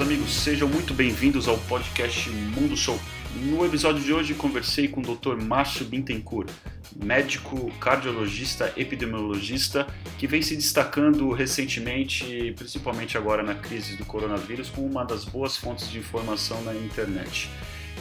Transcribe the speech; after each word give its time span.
Amigos, 0.00 0.32
sejam 0.32 0.66
muito 0.66 0.94
bem-vindos 0.94 1.46
ao 1.46 1.58
podcast 1.58 2.30
Mundo 2.30 2.74
Show. 2.74 2.98
No 3.36 3.66
episódio 3.66 4.02
de 4.02 4.10
hoje, 4.14 4.32
conversei 4.32 4.88
com 4.88 5.02
o 5.02 5.14
Dr. 5.14 5.36
Márcio 5.36 5.84
Bintencourt, 5.84 6.48
médico 6.96 7.70
cardiologista 7.78 8.72
epidemiologista 8.78 9.86
que 10.16 10.26
vem 10.26 10.40
se 10.40 10.56
destacando 10.56 11.30
recentemente, 11.32 12.54
principalmente 12.56 13.18
agora 13.18 13.42
na 13.42 13.54
crise 13.54 13.96
do 13.96 14.06
coronavírus, 14.06 14.70
como 14.70 14.86
uma 14.86 15.04
das 15.04 15.26
boas 15.26 15.58
fontes 15.58 15.90
de 15.90 15.98
informação 15.98 16.62
na 16.62 16.74
internet. 16.74 17.50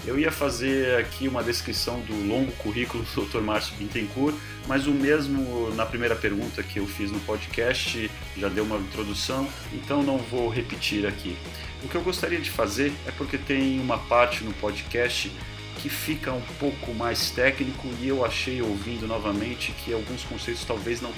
Eu 0.05 0.17
ia 0.17 0.31
fazer 0.31 0.97
aqui 0.97 1.27
uma 1.27 1.43
descrição 1.43 1.99
do 2.01 2.27
longo 2.27 2.51
currículo 2.53 3.03
do 3.03 3.25
Dr. 3.25 3.41
Márcio 3.41 3.75
Bittencourt, 3.75 4.35
mas 4.67 4.87
o 4.87 4.91
mesmo 4.91 5.71
na 5.75 5.85
primeira 5.85 6.15
pergunta 6.15 6.63
que 6.63 6.79
eu 6.79 6.87
fiz 6.87 7.11
no 7.11 7.19
podcast 7.21 8.09
já 8.37 8.49
deu 8.49 8.63
uma 8.63 8.77
introdução, 8.77 9.47
então 9.73 10.01
não 10.01 10.17
vou 10.17 10.49
repetir 10.49 11.05
aqui. 11.05 11.37
O 11.83 11.87
que 11.87 11.95
eu 11.95 12.01
gostaria 12.01 12.39
de 12.39 12.49
fazer 12.49 12.93
é 13.05 13.11
porque 13.11 13.37
tem 13.37 13.79
uma 13.79 13.97
parte 13.97 14.43
no 14.43 14.53
podcast 14.53 15.31
que 15.81 15.89
fica 15.89 16.33
um 16.33 16.41
pouco 16.59 16.93
mais 16.93 17.31
técnico 17.31 17.87
e 18.01 18.09
eu 18.09 18.25
achei 18.25 18.61
ouvindo 18.61 19.07
novamente 19.07 19.71
que 19.71 19.93
alguns 19.93 20.23
conceitos 20.23 20.65
talvez 20.65 20.99
não, 21.01 21.11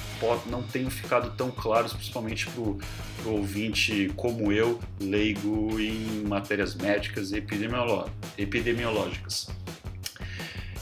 não 0.46 0.62
tenham 0.62 0.92
ficado 0.92 1.36
tão 1.36 1.50
claros, 1.50 1.94
principalmente 1.94 2.46
para 2.48 2.62
o 2.62 2.80
ouvinte 3.26 4.12
como 4.16 4.52
eu, 4.52 4.80
leigo 5.00 5.80
em 5.80 6.24
matérias 6.28 6.76
médicas 6.76 7.32
e 7.32 7.38
epidemiológicas. 8.38 9.48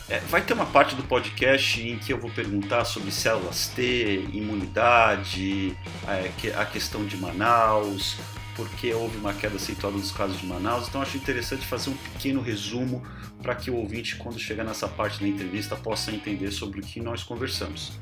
É, 0.10 0.20
vai 0.22 0.42
ter 0.42 0.54
uma 0.54 0.66
parte 0.66 0.96
do 0.96 1.04
podcast 1.04 1.82
em 1.82 1.98
que 1.98 2.12
eu 2.12 2.20
vou 2.20 2.32
perguntar 2.32 2.84
sobre 2.84 3.12
células 3.12 3.68
T, 3.68 4.26
imunidade, 4.34 5.78
é, 6.08 6.52
a 6.58 6.66
questão 6.66 7.06
de 7.06 7.16
Manaus, 7.16 8.18
porque 8.60 8.94
houve 8.94 9.18
uma 9.18 9.34
queda 9.34 9.56
acentuada 9.56 9.96
nos 9.96 10.12
casos 10.12 10.40
de 10.42 10.46
Manaus. 10.46 10.90
Então 10.90 11.02
acho 11.02 11.16
interessante 11.16 11.66
fazer 11.66 11.90
um 11.90 11.96
pequeno 11.96 12.42
resumo 12.42 13.02
para 13.42 13.56
que 13.56 13.72
o 13.72 13.76
ouvinte, 13.76 14.18
quando 14.18 14.38
chegar 14.38 14.66
nessa 14.66 14.88
parte 14.88 15.22
da 15.22 15.28
entrevista, 15.28 15.78
possa 15.78 16.12
entender 16.12 16.52
sobre 16.52 16.82
o 16.82 16.84
que 16.84 17.00
nós 17.00 17.24
conversamos. 17.24 17.94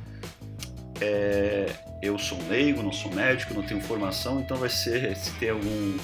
É, 1.00 1.76
eu 2.02 2.18
sou 2.18 2.40
leigo, 2.50 2.82
não 2.82 2.92
sou 2.92 3.14
médico, 3.14 3.54
não 3.54 3.62
tenho 3.62 3.80
formação, 3.82 4.40
então 4.40 4.58
vai 4.58 4.70
ser 4.70 5.16
se 5.16 5.32
ter 5.34 5.50
algum 5.50 5.98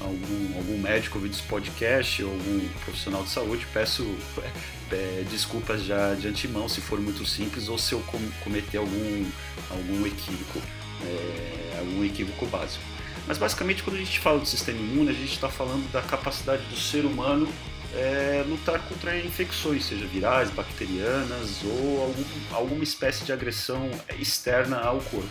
algum, 0.00 0.56
algum 0.56 0.78
médico 0.78 1.18
ouvindo 1.18 1.34
esse 1.34 1.42
podcast 1.42 2.24
ou 2.24 2.30
algum 2.32 2.68
profissional 2.84 3.22
de 3.22 3.28
saúde, 3.28 3.66
peço 3.72 4.02
é, 4.90 5.24
desculpas 5.30 5.84
já 5.84 6.14
de 6.14 6.26
antemão 6.26 6.68
se 6.68 6.80
for 6.80 6.98
muito 6.98 7.24
simples 7.24 7.68
ou 7.68 7.78
se 7.78 7.92
eu 7.92 8.02
cometer 8.42 8.78
algum, 8.78 9.26
algum 9.70 10.06
equívoco, 10.06 10.60
é, 11.04 11.78
algum 11.78 12.04
equívoco 12.04 12.46
básico. 12.46 12.99
Mas 13.30 13.38
basicamente, 13.38 13.84
quando 13.84 13.94
a 13.94 14.00
gente 14.00 14.18
fala 14.18 14.40
do 14.40 14.44
sistema 14.44 14.80
imune, 14.80 15.10
a 15.10 15.12
gente 15.12 15.34
está 15.34 15.48
falando 15.48 15.88
da 15.92 16.02
capacidade 16.02 16.64
do 16.64 16.74
ser 16.74 17.04
humano 17.04 17.48
é, 17.94 18.44
lutar 18.44 18.80
contra 18.88 19.16
infecções, 19.20 19.84
seja 19.84 20.04
virais, 20.04 20.50
bacterianas 20.50 21.62
ou 21.62 22.02
algum, 22.02 22.24
alguma 22.50 22.82
espécie 22.82 23.24
de 23.24 23.32
agressão 23.32 23.88
externa 24.18 24.80
ao 24.80 24.98
corpo. 25.00 25.30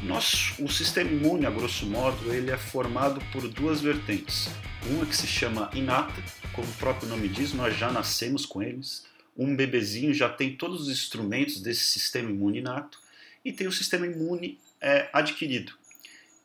Nosso, 0.00 0.64
o 0.64 0.68
sistema 0.72 1.10
imune, 1.10 1.44
a 1.44 1.50
grosso 1.50 1.84
modo, 1.84 2.32
ele 2.32 2.50
é 2.50 2.56
formado 2.56 3.20
por 3.30 3.46
duas 3.48 3.82
vertentes. 3.82 4.48
Uma 4.86 5.04
que 5.04 5.14
se 5.14 5.26
chama 5.26 5.70
inata, 5.74 6.22
como 6.54 6.66
o 6.66 6.74
próprio 6.76 7.06
nome 7.06 7.28
diz, 7.28 7.52
nós 7.52 7.76
já 7.76 7.92
nascemos 7.92 8.46
com 8.46 8.62
eles. 8.62 9.04
Um 9.36 9.54
bebezinho 9.54 10.14
já 10.14 10.30
tem 10.30 10.56
todos 10.56 10.80
os 10.80 10.88
instrumentos 10.88 11.60
desse 11.60 11.84
sistema 11.84 12.30
imune 12.30 12.60
inato. 12.60 12.98
E 13.44 13.52
tem 13.52 13.66
o 13.66 13.72
sistema 13.72 14.06
imune 14.06 14.58
é, 14.80 15.10
adquirido, 15.12 15.74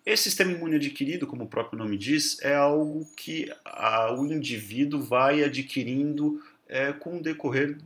esse 0.06 0.24
sistema 0.24 0.52
imune 0.52 0.76
adquirido, 0.76 1.28
como 1.28 1.44
o 1.44 1.48
próprio 1.48 1.78
nome 1.78 1.98
diz, 1.98 2.40
é 2.42 2.56
algo 2.56 3.08
que 3.16 3.52
a, 3.64 4.14
o 4.14 4.26
indivíduo 4.26 5.02
vai 5.02 5.44
adquirindo 5.44 6.44
é, 6.68 6.92
com 6.92 7.18
o 7.18 7.22
decorrer 7.22 7.78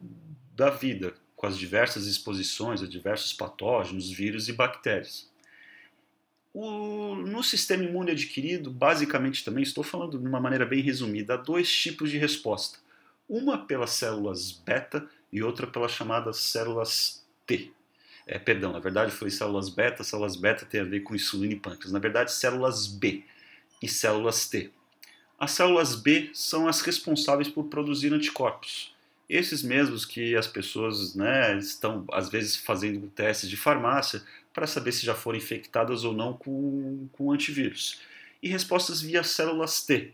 da 0.55 0.69
vida, 0.69 1.13
com 1.35 1.45
as 1.45 1.57
diversas 1.57 2.05
exposições 2.05 2.81
a 2.81 2.87
diversos 2.87 3.33
patógenos, 3.33 4.09
vírus 4.09 4.47
e 4.47 4.53
bactérias. 4.53 5.29
O, 6.53 7.15
no 7.15 7.43
sistema 7.43 7.83
imune 7.83 8.11
adquirido, 8.11 8.71
basicamente 8.71 9.43
também, 9.43 9.61
estou 9.61 9.83
falando 9.83 10.17
de 10.17 10.25
uma 10.25 10.39
maneira 10.39 10.65
bem 10.65 10.81
resumida, 10.81 11.33
há 11.33 11.37
dois 11.37 11.69
tipos 11.69 12.09
de 12.09 12.17
resposta. 12.17 12.79
Uma 13.27 13.57
pelas 13.57 13.89
células 13.89 14.51
beta 14.51 15.05
e 15.33 15.43
outra 15.43 15.67
pelas 15.67 15.91
chamadas 15.91 16.37
células 16.37 17.25
T. 17.45 17.74
É, 18.27 18.39
perdão, 18.39 18.71
na 18.71 18.79
verdade 18.79 19.11
foi 19.11 19.29
células 19.29 19.69
beta, 19.69 20.03
células 20.03 20.35
beta 20.35 20.65
tem 20.65 20.81
a 20.81 20.83
ver 20.83 21.01
com 21.01 21.13
insulina 21.13 21.53
e 21.53 21.59
pâncreas. 21.59 21.91
Na 21.91 21.99
verdade, 21.99 22.31
células 22.31 22.87
B 22.87 23.23
e 23.81 23.87
células 23.87 24.47
T. 24.49 24.71
As 25.37 25.51
células 25.51 25.95
B 25.95 26.31
são 26.33 26.67
as 26.67 26.81
responsáveis 26.81 27.47
por 27.47 27.65
produzir 27.65 28.13
anticorpos. 28.13 28.93
Esses 29.29 29.61
mesmos 29.61 30.05
que 30.05 30.35
as 30.35 30.47
pessoas 30.47 31.13
né, 31.13 31.57
estão, 31.57 32.05
às 32.11 32.29
vezes, 32.29 32.55
fazendo 32.55 33.07
testes 33.07 33.49
de 33.49 33.57
farmácia 33.57 34.23
para 34.53 34.65
saber 34.65 34.91
se 34.91 35.05
já 35.05 35.13
foram 35.13 35.37
infectadas 35.37 36.03
ou 36.03 36.13
não 36.13 36.33
com, 36.33 37.07
com 37.11 37.31
antivírus. 37.31 38.01
E 38.41 38.47
respostas 38.47 39.01
via 39.01 39.23
células 39.23 39.83
T. 39.83 40.13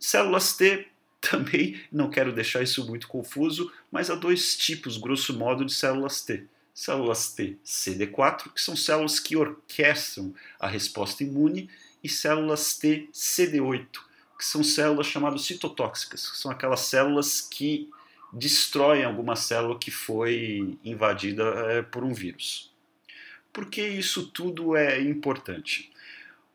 Células 0.00 0.56
T 0.56 0.88
também, 1.20 1.80
não 1.92 2.08
quero 2.10 2.32
deixar 2.32 2.62
isso 2.62 2.86
muito 2.88 3.06
confuso, 3.06 3.70
mas 3.92 4.10
há 4.10 4.14
dois 4.14 4.56
tipos, 4.56 4.96
grosso 4.96 5.36
modo, 5.36 5.64
de 5.64 5.72
células 5.72 6.22
T 6.22 6.48
células 6.80 7.34
T 7.34 7.58
CD4, 7.62 8.54
que 8.54 8.60
são 8.60 8.74
células 8.74 9.20
que 9.20 9.36
orquestram 9.36 10.34
a 10.58 10.66
resposta 10.66 11.22
imune, 11.22 11.68
e 12.02 12.08
células 12.08 12.78
T 12.78 13.06
CD8, 13.12 13.86
que 14.38 14.44
são 14.46 14.64
células 14.64 15.06
chamadas 15.06 15.42
citotóxicas, 15.42 16.30
que 16.30 16.38
são 16.38 16.50
aquelas 16.50 16.80
células 16.80 17.42
que 17.42 17.90
destroem 18.32 19.04
alguma 19.04 19.36
célula 19.36 19.78
que 19.78 19.90
foi 19.90 20.78
invadida 20.82 21.42
é, 21.68 21.82
por 21.82 22.02
um 22.02 22.14
vírus. 22.14 22.72
Por 23.52 23.66
que 23.66 23.86
isso 23.86 24.28
tudo 24.28 24.74
é 24.74 25.02
importante? 25.02 25.92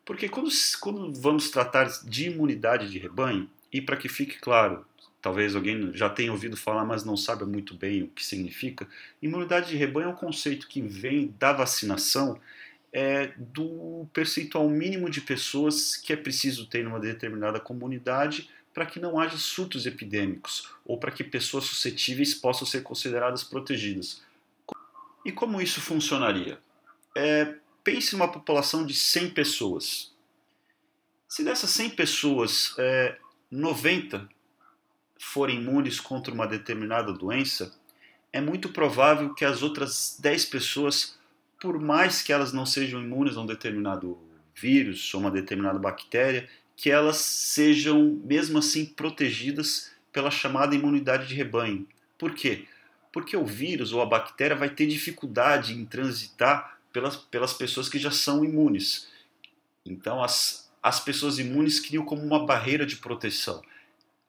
Porque 0.03 0.27
quando, 0.27 0.49
quando 0.79 1.13
vamos 1.21 1.51
tratar 1.51 1.85
de 2.03 2.31
imunidade 2.31 2.89
de 2.89 2.97
rebanho, 2.97 3.47
e 3.71 3.79
para 3.79 3.97
que 3.97 4.09
fique 4.09 4.39
claro, 4.39 4.87
talvez 5.25 5.55
alguém 5.55 5.91
já 5.91 6.07
tenha 6.07 6.31
ouvido 6.31 6.55
falar, 6.55 6.85
mas 6.85 7.03
não 7.03 7.17
sabe 7.17 7.45
muito 7.45 7.73
bem 7.73 8.03
o 8.03 8.07
que 8.09 8.23
significa. 8.23 8.87
Imunidade 9.19 9.69
de 9.69 9.75
rebanho 9.75 10.09
é 10.09 10.09
um 10.09 10.15
conceito 10.15 10.67
que 10.67 10.79
vem 10.79 11.33
da 11.39 11.51
vacinação 11.51 12.39
é, 12.93 13.33
do 13.35 14.07
percentual 14.13 14.69
mínimo 14.69 15.09
de 15.09 15.21
pessoas 15.21 15.97
que 15.97 16.13
é 16.13 16.15
preciso 16.15 16.67
ter 16.67 16.83
numa 16.83 16.99
determinada 16.99 17.59
comunidade 17.59 18.51
para 18.71 18.85
que 18.85 18.99
não 18.99 19.19
haja 19.19 19.35
surtos 19.35 19.87
epidêmicos 19.87 20.69
ou 20.85 20.99
para 20.99 21.09
que 21.09 21.23
pessoas 21.23 21.63
suscetíveis 21.63 22.35
possam 22.35 22.67
ser 22.67 22.83
consideradas 22.83 23.43
protegidas. 23.43 24.21
E 25.25 25.31
como 25.31 25.59
isso 25.59 25.81
funcionaria? 25.81 26.59
É, 27.17 27.55
pense 27.83 28.13
numa 28.13 28.31
população 28.31 28.85
de 28.85 28.93
100 28.93 29.31
pessoas. 29.31 30.13
Se 31.27 31.43
dessas 31.43 31.71
100 31.71 31.89
pessoas, 31.95 32.75
é, 32.77 33.17
90 33.49 34.34
forem 35.19 35.57
imunes 35.57 35.99
contra 35.99 36.33
uma 36.33 36.47
determinada 36.47 37.13
doença, 37.13 37.73
é 38.31 38.41
muito 38.41 38.69
provável 38.69 39.33
que 39.33 39.45
as 39.45 39.61
outras 39.61 40.17
10 40.19 40.45
pessoas, 40.45 41.17
por 41.59 41.79
mais 41.79 42.21
que 42.21 42.33
elas 42.33 42.51
não 42.51 42.65
sejam 42.65 43.01
imunes 43.01 43.37
a 43.37 43.41
um 43.41 43.45
determinado 43.45 44.17
vírus 44.53 45.13
ou 45.13 45.21
uma 45.21 45.31
determinada 45.31 45.79
bactéria, 45.79 46.49
que 46.75 46.91
elas 46.91 47.17
sejam 47.17 48.19
mesmo 48.23 48.57
assim 48.57 48.85
protegidas 48.85 49.91
pela 50.11 50.29
chamada 50.29 50.75
imunidade 50.75 51.27
de 51.27 51.35
rebanho. 51.35 51.87
Por 52.17 52.33
quê? 52.33 52.65
Porque 53.11 53.37
o 53.37 53.45
vírus 53.45 53.93
ou 53.93 54.01
a 54.01 54.05
bactéria 54.05 54.55
vai 54.55 54.69
ter 54.69 54.85
dificuldade 54.85 55.73
em 55.73 55.85
transitar 55.85 56.77
pelas, 56.91 57.15
pelas 57.15 57.53
pessoas 57.53 57.87
que 57.87 57.97
já 57.97 58.11
são 58.11 58.43
imunes. 58.43 59.07
Então, 59.85 60.21
as, 60.21 60.69
as 60.83 60.99
pessoas 60.99 61.39
imunes 61.39 61.79
criam 61.79 62.03
como 62.03 62.21
uma 62.21 62.45
barreira 62.45 62.85
de 62.85 62.97
proteção 62.97 63.61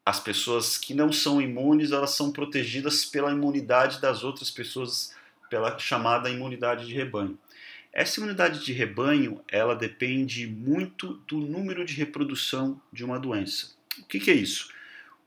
as 0.07 0.21
pessoas 0.21 0.79
que 0.79 0.95
não 0.95 1.13
são 1.13 1.43
imunes, 1.43 1.91
elas 1.91 2.11
são 2.11 2.31
protegidas 2.31 3.05
pela 3.05 3.33
imunidade 3.33 4.01
das 4.01 4.23
outras 4.23 4.53
pessoas, 4.53 5.13
pela 5.51 5.77
chamada 5.81 6.31
imunidade 6.31 6.87
de 6.87 6.95
rebanho. 6.95 7.37
Essa 7.93 8.21
imunidade 8.21 8.65
de 8.65 8.73
rebanho, 8.73 9.43
ela 9.49 9.75
depende 9.75 10.47
muito 10.47 11.15
do 11.27 11.39
número 11.39 11.85
de 11.85 11.95
reprodução 11.95 12.81
de 12.93 13.05
uma 13.05 13.19
doença. 13.19 13.75
O 13.99 14.05
que, 14.05 14.21
que 14.21 14.31
é 14.31 14.35
isso? 14.35 14.71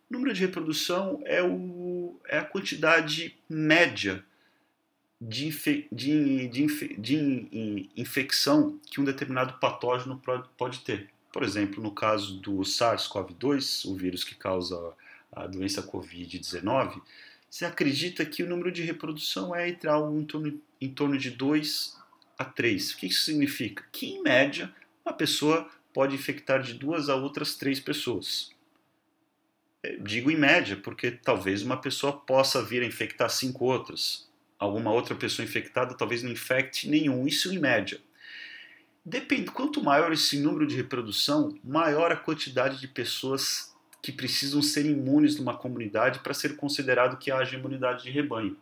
O 0.10 0.14
número 0.14 0.34
de 0.34 0.40
reprodução 0.40 1.22
é, 1.26 1.44
o, 1.44 2.18
é 2.26 2.38
a 2.38 2.46
quantidade 2.46 3.36
média 3.50 4.24
de, 5.20 5.48
infe, 5.48 5.90
de, 5.92 6.48
de, 6.48 6.96
de 6.98 7.90
infecção 7.98 8.80
que 8.90 9.02
um 9.02 9.04
determinado 9.04 9.60
patógeno 9.60 10.22
pode 10.58 10.80
ter. 10.80 11.10
Por 11.32 11.44
exemplo, 11.44 11.82
no 11.82 11.92
caso 11.92 12.40
do 12.40 12.60
SARS-CoV-2, 12.60 13.86
o 13.86 13.96
vírus 13.96 14.24
que 14.24 14.36
causa 14.36 14.94
a 15.32 15.46
doença 15.46 15.84
Covid-19, 15.84 17.02
se 17.50 17.66
acredita 17.66 18.26
que 18.26 18.44
o 18.44 18.48
número 18.48 18.72
de 18.72 18.84
reprodução 18.84 19.56
é 19.56 19.70
entre 19.70 19.90
algo 19.90 20.20
em 20.20 20.26
torno, 20.26 20.62
em 20.80 20.90
torno 20.90 21.18
de 21.18 21.32
2 21.32 21.98
a 22.38 22.46
3. 22.46 22.92
O 22.92 22.98
que 22.98 23.08
isso 23.08 23.26
significa? 23.26 23.84
Que, 23.92 24.08
em 24.08 24.24
média, 24.24 24.74
uma 25.06 25.14
pessoa 25.14 25.70
pode 25.94 26.16
infectar 26.16 26.62
de 26.62 26.74
duas 26.74 27.10
a 27.10 27.16
outras 27.16 27.56
três 27.56 27.80
pessoas. 27.80 28.52
É, 29.84 29.98
digo 29.98 30.30
em 30.30 30.38
média, 30.38 30.78
porque 30.78 31.12
talvez 31.12 31.64
uma 31.64 31.78
pessoa 31.78 32.14
possa 32.14 32.64
vir 32.64 32.84
a 32.84 32.86
infectar 32.86 33.30
cinco 33.30 33.66
outras. 33.66 34.30
Alguma 34.58 34.92
outra 34.92 35.16
pessoa 35.16 35.46
infectada 35.46 35.96
talvez 35.96 36.22
não 36.22 36.32
infecte 36.32 36.90
nenhum, 36.90 37.28
isso 37.28 37.54
em 37.54 37.60
média. 37.60 38.00
Depende, 39.10 39.50
quanto 39.50 39.84
maior 39.84 40.14
esse 40.14 40.38
número 40.38 40.68
de 40.68 40.76
reprodução, 40.76 41.58
maior 41.64 42.12
a 42.12 42.16
quantidade 42.16 42.80
de 42.80 42.88
pessoas 42.88 43.76
que 44.04 44.12
precisam 44.12 44.62
ser 44.62 44.86
imunes 44.86 45.36
numa 45.36 45.58
comunidade 45.58 46.20
para 46.20 46.32
ser 46.32 46.56
considerado 46.56 47.18
que 47.18 47.32
haja 47.32 47.58
imunidade 47.58 48.04
de 48.04 48.12
rebanho. 48.12 48.56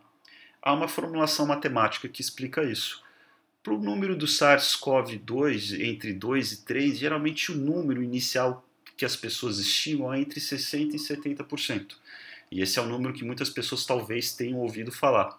Há 0.62 0.72
uma 0.72 0.88
formulação 0.88 1.44
matemática 1.44 2.08
que 2.08 2.22
explica 2.22 2.64
isso. 2.64 3.04
Para 3.62 3.74
o 3.74 3.78
número 3.78 4.16
do 4.16 4.24
SARS-CoV-2 4.24 5.84
entre 5.84 6.14
2 6.14 6.52
e 6.52 6.64
3, 6.64 6.98
geralmente 6.98 7.52
o 7.52 7.54
número 7.54 8.02
inicial 8.02 8.66
que 8.96 9.04
as 9.04 9.14
pessoas 9.14 9.58
estimam 9.58 10.14
é 10.14 10.18
entre 10.18 10.40
60% 10.40 10.94
e 10.94 10.96
70%. 10.96 11.94
E 12.50 12.62
esse 12.62 12.78
é 12.78 12.82
o 12.82 12.86
número 12.86 13.12
que 13.12 13.22
muitas 13.22 13.50
pessoas 13.50 13.84
talvez 13.84 14.32
tenham 14.32 14.60
ouvido 14.60 14.90
falar. 14.90 15.38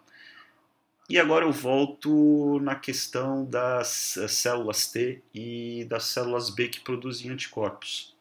E 1.10 1.18
agora 1.18 1.44
eu 1.44 1.52
volto 1.52 2.60
na 2.62 2.76
questão 2.76 3.44
das 3.44 4.16
eh, 4.16 4.28
células 4.28 4.86
T 4.86 5.20
e 5.34 5.84
das 5.90 6.04
células 6.04 6.52
B 6.52 6.68
que 6.68 6.82
produzem 6.82 7.32
anticorpos. 7.32 8.16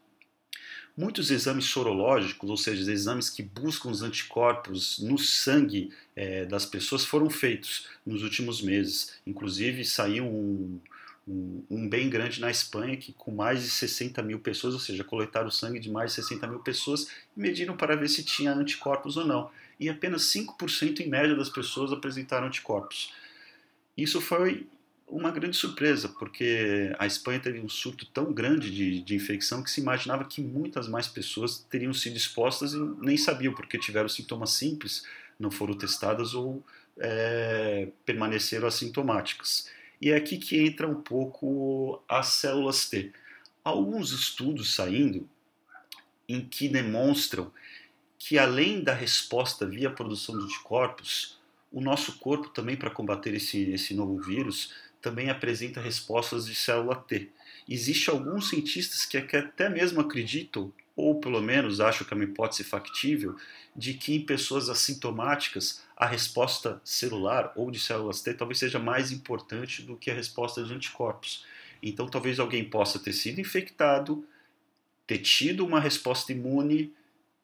Muitos 0.96 1.30
exames 1.30 1.66
sorológicos, 1.66 2.48
ou 2.48 2.56
seja, 2.56 2.90
exames 2.90 3.28
que 3.28 3.42
buscam 3.42 3.90
os 3.90 4.02
anticorpos 4.02 4.98
no 5.00 5.18
sangue 5.18 5.92
é, 6.16 6.46
das 6.46 6.64
pessoas, 6.64 7.04
foram 7.04 7.28
feitos 7.28 7.86
nos 8.06 8.22
últimos 8.22 8.62
meses. 8.62 9.12
Inclusive, 9.26 9.84
saiu 9.84 10.24
um, 10.24 10.80
um, 11.28 11.62
um, 11.70 11.88
bem 11.88 12.08
grande 12.08 12.40
na 12.40 12.50
Espanha, 12.50 12.96
que 12.96 13.12
com 13.12 13.30
mais 13.30 13.62
de 13.62 13.68
60 13.68 14.22
mil 14.22 14.40
pessoas, 14.40 14.72
ou 14.72 14.80
seja, 14.80 15.04
coletaram 15.04 15.48
o 15.48 15.52
sangue 15.52 15.78
de 15.78 15.90
mais 15.90 16.12
de 16.12 16.22
60 16.22 16.46
mil 16.46 16.60
pessoas 16.60 17.08
e 17.36 17.40
mediram 17.40 17.76
para 17.76 17.94
ver 17.94 18.08
se 18.08 18.24
tinha 18.24 18.52
anticorpos 18.52 19.18
ou 19.18 19.26
não. 19.26 19.50
E 19.78 19.88
apenas 19.88 20.22
5% 20.32 21.00
em 21.00 21.08
média 21.08 21.36
das 21.36 21.48
pessoas 21.48 21.92
apresentaram 21.92 22.46
anticorpos. 22.46 23.12
Isso 23.96 24.20
foi 24.20 24.66
uma 25.06 25.30
grande 25.30 25.56
surpresa, 25.56 26.08
porque 26.08 26.94
a 26.98 27.06
Espanha 27.06 27.40
teve 27.40 27.60
um 27.60 27.68
surto 27.68 28.04
tão 28.06 28.32
grande 28.32 28.70
de, 28.70 29.00
de, 29.00 29.14
infecção 29.14 29.62
que 29.62 29.70
se 29.70 29.80
imaginava 29.80 30.24
que 30.24 30.42
muitas 30.42 30.86
mais 30.86 31.06
pessoas 31.06 31.66
teriam 31.70 31.94
sido 31.94 32.16
expostas 32.16 32.74
e 32.74 32.78
nem 33.00 33.16
sabiam, 33.16 33.54
porque 33.54 33.78
tiveram 33.78 34.08
sintomas 34.08 34.50
simples, 34.50 35.04
não 35.38 35.50
foram 35.50 35.74
testadas 35.74 36.34
ou 36.34 36.62
é, 36.98 37.88
permaneceram 38.04 38.68
assintomáticas. 38.68 39.70
E 40.00 40.10
é 40.10 40.16
aqui 40.16 40.36
que 40.36 40.60
entra 40.60 40.86
um 40.86 41.00
pouco 41.00 42.02
as 42.08 42.28
células 42.28 42.88
T. 42.88 43.12
Alguns 43.64 44.12
estudos 44.12 44.74
saindo 44.74 45.28
em 46.28 46.40
que 46.44 46.68
demonstram 46.68 47.50
que 48.18 48.38
além 48.38 48.82
da 48.82 48.92
resposta 48.92 49.64
via 49.64 49.90
produção 49.90 50.36
de 50.36 50.44
anticorpos, 50.44 51.38
o 51.70 51.80
nosso 51.80 52.18
corpo 52.18 52.48
também 52.48 52.76
para 52.76 52.90
combater 52.90 53.34
esse, 53.34 53.70
esse 53.70 53.94
novo 53.94 54.20
vírus 54.20 54.72
também 55.00 55.30
apresenta 55.30 55.80
respostas 55.80 56.46
de 56.46 56.54
célula 56.54 56.96
T. 56.96 57.30
Existem 57.68 58.12
alguns 58.12 58.48
cientistas 58.48 59.04
que 59.04 59.16
até 59.16 59.68
mesmo 59.68 60.00
acreditam, 60.00 60.72
ou 60.96 61.20
pelo 61.20 61.40
menos 61.40 61.80
acham 61.80 62.06
que 62.06 62.12
é 62.12 62.16
uma 62.16 62.24
hipótese 62.24 62.64
factível, 62.64 63.36
de 63.76 63.94
que 63.94 64.14
em 64.14 64.20
pessoas 64.20 64.68
assintomáticas 64.68 65.82
a 65.96 66.06
resposta 66.06 66.80
celular 66.82 67.52
ou 67.54 67.70
de 67.70 67.78
células 67.78 68.20
T 68.20 68.34
talvez 68.34 68.58
seja 68.58 68.78
mais 68.78 69.12
importante 69.12 69.82
do 69.82 69.96
que 69.96 70.10
a 70.10 70.14
resposta 70.14 70.64
de 70.64 70.74
anticorpos. 70.74 71.44
Então 71.80 72.08
talvez 72.08 72.40
alguém 72.40 72.68
possa 72.68 72.98
ter 72.98 73.12
sido 73.12 73.40
infectado, 73.40 74.26
ter 75.06 75.18
tido 75.18 75.64
uma 75.64 75.78
resposta 75.78 76.32
imune 76.32 76.92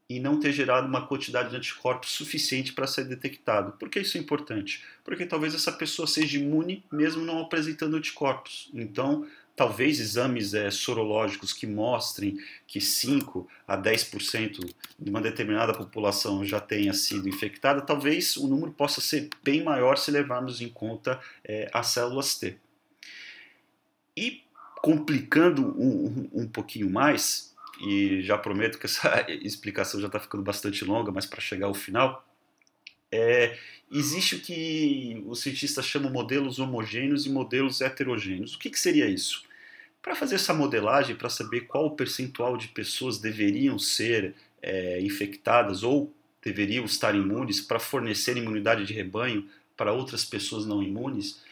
e 0.09 0.21
não 0.21 0.39
ter 0.39 0.53
gerado 0.53 0.87
uma 0.87 1.06
quantidade 1.06 1.51
de 1.51 1.56
anticorpos 1.56 2.11
suficiente 2.11 2.73
para 2.73 2.87
ser 2.87 3.05
detectado. 3.05 3.73
Por 3.73 3.89
que 3.89 4.01
isso 4.01 4.19
é 4.19 4.21
importante? 4.21 4.83
Porque 5.03 5.25
talvez 5.25 5.55
essa 5.55 5.73
pessoa 5.73 6.06
seja 6.06 6.39
imune 6.39 6.85
mesmo 6.93 7.25
não 7.25 7.41
apresentando 7.41 7.97
anticorpos. 7.97 8.71
Então, 8.75 9.27
talvez 9.56 10.01
exames 10.01 10.53
é, 10.53 10.71
sorológicos 10.71 11.53
que 11.53 11.67
mostrem 11.67 12.39
que 12.67 12.81
5 12.81 13.49
a 13.67 13.79
10% 13.79 14.75
de 14.99 15.11
uma 15.11 15.21
determinada 15.21 15.73
população 15.73 16.45
já 16.45 16.61
tenha 16.61 16.93
sido 16.93 17.29
infectada, 17.29 17.81
talvez 17.81 18.37
o 18.37 18.47
número 18.47 18.73
possa 18.73 19.00
ser 19.00 19.31
bem 19.43 19.62
maior 19.62 19.97
se 19.97 20.11
levarmos 20.11 20.61
em 20.61 20.69
conta 20.69 21.19
é, 21.45 21.71
as 21.73 21.89
células 21.89 22.37
T. 22.37 22.57
E 24.17 24.43
complicando 24.83 25.62
um, 25.79 26.07
um, 26.07 26.43
um 26.43 26.47
pouquinho 26.47 26.91
mais, 26.91 27.54
e 27.81 28.23
já 28.23 28.38
prometo 28.38 28.79
que 28.79 28.87
essa 28.87 29.26
explicação 29.43 30.00
já 30.00 30.06
está 30.06 30.21
ficando 30.21 30.43
bastante 30.43 30.85
longa, 30.85 31.11
mas 31.11 31.26
para 31.26 31.41
chegar 31.41 31.67
ao 31.67 31.75
final, 31.75 32.26
é, 33.11 33.56
existe 33.91 34.37
o 34.37 34.41
que 34.41 35.23
os 35.26 35.41
cientistas 35.41 35.87
chamam 35.87 36.11
modelos 36.11 36.59
homogêneos 36.59 37.26
e 37.26 37.31
modelos 37.31 37.81
heterogêneos. 37.81 38.55
O 38.55 38.59
que, 38.59 38.71
que 38.71 38.79
seria 38.79 39.06
isso? 39.06 39.44
Para 40.03 40.15
fazer 40.15 40.35
essa 40.35 40.53
modelagem, 40.53 41.17
para 41.17 41.31
saber 41.31 41.62
qual 41.62 41.87
o 41.87 41.97
percentual 41.97 42.56
de 42.56 42.69
pessoas 42.69 43.19
deveriam 43.19 43.79
ser 43.79 44.35
é, 44.61 45.00
infectadas 45.00 45.82
ou 45.82 46.12
deveriam 46.43 46.85
estar 46.85 47.15
imunes 47.15 47.61
para 47.61 47.79
fornecer 47.79 48.37
imunidade 48.37 48.85
de 48.85 48.93
rebanho 48.93 49.49
para 49.76 49.93
outras 49.93 50.25
pessoas 50.25 50.67
não 50.67 50.82
imunes, 50.82 51.43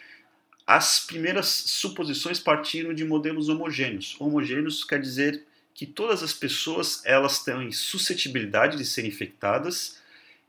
as 0.67 1.01
primeiras 1.01 1.47
suposições 1.47 2.39
partiram 2.39 2.95
de 2.95 3.05
modelos 3.05 3.49
homogêneos. 3.49 4.17
Homogêneos 4.21 4.85
quer 4.85 5.01
dizer 5.01 5.45
que 5.75 5.87
todas 5.87 6.23
as 6.23 6.33
pessoas 6.33 7.03
elas 7.05 7.43
têm 7.43 7.73
suscetibilidade 7.73 8.77
de 8.77 8.85
serem 8.85 9.11
infectadas 9.11 10.01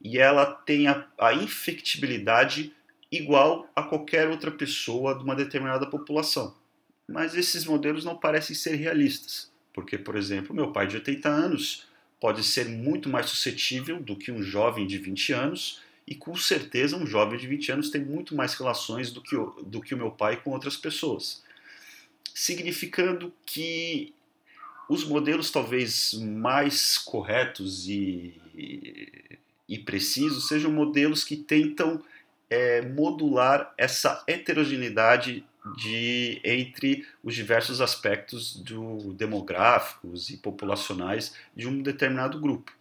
e 0.02 0.20
ela 0.20 0.46
tem 0.46 0.88
a, 0.88 1.08
a 1.18 1.34
infectibilidade 1.34 2.74
igual 3.12 3.70
a 3.76 3.84
qualquer 3.84 4.28
outra 4.28 4.52
pessoa 4.52 5.16
de 5.16 5.24
uma 5.24 5.36
determinada 5.36 5.86
população. 5.86 6.56
Mas 7.08 7.36
esses 7.36 7.66
modelos 7.66 8.04
não 8.04 8.18
parecem 8.18 8.56
ser 8.56 8.76
realistas, 8.76 9.52
porque, 9.74 9.98
por 9.98 10.16
exemplo, 10.16 10.56
meu 10.56 10.72
pai 10.72 10.88
de 10.88 10.96
80 10.96 11.30
anos 11.30 11.88
pode 12.20 12.44
ser 12.44 12.68
muito 12.68 13.10
mais 13.10 13.28
suscetível 13.28 14.02
do 14.02 14.16
que 14.16 14.32
um 14.32 14.42
jovem 14.42 14.88
de 14.88 14.98
20 14.98 15.34
anos, 15.34 15.82
e 16.08 16.16
com 16.16 16.36
certeza 16.36 16.98
um 16.98 17.06
jovem 17.06 17.38
de 17.40 17.48
20 17.48 17.72
anos 17.72 17.90
tem 17.90 18.04
muito 18.04 18.36
mais 18.36 18.54
relações 18.56 19.12
do 19.12 19.22
que 19.22 19.36
do 19.66 19.82
que 19.82 19.94
o 19.94 19.98
meu 19.98 20.12
pai 20.12 20.42
com 20.42 20.52
outras 20.52 20.76
pessoas. 20.76 21.42
Significando 22.34 23.34
que 23.46 24.14
os 24.90 25.06
modelos 25.06 25.52
talvez 25.52 26.14
mais 26.14 26.98
corretos 26.98 27.88
e, 27.88 28.34
e 29.68 29.80
precisos 29.80 30.48
sejam 30.48 30.72
modelos 30.72 31.24
que 31.24 31.36
tentam 31.36 32.02
é, 32.50 32.82
modular 32.82 33.74
essa 33.78 34.24
heterogeneidade 34.28 35.44
de, 35.78 36.42
entre 36.44 37.06
os 37.24 37.34
diversos 37.34 37.80
aspectos 37.80 38.56
do, 38.58 39.14
demográficos 39.14 40.30
e 40.30 40.38
populacionais 40.38 41.34
de 41.56 41.68
um 41.68 41.82
determinado 41.82 42.40
grupo. 42.40 42.72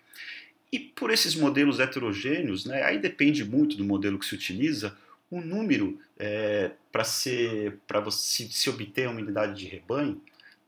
E 0.70 0.78
por 0.78 1.10
esses 1.10 1.34
modelos 1.34 1.78
heterogêneos, 1.78 2.64
né, 2.64 2.82
aí 2.82 2.98
depende 2.98 3.44
muito 3.44 3.76
do 3.76 3.84
modelo 3.84 4.18
que 4.18 4.26
se 4.26 4.34
utiliza, 4.34 4.96
o 5.30 5.40
número 5.40 5.98
é, 6.18 6.72
para 6.90 7.04
se, 7.04 7.72
se 8.18 8.68
obter 8.68 9.08
uma 9.08 9.20
unidade 9.20 9.54
de 9.58 9.66
rebanho 9.66 10.20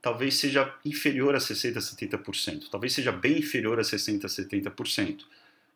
talvez 0.04 0.36
seja 0.36 0.70
inferior 0.84 1.34
a 1.34 1.38
60% 1.38 1.78
a 1.78 1.80
70%, 1.80 2.68
talvez 2.70 2.92
seja 2.92 3.10
bem 3.10 3.38
inferior 3.38 3.80
a 3.80 3.82
60% 3.82 4.26
a 4.26 4.28
70%. 4.28 5.24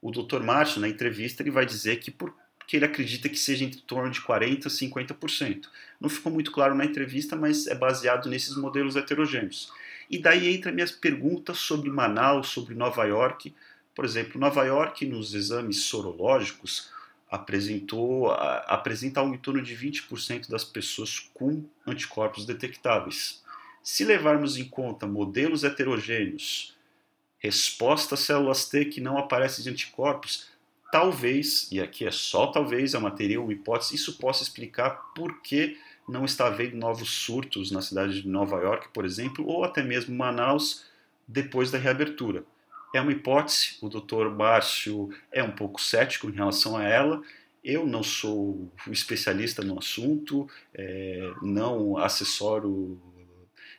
O 0.03 0.11
Dr. 0.11 0.41
Márcio, 0.43 0.83
na 0.83 0.89
entrevista, 0.89 1.43
ele 1.43 1.51
vai 1.51 1.65
dizer 1.65 1.99
que 1.99 2.11
porque 2.11 2.77
ele 2.77 2.85
acredita 2.85 3.27
que 3.27 3.39
seja 3.39 3.65
em 3.65 3.71
torno 3.71 4.11
de 4.11 4.21
40% 4.21 4.67
a 4.67 4.69
50%. 4.69 5.69
Não 5.99 6.11
ficou 6.11 6.31
muito 6.31 6.53
claro 6.53 6.75
na 6.75 6.85
entrevista, 6.85 7.35
mas 7.37 7.67
é 7.67 7.75
baseado 7.75 8.29
nesses 8.29 8.55
modelos 8.55 8.97
heterogêneos. 8.97 9.73
E 10.11 10.19
daí 10.19 10.55
entra 10.55 10.71
minhas 10.71 10.93
perguntas 10.93 11.57
sobre 11.57 11.89
Manaus, 11.89 12.49
sobre 12.49 12.75
Nova 12.75 13.07
York. 13.07 13.55
Por 13.95 14.05
exemplo, 14.05 14.39
Nova 14.39 14.63
York, 14.63 15.07
nos 15.07 15.33
exames 15.33 15.85
sorológicos, 15.85 16.91
apresentou 17.31 18.31
apresenta 18.31 19.21
algo 19.21 19.35
em 19.35 19.39
torno 19.39 19.63
de 19.63 19.75
20% 19.75 20.51
das 20.51 20.65
pessoas 20.65 21.31
com 21.33 21.65
anticorpos 21.87 22.45
detectáveis. 22.45 23.43
Se 23.83 24.05
levarmos 24.05 24.57
em 24.57 24.65
conta 24.65 25.07
modelos 25.07 25.65
heterogêneos, 25.65 26.77
resposta 27.39 28.15
a 28.15 28.19
células 28.19 28.69
T 28.69 28.87
que 28.87 29.01
não 29.01 29.17
aparecem 29.17 29.63
de 29.63 29.71
anticorpos, 29.71 30.49
talvez, 30.91 31.69
e 31.71 31.81
aqui 31.81 32.07
é 32.07 32.11
só 32.11 32.49
talvez, 32.49 32.95
é 32.95 32.99
uma 32.99 33.11
teoria, 33.11 33.41
uma 33.41 33.53
hipótese, 33.53 33.95
isso 33.95 34.19
possa 34.19 34.43
explicar 34.43 35.13
por 35.15 35.41
que 35.41 35.79
não 36.09 36.25
está 36.25 36.47
havendo 36.47 36.77
novos 36.77 37.11
surtos 37.11 37.71
na 37.71 37.83
cidade 37.83 38.23
de 38.23 38.29
Nova 38.29 38.57
York, 38.57 38.89
por 38.93 39.05
exemplo, 39.05 39.47
ou 39.47 39.65
até 39.65 39.83
mesmo 39.83 40.17
Manaus 40.17 40.87
depois 41.27 41.71
da 41.71 41.79
reabertura. 41.79 42.45
É 42.95 43.01
uma 43.01 43.13
hipótese, 43.13 43.77
o 43.83 43.89
Dr. 43.89 44.31
Márcio 44.31 45.11
é 45.31 45.43
um 45.43 45.51
pouco 45.51 45.81
cético 45.81 46.29
em 46.29 46.33
relação 46.33 46.77
a 46.77 46.85
ela. 46.85 47.23
Eu 47.63 47.87
não 47.87 48.03
sou 48.03 48.73
especialista 48.87 49.63
no 49.63 49.79
assunto, 49.79 50.49
é, 50.73 51.31
não 51.43 51.99
assessoro 51.99 52.99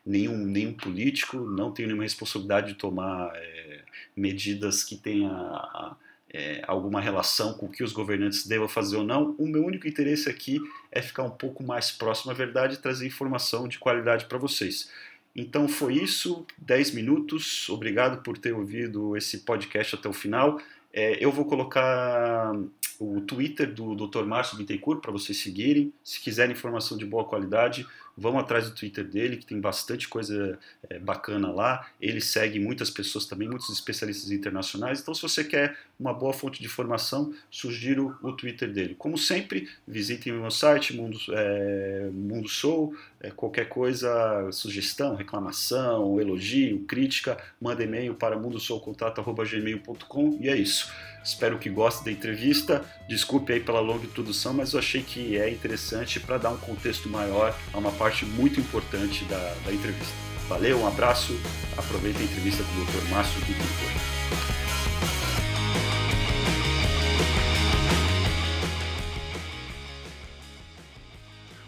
nenhum, 0.09 0.37
nenhum 0.37 0.73
político, 0.73 1.37
não 1.37 1.71
tenho 1.71 1.87
nenhuma 1.87 2.03
responsabilidade 2.03 2.69
de 2.69 2.73
tomar 2.73 3.31
é, 3.35 3.81
medidas 4.15 4.83
que 4.83 4.97
tenha 4.97 5.95
é, 6.33 6.63
alguma 6.67 6.99
relação 6.99 7.53
com 7.53 7.67
o 7.67 7.69
que 7.69 7.83
os 7.83 7.93
governantes 7.93 8.47
devam 8.47 8.67
fazer 8.67 8.97
ou 8.97 9.03
não. 9.03 9.35
O 9.37 9.47
meu 9.47 9.63
único 9.63 9.87
interesse 9.87 10.27
aqui 10.27 10.59
é 10.91 10.99
ficar 10.99 11.23
um 11.23 11.29
pouco 11.29 11.63
mais 11.63 11.91
próximo 11.91 12.31
à 12.31 12.33
verdade 12.33 12.75
e 12.75 12.77
trazer 12.77 13.05
informação 13.05 13.67
de 13.67 13.77
qualidade 13.77 14.25
para 14.25 14.39
vocês. 14.39 14.91
Então 15.35 15.67
foi 15.67 15.93
isso, 15.93 16.43
10 16.57 16.95
minutos. 16.95 17.69
Obrigado 17.69 18.23
por 18.23 18.35
ter 18.35 18.51
ouvido 18.51 19.15
esse 19.15 19.39
podcast 19.39 19.93
até 19.93 20.09
o 20.09 20.13
final. 20.13 20.59
É, 20.91 21.23
eu 21.23 21.31
vou 21.31 21.45
colocar 21.45 22.51
o 22.99 23.21
Twitter 23.21 23.73
do 23.73 23.95
Dr. 23.95 24.25
Márcio 24.25 24.57
Bittencourt 24.57 25.01
para 25.01 25.11
vocês 25.11 25.37
seguirem. 25.37 25.93
Se 26.03 26.19
quiserem 26.19 26.51
informação 26.51 26.97
de 26.97 27.05
boa 27.05 27.23
qualidade, 27.23 27.87
vão 28.19 28.37
atrás 28.37 28.69
do 28.69 28.75
Twitter 28.75 29.05
dele, 29.05 29.37
que 29.37 29.45
tem 29.45 29.59
bastante 29.59 30.07
coisa 30.07 30.59
é, 30.89 30.99
bacana 30.99 31.51
lá. 31.51 31.87
Ele 32.01 32.19
segue 32.19 32.59
muitas 32.59 32.89
pessoas 32.89 33.25
também, 33.25 33.47
muitos 33.47 33.69
especialistas 33.69 34.31
internacionais. 34.31 34.99
Então, 34.99 35.13
se 35.13 35.21
você 35.21 35.43
quer 35.43 35.77
uma 35.99 36.13
boa 36.13 36.33
fonte 36.33 36.59
de 36.59 36.65
informação, 36.65 37.33
sugiro 37.49 38.17
o 38.21 38.33
Twitter 38.33 38.71
dele. 38.71 38.95
Como 38.97 39.17
sempre, 39.17 39.69
visitem 39.87 40.33
o 40.33 40.41
meu 40.41 40.51
site, 40.51 40.95
Mundo, 40.95 41.17
é, 41.31 42.09
Mundo 42.11 42.49
Soul. 42.49 42.95
É, 43.21 43.31
qualquer 43.31 43.67
coisa, 43.67 44.49
sugestão, 44.51 45.15
reclamação, 45.15 46.21
elogio, 46.21 46.85
crítica, 46.85 47.37
manda 47.59 47.83
e-mail 47.83 48.15
para 48.15 48.37
mundosoulcontato.gmail.com 48.37 50.37
e 50.39 50.47
é 50.47 50.55
isso. 50.55 50.89
Espero 51.23 51.59
que 51.59 51.69
gostem 51.69 52.05
da 52.05 52.11
entrevista. 52.17 52.83
Desculpe 53.07 53.53
aí 53.53 53.59
pela 53.59 53.79
longa 53.79 54.05
introdução, 54.05 54.53
mas 54.53 54.73
eu 54.73 54.79
achei 54.79 55.03
que 55.03 55.37
é 55.37 55.49
interessante 55.49 56.19
para 56.19 56.37
dar 56.37 56.49
um 56.49 56.57
contexto 56.57 57.09
maior 57.09 57.55
a 57.73 57.77
uma 57.77 57.91
parte 57.91 58.08
muito 58.25 58.59
importante 58.59 59.23
da, 59.25 59.37
da 59.65 59.71
entrevista. 59.71 60.13
Valeu, 60.47 60.79
um 60.79 60.87
abraço, 60.87 61.39
aproveita 61.77 62.19
a 62.19 62.23
entrevista 62.23 62.63
com 62.63 62.81
o 62.81 62.85
Dr. 62.85 63.09
Márcio 63.11 63.39
Bittencourt. 63.41 64.09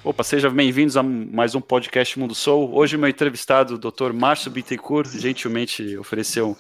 Opa, 0.04 0.24
sejam 0.24 0.52
bem-vindos 0.52 0.98
a 0.98 1.04
mais 1.04 1.54
um 1.54 1.62
podcast 1.62 2.18
Mundo 2.18 2.34
Soul. 2.34 2.76
Hoje 2.76 2.98
meu 2.98 3.08
entrevistado, 3.08 3.76
o 3.76 3.78
Dr. 3.78 4.12
Márcio 4.12 4.50
Bittencourt, 4.50 5.16
gentilmente 5.16 5.96
ofereceu 5.98 6.58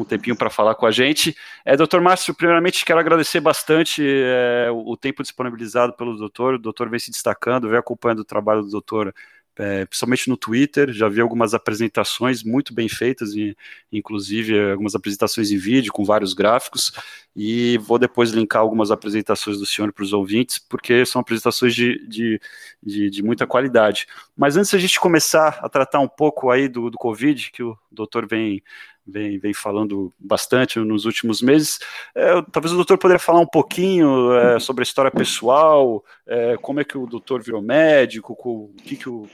um 0.00 0.04
tempinho 0.04 0.36
para 0.36 0.50
falar 0.50 0.74
com 0.74 0.86
a 0.86 0.90
gente. 0.90 1.36
É, 1.64 1.76
doutor 1.76 2.00
Márcio, 2.00 2.34
primeiramente 2.34 2.84
quero 2.84 3.00
agradecer 3.00 3.40
bastante 3.40 4.02
é, 4.04 4.68
o 4.70 4.96
tempo 4.96 5.22
disponibilizado 5.22 5.92
pelo 5.94 6.16
doutor. 6.16 6.54
O 6.54 6.58
doutor 6.58 6.88
vem 6.88 6.98
se 6.98 7.10
destacando, 7.10 7.68
vem 7.68 7.78
acompanhando 7.78 8.20
o 8.20 8.24
trabalho 8.24 8.62
do 8.62 8.70
doutor 8.70 9.14
é, 9.58 9.86
principalmente 9.86 10.28
no 10.28 10.36
Twitter, 10.36 10.92
já 10.92 11.08
vi 11.08 11.20
algumas 11.20 11.54
apresentações 11.54 12.42
muito 12.42 12.74
bem 12.74 12.88
feitas, 12.88 13.32
e, 13.34 13.56
inclusive 13.90 14.70
algumas 14.70 14.94
apresentações 14.94 15.50
em 15.50 15.56
vídeo 15.56 15.92
com 15.92 16.04
vários 16.04 16.34
gráficos, 16.34 16.92
e 17.34 17.78
vou 17.78 17.98
depois 17.98 18.30
linkar 18.30 18.60
algumas 18.60 18.90
apresentações 18.90 19.58
do 19.58 19.66
senhor 19.66 19.92
para 19.92 20.04
os 20.04 20.12
ouvintes, 20.12 20.58
porque 20.58 21.06
são 21.06 21.20
apresentações 21.20 21.74
de, 21.74 22.06
de, 22.06 22.40
de, 22.82 23.10
de, 23.10 23.22
muita 23.22 23.46
qualidade. 23.46 24.06
Mas 24.36 24.56
antes 24.56 24.72
a 24.74 24.78
gente 24.78 25.00
começar 25.00 25.58
a 25.62 25.68
tratar 25.68 26.00
um 26.00 26.08
pouco 26.08 26.50
aí 26.50 26.68
do, 26.68 26.90
do 26.90 26.98
Covid, 26.98 27.50
que 27.50 27.62
o 27.62 27.76
doutor 27.90 28.26
vem 28.26 28.62
vem, 29.06 29.38
vem 29.38 29.54
falando 29.54 30.12
bastante 30.18 30.78
nos 30.78 31.04
últimos 31.04 31.40
meses. 31.40 31.78
É, 32.14 32.42
talvez 32.50 32.72
o 32.72 32.76
doutor 32.76 32.98
poderia 32.98 33.18
falar 33.18 33.40
um 33.40 33.46
pouquinho 33.46 34.32
é, 34.34 34.58
sobre 34.58 34.82
a 34.82 34.84
história 34.84 35.10
pessoal, 35.10 36.04
é, 36.26 36.56
como 36.56 36.80
é 36.80 36.84
que 36.84 36.98
o 36.98 37.06
doutor 37.06 37.42
virou 37.42 37.62
médico, 37.62 38.36
o 38.38 38.70
que, 38.82 38.96
que 38.96 39.08
o. 39.08 39.28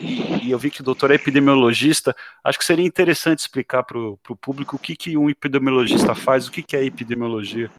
E 0.00 0.50
eu 0.50 0.58
vi 0.58 0.70
que 0.70 0.80
o 0.80 0.84
doutor 0.84 1.10
é 1.10 1.14
epidemiologista. 1.14 2.16
Acho 2.42 2.58
que 2.58 2.64
seria 2.64 2.86
interessante 2.86 3.40
explicar 3.40 3.82
para 3.82 3.98
o 3.98 4.18
público 4.40 4.76
o 4.76 4.78
que, 4.78 4.96
que 4.96 5.16
um 5.18 5.28
epidemiologista 5.28 6.14
faz, 6.14 6.46
o 6.46 6.50
que, 6.50 6.62
que 6.62 6.76
é 6.76 6.84
epidemiologia. 6.84 7.70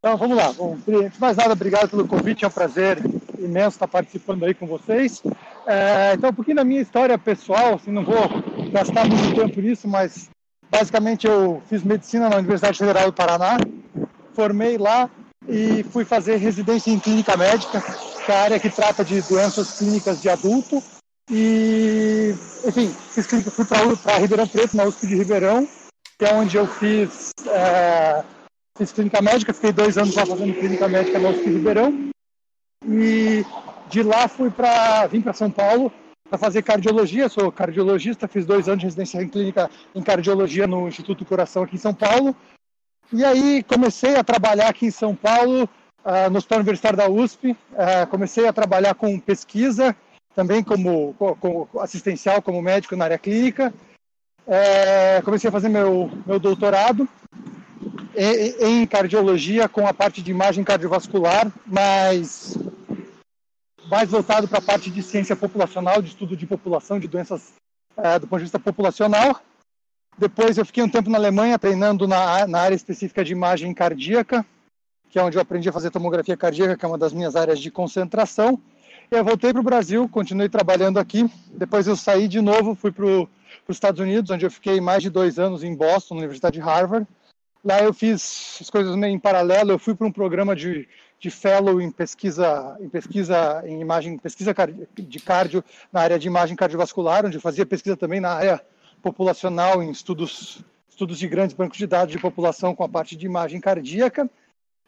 Então, 0.00 0.16
vamos 0.16 0.36
lá. 0.36 0.52
Bom, 0.52 0.78
antes 0.88 1.12
de 1.12 1.20
mais 1.20 1.36
nada, 1.36 1.52
obrigado 1.52 1.90
pelo 1.90 2.08
convite. 2.08 2.44
É 2.44 2.48
um 2.48 2.50
prazer 2.50 2.98
imenso 3.38 3.76
estar 3.76 3.86
participando 3.86 4.44
aí 4.44 4.54
com 4.54 4.66
vocês. 4.66 5.22
É, 5.66 6.14
então, 6.14 6.30
um 6.30 6.34
pouquinho 6.34 6.56
da 6.56 6.64
minha 6.64 6.80
história 6.80 7.16
pessoal, 7.18 7.74
assim, 7.74 7.92
não 7.92 8.02
vou 8.02 8.16
gastar 8.70 9.06
muito 9.06 9.34
tempo 9.34 9.60
nisso, 9.60 9.88
mas 9.88 10.30
basicamente 10.70 11.26
eu 11.26 11.62
fiz 11.68 11.82
medicina 11.82 12.28
na 12.28 12.36
Universidade 12.36 12.78
Federal 12.78 13.06
do 13.06 13.12
Paraná, 13.12 13.58
formei 14.34 14.78
lá 14.78 15.10
e 15.48 15.82
fui 15.84 16.04
fazer 16.04 16.36
residência 16.36 16.90
em 16.90 16.98
clínica 16.98 17.36
médica, 17.36 17.82
que 18.24 18.30
é 18.30 18.34
a 18.34 18.42
área 18.42 18.60
que 18.60 18.70
trata 18.70 19.04
de 19.04 19.20
doenças 19.22 19.78
clínicas 19.78 20.22
de 20.22 20.28
adulto. 20.28 20.82
E, 21.30 22.34
enfim, 22.66 22.94
fiz 23.10 23.26
clínica, 23.26 23.50
fui 23.50 23.64
para 23.64 24.18
Ribeirão 24.18 24.46
Preto, 24.46 24.76
na 24.76 24.84
USP 24.84 25.06
de 25.06 25.16
Ribeirão, 25.16 25.68
que 26.18 26.24
é 26.24 26.34
onde 26.34 26.56
eu 26.56 26.66
fiz, 26.66 27.30
é, 27.46 28.24
fiz 28.76 28.92
clínica 28.92 29.22
médica, 29.22 29.52
fiquei 29.52 29.72
dois 29.72 29.96
anos 29.96 30.14
lá 30.14 30.26
fazendo 30.26 30.58
clínica 30.58 30.88
médica 30.88 31.18
na 31.18 31.30
USP 31.30 31.44
de 31.44 31.56
Ribeirão. 31.56 32.10
E 32.86 33.44
de 33.88 34.02
lá 34.02 34.28
fui 34.28 34.50
para 34.50 35.06
vim 35.06 35.20
para 35.20 35.32
São 35.32 35.50
Paulo 35.50 35.92
para 36.30 36.38
fazer 36.38 36.62
cardiologia. 36.62 37.28
Sou 37.28 37.50
cardiologista, 37.50 38.28
fiz 38.28 38.46
dois 38.46 38.68
anos 38.68 38.80
de 38.80 38.86
residência 38.86 39.20
em 39.20 39.28
clínica 39.28 39.68
em 39.94 40.00
cardiologia 40.00 40.66
no 40.66 40.88
Instituto 40.88 41.24
Coração 41.24 41.64
aqui 41.64 41.74
em 41.74 41.78
São 41.78 41.92
Paulo. 41.92 42.34
E 43.12 43.24
aí 43.24 43.64
comecei 43.64 44.14
a 44.14 44.22
trabalhar 44.22 44.68
aqui 44.68 44.86
em 44.86 44.90
São 44.92 45.16
Paulo, 45.16 45.68
uh, 46.04 46.30
no 46.30 46.38
Hospital 46.38 46.60
Universitário 46.60 46.96
da 46.96 47.10
USP. 47.10 47.50
Uh, 47.50 48.06
comecei 48.08 48.46
a 48.46 48.52
trabalhar 48.52 48.94
com 48.94 49.18
pesquisa, 49.18 49.94
também 50.34 50.62
como, 50.62 51.14
como, 51.18 51.68
assistencial, 51.80 52.40
como 52.40 52.62
médico 52.62 52.94
na 52.94 53.06
área 53.06 53.18
clínica. 53.18 53.74
Uh, 54.46 55.24
comecei 55.24 55.48
a 55.48 55.52
fazer 55.52 55.68
meu, 55.68 56.10
meu 56.24 56.38
doutorado 56.38 57.08
em, 58.14 58.82
em 58.82 58.86
cardiologia 58.86 59.68
com 59.68 59.86
a 59.86 59.94
parte 59.94 60.22
de 60.22 60.30
imagem 60.30 60.64
cardiovascular, 60.64 61.50
mas 61.66 62.56
mais 63.90 64.08
voltado 64.08 64.46
para 64.46 64.58
a 64.58 64.62
parte 64.62 64.88
de 64.88 65.02
ciência 65.02 65.34
populacional, 65.34 66.00
de 66.00 66.10
estudo 66.10 66.36
de 66.36 66.46
população, 66.46 67.00
de 67.00 67.08
doenças 67.08 67.54
é, 67.96 68.20
do 68.20 68.26
ponto 68.28 68.38
de 68.38 68.44
vista 68.44 68.58
populacional. 68.58 69.40
Depois 70.16 70.56
eu 70.56 70.64
fiquei 70.64 70.82
um 70.82 70.88
tempo 70.88 71.10
na 71.10 71.18
Alemanha 71.18 71.58
treinando 71.58 72.06
na, 72.06 72.46
na 72.46 72.60
área 72.60 72.76
específica 72.76 73.24
de 73.24 73.32
imagem 73.32 73.74
cardíaca, 73.74 74.46
que 75.10 75.18
é 75.18 75.22
onde 75.22 75.36
eu 75.36 75.42
aprendi 75.42 75.68
a 75.68 75.72
fazer 75.72 75.90
tomografia 75.90 76.36
cardíaca, 76.36 76.76
que 76.76 76.84
é 76.84 76.88
uma 76.88 76.98
das 76.98 77.12
minhas 77.12 77.34
áreas 77.34 77.58
de 77.58 77.68
concentração. 77.68 78.60
E 79.10 79.16
eu 79.16 79.24
voltei 79.24 79.52
para 79.52 79.60
o 79.60 79.64
Brasil, 79.64 80.08
continuei 80.08 80.48
trabalhando 80.48 80.98
aqui. 80.98 81.28
Depois 81.48 81.88
eu 81.88 81.96
saí 81.96 82.28
de 82.28 82.40
novo, 82.40 82.76
fui 82.76 82.92
para 82.92 83.04
os 83.06 83.26
Estados 83.70 84.00
Unidos, 84.00 84.30
onde 84.30 84.46
eu 84.46 84.50
fiquei 84.52 84.80
mais 84.80 85.02
de 85.02 85.10
dois 85.10 85.36
anos 85.36 85.64
em 85.64 85.74
Boston, 85.74 86.14
na 86.14 86.20
Universidade 86.20 86.54
de 86.54 86.60
Harvard. 86.60 87.08
Lá 87.64 87.82
eu 87.82 87.92
fiz 87.92 88.58
as 88.60 88.70
coisas 88.70 88.94
meio 88.94 89.12
em 89.12 89.18
paralelo. 89.18 89.72
Eu 89.72 89.80
fui 89.80 89.96
para 89.96 90.06
um 90.06 90.12
programa 90.12 90.54
de 90.54 90.88
de 91.20 91.30
fellow 91.30 91.80
em 91.80 91.90
pesquisa 91.90 92.76
em 92.80 92.88
pesquisa 92.88 93.62
em 93.66 93.80
imagem 93.80 94.16
pesquisa 94.16 94.54
de 94.96 95.20
cardio 95.20 95.62
na 95.92 96.00
área 96.00 96.18
de 96.18 96.26
imagem 96.26 96.56
cardiovascular 96.56 97.26
onde 97.26 97.36
eu 97.36 97.40
fazia 97.40 97.66
pesquisa 97.66 97.96
também 97.96 98.20
na 98.20 98.30
área 98.30 98.60
populacional 99.02 99.82
em 99.82 99.90
estudos 99.90 100.64
estudos 100.88 101.18
de 101.18 101.28
grandes 101.28 101.54
bancos 101.54 101.78
de 101.78 101.86
dados 101.86 102.12
de 102.12 102.20
população 102.20 102.74
com 102.74 102.84
a 102.84 102.88
parte 102.88 103.16
de 103.16 103.24
imagem 103.24 103.58
cardíaca. 103.58 104.28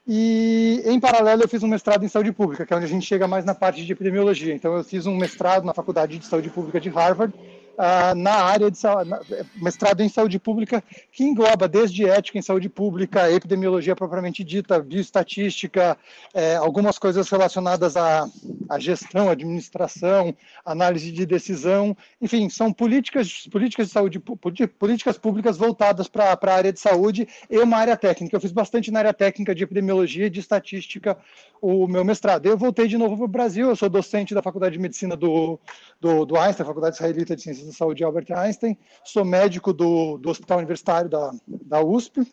E 0.07 0.83
em 0.85 1.01
paralelo 1.01 1.43
eu 1.43 1.49
fiz 1.49 1.62
um 1.62 1.69
mestrado 1.69 2.05
em 2.05 2.09
saúde 2.09 2.33
pública 2.33 2.67
que 2.67 2.73
é 2.75 2.77
onde 2.77 2.85
a 2.85 2.89
gente 2.89 3.07
chega 3.07 3.27
mais 3.27 3.47
na 3.47 3.55
parte 3.55 3.85
de 3.85 3.93
epidemiologia. 3.93 4.55
Então 4.55 4.77
eu 4.77 4.85
fiz 4.85 5.07
um 5.07 5.17
mestrado 5.17 5.65
na 5.65 5.73
faculdade 5.73 6.19
de 6.19 6.27
saúde 6.27 6.51
pública 6.51 6.79
de 6.79 6.91
Harvard 6.91 7.33
ah, 7.79 8.14
na 8.14 8.35
área 8.35 8.71
de 8.71 8.79
na, 8.83 9.21
mestrado 9.57 10.02
em 10.02 10.09
saúde 10.09 10.38
pública, 10.38 10.83
que 11.11 11.25
engloba 11.25 11.67
desde 11.67 12.09
ética 12.09 12.38
em 12.38 12.43
saúde 12.43 12.69
pública, 12.69 13.31
epidemiologia 13.31 13.97
propriamente 13.97 14.45
dita, 14.45 14.81
bioestatística, 14.81 15.97
é, 16.35 16.57
algumas 16.57 16.99
coisas 16.99 17.29
relacionadas 17.29 17.97
à, 17.97 18.29
à, 18.69 18.79
gestão, 18.79 19.31
administração, 19.31 20.35
análise 20.64 21.11
de 21.11 21.25
decisão, 21.25 21.97
enfim, 22.21 22.49
são 22.49 22.73
políticas, 22.73 23.47
políticas 23.50 23.87
de 23.88 23.93
saúde, 23.93 24.19
políticas 24.19 25.17
públicas 25.17 25.57
voltadas 25.57 26.09
para 26.09 26.38
a 26.41 26.55
área 26.55 26.73
de 26.73 26.81
saúde 26.81 27.26
e 27.50 27.59
uma 27.59 27.79
área 27.79 27.97
técnica. 27.97 28.37
Eu 28.37 28.41
fiz 28.41 28.52
bastante 28.52 28.91
na 28.91 28.99
área 28.99 29.14
técnica 29.14 29.55
de 29.55 29.64
epidemiologia 29.64 30.26
e 30.26 30.31
de 30.31 30.41
estatística 30.41 31.17
o 31.62 31.87
meu 31.87 32.05
mestrado. 32.05 32.47
Eu 32.47 32.59
voltei 32.59 32.88
de 32.88 32.99
novo 32.99 33.17
para 33.17 33.25
o 33.25 33.29
Brasil, 33.29 33.69
eu 33.69 33.76
sou 33.76 33.88
docente 33.88 34.35
da 34.35 34.43
Faculdade 34.43 34.73
de 34.73 34.81
Medicina 34.81 35.17
do, 35.17 35.61
do, 36.00 36.26
do 36.26 36.37
Einstein, 36.37 36.67
Faculdade 36.67 36.97
Israelita 36.97 37.37
de 37.37 37.43
Ciências 37.43 37.62
Da 37.66 37.73
Saúde 37.73 38.04
Albert 38.04 38.31
Einstein, 38.31 38.76
sou 39.04 39.25
médico 39.25 39.73
do, 39.73 40.19
do 40.19 40.31
Hospital 40.31 40.59
Universitário 40.59 41.09
da, 41.09 41.33
da 41.47 41.81
USP 41.83 42.26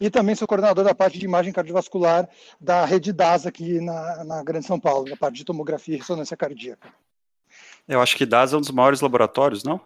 e 0.00 0.10
também 0.10 0.34
sou 0.34 0.46
coordenador 0.46 0.84
da 0.84 0.94
parte 0.94 1.18
de 1.18 1.24
imagem 1.24 1.52
cardiovascular 1.52 2.28
da 2.60 2.84
rede 2.84 3.12
DAS 3.12 3.46
aqui 3.46 3.80
na, 3.80 4.24
na 4.24 4.42
Grande 4.42 4.66
São 4.66 4.78
Paulo, 4.78 5.08
na 5.08 5.16
parte 5.16 5.36
de 5.36 5.44
tomografia 5.44 5.94
e 5.94 5.98
ressonância 5.98 6.36
cardíaca. 6.36 6.92
Eu 7.88 8.00
acho 8.00 8.16
que 8.16 8.26
DAS 8.26 8.52
é 8.52 8.56
um 8.56 8.60
dos 8.60 8.70
maiores 8.70 9.00
laboratórios, 9.00 9.64
não? 9.64 9.80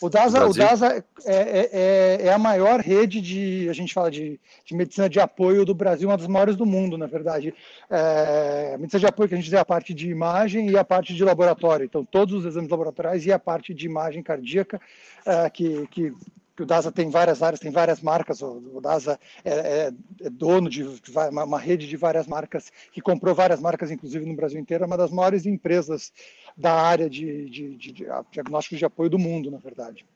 O 0.00 0.08
DASA, 0.08 0.46
o 0.46 0.52
DASA 0.52 1.04
é, 1.24 1.34
é, 1.34 1.70
é, 1.72 2.26
é, 2.26 2.32
a 2.32 2.38
maior 2.38 2.80
rede 2.80 3.20
de, 3.20 3.68
a 3.68 3.72
gente 3.72 3.94
fala 3.94 4.10
de, 4.10 4.38
de, 4.64 4.74
medicina 4.74 5.08
de 5.08 5.18
apoio 5.18 5.64
do 5.64 5.74
Brasil, 5.74 6.08
uma 6.08 6.16
das 6.16 6.26
maiores 6.26 6.56
do 6.56 6.66
mundo, 6.66 6.98
na 6.98 7.06
verdade. 7.06 7.54
É, 7.90 8.72
a 8.74 8.78
medicina 8.78 9.00
de 9.00 9.06
apoio 9.06 9.28
que 9.28 9.34
a 9.34 9.36
gente 9.38 9.46
diz 9.46 9.54
é 9.54 9.58
a 9.58 9.64
parte 9.64 9.94
de 9.94 10.10
imagem 10.10 10.70
e 10.70 10.76
a 10.76 10.84
parte 10.84 11.14
de 11.14 11.24
laboratório. 11.24 11.84
Então, 11.84 12.04
todos 12.04 12.34
os 12.34 12.44
exames 12.44 12.70
laboratoriais 12.70 13.24
e 13.24 13.32
a 13.32 13.38
parte 13.38 13.72
de 13.72 13.86
imagem 13.86 14.22
cardíaca, 14.22 14.80
é, 15.24 15.48
que, 15.50 15.86
que 15.88 16.12
que 16.56 16.62
o 16.62 16.66
DASA 16.66 16.90
tem 16.90 17.10
várias 17.10 17.42
áreas, 17.42 17.60
tem 17.60 17.70
várias 17.70 18.00
marcas, 18.00 18.40
o, 18.40 18.80
DASA 18.80 19.20
é, 19.44 19.50
é, 19.50 19.92
é 20.22 20.30
dono 20.30 20.70
de 20.70 20.82
uma, 21.30 21.44
uma, 21.44 21.58
rede 21.58 21.86
de 21.86 21.96
várias 21.98 22.26
marcas, 22.26 22.72
que 22.90 23.02
comprou 23.02 23.34
várias 23.34 23.60
marcas, 23.60 23.90
inclusive 23.90 24.24
no 24.24 24.34
Brasil 24.34 24.58
inteiro, 24.58 24.84
é 24.84 24.86
uma 24.86 24.96
das 24.96 25.10
maiores 25.10 25.44
empresas 25.44 26.10
da 26.56 26.72
área 26.72 27.10
de, 27.10 27.50
de, 27.50 27.76
de, 27.76 27.92
de 27.92 28.06
diagnósticos 28.32 28.78
de 28.78 28.84
apoio 28.86 29.10
do 29.10 29.18
mundo, 29.18 29.50
na 29.50 29.58
verdade. 29.58 30.06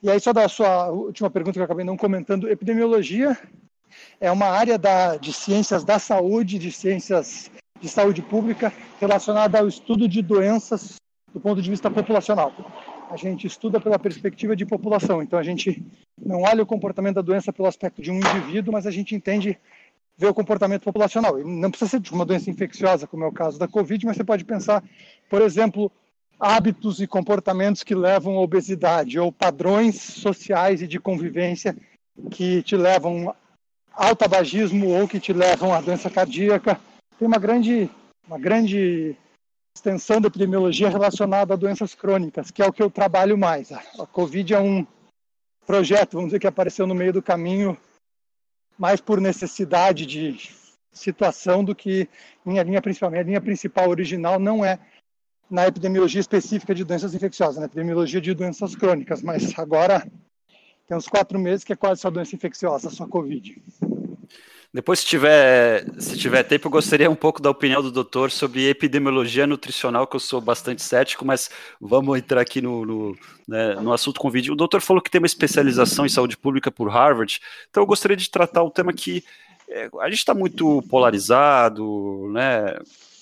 E 0.00 0.08
aí, 0.08 0.20
só 0.20 0.32
da 0.32 0.48
sua 0.48 0.88
última 0.90 1.28
pergunta 1.28 1.54
que 1.54 1.60
eu 1.60 1.64
acabei 1.64 1.84
não 1.84 1.96
comentando, 1.96 2.48
epidemiologia 2.48 3.36
é 4.20 4.30
uma 4.30 4.46
área 4.46 4.78
da, 4.78 5.16
de 5.16 5.32
ciências 5.32 5.82
da 5.82 5.98
saúde, 5.98 6.58
de 6.58 6.70
ciências 6.70 7.50
de 7.80 7.88
saúde 7.88 8.22
pública, 8.22 8.72
relacionada 9.00 9.58
ao 9.58 9.66
estudo 9.66 10.06
de 10.06 10.22
doenças 10.22 11.00
do 11.32 11.40
ponto 11.40 11.60
de 11.60 11.70
vista 11.70 11.90
populacional 11.90 12.52
a 13.10 13.16
gente 13.16 13.46
estuda 13.46 13.80
pela 13.80 13.98
perspectiva 13.98 14.54
de 14.54 14.64
população. 14.64 15.20
Então 15.20 15.38
a 15.38 15.42
gente 15.42 15.84
não 16.16 16.42
olha 16.42 16.62
o 16.62 16.66
comportamento 16.66 17.16
da 17.16 17.22
doença 17.22 17.52
pelo 17.52 17.66
aspecto 17.66 18.00
de 18.00 18.10
um 18.10 18.16
indivíduo, 18.16 18.72
mas 18.72 18.86
a 18.86 18.90
gente 18.90 19.14
entende 19.14 19.58
ver 20.16 20.28
o 20.28 20.34
comportamento 20.34 20.84
populacional. 20.84 21.40
E 21.40 21.44
não 21.44 21.70
precisa 21.70 21.90
ser 21.90 22.00
de 22.00 22.12
uma 22.12 22.24
doença 22.24 22.50
infecciosa, 22.50 23.08
como 23.08 23.24
é 23.24 23.26
o 23.26 23.32
caso 23.32 23.58
da 23.58 23.66
Covid, 23.66 24.06
mas 24.06 24.16
você 24.16 24.22
pode 24.22 24.44
pensar, 24.44 24.84
por 25.28 25.42
exemplo, 25.42 25.90
hábitos 26.38 27.00
e 27.00 27.06
comportamentos 27.06 27.82
que 27.82 27.94
levam 27.94 28.38
à 28.38 28.40
obesidade 28.40 29.18
ou 29.18 29.32
padrões 29.32 29.96
sociais 29.96 30.80
e 30.80 30.86
de 30.86 31.00
convivência 31.00 31.76
que 32.30 32.62
te 32.62 32.76
levam 32.76 33.34
ao 33.92 34.14
tabagismo 34.14 34.88
ou 34.88 35.08
que 35.08 35.18
te 35.18 35.32
levam 35.32 35.74
à 35.74 35.80
doença 35.80 36.08
cardíaca. 36.08 36.78
Tem 37.18 37.26
uma 37.26 37.38
grande, 37.38 37.90
uma 38.26 38.38
grande 38.38 39.16
extensão 39.80 40.20
da 40.20 40.28
epidemiologia 40.28 40.90
relacionada 40.90 41.54
a 41.54 41.56
doenças 41.56 41.94
crônicas, 41.94 42.50
que 42.50 42.62
é 42.62 42.66
o 42.66 42.72
que 42.72 42.82
eu 42.82 42.90
trabalho 42.90 43.36
mais. 43.38 43.72
A 43.72 44.06
Covid 44.06 44.52
é 44.54 44.60
um 44.60 44.86
projeto, 45.66 46.12
vamos 46.12 46.28
dizer, 46.28 46.38
que 46.38 46.46
apareceu 46.46 46.86
no 46.86 46.94
meio 46.94 47.14
do 47.14 47.22
caminho, 47.22 47.76
mais 48.78 49.00
por 49.00 49.20
necessidade 49.20 50.04
de 50.04 50.50
situação 50.92 51.64
do 51.64 51.74
que 51.74 52.08
minha 52.44 52.62
linha 52.62 52.82
principal. 52.82 53.10
Minha 53.10 53.22
linha 53.22 53.40
principal 53.40 53.88
original 53.88 54.38
não 54.38 54.62
é 54.62 54.78
na 55.50 55.66
epidemiologia 55.66 56.20
específica 56.20 56.74
de 56.74 56.84
doenças 56.84 57.14
infecciosas, 57.14 57.56
na 57.56 57.64
epidemiologia 57.64 58.20
de 58.20 58.34
doenças 58.34 58.76
crônicas, 58.76 59.22
mas 59.22 59.58
agora 59.58 60.06
tem 60.86 60.96
uns 60.96 61.08
quatro 61.08 61.38
meses 61.38 61.64
que 61.64 61.72
é 61.72 61.76
quase 61.76 62.02
só 62.02 62.10
doença 62.10 62.36
infecciosa, 62.36 62.90
só 62.90 63.06
Covid. 63.06 63.62
Depois, 64.72 65.00
se 65.00 65.06
tiver, 65.06 65.84
se 65.98 66.16
tiver 66.16 66.44
tempo, 66.44 66.68
eu 66.68 66.70
gostaria 66.70 67.10
um 67.10 67.16
pouco 67.16 67.42
da 67.42 67.50
opinião 67.50 67.82
do 67.82 67.90
doutor 67.90 68.30
sobre 68.30 68.68
epidemiologia 68.68 69.44
nutricional, 69.44 70.06
que 70.06 70.14
eu 70.14 70.20
sou 70.20 70.40
bastante 70.40 70.80
cético, 70.82 71.24
mas 71.24 71.50
vamos 71.80 72.16
entrar 72.16 72.40
aqui 72.40 72.62
no, 72.62 72.86
no, 72.86 73.18
né, 73.48 73.74
no 73.74 73.92
assunto 73.92 74.20
com 74.20 74.30
vídeo. 74.30 74.52
O 74.52 74.56
doutor 74.56 74.80
falou 74.80 75.02
que 75.02 75.10
tem 75.10 75.20
uma 75.20 75.26
especialização 75.26 76.06
em 76.06 76.08
saúde 76.08 76.36
pública 76.36 76.70
por 76.70 76.88
Harvard, 76.88 77.40
então 77.68 77.82
eu 77.82 77.86
gostaria 77.86 78.16
de 78.16 78.30
tratar 78.30 78.62
um 78.62 78.70
tema 78.70 78.92
que 78.92 79.24
é, 79.68 79.88
a 80.00 80.08
gente 80.08 80.18
está 80.18 80.34
muito 80.34 80.82
polarizado, 80.82 82.28
né? 82.32 82.76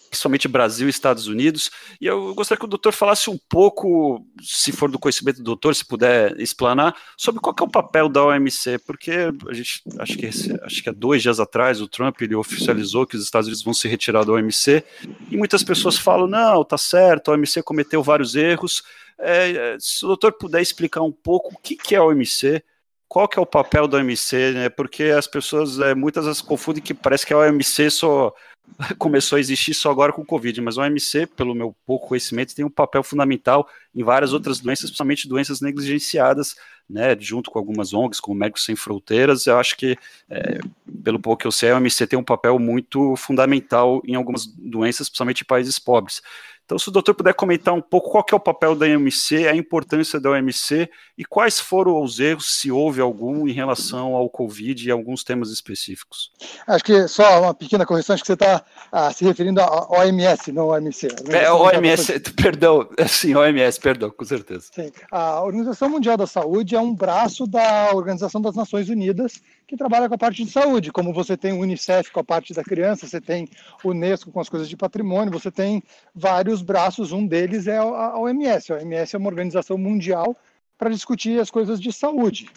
Principalmente 0.08 0.48
Brasil 0.48 0.86
e 0.86 0.90
Estados 0.90 1.26
Unidos. 1.26 1.70
E 2.00 2.06
eu 2.06 2.34
gostaria 2.34 2.58
que 2.58 2.64
o 2.64 2.68
doutor 2.68 2.92
falasse 2.92 3.30
um 3.30 3.38
pouco, 3.48 4.24
se 4.40 4.72
for 4.72 4.90
do 4.90 4.98
conhecimento 4.98 5.38
do 5.38 5.44
doutor, 5.44 5.74
se 5.74 5.84
puder 5.84 6.38
explanar, 6.40 6.94
sobre 7.16 7.40
qual 7.40 7.54
é 7.58 7.62
o 7.62 7.68
papel 7.68 8.08
da 8.08 8.24
OMC, 8.24 8.78
porque 8.86 9.12
a 9.48 9.52
gente 9.52 9.82
acho 9.98 10.16
que 10.16 10.26
acho 10.26 10.82
que 10.82 10.88
há 10.88 10.92
dois 10.92 11.22
dias 11.22 11.40
atrás 11.40 11.80
o 11.80 11.88
Trump 11.88 12.20
ele 12.20 12.34
oficializou 12.34 13.06
que 13.06 13.16
os 13.16 13.22
Estados 13.22 13.46
Unidos 13.46 13.64
vão 13.64 13.74
se 13.74 13.88
retirar 13.88 14.24
da 14.24 14.32
OMC 14.32 14.84
e 15.30 15.36
muitas 15.36 15.62
pessoas 15.62 15.96
falam 15.96 16.26
não, 16.26 16.64
tá 16.64 16.78
certo, 16.78 17.30
a 17.30 17.34
OMC 17.34 17.62
cometeu 17.62 18.02
vários 18.02 18.34
erros. 18.34 18.82
É, 19.18 19.76
se 19.80 20.04
o 20.04 20.08
doutor 20.08 20.32
puder 20.32 20.62
explicar 20.62 21.02
um 21.02 21.12
pouco 21.12 21.54
o 21.54 21.58
que, 21.58 21.76
que 21.76 21.94
é 21.94 21.98
a 21.98 22.04
OMC, 22.04 22.62
qual 23.08 23.26
que 23.26 23.38
é 23.38 23.42
o 23.42 23.46
papel 23.46 23.88
da 23.88 23.98
OMC, 23.98 24.52
né? 24.52 24.68
Porque 24.68 25.04
as 25.04 25.26
pessoas, 25.26 25.80
é, 25.80 25.94
muitas 25.94 26.26
vezes 26.26 26.42
confundem 26.42 26.82
que 26.82 26.92
parece 26.92 27.26
que 27.26 27.32
a 27.32 27.38
OMC 27.38 27.90
só 27.90 28.32
começou 28.98 29.36
a 29.36 29.40
existir 29.40 29.74
só 29.74 29.90
agora 29.90 30.12
com 30.12 30.22
o 30.22 30.26
Covid, 30.26 30.60
mas 30.60 30.76
o 30.76 30.80
OMC, 30.80 31.26
pelo 31.26 31.54
meu 31.54 31.74
pouco 31.86 32.08
conhecimento, 32.08 32.54
tem 32.54 32.64
um 32.64 32.70
papel 32.70 33.02
fundamental 33.02 33.68
em 33.94 34.02
várias 34.02 34.32
outras 34.32 34.60
doenças, 34.60 34.90
principalmente 34.90 35.28
doenças 35.28 35.60
negligenciadas, 35.60 36.54
né, 36.88 37.16
junto 37.18 37.50
com 37.50 37.58
algumas 37.58 37.92
ONGs, 37.92 38.20
como 38.20 38.38
Médicos 38.38 38.64
Sem 38.64 38.74
Fronteiras, 38.74 39.46
eu 39.46 39.58
acho 39.58 39.76
que, 39.76 39.96
é, 40.30 40.58
pelo 41.04 41.20
pouco 41.20 41.40
que 41.42 41.46
eu 41.46 41.52
sei, 41.52 41.70
a 41.70 41.76
OMC 41.76 42.06
tem 42.06 42.18
um 42.18 42.24
papel 42.24 42.58
muito 42.58 43.14
fundamental 43.16 44.00
em 44.06 44.14
algumas 44.14 44.46
doenças, 44.46 45.08
principalmente 45.08 45.42
em 45.42 45.46
países 45.46 45.78
pobres. 45.78 46.22
Então, 46.68 46.78
se 46.78 46.86
o 46.86 46.92
doutor 46.92 47.14
puder 47.14 47.32
comentar 47.32 47.72
um 47.72 47.80
pouco 47.80 48.10
qual 48.10 48.22
é 48.30 48.34
o 48.34 48.38
papel 48.38 48.74
da 48.74 48.84
OMC, 48.84 49.48
a 49.48 49.56
importância 49.56 50.20
da 50.20 50.28
OMC 50.32 50.86
e 51.16 51.24
quais 51.24 51.58
foram 51.58 52.02
os 52.02 52.20
erros, 52.20 52.58
se 52.60 52.70
houve 52.70 53.00
algum, 53.00 53.48
em 53.48 53.52
relação 53.52 54.14
ao 54.14 54.28
Covid 54.28 54.86
e 54.86 54.90
alguns 54.90 55.24
temas 55.24 55.48
específicos. 55.48 56.30
Acho 56.66 56.84
que 56.84 57.08
só 57.08 57.40
uma 57.40 57.54
pequena 57.54 57.86
correção, 57.86 58.12
acho 58.12 58.22
que 58.22 58.26
você 58.26 58.34
está 58.34 58.62
ah, 58.92 59.10
se 59.10 59.24
referindo 59.24 59.62
à 59.62 59.90
OMS, 59.90 60.52
não 60.52 60.68
OMC. 60.68 61.08
É, 61.30 61.50
OMS, 61.50 62.20
perdão, 62.36 62.86
sim, 63.08 63.34
OMS, 63.34 63.80
perdão, 63.80 64.10
com 64.10 64.24
certeza. 64.26 64.66
Sim. 64.70 64.92
A 65.10 65.42
Organização 65.42 65.88
Mundial 65.88 66.18
da 66.18 66.26
Saúde 66.26 66.76
é 66.76 66.80
um 66.80 66.94
braço 66.94 67.46
da 67.46 67.92
Organização 67.94 68.42
das 68.42 68.54
Nações 68.54 68.90
Unidas 68.90 69.40
que 69.68 69.76
trabalha 69.76 70.08
com 70.08 70.14
a 70.14 70.18
parte 70.18 70.42
de 70.42 70.50
saúde, 70.50 70.90
como 70.90 71.12
você 71.12 71.36
tem 71.36 71.52
o 71.52 71.60
Unicef 71.60 72.10
com 72.10 72.20
a 72.20 72.24
parte 72.24 72.54
da 72.54 72.64
criança, 72.64 73.06
você 73.06 73.20
tem 73.20 73.46
o 73.84 73.90
Unesco 73.90 74.32
com 74.32 74.40
as 74.40 74.48
coisas 74.48 74.66
de 74.66 74.74
patrimônio, 74.74 75.30
você 75.30 75.50
tem 75.50 75.82
vários 76.14 76.57
braços, 76.62 77.12
um 77.12 77.26
deles 77.26 77.66
é 77.66 77.78
a 77.78 78.18
OMS. 78.18 78.72
A 78.72 78.76
OMS 78.76 79.14
é 79.14 79.18
uma 79.18 79.28
organização 79.28 79.76
mundial 79.78 80.36
para 80.76 80.90
discutir 80.90 81.40
as 81.40 81.50
coisas 81.50 81.80
de 81.80 81.92
saúde 81.92 82.48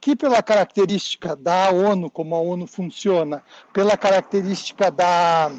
que 0.00 0.14
pela 0.14 0.42
característica 0.42 1.34
da 1.34 1.70
ONU, 1.70 2.10
como 2.10 2.34
a 2.34 2.40
ONU 2.40 2.66
funciona, 2.66 3.42
pela 3.72 3.96
característica 3.96 4.90
da 4.90 5.50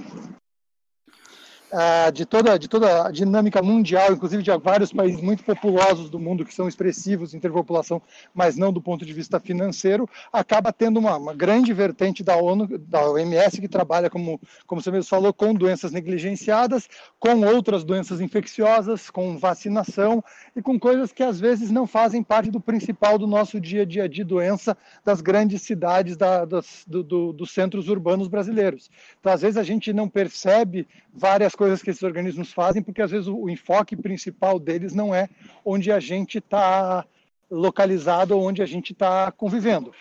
uh, 1.72 2.12
de, 2.12 2.26
toda, 2.26 2.58
de 2.58 2.68
toda 2.68 3.08
a 3.08 3.12
dinâmica 3.12 3.62
mundial, 3.62 4.12
inclusive 4.12 4.44
de 4.44 4.56
vários 4.58 4.92
países 4.92 5.22
muito 5.22 5.44
populosos 5.44 6.10
do 6.10 6.20
mundo 6.20 6.46
que 6.46 6.54
são 6.54 6.68
expressivos 6.68 7.34
em 7.34 7.40
população, 7.40 8.02
mas 8.34 8.58
não 8.58 8.72
do 8.72 8.82
ponto 8.82 9.06
de 9.06 9.14
vista 9.14 9.40
financeiro, 9.40 10.08
acaba 10.32 10.72
tendo 10.72 11.00
uma, 11.00 11.18
uma 11.18 11.34
grande 11.34 11.74
vertente 11.74 12.24
da 12.24 12.36
ONU, 12.38 12.78
da 12.78 13.10
OMS, 13.10 13.60
que 13.60 13.68
trabalha, 13.68 14.10
como, 14.10 14.40
como 14.66 14.82
você 14.82 14.92
mesmo 14.92 15.10
falou, 15.10 15.34
com 15.34 15.54
doenças 15.54 15.92
negligenciadas, 15.92 16.88
com 17.20 17.42
outras 17.46 17.84
doenças 17.84 18.22
infecciosas, 18.22 19.10
com 19.10 19.38
vacinação 19.38 20.24
e 20.56 20.62
com 20.62 20.80
coisas 20.80 21.12
que 21.12 21.24
às 21.24 21.40
vezes 21.40 21.72
não 21.72 21.88
fazem 21.88 22.24
parte 22.24 22.52
do 22.52 22.60
principal 22.60 23.18
do 23.18 23.28
nosso 23.28 23.60
dia 23.60 23.84
a 23.84 23.86
dia 23.86 24.08
de 24.08 24.24
doença 24.24 24.78
das 25.04 25.22
grandes 25.22 25.62
cidades 25.62 26.16
da, 26.16 26.46
das, 26.46 26.84
do, 26.88 27.04
do, 27.04 27.34
dos 27.34 27.52
centros 27.52 27.88
urbanos 27.90 28.28
brasileiros. 28.28 28.90
Então, 29.20 29.32
às 29.32 29.42
vezes 29.42 29.58
a 29.58 29.64
gente 29.64 29.92
não 29.94 30.08
percebe 30.08 30.88
várias 31.14 31.56
coisas 31.58 31.82
que 31.82 31.90
esses 31.90 32.04
organismos 32.04 32.54
fazem, 32.54 32.82
porque 32.82 33.02
às 33.02 33.12
vezes 33.12 33.28
o, 33.28 33.50
enfoque 33.50 33.96
principal 33.96 34.60
deles 34.60 34.94
não 34.94 35.14
é 35.14 35.28
onde 35.66 35.92
a 35.92 36.00
gente 36.00 36.38
está 36.38 37.06
localizado 37.52 38.38
ou 38.38 38.48
onde 38.48 38.62
a 38.62 38.66
gente 38.66 38.94
está 38.94 39.32
convivendo. 39.32 39.92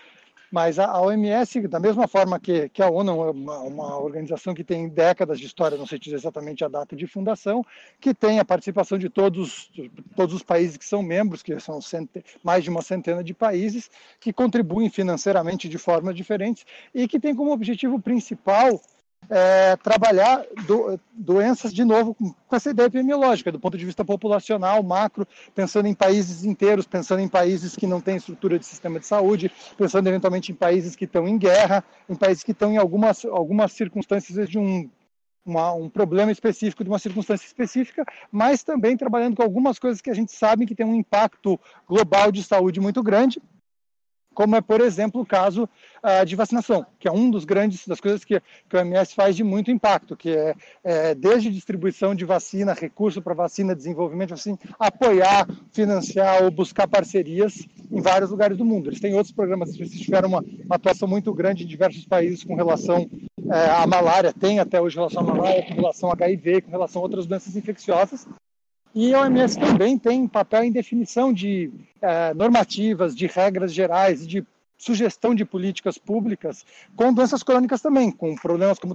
Mas 0.51 0.79
a 0.79 1.01
OMS, 1.01 1.66
da 1.66 1.81
mesma 1.81 2.07
forma 2.07 2.38
que, 2.38 2.69
que 2.69 2.81
a 2.81 2.88
ONU, 2.88 3.11
é 3.11 3.31
uma, 3.31 3.59
uma, 3.61 3.99
organização 3.99 4.55
que 4.55 4.62
tem 4.62 4.88
décadas 4.88 5.40
de 5.40 5.47
história, 5.47 5.77
não 5.77 5.87
sei 5.87 5.99
dizer 5.99 6.16
exatamente 6.16 6.64
a 6.64 6.69
data 6.69 6.95
de 6.95 7.07
fundação, 7.07 7.64
que 8.01 8.14
tem 8.14 8.38
a 8.38 8.45
participação 8.45 8.97
de 8.97 9.09
todos, 9.09 9.71
todos 10.14 10.35
os 10.35 10.42
países 10.42 10.77
que 10.77 10.85
são 10.85 11.03
membros, 11.03 11.42
que 11.42 11.59
são 11.59 11.81
mais 12.45 12.62
de 12.62 12.71
uma 12.71 12.81
centena 12.81 13.25
de 13.25 13.35
países, 13.35 13.90
que 14.21 14.33
contribuem 14.33 14.88
financeiramente 14.88 15.69
de 15.69 15.79
formas 15.79 16.14
diferentes 16.14 16.64
e 16.95 17.09
que 17.09 17.19
tem 17.19 17.35
como 17.35 17.53
objetivo 17.53 18.01
principal 18.01 18.81
é, 19.31 19.77
trabalhar 19.77 20.45
do, 20.67 20.99
doenças 21.12 21.73
de 21.73 21.85
novo 21.85 22.15
com 22.15 22.57
essa 22.57 22.71
ideia 22.71 22.87
epidemiológica, 22.87 23.51
do 23.51 23.61
ponto 23.61 23.77
de 23.77 23.85
vista 23.85 24.05
populacional, 24.05 24.83
macro, 24.83 25.27
pensando 25.55 25.87
em 25.87 25.95
países 25.95 26.45
inteiros, 26.45 26.87
pensando 26.87 27.21
em 27.21 27.29
países 27.29 27.77
que 27.77 27.87
não 27.87 28.01
têm 28.01 28.17
estrutura 28.17 28.59
de 28.59 28.67
sistema 28.67 29.01
de 29.01 29.07
saúde, 29.07 29.51
pensando 29.77 30.07
eventualmente 30.09 30.53
em 30.53 30.55
países 30.55 30.95
que 30.95 31.05
estão 31.05 31.27
em 31.27 31.39
guerra, 31.39 31.85
em 32.09 32.15
países 32.15 32.43
que 32.43 32.53
estão 32.53 32.73
em 32.73 32.77
algumas, 32.77 33.25
algumas 33.25 33.73
circunstâncias 33.73 34.49
de 34.49 34.59
um, 34.59 34.89
uma, 35.45 35.73
um 35.73 35.89
problema 35.89 36.33
específico, 36.33 36.83
de 36.83 36.91
uma 36.91 36.99
circunstância 36.99 37.47
específica, 37.47 38.05
mas 38.31 38.62
também 38.62 38.97
trabalhando 38.97 39.37
com 39.37 39.43
algumas 39.43 39.79
coisas 39.79 40.01
que 40.01 40.11
a 40.11 40.15
gente 40.15 40.33
sabe 40.33 40.67
que 40.67 40.75
tem 40.75 40.85
um 40.85 40.95
impacto 40.95 41.59
global 41.89 42.33
de 42.33 42.43
saúde 42.43 42.81
muito 42.81 43.03
grande, 43.03 43.41
como 44.37 44.55
é, 44.55 44.61
por 44.61 44.83
exemplo, 44.83 45.22
o 45.22 45.27
caso 45.27 45.64
uh, 45.64 46.27
de 46.27 46.37
vacinação, 46.37 46.85
que 47.01 47.09
é 47.09 47.11
um 47.11 47.31
dos 47.31 47.46
grandes 47.46 47.88
das 47.88 47.99
coisas 47.99 48.22
que, 48.22 48.38
que 48.68 48.77
o 48.77 48.79
OMS 48.79 49.14
faz 49.14 49.35
de 49.35 49.42
muito 49.42 49.70
impacto, 49.70 50.14
que 50.14 50.29
é, 50.29 50.55
é 50.85 51.14
desde 51.14 51.51
distribuição 51.51 52.14
de 52.14 52.27
vacina, 52.27 52.75
recurso 52.75 53.22
para 53.22 53.33
vacina, 53.33 53.75
desenvolvimento, 53.75 54.35
assim, 54.35 54.59
apoiar, 54.79 55.49
financiar 55.72 56.44
ou 56.44 56.51
buscar 56.51 56.87
parcerias 56.87 57.66
em 57.90 58.01
vários 58.03 58.31
lugares 58.31 58.59
do 58.59 58.64
mundo. 58.64 58.90
Eles 58.90 59.01
têm 59.01 59.14
outros 59.14 59.33
programas, 59.33 59.75
eles 59.75 59.90
tiveram 59.92 60.29
uma, 60.29 60.44
uma 60.66 60.77
atuação 60.77 61.09
muito 61.09 61.33
grande 61.33 61.64
em 61.64 61.66
diversos 61.66 62.05
países 62.05 62.44
com 62.44 62.55
relação 62.55 63.09
é, 63.51 63.70
à 63.70 63.87
malária, 63.87 64.35
tem 64.35 64.59
até 64.59 64.79
hoje 64.79 64.96
relação 64.96 65.22
à 65.22 65.35
malária, 65.35 65.62
com 65.62 65.75
relação 65.77 66.11
a 66.11 66.12
HIV, 66.12 66.61
com 66.61 66.70
relação 66.70 67.01
a 67.01 67.05
outras 67.05 67.25
doenças 67.25 67.57
infecciosas, 67.57 68.29
e 68.94 69.14
a 69.14 69.20
OMS 69.22 69.59
também 69.59 69.99
tem 69.99 70.27
papel 70.27 70.64
em 70.64 70.72
definição 70.72 71.33
de 71.33 71.70
é, 72.01 72.33
normativas, 72.35 73.14
de 73.14 73.27
regras 73.27 73.72
gerais, 73.72 74.27
de 74.27 74.44
sugestão 74.79 75.35
de 75.35 75.44
políticas 75.44 75.96
públicas 75.96 76.64
com 76.94 77.12
doenças 77.12 77.42
crônicas 77.42 77.81
também, 77.81 78.11
com 78.11 78.35
problemas 78.37 78.79
como 78.79 78.94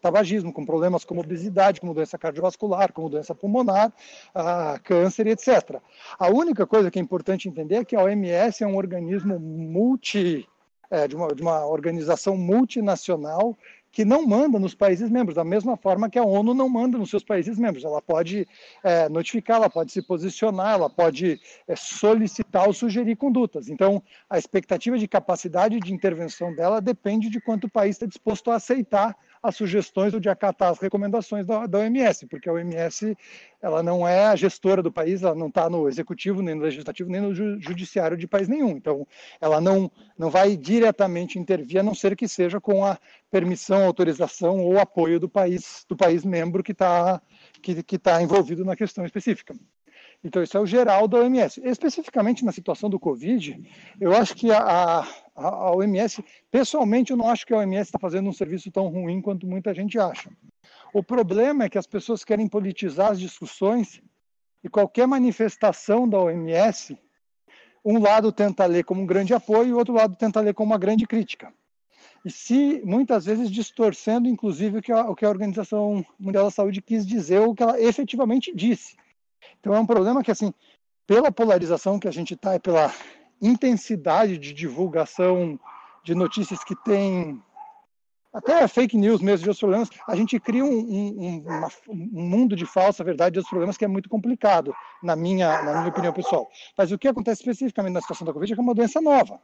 tabagismo, 0.00 0.52
com 0.52 0.64
problemas 0.64 1.04
como 1.04 1.20
obesidade, 1.20 1.80
como 1.80 1.94
doença 1.94 2.18
cardiovascular, 2.18 2.92
como 2.92 3.08
doença 3.08 3.34
pulmonar, 3.34 3.92
uh, 4.34 4.80
câncer, 4.82 5.26
etc. 5.26 5.80
A 6.18 6.28
única 6.28 6.66
coisa 6.66 6.90
que 6.90 6.98
é 6.98 7.02
importante 7.02 7.48
entender 7.48 7.76
é 7.76 7.84
que 7.84 7.96
a 7.96 8.02
OMS 8.02 8.62
é 8.62 8.66
um 8.66 8.76
organismo 8.76 9.38
multi, 9.38 10.46
é, 10.90 11.08
de, 11.08 11.16
uma, 11.16 11.28
de 11.28 11.42
uma 11.42 11.66
organização 11.66 12.36
multinacional 12.36 13.56
que 13.94 14.04
não 14.04 14.26
manda 14.26 14.58
nos 14.58 14.74
países 14.74 15.08
membros, 15.08 15.36
da 15.36 15.44
mesma 15.44 15.76
forma 15.76 16.10
que 16.10 16.18
a 16.18 16.24
ONU 16.24 16.52
não 16.52 16.68
manda 16.68 16.98
nos 16.98 17.10
seus 17.10 17.22
países 17.22 17.56
membros. 17.56 17.84
Ela 17.84 18.02
pode 18.02 18.44
é, 18.82 19.08
notificar, 19.08 19.58
ela 19.58 19.70
pode 19.70 19.92
se 19.92 20.02
posicionar, 20.02 20.74
ela 20.74 20.90
pode 20.90 21.40
é, 21.68 21.76
solicitar 21.76 22.66
ou 22.66 22.72
sugerir 22.72 23.14
condutas. 23.14 23.68
Então, 23.68 24.02
a 24.28 24.36
expectativa 24.36 24.98
de 24.98 25.06
capacidade 25.06 25.78
de 25.78 25.94
intervenção 25.94 26.52
dela 26.52 26.80
depende 26.80 27.30
de 27.30 27.40
quanto 27.40 27.68
o 27.68 27.70
país 27.70 27.94
está 27.94 28.04
disposto 28.04 28.50
a 28.50 28.56
aceitar 28.56 29.16
as 29.44 29.56
sugestões 29.56 30.14
ou 30.14 30.20
de 30.20 30.30
acatar 30.30 30.70
as 30.70 30.78
recomendações 30.78 31.44
da, 31.44 31.66
da 31.66 31.78
OMS, 31.80 32.26
porque 32.26 32.48
a 32.48 32.52
OMS 32.54 33.14
ela 33.60 33.82
não 33.82 34.08
é 34.08 34.26
a 34.26 34.36
gestora 34.36 34.82
do 34.82 34.90
país, 34.90 35.22
ela 35.22 35.34
não 35.34 35.48
está 35.48 35.68
no 35.68 35.86
executivo, 35.86 36.40
nem 36.40 36.54
no 36.54 36.62
legislativo, 36.62 37.10
nem 37.10 37.20
no 37.20 37.34
judiciário 37.34 38.16
de 38.16 38.26
país 38.26 38.48
nenhum. 38.48 38.70
Então, 38.70 39.06
ela 39.38 39.60
não, 39.60 39.92
não 40.18 40.30
vai 40.30 40.56
diretamente 40.56 41.38
intervir, 41.38 41.78
a 41.78 41.82
não 41.82 41.94
ser 41.94 42.16
que 42.16 42.26
seja 42.26 42.58
com 42.58 42.86
a 42.86 42.98
permissão, 43.30 43.84
autorização 43.84 44.60
ou 44.60 44.78
apoio 44.78 45.20
do 45.20 45.28
país, 45.28 45.84
do 45.86 45.94
país 45.94 46.24
membro 46.24 46.62
que 46.62 46.72
está 46.72 47.20
que, 47.60 47.82
que 47.82 47.98
tá 47.98 48.22
envolvido 48.22 48.64
na 48.64 48.74
questão 48.74 49.04
específica. 49.04 49.54
Então, 50.24 50.42
isso 50.42 50.56
é 50.56 50.60
o 50.60 50.66
geral 50.66 51.06
da 51.06 51.18
OMS. 51.18 51.60
Especificamente 51.62 52.46
na 52.46 52.50
situação 52.50 52.88
do 52.88 52.98
Covid, 52.98 53.62
eu 54.00 54.16
acho 54.16 54.34
que 54.34 54.50
a, 54.50 54.58
a, 54.58 55.06
a 55.36 55.76
OMS, 55.76 56.24
pessoalmente, 56.50 57.10
eu 57.10 57.16
não 57.16 57.28
acho 57.28 57.46
que 57.46 57.52
a 57.52 57.58
OMS 57.58 57.82
está 57.82 57.98
fazendo 57.98 58.30
um 58.30 58.32
serviço 58.32 58.70
tão 58.70 58.88
ruim 58.88 59.20
quanto 59.20 59.46
muita 59.46 59.74
gente 59.74 59.98
acha. 59.98 60.30
O 60.94 61.02
problema 61.02 61.64
é 61.64 61.68
que 61.68 61.76
as 61.76 61.86
pessoas 61.86 62.24
querem 62.24 62.48
politizar 62.48 63.10
as 63.10 63.20
discussões 63.20 64.00
e 64.62 64.68
qualquer 64.68 65.06
manifestação 65.06 66.08
da 66.08 66.18
OMS, 66.18 66.98
um 67.84 68.00
lado 68.00 68.32
tenta 68.32 68.64
ler 68.64 68.82
como 68.82 69.02
um 69.02 69.06
grande 69.06 69.34
apoio 69.34 69.68
e 69.68 69.72
o 69.74 69.76
outro 69.76 69.92
lado 69.92 70.16
tenta 70.16 70.40
ler 70.40 70.54
como 70.54 70.72
uma 70.72 70.78
grande 70.78 71.06
crítica. 71.06 71.52
E 72.24 72.30
se 72.30 72.80
muitas 72.82 73.26
vezes 73.26 73.50
distorcendo, 73.50 74.26
inclusive, 74.26 74.78
o 74.78 74.82
que 74.82 74.90
a, 74.90 75.02
o 75.10 75.14
que 75.14 75.26
a 75.26 75.28
Organização 75.28 76.02
Mundial 76.18 76.44
da 76.44 76.50
Saúde 76.50 76.80
quis 76.80 77.06
dizer, 77.06 77.40
ou 77.40 77.50
o 77.50 77.54
que 77.54 77.62
ela 77.62 77.78
efetivamente 77.78 78.50
disse. 78.54 78.96
Então 79.60 79.74
é 79.74 79.80
um 79.80 79.86
problema 79.86 80.22
que, 80.22 80.30
assim, 80.30 80.52
pela 81.06 81.30
polarização 81.32 81.98
que 81.98 82.08
a 82.08 82.12
gente 82.12 82.34
está 82.34 82.56
e 82.56 82.60
pela 82.60 82.92
intensidade 83.40 84.38
de 84.38 84.52
divulgação 84.52 85.58
de 86.02 86.14
notícias 86.14 86.62
que 86.62 86.74
tem 86.84 87.42
até 88.34 88.66
fake 88.66 88.96
news 88.96 89.20
mesmo 89.20 89.44
de 89.44 89.48
outros 89.50 89.60
problemas, 89.60 89.90
a 90.08 90.16
gente 90.16 90.40
cria 90.40 90.64
um, 90.64 90.68
um, 90.68 91.44
uma, 91.46 91.68
um, 91.88 92.28
mundo 92.28 92.56
de 92.56 92.66
falsa 92.66 93.04
verdade 93.04 93.34
de 93.34 93.38
outros 93.38 93.50
problemas 93.50 93.76
que 93.76 93.84
é 93.84 93.88
muito 93.88 94.08
complicado, 94.08 94.74
na 95.00 95.14
minha, 95.14 95.62
na 95.62 95.76
minha 95.76 95.88
opinião 95.88 96.12
pessoal. 96.12 96.50
Mas 96.76 96.90
o 96.90 96.98
que 96.98 97.06
acontece 97.06 97.42
especificamente 97.42 97.94
na 97.94 98.00
situação 98.00 98.26
da 98.26 98.32
Covid 98.32 98.52
é 98.52 98.56
que 98.56 98.60
é 98.60 98.62
uma 98.62 98.74
doença 98.74 99.00
nova. 99.00 99.40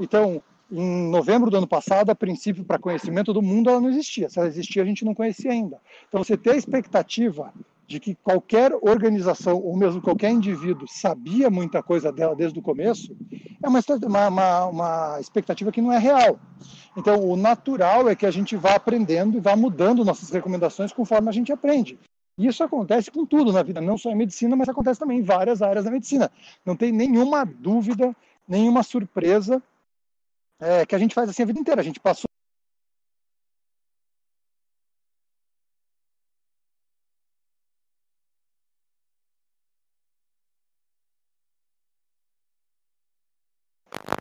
Então, 0.00 0.42
em 0.70 1.08
novembro 1.08 1.50
do 1.50 1.56
ano 1.56 1.68
passado, 1.68 2.10
a 2.10 2.16
princípio, 2.16 2.64
para 2.64 2.80
conhecimento 2.80 3.32
do 3.32 3.40
mundo, 3.40 3.70
ela 3.70 3.80
não 3.80 3.88
existia. 3.88 4.28
Se 4.28 4.40
ela 4.40 4.48
existia, 4.48 4.82
a 4.82 4.86
gente 4.86 5.04
não 5.04 5.14
conhecia 5.14 5.52
ainda. 5.52 5.80
Então, 6.08 6.22
você 6.22 6.36
ter 6.36 6.50
a 6.50 6.56
expectativa 6.56 7.54
de 7.86 8.00
que 8.00 8.14
qualquer 8.16 8.72
organização 8.82 9.58
ou 9.58 9.76
mesmo 9.76 10.02
qualquer 10.02 10.30
indivíduo 10.30 10.88
sabia 10.88 11.48
muita 11.48 11.82
coisa 11.82 12.10
dela 12.10 12.34
desde 12.34 12.58
o 12.58 12.62
começo, 12.62 13.16
é 13.62 13.68
uma, 13.68 14.28
uma, 14.28 14.66
uma, 14.66 15.20
expectativa 15.20 15.70
que 15.70 15.80
não 15.80 15.92
é 15.92 15.98
real. 15.98 16.38
Então, 16.96 17.22
o 17.22 17.36
natural 17.36 18.08
é 18.08 18.16
que 18.16 18.26
a 18.26 18.30
gente 18.30 18.56
vá 18.56 18.74
aprendendo 18.74 19.36
e 19.36 19.40
vá 19.40 19.54
mudando 19.54 20.04
nossas 20.04 20.30
recomendações 20.30 20.92
conforme 20.92 21.28
a 21.28 21.32
gente 21.32 21.52
aprende. 21.52 21.98
E 22.38 22.46
isso 22.46 22.62
acontece 22.62 23.10
com 23.10 23.24
tudo 23.24 23.52
na 23.52 23.62
vida, 23.62 23.80
não 23.80 23.96
só 23.96 24.10
em 24.10 24.16
medicina, 24.16 24.56
mas 24.56 24.68
acontece 24.68 25.00
também 25.00 25.20
em 25.20 25.22
várias 25.22 25.62
áreas 25.62 25.84
da 25.84 25.90
medicina. 25.90 26.30
Não 26.64 26.76
tem 26.76 26.92
nenhuma 26.92 27.44
dúvida, 27.44 28.14
nenhuma 28.46 28.82
surpresa 28.82 29.62
é, 30.60 30.84
que 30.84 30.94
a 30.94 30.98
gente 30.98 31.14
faz 31.14 31.30
assim 31.30 31.42
a 31.42 31.46
vida 31.46 31.60
inteira. 31.60 31.80
A 31.80 31.84
gente 31.84 32.00
passou 32.00 32.26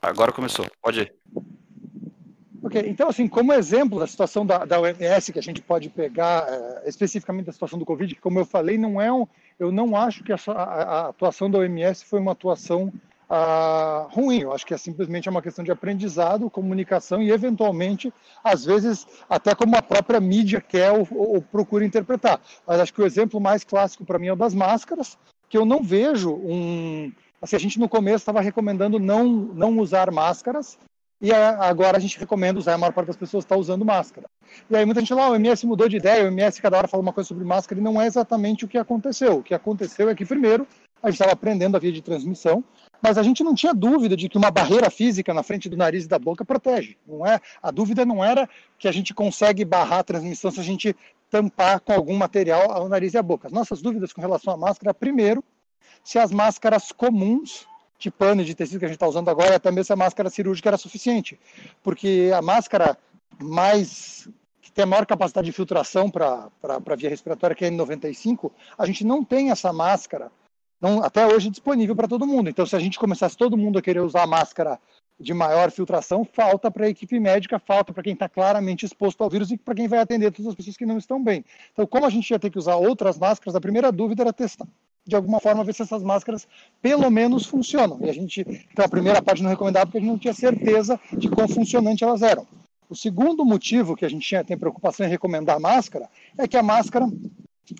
Agora 0.01 0.31
começou, 0.31 0.65
pode 0.81 1.01
ir. 1.01 1.13
Ok, 2.63 2.83
então, 2.87 3.07
assim, 3.07 3.27
como 3.27 3.53
exemplo 3.53 3.99
da 3.99 4.07
situação 4.07 4.43
da, 4.43 4.65
da 4.65 4.79
OMS, 4.79 5.31
que 5.31 5.37
a 5.37 5.43
gente 5.43 5.61
pode 5.61 5.87
pegar 5.87 6.47
é, 6.49 6.89
especificamente 6.89 7.45
da 7.45 7.51
situação 7.51 7.77
do 7.77 7.85
Covid, 7.85 8.15
que, 8.15 8.19
como 8.21 8.39
eu 8.39 8.45
falei, 8.45 8.75
não 8.75 8.99
é 8.99 9.13
um, 9.13 9.27
eu 9.59 9.71
não 9.71 9.95
acho 9.95 10.23
que 10.23 10.33
a, 10.33 10.37
a, 10.47 10.51
a 10.51 11.09
atuação 11.09 11.49
da 11.49 11.59
OMS 11.59 12.03
foi 12.03 12.19
uma 12.19 12.31
atuação 12.31 12.91
ah, 13.29 14.07
ruim. 14.11 14.41
Eu 14.41 14.53
acho 14.53 14.65
que 14.65 14.73
é 14.73 14.77
simplesmente 14.77 15.29
uma 15.29 15.41
questão 15.41 15.63
de 15.63 15.71
aprendizado, 15.71 16.49
comunicação 16.49 17.21
e, 17.21 17.31
eventualmente, 17.31 18.13
às 18.43 18.65
vezes, 18.65 19.05
até 19.29 19.53
como 19.53 19.75
a 19.75 19.81
própria 19.81 20.19
mídia 20.19 20.61
quer 20.61 20.91
ou, 20.91 21.07
ou 21.11 21.41
procura 21.41 21.85
interpretar. 21.85 22.39
Mas 22.65 22.79
acho 22.79 22.93
que 22.93 23.01
o 23.01 23.05
exemplo 23.05 23.39
mais 23.39 23.63
clássico 23.63 24.05
para 24.05 24.19
mim 24.19 24.27
é 24.27 24.33
o 24.33 24.35
das 24.35 24.53
máscaras, 24.53 25.17
que 25.49 25.57
eu 25.57 25.65
não 25.65 25.83
vejo 25.83 26.33
um, 26.33 27.11
Assim, 27.45 27.55
a 27.55 27.59
gente 27.59 27.79
no 27.79 27.87
começo 27.87 28.17
estava 28.17 28.41
recomendando 28.41 28.97
não, 28.97 29.23
não 29.27 29.77
usar 29.77 30.09
máscaras, 30.09 30.79
e 31.21 31.31
agora 31.31 31.95
a 31.95 31.99
gente 31.99 32.17
recomenda 32.17 32.57
usar, 32.57 32.73
a 32.73 32.77
maior 32.77 32.91
parte 32.91 33.05
das 33.05 33.15
pessoas 33.15 33.43
está 33.43 33.55
usando 33.55 33.85
máscara. 33.85 34.27
E 34.67 34.75
aí 34.75 34.83
muita 34.83 34.99
gente 34.99 35.13
lá, 35.13 35.29
o 35.29 35.35
MS 35.35 35.63
mudou 35.67 35.87
de 35.87 35.97
ideia, 35.97 36.23
o 36.23 36.27
MS 36.27 36.59
cada 36.59 36.75
hora 36.75 36.87
fala 36.87 37.03
uma 37.03 37.13
coisa 37.13 37.27
sobre 37.27 37.43
máscara, 37.43 37.79
e 37.79 37.83
não 37.83 38.01
é 38.01 38.07
exatamente 38.07 38.65
o 38.65 38.67
que 38.67 38.79
aconteceu. 38.79 39.37
O 39.37 39.43
que 39.43 39.53
aconteceu 39.53 40.09
é 40.09 40.15
que, 40.15 40.25
primeiro, 40.25 40.67
a 41.03 41.11
gente 41.11 41.17
estava 41.17 41.33
aprendendo 41.33 41.77
a 41.77 41.79
via 41.79 41.91
de 41.91 42.01
transmissão, 42.01 42.63
mas 42.99 43.15
a 43.15 43.21
gente 43.21 43.43
não 43.43 43.53
tinha 43.53 43.75
dúvida 43.75 44.17
de 44.17 44.27
que 44.27 44.39
uma 44.39 44.49
barreira 44.49 44.89
física 44.89 45.31
na 45.31 45.43
frente 45.43 45.69
do 45.69 45.77
nariz 45.77 46.05
e 46.05 46.07
da 46.07 46.17
boca 46.17 46.43
protege. 46.43 46.97
Não 47.07 47.23
é? 47.27 47.39
A 47.61 47.69
dúvida 47.69 48.03
não 48.07 48.23
era 48.23 48.49
que 48.79 48.87
a 48.87 48.91
gente 48.91 49.13
consegue 49.13 49.63
barrar 49.63 49.99
a 49.99 50.03
transmissão 50.03 50.49
se 50.49 50.59
a 50.59 50.63
gente 50.63 50.95
tampar 51.29 51.79
com 51.79 51.93
algum 51.93 52.15
material 52.17 52.83
o 52.83 52.89
nariz 52.89 53.13
e 53.13 53.19
a 53.19 53.23
boca. 53.23 53.47
As 53.47 53.53
nossas 53.53 53.83
dúvidas 53.83 54.11
com 54.11 54.19
relação 54.19 54.51
à 54.51 54.57
máscara, 54.57 54.95
primeiro, 54.95 55.43
se 56.03 56.19
as 56.19 56.31
máscaras 56.31 56.91
comuns 56.91 57.67
de 57.97 58.11
pano 58.11 58.41
e 58.41 58.45
de 58.45 58.53
tecido 58.53 58.79
que 58.79 58.85
a 58.85 58.87
gente 58.87 58.97
está 58.97 59.07
usando 59.07 59.29
agora, 59.29 59.55
até 59.55 59.71
mesmo 59.71 59.85
se 59.85 59.93
a 59.93 59.95
máscara 59.95 60.29
cirúrgica 60.29 60.69
era 60.69 60.77
suficiente. 60.77 61.39
Porque 61.81 62.31
a 62.35 62.41
máscara 62.41 62.97
mais 63.41 64.27
que 64.61 64.71
tem 64.71 64.83
a 64.83 64.87
maior 64.87 65.05
capacidade 65.05 65.45
de 65.45 65.51
filtração 65.51 66.09
para 66.09 66.49
a 66.63 66.95
via 66.95 67.09
respiratória, 67.09 67.55
que 67.55 67.65
é 67.65 67.67
a 67.67 67.71
N95, 67.71 68.51
a 68.77 68.85
gente 68.85 69.05
não 69.05 69.23
tem 69.23 69.51
essa 69.51 69.71
máscara 69.71 70.31
não, 70.79 71.01
até 71.03 71.25
hoje 71.25 71.49
disponível 71.49 71.95
para 71.95 72.07
todo 72.07 72.27
mundo. 72.27 72.49
Então, 72.49 72.65
se 72.65 72.75
a 72.75 72.79
gente 72.79 72.99
começasse 72.99 73.37
todo 73.37 73.57
mundo 73.57 73.79
a 73.79 73.81
querer 73.81 74.01
usar 74.01 74.23
a 74.23 74.27
máscara 74.27 74.79
de 75.17 75.33
maior 75.33 75.71
filtração, 75.71 76.25
falta 76.25 76.69
para 76.69 76.85
a 76.85 76.89
equipe 76.89 77.17
médica, 77.19 77.57
falta 77.57 77.93
para 77.93 78.03
quem 78.03 78.13
está 78.13 78.27
claramente 78.27 78.85
exposto 78.85 79.23
ao 79.23 79.29
vírus 79.29 79.49
e 79.49 79.57
para 79.57 79.73
quem 79.73 79.87
vai 79.87 79.99
atender 79.99 80.31
todas 80.31 80.49
as 80.49 80.55
pessoas 80.55 80.75
que 80.75 80.85
não 80.85 80.97
estão 80.97 81.23
bem. 81.23 81.45
Então, 81.71 81.87
como 81.87 82.05
a 82.05 82.09
gente 82.09 82.29
ia 82.29 82.37
ter 82.37 82.49
que 82.49 82.59
usar 82.59 82.75
outras 82.75 83.17
máscaras, 83.17 83.55
a 83.55 83.61
primeira 83.61 83.91
dúvida 83.91 84.23
era 84.23 84.33
testar 84.33 84.67
de 85.05 85.15
alguma 85.15 85.39
forma 85.39 85.63
ver 85.63 85.73
se 85.73 85.83
essas 85.83 86.01
máscaras 86.01 86.47
pelo 86.81 87.09
menos 87.09 87.45
funcionam. 87.45 87.99
E 88.01 88.09
a 88.09 88.13
gente, 88.13 88.41
então 88.71 88.83
a 88.83 88.89
primeira 88.89 89.21
parte 89.21 89.43
não 89.43 89.49
recomendava 89.49 89.85
porque 89.85 89.97
a 89.97 90.01
gente 90.01 90.09
não 90.09 90.17
tinha 90.17 90.33
certeza 90.33 90.99
de 91.13 91.29
quão 91.29 91.47
funcionante 91.47 92.03
elas 92.03 92.21
eram. 92.21 92.47
O 92.89 92.95
segundo 92.95 93.43
motivo 93.45 93.95
que 93.95 94.05
a 94.05 94.09
gente 94.09 94.27
tinha, 94.27 94.43
tem 94.43 94.57
preocupação 94.57 95.05
em 95.05 95.09
recomendar 95.09 95.59
máscara 95.59 96.09
é 96.37 96.47
que 96.47 96.57
a 96.57 96.63
máscara 96.63 97.07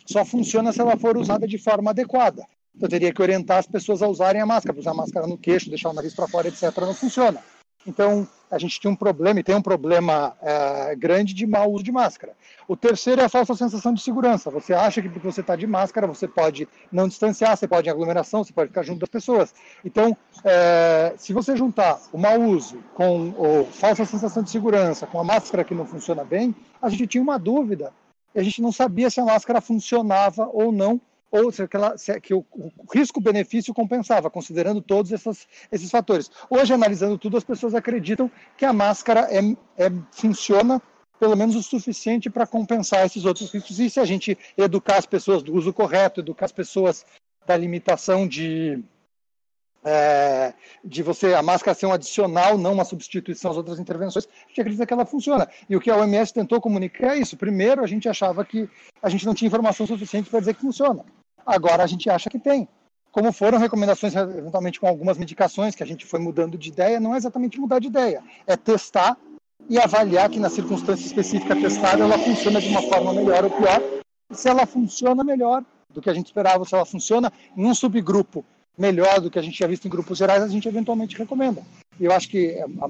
só 0.06 0.26
funciona 0.26 0.72
se 0.72 0.82
ela 0.82 0.98
for 0.98 1.18
usada 1.18 1.48
de 1.48 1.58
forma 1.58 1.92
adequada. 1.92 2.46
Então, 2.76 2.88
eu 2.88 2.90
teria 2.90 3.14
que 3.14 3.22
orientar 3.22 3.60
as 3.60 3.68
pessoas 3.68 4.02
a 4.02 4.08
usarem 4.08 4.42
a 4.42 4.46
máscara, 4.46 4.78
usar 4.78 4.92
a 4.92 4.96
máscara 4.96 5.28
no 5.28 5.38
queixo, 5.38 5.70
deixar 5.70 5.90
o 5.90 5.94
nariz 5.94 6.14
para 6.14 6.28
fora, 6.28 6.48
etc. 6.48 6.76
Não 6.82 6.94
funciona. 6.94 7.40
Então, 7.86 8.28
a 8.50 8.58
gente 8.58 8.80
tinha 8.80 8.92
um 8.92 8.96
problema, 8.96 9.40
e 9.40 9.44
tem 9.44 9.56
um 9.56 9.62
problema 9.62 10.36
é, 10.42 10.96
grande 10.96 11.34
de 11.34 11.46
mau 11.46 11.72
uso 11.72 11.84
de 11.84 11.92
máscara. 11.92 12.34
O 12.68 12.76
terceiro 12.76 13.22
é 13.22 13.26
a 13.26 13.30
falsa 13.30 13.54
sensação 13.56 13.94
de 13.94 14.02
segurança. 14.02 14.50
Você 14.50 14.74
acha 14.74 15.02
que 15.02 15.10
porque 15.10 15.32
você 15.32 15.42
está 15.42 15.56
de 15.56 15.68
máscara, 15.68 16.08
você 16.08 16.28
pode 16.28 16.68
não 16.92 17.08
distanciar, 17.08 17.56
você 17.56 17.68
pode 17.68 17.88
em 17.88 17.92
aglomeração, 17.92 18.44
você 18.44 18.54
pode 18.54 18.70
ficar 18.70 18.84
junto 18.84 19.00
das 19.00 19.10
pessoas. 19.10 19.54
Então, 19.84 20.16
é, 20.44 21.14
se 21.18 21.34
você 21.34 21.56
juntar 21.56 22.00
o 22.12 22.18
mau 22.18 22.42
uso 22.42 22.80
com 22.94 23.34
a 23.62 23.72
falsa 23.72 24.06
sensação 24.06 24.42
de 24.42 24.50
segurança, 24.50 25.06
com 25.06 25.20
a 25.20 25.24
máscara 25.24 25.64
que 25.64 25.76
não 25.76 25.86
funciona 25.86 26.24
bem, 26.24 26.56
a 26.82 26.90
gente 26.90 27.08
tinha 27.08 27.22
uma 27.22 27.38
dúvida. 27.38 27.94
A 28.36 28.42
gente 28.42 28.62
não 28.62 28.72
sabia 28.72 29.10
se 29.10 29.20
a 29.20 29.26
máscara 29.26 29.62
funcionava 29.62 30.50
ou 30.52 30.72
não 30.72 31.00
ou 31.32 31.52
se, 31.52 31.64
aquela, 31.64 31.98
se, 31.98 32.20
que 32.22 32.34
o, 32.34 32.46
o 32.52 32.72
risco-benefício 32.94 33.74
compensava, 33.74 34.30
considerando 34.30 34.82
todos 34.82 35.12
essas, 35.12 35.48
esses 35.72 35.90
fatores. 35.90 36.32
Hoje, 36.50 36.74
analisando 36.74 37.18
tudo, 37.18 37.38
as 37.38 37.44
pessoas 37.44 37.76
acreditam 37.76 38.32
que 38.58 38.66
a 38.66 38.74
máscara 38.74 39.28
é, 39.32 39.40
é 39.78 39.92
funciona 40.12 40.82
pelo 41.20 41.36
menos 41.36 41.56
o 41.56 41.64
suficiente 41.64 42.30
para 42.30 42.46
compensar 42.46 43.06
esses 43.06 43.26
outros 43.26 43.52
riscos. 43.52 43.80
E 43.80 43.90
se 43.90 44.00
a 44.00 44.06
gente 44.06 44.38
educar 44.58 44.98
as 44.98 45.06
pessoas 45.06 45.42
do 45.42 45.54
uso 45.54 45.74
correto, 45.74 46.20
educar 46.20 46.46
as 46.46 46.52
pessoas 46.52 47.06
da 47.46 47.56
limitação 47.56 48.28
de, 48.28 48.84
é, 49.86 50.52
de 50.84 51.04
você 51.04 51.36
a 51.36 51.44
máscara 51.44 51.78
ser 51.78 51.86
um 51.86 51.94
adicional, 51.94 52.58
não 52.58 52.74
uma 52.74 52.84
substituição 52.84 53.52
às 53.52 53.58
outras 53.58 53.80
intervenções, 53.80 54.26
a 54.26 54.48
gente 54.48 54.62
acredita 54.62 54.86
que 54.86 54.94
ela 54.94 55.06
funciona. 55.06 55.48
E 55.70 55.76
o 55.76 55.80
que 55.80 55.92
a 55.92 55.98
OMS 55.98 56.34
tentou 56.34 56.60
comunicar 56.60 57.16
é 57.16 57.20
isso. 57.20 57.38
Primeiro, 57.38 57.84
a 57.84 57.88
gente 57.88 58.10
achava 58.10 58.44
que 58.44 58.68
a 59.02 59.10
gente 59.10 59.26
não 59.26 59.36
tinha 59.36 59.48
informação 59.48 59.86
suficiente 59.86 60.30
para 60.30 60.40
dizer 60.40 60.56
que 60.56 60.62
funciona. 60.62 61.06
Agora 61.46 61.84
a 61.84 61.88
gente 61.88 62.10
acha 62.10 62.30
que 62.30 62.40
tem. 62.40 62.68
Como 63.12 63.32
foram 63.32 63.60
recomendações, 63.60 64.16
eventualmente 64.16 64.80
com 64.80 64.88
algumas 64.88 65.18
medicações, 65.18 65.76
que 65.76 65.84
a 65.84 65.86
gente 65.86 66.06
foi 66.06 66.20
mudando 66.20 66.58
de 66.58 66.70
ideia, 66.70 67.00
não 67.00 67.14
é 67.14 67.18
exatamente 67.18 67.60
mudar 67.60 67.80
de 67.80 67.88
ideia, 67.88 68.22
é 68.46 68.58
testar 68.58 69.16
e 69.70 69.80
avaliar 69.80 70.30
que 70.30 70.40
na 70.40 70.50
circunstância 70.50 71.06
específica 71.06 71.56
testada 71.56 72.04
ela 72.04 72.18
funciona 72.20 72.60
de 72.60 72.68
uma 72.68 72.82
forma 72.82 73.14
melhor 73.14 73.46
ou 73.46 73.52
pior. 73.52 73.82
Se 74.32 74.50
ela 74.50 74.66
funciona 74.66 75.24
melhor 75.24 75.64
do 75.90 76.02
que 76.02 76.10
a 76.10 76.14
gente 76.14 76.26
esperava, 76.26 76.66
se 76.66 76.76
ela 76.76 76.86
funciona 76.86 77.32
em 77.56 77.66
um 77.66 77.74
subgrupo 77.74 78.44
melhor 78.78 79.20
do 79.22 79.30
que 79.30 79.40
a 79.40 79.42
gente 79.42 79.56
tinha 79.56 79.70
visto 79.70 79.86
em 79.86 79.90
grupos 79.90 80.18
gerais, 80.18 80.44
a 80.44 80.48
gente 80.48 80.68
eventualmente 80.68 81.18
recomenda. 81.18 81.64
E 82.00 82.06
eu 82.06 82.12
acho 82.12 82.28
que 82.30 82.58
a 82.60 82.90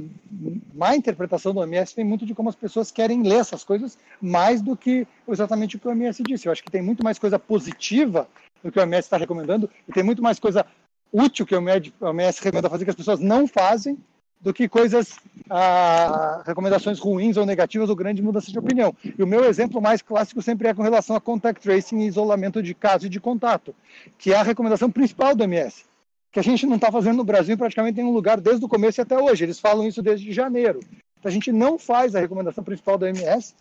má 0.74 0.96
interpretação 0.96 1.54
do 1.54 1.60
OMS 1.60 1.94
tem 1.94 2.04
muito 2.04 2.26
de 2.26 2.34
como 2.34 2.50
as 2.50 2.56
pessoas 2.56 2.92
querem 2.92 3.22
ler 3.22 3.40
essas 3.40 3.64
coisas 3.64 3.98
mais 4.20 4.62
do 4.62 4.76
que 4.76 5.08
exatamente 5.28 5.76
o 5.76 5.80
que 5.80 5.88
o 5.88 5.92
OMS 5.92 6.24
disse. 6.24 6.48
Eu 6.48 6.52
acho 6.52 6.64
que 6.64 6.72
tem 6.72 6.82
muito 6.82 7.04
mais 7.04 7.20
coisa 7.20 7.38
positiva 7.38 8.28
do 8.64 8.72
que 8.72 8.80
o 8.80 8.82
OMS 8.82 9.06
está 9.06 9.18
recomendando 9.18 9.70
e 9.88 9.92
tem 9.92 10.04
muito 10.04 10.24
mais 10.24 10.40
coisa 10.40 10.66
útil 11.14 11.46
que 11.46 11.56
o 11.56 11.60
OMS 11.60 12.42
recomenda 12.42 12.70
fazer 12.70 12.84
que 12.84 12.90
as 12.90 12.96
pessoas 12.96 13.20
não 13.20 13.48
fazem 13.48 13.98
do 14.40 14.54
que 14.54 14.70
coisas, 14.70 15.18
ah, 15.50 16.44
recomendações 16.46 17.00
ruins 17.00 17.38
ou 17.38 17.46
negativas 17.46 17.90
ou 17.90 17.96
grande 17.96 18.22
mudança 18.22 18.52
de 18.52 18.60
opinião. 18.60 18.96
E 19.18 19.24
o 19.24 19.28
meu 19.28 19.46
exemplo 19.46 19.82
mais 19.82 20.02
clássico 20.02 20.42
sempre 20.42 20.68
é 20.68 20.74
com 20.74 20.84
relação 20.84 21.16
a 21.16 21.22
contact 21.22 21.62
tracing 21.62 22.00
e 22.02 22.08
isolamento 22.08 22.62
de 22.62 22.74
caso 22.74 23.08
e 23.08 23.10
de 23.10 23.20
contato, 23.20 23.74
que 24.18 24.34
é 24.34 24.38
a 24.38 24.44
recomendação 24.44 24.92
principal 24.92 25.36
do 25.36 25.44
MS, 25.44 25.86
que 26.32 26.40
a 26.40 26.44
gente 26.44 26.66
não 26.66 26.76
está 26.76 26.92
fazendo 26.92 27.18
no 27.18 27.24
Brasil 27.24 27.58
praticamente 27.58 28.00
em 28.00 28.04
nenhum 28.04 28.14
lugar 28.14 28.40
desde 28.40 28.64
o 28.64 28.70
começo 28.70 29.00
e 29.00 29.04
até 29.04 29.18
hoje. 29.18 29.44
Eles 29.44 29.60
falam 29.60 29.88
isso 29.88 30.02
desde 30.02 30.32
janeiro. 30.32 30.80
Então, 31.20 31.30
a 31.30 31.34
gente 31.34 31.52
não 31.52 31.80
faz 31.80 32.16
a 32.16 32.20
recomendação 32.20 32.64
principal 32.64 32.98
do 32.98 33.08
MS 33.08 33.56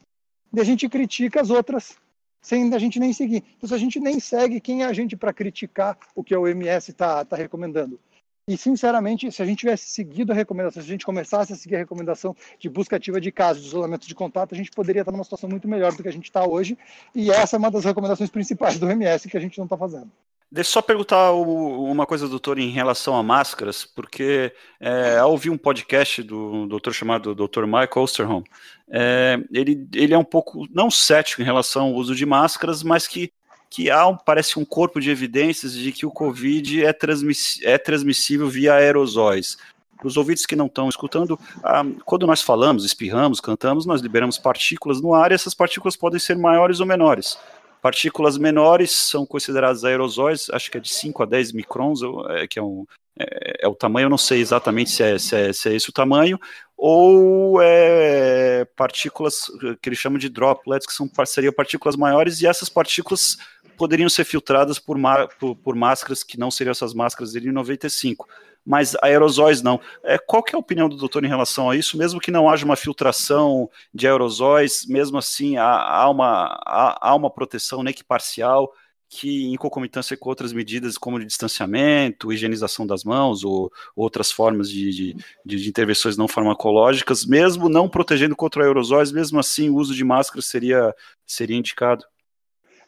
e 0.52 0.60
a 0.60 0.64
gente 0.64 0.88
critica 0.88 1.40
as 1.40 1.50
outras 1.50 1.96
sem 2.42 2.74
a 2.74 2.78
gente 2.78 3.00
nem 3.00 3.10
seguir. 3.10 3.42
Então, 3.56 3.66
se 3.66 3.74
a 3.74 3.78
gente 3.78 3.98
nem 3.98 4.20
segue, 4.20 4.60
quem 4.60 4.82
é 4.82 4.86
a 4.86 4.92
gente 4.92 5.16
para 5.16 5.32
criticar 5.32 5.96
o 6.14 6.22
que 6.22 6.34
a 6.34 6.38
OMS 6.38 6.90
está 6.90 7.24
tá 7.24 7.36
recomendando? 7.36 7.98
E, 8.46 8.58
sinceramente, 8.58 9.32
se 9.32 9.42
a 9.42 9.46
gente 9.46 9.60
tivesse 9.60 9.88
seguido 9.88 10.30
a 10.30 10.34
recomendação, 10.34 10.82
se 10.82 10.88
a 10.88 10.92
gente 10.92 11.06
começasse 11.06 11.54
a 11.54 11.56
seguir 11.56 11.76
a 11.76 11.78
recomendação 11.78 12.36
de 12.58 12.68
busca 12.68 12.96
ativa 12.96 13.18
de 13.18 13.32
casos, 13.32 13.62
de 13.62 13.68
isolamento 13.68 14.06
de 14.06 14.14
contato, 14.14 14.54
a 14.54 14.56
gente 14.56 14.70
poderia 14.70 15.00
estar 15.00 15.12
numa 15.12 15.24
situação 15.24 15.48
muito 15.48 15.66
melhor 15.66 15.94
do 15.94 16.02
que 16.02 16.08
a 16.08 16.12
gente 16.12 16.26
está 16.26 16.46
hoje. 16.46 16.76
E 17.14 17.30
essa 17.30 17.56
é 17.56 17.58
uma 17.58 17.70
das 17.70 17.86
recomendações 17.86 18.28
principais 18.28 18.78
do 18.78 18.86
OMS 18.86 19.30
que 19.30 19.36
a 19.38 19.40
gente 19.40 19.56
não 19.56 19.64
está 19.64 19.78
fazendo. 19.78 20.10
Deixa 20.52 20.68
eu 20.68 20.72
só 20.74 20.82
perguntar 20.82 21.32
uma 21.32 22.04
coisa, 22.04 22.28
doutor, 22.28 22.58
em 22.58 22.68
relação 22.68 23.16
a 23.16 23.22
máscaras, 23.22 23.84
porque 23.84 24.52
é, 24.78 25.16
ao 25.16 25.30
ouvir 25.30 25.48
um 25.48 25.56
podcast 25.56 26.22
do 26.22 26.66
doutor 26.66 26.92
chamado 26.92 27.34
Dr. 27.34 27.64
Michael 27.64 27.90
Osterholm, 27.96 28.44
é, 28.90 29.38
ele, 29.50 29.88
ele 29.94 30.12
é 30.12 30.18
um 30.18 30.24
pouco, 30.24 30.68
não 30.70 30.90
cético 30.90 31.40
em 31.40 31.46
relação 31.46 31.86
ao 31.86 31.94
uso 31.94 32.14
de 32.14 32.26
máscaras, 32.26 32.82
mas 32.82 33.08
que 33.08 33.32
que 33.74 33.90
há, 33.90 34.06
um, 34.06 34.16
parece 34.16 34.56
um 34.56 34.64
corpo 34.64 35.00
de 35.00 35.10
evidências 35.10 35.74
de 35.74 35.90
que 35.90 36.06
o 36.06 36.10
Covid 36.10 36.84
é, 36.84 36.92
transmiss, 36.92 37.58
é 37.64 37.76
transmissível 37.76 38.48
via 38.48 38.74
aerosóis. 38.74 39.56
Para 39.96 40.06
os 40.06 40.16
ouvintes 40.16 40.46
que 40.46 40.54
não 40.54 40.66
estão 40.66 40.88
escutando, 40.88 41.36
ah, 41.64 41.82
quando 42.04 42.24
nós 42.24 42.40
falamos, 42.40 42.84
espirramos, 42.84 43.40
cantamos, 43.40 43.84
nós 43.84 44.00
liberamos 44.00 44.38
partículas 44.38 45.00
no 45.00 45.12
ar 45.12 45.32
e 45.32 45.34
essas 45.34 45.54
partículas 45.54 45.96
podem 45.96 46.20
ser 46.20 46.38
maiores 46.38 46.78
ou 46.78 46.86
menores. 46.86 47.36
Partículas 47.82 48.38
menores 48.38 48.92
são 48.92 49.26
consideradas 49.26 49.82
aerosóis, 49.82 50.48
acho 50.52 50.70
que 50.70 50.78
é 50.78 50.80
de 50.80 50.88
5 50.88 51.24
a 51.24 51.26
10 51.26 51.50
microns, 51.50 52.00
é, 52.30 52.46
que 52.46 52.60
é, 52.60 52.62
um, 52.62 52.86
é, 53.18 53.64
é, 53.64 53.68
o 53.68 53.74
tamanho, 53.74 54.06
eu 54.06 54.10
não 54.10 54.18
sei 54.18 54.40
exatamente 54.40 54.90
se 54.90 55.02
é, 55.02 55.18
se 55.18 55.34
é, 55.34 55.52
se 55.52 55.68
é 55.68 55.74
esse 55.74 55.90
o 55.90 55.92
tamanho, 55.92 56.38
ou 56.76 57.60
é, 57.60 58.64
partículas 58.76 59.46
que 59.82 59.88
eles 59.88 59.98
chamam 59.98 60.18
de 60.18 60.28
droplets, 60.28 60.86
que 60.86 60.92
são 60.92 61.10
seriam 61.26 61.52
partículas 61.52 61.96
maiores, 61.96 62.40
e 62.40 62.46
essas 62.46 62.68
partículas 62.68 63.36
poderiam 63.76 64.08
ser 64.08 64.24
filtradas 64.24 64.78
por, 64.78 64.96
por, 65.38 65.56
por 65.56 65.74
máscaras 65.74 66.22
que 66.22 66.38
não 66.38 66.50
seriam 66.50 66.72
essas 66.72 66.94
máscaras 66.94 67.32
de 67.32 67.52
95 67.52 68.26
mas 68.64 68.96
aerosóis 69.02 69.60
não. 69.62 69.78
É, 70.02 70.16
qual 70.16 70.42
que 70.42 70.54
é 70.54 70.56
a 70.56 70.58
opinião 70.58 70.88
do 70.88 70.96
doutor 70.96 71.24
em 71.24 71.28
relação 71.28 71.68
a 71.68 71.76
isso? 71.76 71.98
Mesmo 71.98 72.20
que 72.20 72.30
não 72.30 72.48
haja 72.48 72.64
uma 72.64 72.76
filtração 72.76 73.68
de 73.92 74.06
aerosóis, 74.06 74.86
mesmo 74.88 75.18
assim 75.18 75.56
há, 75.56 75.66
há 75.66 76.08
uma, 76.08 76.58
há, 76.64 77.10
há, 77.10 77.14
uma 77.14 77.30
proteção, 77.30 77.82
nem 77.82 77.92
que 77.92 78.02
parcial, 78.02 78.72
que 79.08 79.52
em 79.52 79.56
concomitância 79.56 80.16
com 80.16 80.28
outras 80.28 80.52
medidas 80.52 80.96
como 80.96 81.18
de 81.18 81.26
distanciamento, 81.26 82.32
higienização 82.32 82.86
das 82.86 83.04
mãos 83.04 83.44
ou 83.44 83.70
outras 83.94 84.32
formas 84.32 84.68
de, 84.70 84.90
de, 84.90 85.16
de 85.44 85.68
intervenções 85.68 86.16
não 86.16 86.26
farmacológicas, 86.26 87.24
mesmo 87.24 87.68
não 87.68 87.88
protegendo 87.88 88.34
contra 88.34 88.64
aerosóis, 88.64 89.12
mesmo 89.12 89.38
assim 89.38 89.68
o 89.68 89.76
uso 89.76 89.94
de 89.94 90.02
máscara 90.04 90.42
seria, 90.42 90.94
seria 91.26 91.56
indicado. 91.56 92.04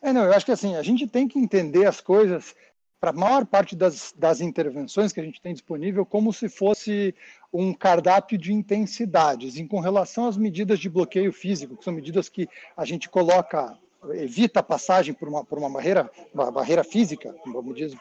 É, 0.06 0.12
não, 0.12 0.22
eu 0.22 0.32
acho 0.32 0.46
que 0.46 0.52
assim, 0.52 0.76
a 0.76 0.84
gente 0.84 1.04
tem 1.08 1.26
que 1.26 1.36
entender 1.36 1.84
as 1.84 2.00
coisas 2.00 2.54
para 3.00 3.10
a 3.10 3.12
maior 3.12 3.44
parte 3.44 3.74
das, 3.74 4.14
das 4.16 4.40
intervenções 4.40 5.12
que 5.12 5.18
a 5.18 5.24
gente 5.24 5.40
tem 5.40 5.52
disponível 5.52 6.06
como 6.06 6.32
se 6.32 6.48
fosse 6.48 7.12
um 7.52 7.74
cardápio 7.74 8.38
de 8.38 8.52
intensidades. 8.52 9.56
E 9.56 9.66
com 9.66 9.80
relação 9.80 10.28
às 10.28 10.36
medidas 10.36 10.78
de 10.78 10.88
bloqueio 10.88 11.32
físico, 11.32 11.76
que 11.76 11.82
são 11.82 11.92
medidas 11.92 12.28
que 12.28 12.48
a 12.76 12.84
gente 12.84 13.08
coloca 13.08 13.76
evita 14.14 14.60
a 14.60 14.62
passagem 14.62 15.14
por 15.14 15.28
uma, 15.28 15.44
por 15.44 15.58
uma 15.58 15.68
barreira, 15.68 16.10
uma 16.32 16.50
barreira 16.50 16.84
física, 16.84 17.34
medidas 17.64 17.94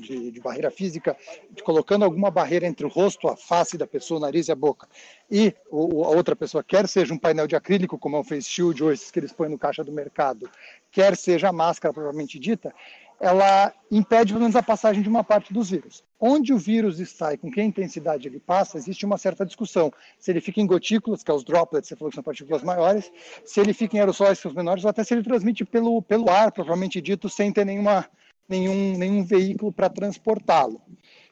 de, 0.00 0.30
de 0.30 0.40
barreira 0.40 0.70
física, 0.70 1.16
de 1.50 1.62
colocando 1.62 2.04
alguma 2.04 2.30
barreira 2.30 2.66
entre 2.66 2.84
o 2.84 2.88
rosto, 2.88 3.28
a 3.28 3.36
face 3.36 3.78
da 3.78 3.86
pessoa, 3.86 4.18
o 4.18 4.20
nariz 4.20 4.48
e 4.48 4.52
a 4.52 4.56
boca, 4.56 4.88
e 5.30 5.54
o, 5.70 6.04
a 6.04 6.08
outra 6.08 6.34
pessoa, 6.34 6.64
quer 6.64 6.88
seja 6.88 7.14
um 7.14 7.18
painel 7.18 7.46
de 7.46 7.56
acrílico, 7.56 7.98
como 7.98 8.16
é 8.16 8.20
o 8.20 8.24
Face 8.24 8.48
Shield 8.48 8.84
esses 8.84 9.10
que 9.10 9.18
eles 9.18 9.32
põem 9.32 9.48
no 9.48 9.58
caixa 9.58 9.84
do 9.84 9.92
mercado, 9.92 10.50
quer 10.90 11.16
seja 11.16 11.48
a 11.48 11.52
máscara 11.52 11.92
propriamente 11.92 12.38
dita, 12.38 12.74
ela 13.20 13.72
impede 13.90 14.32
pelo 14.32 14.40
menos 14.40 14.56
a 14.56 14.62
passagem 14.62 15.02
de 15.02 15.08
uma 15.08 15.24
parte 15.24 15.52
dos 15.52 15.70
vírus. 15.70 16.02
Onde 16.18 16.52
o 16.52 16.58
vírus 16.58 17.00
está 17.00 17.32
e 17.32 17.38
com 17.38 17.50
que 17.50 17.62
intensidade 17.62 18.26
ele 18.26 18.40
passa, 18.40 18.78
existe 18.78 19.04
uma 19.04 19.18
certa 19.18 19.44
discussão. 19.44 19.92
Se 20.18 20.30
ele 20.30 20.40
fica 20.40 20.60
em 20.60 20.66
gotículas, 20.66 21.22
que 21.22 21.30
é 21.30 21.34
os 21.34 21.44
droplets, 21.44 21.88
você 21.88 21.96
falou 21.96 22.10
que 22.10 22.14
são 22.14 22.24
partículas 22.24 22.62
maiores, 22.62 23.10
se 23.44 23.60
ele 23.60 23.72
fica 23.72 23.96
em 23.96 24.00
aerossóis, 24.00 24.38
que 24.38 24.42
são 24.42 24.50
os 24.50 24.56
menores, 24.56 24.84
ou 24.84 24.90
até 24.90 25.04
se 25.04 25.14
ele 25.14 25.22
transmite 25.22 25.64
pelo, 25.64 26.02
pelo 26.02 26.30
ar, 26.30 26.50
propriamente 26.50 27.00
dito, 27.00 27.28
sem 27.28 27.52
ter 27.52 27.64
nenhuma, 27.64 28.08
nenhum, 28.48 28.96
nenhum 28.96 29.24
veículo 29.24 29.72
para 29.72 29.88
transportá-lo. 29.88 30.80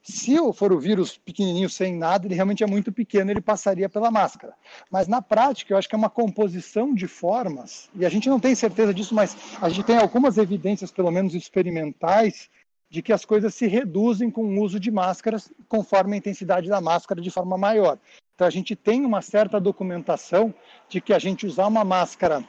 Se 0.02 0.36
for 0.52 0.72
o 0.72 0.80
vírus 0.80 1.16
pequenininho 1.16 1.70
sem 1.70 1.94
nada, 1.94 2.26
ele 2.26 2.34
realmente 2.34 2.64
é 2.64 2.66
muito 2.66 2.90
pequeno, 2.90 3.30
ele 3.30 3.40
passaria 3.40 3.88
pela 3.88 4.10
máscara. 4.10 4.52
Mas 4.90 5.06
na 5.06 5.22
prática, 5.22 5.72
eu 5.72 5.78
acho 5.78 5.88
que 5.88 5.94
é 5.94 5.98
uma 5.98 6.10
composição 6.10 6.92
de 6.92 7.06
formas, 7.06 7.88
e 7.94 8.04
a 8.04 8.08
gente 8.08 8.28
não 8.28 8.40
tem 8.40 8.54
certeza 8.54 8.92
disso, 8.92 9.14
mas 9.14 9.36
a 9.60 9.68
gente 9.68 9.86
tem 9.86 9.96
algumas 9.96 10.38
evidências, 10.38 10.90
pelo 10.90 11.10
menos 11.10 11.36
experimentais, 11.36 12.50
de 12.90 13.00
que 13.00 13.12
as 13.12 13.24
coisas 13.24 13.54
se 13.54 13.66
reduzem 13.68 14.30
com 14.30 14.44
o 14.44 14.60
uso 14.60 14.78
de 14.78 14.90
máscaras 14.90 15.50
conforme 15.68 16.14
a 16.14 16.18
intensidade 16.18 16.68
da 16.68 16.80
máscara 16.80 17.20
de 17.20 17.30
forma 17.30 17.56
maior. 17.56 17.96
Então 18.34 18.46
a 18.46 18.50
gente 18.50 18.74
tem 18.74 19.06
uma 19.06 19.22
certa 19.22 19.60
documentação 19.60 20.52
de 20.88 21.00
que 21.00 21.14
a 21.14 21.18
gente 21.18 21.46
usar 21.46 21.68
uma 21.68 21.84
máscara 21.84 22.44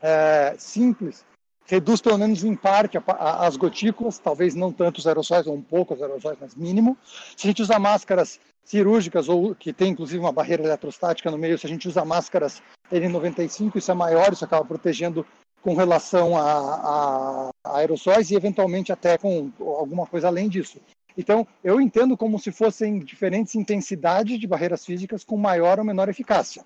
é, 0.00 0.54
simples 0.56 1.26
reduz 1.66 2.00
pelo 2.00 2.18
menos 2.18 2.42
em 2.42 2.54
parte 2.54 2.98
as 3.06 3.56
gotículas, 3.56 4.18
talvez 4.18 4.54
não 4.54 4.72
tanto 4.72 4.98
os 4.98 5.06
aerossóis, 5.06 5.46
ou 5.46 5.54
um 5.54 5.62
pouco 5.62 5.94
os 5.94 6.02
aerossóis, 6.02 6.38
mas 6.40 6.54
mínimo. 6.54 6.96
Se 7.36 7.46
a 7.46 7.50
gente 7.50 7.62
usa 7.62 7.78
máscaras 7.78 8.40
cirúrgicas, 8.64 9.28
ou 9.28 9.54
que 9.54 9.72
tem 9.72 9.92
inclusive 9.92 10.18
uma 10.18 10.32
barreira 10.32 10.62
eletrostática 10.62 11.30
no 11.30 11.38
meio, 11.38 11.58
se 11.58 11.66
a 11.66 11.68
gente 11.68 11.88
usa 11.88 12.04
máscaras 12.04 12.62
N95, 12.92 13.76
isso 13.76 13.90
é 13.90 13.94
maior, 13.94 14.32
isso 14.32 14.44
acaba 14.44 14.64
protegendo 14.64 15.24
com 15.62 15.74
relação 15.74 16.36
a, 16.36 16.42
a, 16.42 17.50
a 17.64 17.78
aerossóis 17.78 18.30
e 18.30 18.34
eventualmente 18.34 18.92
até 18.92 19.18
com 19.18 19.50
alguma 19.60 20.06
coisa 20.06 20.28
além 20.28 20.48
disso. 20.48 20.80
Então, 21.16 21.46
eu 21.62 21.80
entendo 21.80 22.16
como 22.16 22.38
se 22.38 22.50
fossem 22.50 22.98
diferentes 23.00 23.54
intensidades 23.54 24.38
de 24.38 24.46
barreiras 24.46 24.84
físicas 24.84 25.24
com 25.24 25.36
maior 25.36 25.78
ou 25.78 25.84
menor 25.84 26.08
eficácia. 26.08 26.64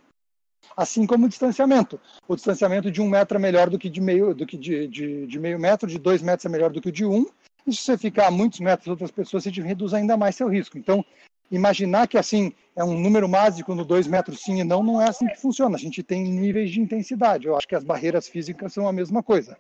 Assim 0.77 1.07
como 1.07 1.27
o 1.27 1.29
distanciamento. 1.29 2.01
O 2.27 2.35
distanciamento 2.35 2.91
de 2.91 3.01
um 3.01 3.09
metro 3.09 3.37
é 3.37 3.41
melhor 3.41 3.71
do 3.71 3.79
que 3.79 3.89
de 3.89 4.01
meio, 4.01 4.35
do 4.35 4.47
que 4.47 4.57
de, 4.57 4.89
de, 4.89 5.27
de 5.27 5.39
meio 5.39 5.59
metro, 5.59 5.89
de 5.89 5.99
dois 5.99 6.23
metros 6.23 6.47
é 6.47 6.49
melhor 6.49 6.71
do 6.71 6.81
que 6.81 6.89
o 6.89 6.93
de 6.93 7.05
um. 7.05 7.27
E 7.67 7.73
se 7.73 7.83
você 7.83 7.97
ficar 7.97 8.27
a 8.27 8.31
muitos 8.31 8.61
metros 8.61 8.85
de 8.85 8.91
outras 8.91 9.11
pessoas, 9.11 9.45
você 9.45 9.51
reduz 9.51 9.95
ainda 9.95 10.17
mais 10.17 10.35
seu 10.35 10.49
risco. 10.49 10.77
Então, 10.77 11.05
imaginar 11.51 12.09
que 12.09 12.19
assim 12.19 12.53
é 12.77 12.83
um 12.83 12.99
número 12.99 13.29
mágico 13.29 13.75
no 13.75 13.85
dois 13.85 14.07
metros 14.07 14.41
sim 14.41 14.61
e 14.61 14.65
não, 14.65 14.83
não 14.83 15.01
é 15.01 15.09
assim 15.09 15.27
que 15.27 15.41
funciona. 15.41 15.77
A 15.77 15.81
gente 15.81 16.03
tem 16.03 16.25
níveis 16.25 16.71
de 16.71 16.81
intensidade. 16.81 17.47
Eu 17.47 17.57
acho 17.57 17.69
que 17.69 17.75
as 17.75 17.85
barreiras 17.85 18.29
físicas 18.29 18.73
são 18.73 18.87
a 18.89 18.93
mesma 18.93 19.23
coisa. 19.23 19.57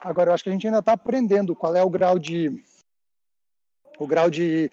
Agora, 0.00 0.30
eu 0.30 0.34
acho 0.34 0.44
que 0.44 0.50
a 0.50 0.52
gente 0.52 0.66
ainda 0.66 0.80
está 0.80 0.92
aprendendo 0.92 1.54
qual 1.54 1.74
é 1.74 1.82
o 1.82 1.90
grau 1.90 2.18
de 2.18 2.62
o 3.98 4.06
grau 4.06 4.28
de 4.28 4.70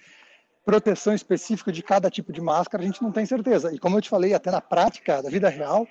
proteção 0.66 1.14
específico 1.14 1.72
de 1.72 1.82
cada 1.82 2.10
tipo 2.10 2.32
de 2.32 2.42
máscara, 2.42 2.84
a 2.84 2.86
gente 2.86 3.02
não 3.02 3.12
tem 3.12 3.26
certeza. 3.26 3.74
E 3.74 3.80
como 3.80 3.98
eu 3.98 4.02
te 4.02 4.10
falei, 4.10 4.34
até 4.34 4.52
na 4.52 4.62
prática 4.62 5.22
da 5.22 5.30
vida 5.30 5.50
real, 5.50 5.88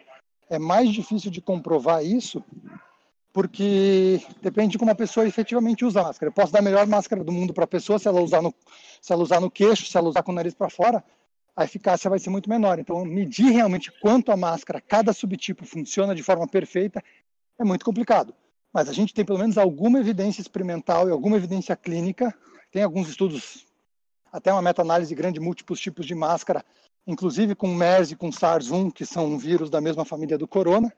é 0.49 0.59
mais 0.59 0.91
difícil 0.91 1.31
de 1.31 1.41
comprovar 1.41 2.05
isso, 2.05 2.43
porque 3.33 4.21
depende 4.43 4.73
de 4.73 4.79
como 4.79 4.91
a 4.91 4.95
pessoa 4.95 5.27
efetivamente 5.27 5.85
usa 5.85 6.01
a 6.01 6.05
máscara. 6.05 6.29
Eu 6.29 6.35
posso 6.35 6.53
dar 6.53 6.59
a 6.61 6.63
melhor 6.63 6.87
máscara 6.87 7.23
do 7.23 7.33
mundo 7.33 7.53
para 7.53 7.65
a 7.65 7.69
pessoa, 7.69 7.99
se 7.99 8.09
ela 8.09 8.21
usar 8.21 8.43
no, 8.43 8.55
se 9.01 9.13
ela 9.13 9.23
usar 9.23 9.41
no 9.41 9.51
queixo, 9.51 9.87
se 9.87 9.97
ela 9.97 10.09
usar 10.09 10.23
com 10.23 10.33
o 10.33 10.35
nariz 10.35 10.55
para 10.55 10.69
fora, 10.69 11.05
a 11.57 11.65
eficácia 11.65 12.11
vai 12.11 12.19
ser 12.19 12.31
muito 12.31 12.49
menor. 12.49 12.79
Então, 12.79 13.05
medir 13.05 13.51
realmente 13.51 13.93
quanto 14.01 14.33
a 14.33 14.37
máscara, 14.37 14.81
cada 14.81 15.13
subtipo 15.13 15.65
funciona 15.65 16.15
de 16.15 16.23
forma 16.23 16.47
perfeita, 16.47 17.03
é 17.59 17.65
muito 17.65 17.85
complicado. 17.85 18.35
Mas 18.73 18.89
a 18.89 18.93
gente 18.93 19.13
tem 19.13 19.25
pelo 19.25 19.39
menos 19.39 19.59
alguma 19.59 19.99
evidência 19.99 20.41
experimental 20.41 21.09
e 21.09 21.13
alguma 21.13 21.37
evidência 21.37 21.77
clínica 21.77 22.35
tem 22.71 22.83
alguns 22.83 23.09
estudos, 23.09 23.67
até 24.33 24.53
uma 24.53 24.63
meta-análise 24.63 25.15
grande 25.15 25.39
de 25.39 25.45
múltiplos 25.45 25.81
tipos 25.81 26.07
de 26.07 26.15
máscara, 26.15 26.65
inclusive 27.07 27.55
com 27.55 27.69
MERS 27.69 28.13
e 28.13 28.17
com 28.17 28.31
SARS-1, 28.31 28.93
que 28.93 29.05
são 29.05 29.39
vírus 29.39 29.71
da 29.71 29.81
mesma 29.81 30.05
família 30.05 30.39
do 30.39 30.47
corona, 30.47 30.93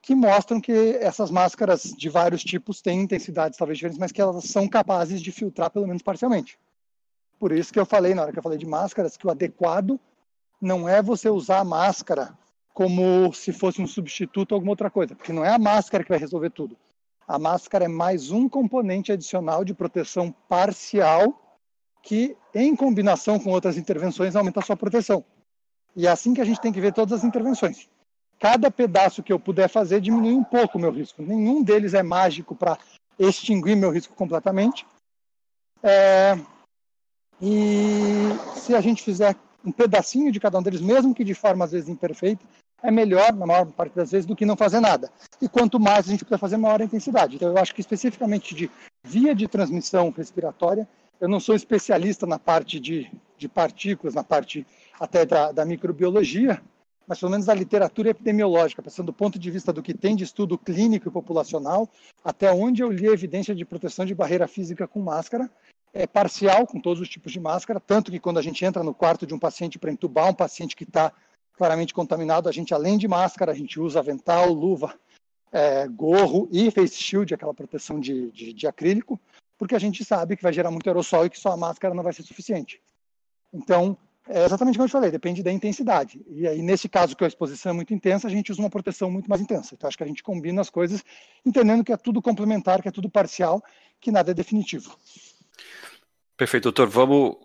que 0.00 0.14
mostram 0.14 0.60
que 0.60 0.72
essas 1.00 1.30
máscaras 1.30 1.82
de 1.82 2.08
vários 2.08 2.44
tipos 2.44 2.80
têm 2.80 3.00
intensidades 3.00 3.58
talvez 3.58 3.78
diferentes, 3.78 3.98
mas 3.98 4.12
que 4.12 4.20
elas 4.20 4.44
são 4.44 4.68
capazes 4.68 5.20
de 5.20 5.32
filtrar 5.32 5.70
pelo 5.70 5.86
menos 5.86 6.02
parcialmente. 6.02 6.58
Por 7.38 7.52
isso 7.52 7.72
que 7.72 7.78
eu 7.78 7.84
falei, 7.84 8.14
na 8.14 8.22
hora 8.22 8.32
que 8.32 8.38
eu 8.38 8.42
falei 8.42 8.58
de 8.58 8.66
máscaras, 8.66 9.16
que 9.16 9.26
o 9.26 9.30
adequado 9.30 9.98
não 10.60 10.88
é 10.88 11.02
você 11.02 11.28
usar 11.28 11.58
a 11.58 11.64
máscara 11.64 12.36
como 12.72 13.32
se 13.32 13.52
fosse 13.52 13.80
um 13.80 13.86
substituto 13.86 14.52
ou 14.52 14.56
alguma 14.56 14.72
outra 14.72 14.90
coisa, 14.90 15.14
porque 15.14 15.32
não 15.32 15.44
é 15.44 15.48
a 15.48 15.58
máscara 15.58 16.04
que 16.04 16.10
vai 16.10 16.18
resolver 16.18 16.50
tudo. 16.50 16.76
A 17.26 17.38
máscara 17.38 17.86
é 17.86 17.88
mais 17.88 18.30
um 18.30 18.48
componente 18.48 19.10
adicional 19.10 19.64
de 19.64 19.74
proteção 19.74 20.32
parcial 20.48 21.45
que, 22.06 22.36
em 22.54 22.76
combinação 22.76 23.36
com 23.36 23.50
outras 23.50 23.76
intervenções, 23.76 24.36
aumenta 24.36 24.60
a 24.60 24.62
sua 24.62 24.76
proteção. 24.76 25.24
E 25.96 26.06
é 26.06 26.10
assim 26.10 26.32
que 26.32 26.40
a 26.40 26.44
gente 26.44 26.60
tem 26.60 26.72
que 26.72 26.80
ver 26.80 26.92
todas 26.92 27.18
as 27.18 27.24
intervenções. 27.24 27.88
Cada 28.38 28.70
pedaço 28.70 29.24
que 29.24 29.32
eu 29.32 29.40
puder 29.40 29.68
fazer 29.68 30.00
diminui 30.00 30.32
um 30.32 30.44
pouco 30.44 30.78
o 30.78 30.80
meu 30.80 30.92
risco. 30.92 31.20
Nenhum 31.20 31.64
deles 31.64 31.94
é 31.94 32.04
mágico 32.04 32.54
para 32.54 32.78
extinguir 33.18 33.74
meu 33.74 33.90
risco 33.90 34.14
completamente. 34.14 34.86
É... 35.82 36.38
E 37.42 38.28
se 38.54 38.72
a 38.72 38.80
gente 38.80 39.02
fizer 39.02 39.34
um 39.64 39.72
pedacinho 39.72 40.30
de 40.30 40.38
cada 40.38 40.60
um 40.60 40.62
deles, 40.62 40.80
mesmo 40.80 41.12
que 41.12 41.24
de 41.24 41.34
forma 41.34 41.64
às 41.64 41.72
vezes 41.72 41.88
imperfeita, 41.88 42.44
é 42.84 42.90
melhor, 42.90 43.32
na 43.32 43.46
maior 43.46 43.66
parte 43.72 43.96
das 43.96 44.12
vezes, 44.12 44.26
do 44.26 44.36
que 44.36 44.46
não 44.46 44.56
fazer 44.56 44.78
nada. 44.78 45.10
E 45.42 45.48
quanto 45.48 45.80
mais 45.80 46.06
a 46.06 46.12
gente 46.12 46.24
puder 46.24 46.38
fazer, 46.38 46.56
maior 46.56 46.80
a 46.80 46.84
intensidade. 46.84 47.34
Então, 47.34 47.48
eu 47.48 47.58
acho 47.58 47.74
que 47.74 47.80
especificamente 47.80 48.54
de 48.54 48.70
via 49.02 49.34
de 49.34 49.48
transmissão 49.48 50.10
respiratória, 50.10 50.86
eu 51.20 51.28
não 51.28 51.40
sou 51.40 51.54
especialista 51.54 52.26
na 52.26 52.38
parte 52.38 52.78
de, 52.78 53.10
de 53.36 53.48
partículas, 53.48 54.14
na 54.14 54.24
parte 54.24 54.66
até 54.98 55.24
da, 55.24 55.52
da 55.52 55.64
microbiologia, 55.64 56.60
mas 57.06 57.20
pelo 57.20 57.30
menos 57.30 57.46
da 57.46 57.54
literatura 57.54 58.10
epidemiológica, 58.10 58.82
pensando 58.82 59.06
do 59.06 59.12
ponto 59.12 59.38
de 59.38 59.50
vista 59.50 59.72
do 59.72 59.82
que 59.82 59.94
tem 59.94 60.16
de 60.16 60.24
estudo 60.24 60.58
clínico 60.58 61.08
e 61.08 61.12
populacional, 61.12 61.88
até 62.24 62.50
onde 62.52 62.82
eu 62.82 62.90
li 62.90 63.08
a 63.08 63.12
evidência 63.12 63.54
de 63.54 63.64
proteção 63.64 64.04
de 64.04 64.14
barreira 64.14 64.48
física 64.48 64.88
com 64.88 65.00
máscara, 65.00 65.50
é 65.94 66.06
parcial 66.06 66.66
com 66.66 66.80
todos 66.80 67.00
os 67.00 67.08
tipos 67.08 67.32
de 67.32 67.40
máscara, 67.40 67.80
tanto 67.80 68.10
que 68.10 68.20
quando 68.20 68.38
a 68.38 68.42
gente 68.42 68.64
entra 68.64 68.82
no 68.82 68.92
quarto 68.92 69.26
de 69.26 69.32
um 69.32 69.38
paciente 69.38 69.78
para 69.78 69.90
entubar 69.90 70.28
um 70.28 70.34
paciente 70.34 70.76
que 70.76 70.84
está 70.84 71.12
claramente 71.56 71.94
contaminado, 71.94 72.48
a 72.48 72.52
gente, 72.52 72.74
além 72.74 72.98
de 72.98 73.08
máscara, 73.08 73.52
a 73.52 73.54
gente 73.54 73.80
usa 73.80 74.00
avental, 74.00 74.52
luva, 74.52 74.94
é, 75.50 75.88
gorro 75.88 76.48
e 76.52 76.70
face 76.70 77.02
shield, 77.02 77.32
aquela 77.32 77.54
proteção 77.54 77.98
de, 77.98 78.30
de, 78.30 78.52
de, 78.52 78.66
acrílico, 78.66 79.18
porque 79.58 79.74
a 79.74 79.78
gente 79.78 80.04
sabe 80.04 80.36
que 80.36 80.42
vai 80.42 80.52
gerar 80.52 80.70
muito 80.70 80.88
aerossol 80.88 81.26
e 81.26 81.30
que 81.30 81.38
só 81.38 81.52
a 81.52 81.56
máscara 81.56 81.94
não 81.94 82.02
vai 82.02 82.12
ser 82.12 82.22
suficiente. 82.22 82.80
Então, 83.52 83.96
é 84.28 84.44
exatamente 84.44 84.76
como 84.76 84.86
eu 84.86 84.90
falei, 84.90 85.10
depende 85.10 85.42
da 85.42 85.52
intensidade. 85.52 86.20
E 86.28 86.46
aí, 86.46 86.60
nesse 86.60 86.88
caso, 86.88 87.16
que 87.16 87.24
a 87.24 87.28
exposição 87.28 87.70
é 87.70 87.74
muito 87.74 87.94
intensa, 87.94 88.26
a 88.26 88.30
gente 88.30 88.50
usa 88.50 88.60
uma 88.60 88.70
proteção 88.70 89.10
muito 89.10 89.30
mais 89.30 89.40
intensa. 89.40 89.74
Então, 89.74 89.86
acho 89.86 89.96
que 89.96 90.02
a 90.02 90.06
gente 90.06 90.22
combina 90.22 90.60
as 90.60 90.68
coisas, 90.68 91.04
entendendo 91.44 91.84
que 91.84 91.92
é 91.92 91.96
tudo 91.96 92.20
complementar, 92.20 92.82
que 92.82 92.88
é 92.88 92.92
tudo 92.92 93.08
parcial, 93.08 93.62
que 94.00 94.10
nada 94.10 94.32
é 94.32 94.34
definitivo. 94.34 94.96
Perfeito, 96.36 96.64
doutor. 96.64 96.88
Vamos 96.88 97.36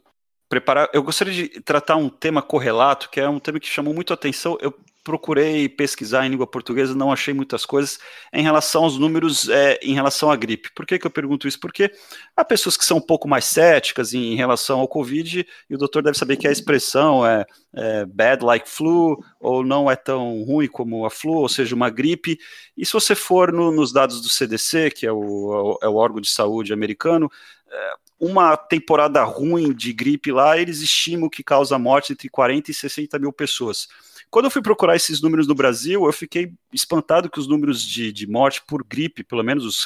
preparar. 0.50 0.90
Eu 0.92 1.04
gostaria 1.04 1.34
de 1.34 1.62
tratar 1.62 1.96
um 1.96 2.10
tema 2.10 2.42
correlato, 2.42 3.10
que 3.10 3.22
é 3.22 3.30
um 3.30 3.40
tema 3.40 3.60
que 3.60 3.68
chamou 3.68 3.94
muito 3.94 4.12
a 4.12 4.16
atenção. 4.16 4.58
Eu 4.60 4.74
procurei 5.04 5.68
pesquisar 5.68 6.26
em 6.26 6.30
língua 6.30 6.46
portuguesa, 6.46 6.94
não 6.94 7.12
achei 7.12 7.34
muitas 7.34 7.66
coisas 7.66 8.00
em 8.32 8.44
relação 8.44 8.84
aos 8.84 8.98
números 8.98 9.50
é, 9.50 9.80
em 9.82 9.94
relação 9.94 10.30
à 10.30 10.36
gripe. 10.36 10.70
Por 10.76 10.86
que, 10.86 11.00
que 11.00 11.08
eu 11.08 11.12
pergunto 11.12 11.48
isso? 11.48 11.60
Porque 11.60 11.92
há 12.36 12.46
pessoas 12.46 12.78
que 12.78 12.86
são 12.86 12.98
um 12.98 13.02
pouco 13.02 13.28
mais 13.28 13.46
céticas 13.46 14.14
em, 14.14 14.36
relação 14.36 14.80
ao 14.80 14.88
Covid, 14.88 15.46
e 15.70 15.76
o 15.76 15.78
doutor 15.78 16.04
deve 16.04 16.18
saber 16.18 16.38
que 16.38 16.48
a 16.48 16.52
expressão 16.52 17.26
é, 17.26 17.46
é 17.74 18.06
bad 18.06 18.46
like 18.46 18.70
flu, 18.70 19.24
ou 19.40 19.64
não 19.64 19.90
é 19.90 19.96
tão 19.96 20.44
ruim 20.44 20.68
como 20.68 21.06
a 21.06 21.10
flu, 21.10 21.34
ou 21.34 21.50
seja, 21.50 21.76
uma 21.76 21.90
gripe. 21.90 22.38
E 22.78 22.86
se 22.86 22.94
você 22.94 23.16
for 23.16 23.52
no, 23.52 23.72
nos 23.72 23.92
dados 23.92 24.22
do 24.22 24.30
CDC, 24.30 24.92
que 24.92 25.08
é 25.08 25.12
o, 25.12 25.80
é 25.82 25.88
o 25.88 25.96
órgão 25.96 26.22
de 26.22 26.30
saúde 26.30 26.74
americano, 26.74 27.30
é, 27.72 27.94
uma 28.20 28.56
temporada 28.56 29.24
ruim 29.24 29.74
de 29.74 29.92
gripe 29.92 30.32
lá, 30.32 30.60
eles 30.60 30.80
estimam 30.82 31.28
que 31.28 31.44
causa 31.44 31.80
morte 31.80 32.14
entre 32.14 32.30
40 32.30 32.70
e 32.70 32.74
60 32.74 33.18
mil 33.18 33.34
pessoas. 33.34 33.88
Quando 34.32 34.46
eu 34.46 34.52
fui 34.52 34.62
procurar 34.62 34.96
esses 34.96 35.22
números 35.22 35.46
no 35.46 35.54
Brasil, 35.54 36.06
eu 36.06 36.14
fiquei 36.14 36.54
espantado 36.74 37.30
que 37.30 37.38
os 37.38 37.50
números 37.50 37.84
de, 37.84 38.14
de 38.14 38.26
morte 38.26 38.64
por 38.66 38.82
gripe, 38.82 39.26
pelo 39.26 39.44
menos 39.44 39.66
os, 39.66 39.86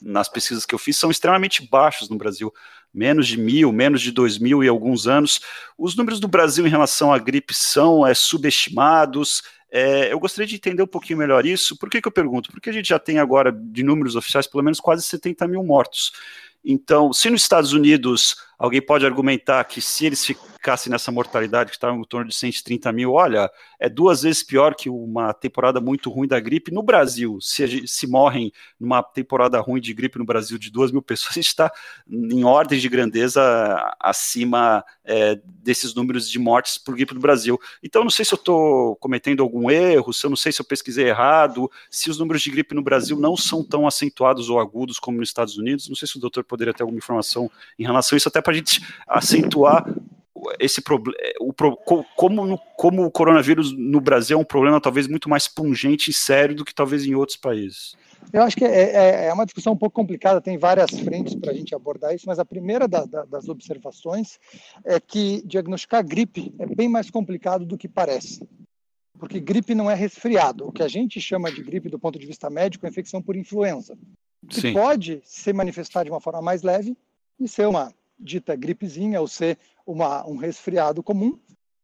nas 0.00 0.26
pesquisas 0.26 0.64
que 0.64 0.74
eu 0.74 0.78
fiz, 0.78 0.96
são 0.96 1.10
extremamente 1.10 1.68
baixos 1.70 2.08
no 2.08 2.16
Brasil. 2.16 2.50
Menos 2.94 3.28
de 3.28 3.36
mil, 3.36 3.70
menos 3.70 4.00
de 4.00 4.10
dois 4.10 4.38
mil 4.38 4.64
e 4.64 4.68
alguns 4.68 5.06
anos. 5.06 5.42
Os 5.76 5.94
números 5.94 6.18
do 6.18 6.26
Brasil 6.26 6.66
em 6.66 6.70
relação 6.70 7.12
à 7.12 7.18
gripe 7.18 7.54
são 7.54 8.06
é, 8.06 8.14
subestimados. 8.14 9.42
É, 9.70 10.10
eu 10.10 10.18
gostaria 10.18 10.46
de 10.46 10.54
entender 10.54 10.82
um 10.82 10.86
pouquinho 10.86 11.18
melhor 11.18 11.44
isso. 11.44 11.76
Por 11.76 11.90
que, 11.90 12.00
que 12.00 12.08
eu 12.08 12.12
pergunto? 12.12 12.50
Porque 12.50 12.70
a 12.70 12.72
gente 12.72 12.88
já 12.88 12.98
tem 12.98 13.18
agora, 13.18 13.52
de 13.52 13.82
números 13.82 14.16
oficiais, 14.16 14.46
pelo 14.46 14.64
menos 14.64 14.80
quase 14.80 15.02
70 15.02 15.46
mil 15.46 15.62
mortos. 15.62 16.12
Então, 16.64 17.12
se 17.12 17.28
nos 17.28 17.42
Estados 17.42 17.74
Unidos 17.74 18.36
alguém 18.58 18.80
pode 18.80 19.04
argumentar 19.04 19.62
que 19.64 19.80
se 19.80 20.06
eles 20.06 20.34
ficassem 20.58 20.90
nessa 20.90 21.12
mortalidade 21.12 21.70
que 21.70 21.76
está 21.76 21.92
em 21.92 22.02
torno 22.02 22.28
de 22.28 22.34
130 22.34 22.92
mil, 22.92 23.12
olha, 23.12 23.48
é 23.78 23.88
duas 23.88 24.22
vezes 24.22 24.42
pior 24.42 24.74
que 24.74 24.90
uma 24.90 25.32
temporada 25.32 25.80
muito 25.80 26.10
ruim 26.10 26.26
da 26.26 26.40
gripe 26.40 26.72
no 26.72 26.82
Brasil. 26.82 27.38
Se, 27.40 27.86
se 27.86 28.06
morrem 28.08 28.52
numa 28.78 29.00
temporada 29.00 29.60
ruim 29.60 29.80
de 29.80 29.94
gripe 29.94 30.18
no 30.18 30.24
Brasil 30.24 30.58
de 30.58 30.68
duas 30.70 30.90
mil 30.90 31.00
pessoas, 31.02 31.30
a 31.30 31.34
gente 31.34 31.46
está 31.46 31.72
em 32.10 32.44
ordem 32.44 32.78
de 32.78 32.88
grandeza 32.88 33.40
acima 34.00 34.84
é, 35.04 35.40
desses 35.44 35.94
números 35.94 36.28
de 36.28 36.40
mortes 36.40 36.76
por 36.76 36.96
gripe 36.96 37.14
no 37.14 37.20
Brasil. 37.20 37.58
Então, 37.80 38.02
não 38.02 38.10
sei 38.10 38.24
se 38.24 38.34
eu 38.34 38.38
estou 38.38 38.96
cometendo 38.96 39.44
algum 39.44 39.70
erro, 39.70 40.12
se 40.12 40.26
eu 40.26 40.30
não 40.30 40.36
sei 40.36 40.50
se 40.50 40.60
eu 40.60 40.66
pesquisei 40.66 41.08
errado, 41.08 41.70
se 41.88 42.10
os 42.10 42.18
números 42.18 42.42
de 42.42 42.50
gripe 42.50 42.74
no 42.74 42.82
Brasil 42.82 43.16
não 43.16 43.36
são 43.36 43.62
tão 43.62 43.86
acentuados 43.86 44.50
ou 44.50 44.58
agudos 44.58 44.98
como 44.98 45.18
nos 45.18 45.28
Estados 45.28 45.56
Unidos. 45.56 45.88
Não 45.88 45.94
sei 45.94 46.08
se 46.08 46.16
o 46.16 46.20
doutor 46.20 46.42
poderia 46.42 46.74
ter 46.74 46.82
alguma 46.82 46.98
informação 46.98 47.48
em 47.78 47.84
relação 47.84 48.16
a 48.16 48.18
isso, 48.18 48.28
até 48.28 48.42
para 48.42 48.52
a 48.52 48.56
gente 48.56 48.84
acentuar 49.06 49.86
esse 50.58 50.80
problema, 50.80 51.16
o, 51.40 51.52
como, 52.16 52.58
como 52.76 53.04
o 53.04 53.10
coronavírus 53.10 53.72
no 53.76 54.00
Brasil 54.00 54.36
é 54.36 54.40
um 54.40 54.44
problema 54.44 54.80
talvez 54.80 55.06
muito 55.06 55.28
mais 55.28 55.48
pungente 55.48 56.10
e 56.10 56.14
sério 56.14 56.54
do 56.54 56.64
que 56.64 56.74
talvez 56.74 57.04
em 57.04 57.14
outros 57.14 57.36
países. 57.36 57.96
Eu 58.32 58.42
acho 58.42 58.56
que 58.56 58.64
é, 58.64 58.90
é, 58.94 59.26
é 59.26 59.32
uma 59.32 59.44
discussão 59.44 59.72
um 59.72 59.76
pouco 59.76 59.94
complicada, 59.94 60.40
tem 60.40 60.58
várias 60.58 60.90
frentes 60.90 61.34
para 61.34 61.50
a 61.50 61.54
gente 61.54 61.74
abordar 61.74 62.14
isso, 62.14 62.26
mas 62.26 62.38
a 62.38 62.44
primeira 62.44 62.86
da, 62.86 63.04
da, 63.04 63.24
das 63.24 63.48
observações 63.48 64.38
é 64.84 65.00
que 65.00 65.42
diagnosticar 65.46 66.06
gripe 66.06 66.54
é 66.58 66.66
bem 66.66 66.88
mais 66.88 67.10
complicado 67.10 67.64
do 67.64 67.78
que 67.78 67.88
parece. 67.88 68.46
Porque 69.18 69.40
gripe 69.40 69.74
não 69.74 69.90
é 69.90 69.94
resfriado. 69.94 70.68
O 70.68 70.72
que 70.72 70.82
a 70.82 70.88
gente 70.88 71.20
chama 71.20 71.50
de 71.50 71.62
gripe 71.62 71.88
do 71.88 71.98
ponto 71.98 72.18
de 72.18 72.26
vista 72.26 72.48
médico 72.48 72.86
é 72.86 72.88
infecção 72.88 73.20
por 73.20 73.34
influenza. 73.34 73.98
Que 74.48 74.60
Sim. 74.60 74.72
pode 74.72 75.20
se 75.24 75.52
manifestar 75.52 76.04
de 76.04 76.10
uma 76.10 76.20
forma 76.20 76.40
mais 76.40 76.62
leve 76.62 76.96
e 77.40 77.48
ser 77.48 77.66
uma 77.66 77.92
dita 78.18 78.54
gripezinha 78.56 79.20
ou 79.20 79.28
ser 79.28 79.58
uma, 79.88 80.26
um 80.28 80.36
resfriado 80.36 81.02
comum, 81.02 81.40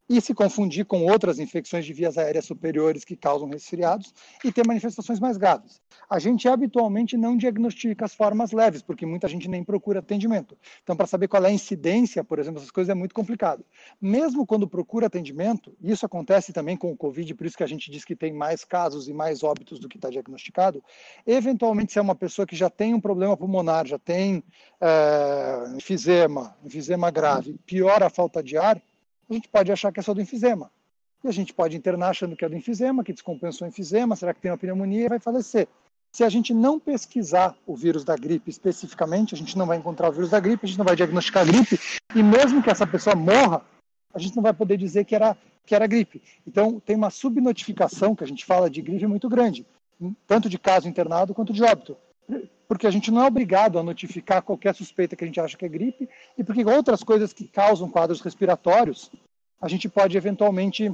e 0.09 0.21
se 0.21 0.35
confundir 0.35 0.85
com 0.85 1.05
outras 1.07 1.39
infecções 1.39 1.85
de 1.85 1.93
vias 1.93 2.19
aéreas 2.19 2.45
superiores 2.45 3.05
que 3.05 3.17
causam 3.17 3.49
resfriados 3.49 4.13
e 4.45 4.53
ter 4.53 4.67
manifestações 4.67 5.19
mais 5.19 5.37
graves. 5.37 5.81
A 6.09 6.19
gente 6.19 6.47
habitualmente 6.47 7.17
não 7.17 7.37
diagnostica 7.37 8.05
as 8.05 8.15
formas 8.15 8.53
leves, 8.53 8.83
porque 8.83 9.07
muita 9.07 9.27
gente 9.29 9.49
nem 9.49 9.65
procura 9.65 10.01
atendimento. 10.01 10.57
Então, 10.83 10.95
para 10.95 11.07
saber 11.07 11.29
qual 11.29 11.45
é 11.45 11.49
a 11.49 11.53
incidência, 11.53 12.23
por 12.23 12.39
exemplo, 12.39 12.59
essas 12.59 12.71
coisas 12.71 12.91
é 12.91 12.95
muito 12.95 13.15
complicado. 13.15 13.65
Mesmo 14.01 14.47
quando 14.47 14.69
procura 14.69 15.07
atendimento, 15.07 15.75
isso 15.83 16.05
acontece 16.05 16.53
também 16.53 16.77
com 16.77 16.93
o 16.93 16.97
Covid, 16.97 17.35
por 17.35 17.47
isso 17.47 17.57
que 17.57 17.65
a 17.65 17.67
gente 17.69 17.91
diz 17.91 18.05
que 18.05 18.15
tem 18.15 18.33
mais 18.33 18.65
casos 18.65 19.09
e 19.09 19.13
mais 19.13 19.43
óbitos 19.43 19.79
do 19.79 19.89
que 19.89 19.97
está 19.97 20.11
diagnosticado. 20.11 20.83
Eventualmente, 21.27 21.93
se 21.93 21.99
é 21.99 22.03
uma 22.03 22.15
pessoa 22.15 22.47
que 22.47 22.57
já 22.57 22.69
tem 22.69 22.93
um 22.93 23.01
problema 23.01 23.37
pulmonar, 23.37 23.87
já 23.87 23.99
tem 23.99 24.45
é, 24.81 25.77
enfisema, 25.77 26.55
enfisema 26.63 27.11
grave, 27.11 27.59
piora 27.65 28.07
a 28.07 28.11
falta 28.11 28.43
de 28.43 28.59
ar, 28.59 28.81
a 29.29 29.35
gente 29.35 29.49
pode 29.49 29.73
achar 29.73 29.93
que 29.93 30.01
é 30.01 30.03
só 30.03 30.15
do 30.15 30.21
enfisema. 30.21 30.71
E 31.23 31.29
a 31.29 31.33
gente 31.33 31.55
pode 31.55 31.77
internar 31.77 32.11
achando 32.11 32.37
que 32.37 32.45
é 32.45 32.49
do 32.49 32.57
enfisema, 32.57 33.03
que 33.03 33.13
descompensou 33.13 33.67
o 33.67 33.69
enfisema, 33.69 34.15
será 34.15 34.35
que 34.35 34.41
tem 34.41 34.51
uma 34.51 34.59
pneumonia 34.59 35.07
e 35.07 35.09
vai 35.09 35.19
falecer. 35.19 35.67
Se 36.13 36.23
a 36.23 36.29
gente 36.29 36.55
não 36.55 36.79
pesquisar 36.79 37.57
o 37.67 37.75
vírus 37.75 38.05
da 38.05 38.15
gripe 38.15 38.51
especificamente, 38.51 39.35
a 39.35 39.39
gente 39.39 39.59
não 39.59 39.67
vai 39.67 39.79
encontrar 39.79 40.11
o 40.11 40.13
vírus 40.13 40.31
da 40.31 40.39
gripe, 40.39 40.65
a 40.65 40.69
gente 40.69 40.79
não 40.79 40.85
vai 40.85 40.95
diagnosticar 40.95 41.43
a 41.43 41.47
gripe, 41.47 41.77
e 42.15 42.23
mesmo 42.23 42.63
que 42.63 42.71
essa 42.71 42.87
pessoa 42.87 43.17
morra, 43.17 43.63
a 44.13 44.19
gente 44.19 44.37
não 44.37 44.43
vai 44.43 44.53
poder 44.53 44.77
dizer 44.77 45.05
que 45.05 45.15
era, 45.15 45.37
que 45.67 45.75
era 45.75 45.87
gripe. 45.87 46.23
Então, 46.47 46.79
tem 46.79 46.95
uma 46.95 47.11
subnotificação, 47.11 48.15
que 48.15 48.23
a 48.23 48.27
gente 48.27 48.45
fala 48.45 48.71
de 48.71 48.81
gripe, 48.81 49.07
muito 49.07 49.29
grande, 49.29 49.67
tanto 50.27 50.49
de 50.49 50.59
caso 50.59 50.89
internado 50.89 51.35
quanto 51.35 51.53
de 51.53 51.65
óbito. 51.65 51.97
Porque 52.67 52.87
a 52.87 52.91
gente 52.91 53.11
não 53.11 53.23
é 53.23 53.27
obrigado 53.27 53.79
a 53.79 53.83
notificar 53.83 54.43
qualquer 54.43 54.75
suspeita 54.75 55.15
que 55.15 55.25
a 55.25 55.27
gente 55.27 55.41
acha 55.41 55.57
que 55.57 55.65
é 55.65 55.69
gripe, 55.69 56.09
e 56.37 56.45
porque 56.45 56.65
outras 56.65 57.03
coisas 57.03 57.33
que 57.33 57.47
causam 57.47 57.91
quadros 57.91 58.21
respiratórios, 58.21 59.11
a 59.61 59.69
gente 59.69 59.89
pode 59.89 60.17
eventualmente 60.17 60.93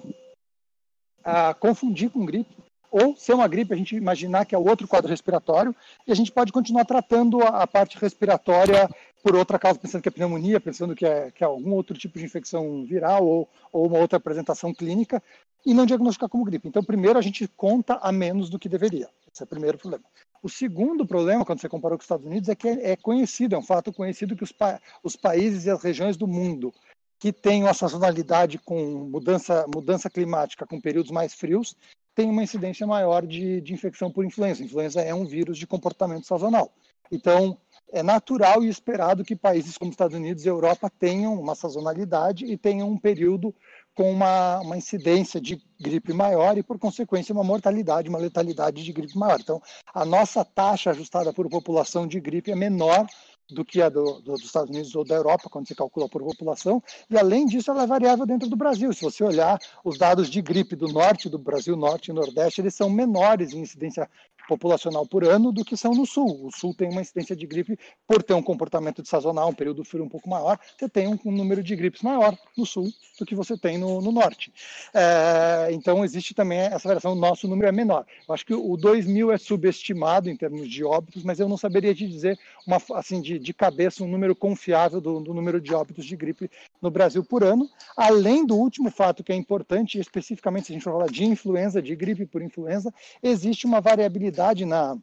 ah, 1.25 1.55
confundir 1.55 2.11
com 2.11 2.25
gripe, 2.25 2.57
ou 2.91 3.15
ser 3.15 3.35
uma 3.35 3.47
gripe, 3.47 3.73
a 3.73 3.77
gente 3.77 3.95
imaginar 3.95 4.45
que 4.45 4.55
é 4.55 4.59
outro 4.59 4.89
quadro 4.89 5.09
respiratório, 5.09 5.75
e 6.07 6.11
a 6.11 6.15
gente 6.15 6.33
pode 6.33 6.53
continuar 6.53 6.85
tratando 6.85 7.41
a, 7.43 7.63
a 7.63 7.67
parte 7.67 7.97
respiratória 7.99 8.91
por 9.23 9.37
outra 9.37 9.59
causa, 9.59 9.79
pensando 9.79 10.03
que 10.03 10.09
é 10.09 10.13
pneumonia, 10.13 10.61
pensando 10.61 10.95
que 10.95 11.07
é, 11.07 11.31
que 11.31 11.45
é 11.45 11.47
algum 11.47 11.73
outro 11.73 11.97
tipo 11.97 12.19
de 12.19 12.25
infecção 12.25 12.85
viral 12.85 13.25
ou, 13.25 13.49
ou 13.73 13.87
uma 13.87 13.99
outra 13.99 14.17
apresentação 14.17 14.75
clínica, 14.75 15.23
e 15.65 15.75
não 15.75 15.87
diagnosticar 15.87 16.29
como 16.29 16.45
gripe. 16.45 16.69
Então, 16.69 16.83
primeiro, 16.83 17.19
a 17.19 17.23
gente 17.23 17.47
conta 17.49 17.99
a 18.03 18.11
menos 18.11 18.49
do 18.49 18.59
que 18.59 18.69
deveria. 18.69 19.09
Esse 19.33 19.43
é 19.43 19.45
o 19.45 19.49
primeiro 19.49 19.79
problema. 19.79 20.05
O 20.43 20.49
segundo 20.49 21.07
problema, 21.07 21.45
quando 21.45 21.61
você 21.61 21.69
comparou 21.69 21.99
com 21.99 22.03
os 22.03 22.05
Estados 22.05 22.27
Unidos, 22.27 22.49
é 22.49 22.55
que 22.55 22.69
é, 22.69 22.93
é 22.93 22.97
conhecido, 22.97 23.55
é 23.55 23.59
um 23.59 23.63
fato 23.63 23.93
conhecido 23.93 24.35
que 24.35 24.45
os, 24.45 24.53
pa 24.53 24.81
os 25.03 25.15
países 25.15 25.67
e 25.67 25.71
as 25.71 25.83
regiões 25.83 26.17
do 26.17 26.27
mundo 26.27 26.73
que 27.19 27.33
têm 27.33 27.63
uma 27.63 27.75
sazonalidade 27.75 28.59
com 28.59 28.83
mudança, 29.11 29.67
mudança 29.73 30.09
climática, 30.09 30.67
com 30.67 30.81
períodos 30.81 31.11
mais 31.11 31.35
frios, 31.35 31.77
têm 32.15 32.31
uma 32.31 32.43
incidência 32.43 32.87
maior 32.87 33.27
de, 33.27 33.61
de 33.61 33.75
infecção 33.75 34.11
por 34.11 34.25
influenza. 34.25 34.65
Influenza 34.65 35.03
é 35.03 35.15
um 35.15 35.27
vírus 35.27 35.59
de 35.59 35.67
comportamento 35.67 36.27
sazonal. 36.27 36.73
Então, 37.13 37.59
é 37.93 38.03
natural 38.03 38.65
e 38.65 38.69
esperado 38.69 39.25
que 39.25 39.37
países 39.37 39.77
como 39.77 39.91
Estados 39.91 40.17
Unidos 40.17 40.45
e 40.45 40.49
Europa 40.49 40.91
tenham 40.99 41.35
uma 41.39 41.55
sazonalidade 41.55 42.47
e 42.47 42.57
tenham 42.57 42.89
um 42.89 42.97
período 42.97 43.55
com 44.01 44.11
uma, 44.11 44.61
uma 44.61 44.79
incidência 44.79 45.39
de 45.39 45.63
gripe 45.79 46.15
maior 46.15 46.57
e, 46.57 46.63
por 46.63 46.79
consequência, 46.79 47.35
uma 47.35 47.45
mortalidade, 47.45 48.09
uma 48.09 48.19
letalidade 48.19 48.83
de 48.83 48.93
gripe 48.95 49.15
maior. 49.19 49.39
Então, 49.39 49.61
a 49.93 50.07
nossa 50.07 50.43
taxa 50.43 50.89
ajustada 50.89 51.35
por 51.35 51.47
população 51.51 52.07
de 52.07 52.19
gripe 52.19 52.51
é 52.51 52.57
menor 52.57 53.07
do 53.51 53.63
que 53.63 53.83
a 53.83 53.91
do, 53.91 54.21
do, 54.21 54.33
dos 54.33 54.45
Estados 54.45 54.71
Unidos 54.71 54.95
ou 54.95 55.05
da 55.05 55.17
Europa, 55.17 55.51
quando 55.51 55.69
se 55.69 55.75
calcula 55.75 56.09
por 56.09 56.23
população, 56.23 56.83
e 57.11 57.19
além 57.19 57.45
disso 57.45 57.71
ela 57.71 57.83
é 57.83 57.87
variável 57.87 58.25
dentro 58.25 58.49
do 58.49 58.57
Brasil. 58.57 58.91
Se 58.95 59.03
você 59.03 59.23
olhar 59.23 59.59
os 59.85 59.99
dados 59.99 60.31
de 60.31 60.41
gripe 60.41 60.75
do 60.75 60.89
norte 60.89 61.29
do 61.29 61.39
Brasil, 61.39 61.77
norte 61.77 62.11
e 62.11 62.15
nordeste, 62.15 62.63
eles 62.63 62.75
são 62.75 62.89
menores 62.89 63.53
em 63.53 63.61
incidência 63.61 64.09
populacional 64.51 65.07
por 65.07 65.23
ano 65.23 65.53
do 65.53 65.65
que 65.65 65.77
são 65.77 65.93
no 65.93 66.05
sul. 66.05 66.47
O 66.47 66.51
sul 66.51 66.75
tem 66.75 66.91
uma 66.91 67.01
incidência 67.01 67.37
de 67.37 67.47
gripe, 67.47 67.79
por 68.05 68.21
ter 68.21 68.35
um 68.35 68.43
comportamento 68.43 69.01
de 69.01 69.09
sazonal, 69.09 69.51
um 69.51 69.55
período 69.55 69.85
frio 69.85 70.03
um 70.03 70.09
pouco 70.09 70.29
maior, 70.29 70.59
você 70.77 70.89
tem 70.89 71.07
um, 71.07 71.17
um 71.25 71.31
número 71.31 71.63
de 71.63 71.77
gripes 71.77 72.03
maior 72.03 72.37
no 72.59 72.67
sul 72.67 72.89
do 73.17 73.25
que 73.25 73.35
você 73.35 73.57
tem 73.57 73.79
no, 73.79 74.01
no 74.01 74.11
norte. 74.11 74.53
É, 74.93 75.69
então 75.71 76.05
existe 76.05 76.35
também 76.35 76.59
essa 76.59 76.89
variação, 76.89 77.13
o 77.13 77.15
nosso 77.15 77.47
número 77.47 77.69
é 77.69 77.73
menor. 77.73 78.05
Eu 78.29 78.35
acho 78.35 78.45
que 78.45 78.55
o 78.55 78.77
2000 78.77 79.31
é 79.31 79.39
subestimado 79.39 80.29
em 80.29 80.37
termos 80.37 80.69
de 80.69 80.83
óbitos, 80.83 81.23
mas 81.23 81.39
eu 81.39 81.49
não 81.49 81.57
saberia 81.57 81.95
te 81.95 82.09
dizer 82.09 82.37
uma, 82.67 82.79
assim 82.95 83.21
de, 83.21 83.39
de 83.39 83.55
cabeça 83.55 84.03
um 84.03 84.09
número 84.09 84.35
confiável 84.35 85.01
do, 85.01 85.21
do 85.21 85.33
número 85.33 85.61
de 85.61 85.73
óbitos 85.73 86.05
de 86.05 86.17
gripe 86.17 86.51
no 86.83 86.91
Brasil 86.91 87.23
por 87.23 87.45
ano, 87.45 87.69
além 87.97 88.45
do 88.45 88.57
último 88.57 88.91
fato 88.91 89.23
que 89.23 89.33
é 89.33 89.37
importante, 89.37 90.01
especificamente 90.01 90.67
se 90.67 90.73
a 90.73 90.75
gente 90.75 90.85
falar 90.85 91.07
de 91.07 91.25
influenza, 91.25 91.81
de 91.81 91.95
gripe 91.95 92.27
por 92.27 92.43
influenza, 92.43 92.93
existe 93.23 93.65
uma 93.67 93.81
variabilidade 93.81 94.40
na, 94.65 94.97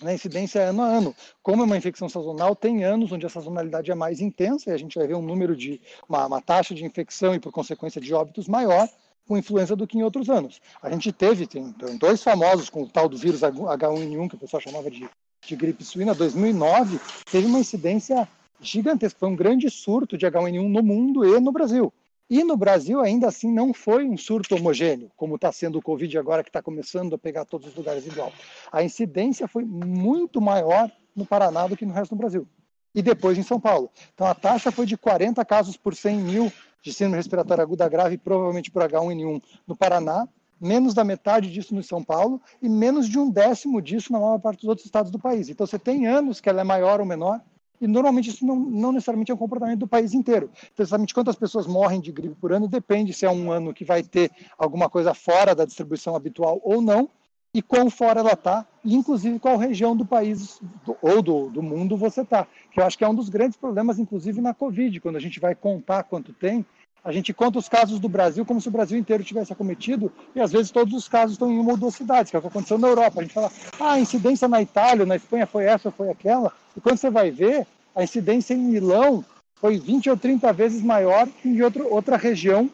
na 0.00 0.14
incidência 0.14 0.62
ano 0.62 0.82
a 0.82 0.86
ano. 0.86 1.14
Como 1.42 1.62
é 1.62 1.64
uma 1.64 1.76
infecção 1.76 2.08
sazonal, 2.08 2.56
tem 2.56 2.84
anos 2.84 3.12
onde 3.12 3.26
a 3.26 3.28
sazonalidade 3.28 3.90
é 3.90 3.94
mais 3.94 4.20
intensa 4.20 4.70
e 4.70 4.72
a 4.72 4.76
gente 4.76 4.98
vai 4.98 5.06
ver 5.06 5.14
um 5.14 5.22
número 5.22 5.56
de 5.56 5.80
uma, 6.08 6.26
uma 6.26 6.40
taxa 6.40 6.74
de 6.74 6.84
infecção 6.84 7.34
e 7.34 7.40
por 7.40 7.52
consequência 7.52 8.00
de 8.00 8.12
óbitos 8.14 8.48
maior 8.48 8.88
com 9.26 9.36
influenza 9.36 9.74
do 9.74 9.86
que 9.86 9.98
em 9.98 10.02
outros 10.02 10.30
anos. 10.30 10.60
A 10.80 10.90
gente 10.90 11.12
teve 11.12 11.46
tem, 11.46 11.74
dois 11.98 12.22
famosos 12.22 12.70
com 12.70 12.82
o 12.82 12.88
tal 12.88 13.08
do 13.08 13.16
vírus 13.16 13.40
H1N1 13.40 14.28
que 14.30 14.36
o 14.36 14.38
pessoal 14.38 14.60
chamava 14.60 14.90
de, 14.90 15.08
de 15.46 15.56
gripe 15.56 15.84
suína, 15.84 16.14
2009 16.14 17.00
teve 17.30 17.46
uma 17.46 17.58
incidência 17.58 18.28
gigantesca, 18.60 19.18
foi 19.18 19.28
um 19.28 19.36
grande 19.36 19.68
surto 19.68 20.16
de 20.16 20.26
H1N1 20.26 20.68
no 20.68 20.82
mundo 20.82 21.24
e 21.24 21.40
no 21.40 21.52
Brasil. 21.52 21.92
E 22.28 22.42
no 22.42 22.56
Brasil, 22.56 23.00
ainda 23.00 23.28
assim, 23.28 23.52
não 23.52 23.72
foi 23.72 24.04
um 24.04 24.16
surto 24.16 24.56
homogêneo, 24.56 25.12
como 25.16 25.36
está 25.36 25.52
sendo 25.52 25.78
o 25.78 25.82
Covid 25.82 26.18
agora, 26.18 26.42
que 26.42 26.48
está 26.48 26.60
começando 26.60 27.14
a 27.14 27.18
pegar 27.18 27.44
todos 27.44 27.68
os 27.68 27.74
lugares 27.76 28.04
igual. 28.04 28.32
A 28.72 28.82
incidência 28.82 29.46
foi 29.46 29.64
muito 29.64 30.40
maior 30.40 30.90
no 31.14 31.24
Paraná 31.24 31.68
do 31.68 31.76
que 31.76 31.86
no 31.86 31.92
resto 31.92 32.16
do 32.16 32.18
Brasil. 32.18 32.46
E 32.92 33.00
depois 33.00 33.38
em 33.38 33.42
São 33.42 33.60
Paulo. 33.60 33.90
Então, 34.12 34.26
a 34.26 34.34
taxa 34.34 34.72
foi 34.72 34.86
de 34.86 34.96
40 34.96 35.44
casos 35.44 35.76
por 35.76 35.94
100 35.94 36.16
mil 36.16 36.52
de 36.82 36.92
síndrome 36.92 37.16
respiratória 37.16 37.62
aguda 37.62 37.88
grave, 37.88 38.18
provavelmente 38.18 38.70
por 38.70 38.82
H1N1 38.82 39.42
no 39.66 39.76
Paraná, 39.76 40.28
menos 40.60 40.94
da 40.94 41.04
metade 41.04 41.52
disso 41.52 41.74
no 41.74 41.82
São 41.82 42.02
Paulo 42.02 42.40
e 42.60 42.68
menos 42.68 43.08
de 43.08 43.18
um 43.18 43.30
décimo 43.30 43.80
disso 43.80 44.12
na 44.12 44.18
maior 44.18 44.38
parte 44.38 44.60
dos 44.60 44.68
outros 44.68 44.86
estados 44.86 45.12
do 45.12 45.18
país. 45.18 45.48
Então, 45.48 45.66
você 45.66 45.78
tem 45.78 46.08
anos 46.08 46.40
que 46.40 46.48
ela 46.48 46.62
é 46.62 46.64
maior 46.64 46.98
ou 46.98 47.06
menor, 47.06 47.40
e 47.80 47.86
normalmente 47.86 48.30
isso 48.30 48.44
não, 48.46 48.56
não, 48.56 48.92
necessariamente 48.92 49.30
é 49.30 49.34
um 49.34 49.38
comportamento 49.38 49.80
do 49.80 49.88
país 49.88 50.14
inteiro. 50.14 50.50
Então, 50.72 50.86
quantas 51.14 51.36
pessoas 51.36 51.66
morrem 51.66 52.00
de 52.00 52.12
gripe 52.12 52.34
por 52.34 52.52
ano 52.52 52.68
depende 52.68 53.12
se 53.12 53.24
é 53.26 53.30
um 53.30 53.50
ano 53.50 53.74
que 53.74 53.84
vai 53.84 54.02
ter 54.02 54.30
alguma 54.58 54.88
coisa 54.88 55.14
fora 55.14 55.54
da 55.54 55.64
distribuição 55.64 56.14
habitual 56.14 56.60
ou 56.62 56.80
não, 56.80 57.08
e 57.56 57.62
quão 57.62 57.88
fora 57.88 58.20
ela 58.20 58.34
está, 58.34 58.66
e 58.84 58.94
inclusive 58.94 59.38
qual 59.38 59.56
região 59.56 59.96
do 59.96 60.04
país 60.04 60.60
ou 61.00 61.22
do, 61.22 61.48
do 61.48 61.62
mundo 61.62 61.96
você 61.96 62.20
está. 62.20 62.46
Que 62.70 62.78
eu 62.78 62.84
acho 62.84 62.98
que 62.98 63.04
é 63.04 63.08
um 63.08 63.14
dos 63.14 63.30
grandes 63.30 63.56
problemas, 63.56 63.98
inclusive 63.98 64.42
na 64.42 64.52
Covid, 64.52 65.00
quando 65.00 65.16
a 65.16 65.20
gente 65.20 65.40
vai 65.40 65.54
contar 65.54 66.02
quanto 66.02 66.34
tem, 66.34 66.66
a 67.06 67.12
gente 67.12 67.32
conta 67.32 67.56
os 67.56 67.68
casos 67.68 68.00
do 68.00 68.08
Brasil 68.08 68.44
como 68.44 68.60
se 68.60 68.66
o 68.66 68.70
Brasil 68.72 68.98
inteiro 68.98 69.22
tivesse 69.22 69.52
acometido, 69.52 70.12
e 70.34 70.40
às 70.40 70.50
vezes 70.50 70.72
todos 70.72 70.92
os 70.92 71.06
casos 71.06 71.34
estão 71.34 71.52
em 71.52 71.56
uma 71.56 71.70
ou 71.70 71.76
duas 71.76 71.94
cidades, 71.94 72.30
que 72.30 72.36
é 72.36 72.38
o 72.40 72.42
que 72.42 72.48
aconteceu 72.48 72.78
na 72.78 72.88
Europa. 72.88 73.20
A 73.20 73.22
gente 73.22 73.32
fala, 73.32 73.52
ah, 73.78 73.92
a 73.92 74.00
incidência 74.00 74.48
na 74.48 74.60
Itália, 74.60 75.06
na 75.06 75.14
Espanha 75.14 75.46
foi 75.46 75.66
essa 75.66 75.86
ou 75.86 75.92
foi 75.92 76.10
aquela, 76.10 76.52
e 76.76 76.80
quando 76.80 76.96
você 76.96 77.08
vai 77.08 77.30
ver, 77.30 77.64
a 77.94 78.02
incidência 78.02 78.54
em 78.54 78.58
Milão 78.58 79.24
foi 79.54 79.78
20 79.78 80.10
ou 80.10 80.16
30 80.16 80.52
vezes 80.52 80.82
maior 80.82 81.28
que 81.28 81.48
em 81.48 81.62
outro, 81.62 81.86
outra 81.88 82.16
região 82.16 82.68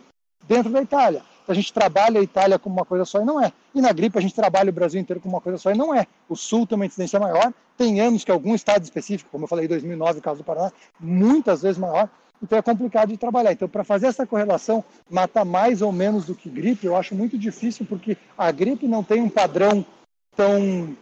dentro 0.49 0.72
da 0.72 0.80
Itália. 0.80 1.20
A 1.47 1.53
gente 1.53 1.70
trabalha 1.70 2.18
a 2.18 2.22
Itália 2.22 2.59
como 2.59 2.76
uma 2.76 2.87
coisa 2.87 3.05
só 3.05 3.20
e 3.20 3.26
não 3.26 3.39
é. 3.39 3.53
E 3.74 3.83
na 3.83 3.93
gripe 3.93 4.16
a 4.16 4.20
gente 4.22 4.35
trabalha 4.35 4.70
o 4.70 4.72
Brasil 4.72 4.99
inteiro 4.99 5.20
como 5.20 5.35
uma 5.35 5.43
coisa 5.43 5.59
só 5.59 5.70
e 5.70 5.76
não 5.76 5.95
é. 5.95 6.07
O 6.26 6.37
Sul 6.37 6.66
tem 6.66 6.76
uma 6.76 6.87
incidência 6.87 7.20
maior, 7.20 7.53
tem 7.76 8.01
anos 8.01 8.24
que 8.24 8.30
algum 8.30 8.55
estado 8.55 8.83
específico, 8.83 9.28
como 9.30 9.45
eu 9.45 9.49
falei, 9.49 9.68
2009, 9.68 10.20
o 10.20 10.22
caso 10.22 10.39
do 10.39 10.45
Paraná, 10.45 10.72
muitas 10.99 11.61
vezes 11.61 11.76
maior, 11.76 12.09
então 12.43 12.59
é 12.59 12.62
complicado 12.62 13.11
de 13.11 13.16
trabalhar. 13.16 13.53
Então, 13.53 13.68
para 13.68 13.84
fazer 13.84 14.09
essa 14.09 14.26
correlação, 14.26 14.84
mata 15.09 15.45
mais 15.45 15.80
ou 15.80 15.93
menos 15.93 16.26
do 16.26 16.34
que 16.34 16.51
gripe, 16.51 16.86
eu 16.86 16.97
acho 16.97 17.14
muito 17.14 17.38
difícil, 17.38 17.86
porque 17.86 18.16
a 18.36 18.51
gripe 18.51 18.88
não 18.88 19.05
tem 19.05 19.22
um 19.22 19.28
padrão 19.28 19.86
tão 20.34 20.97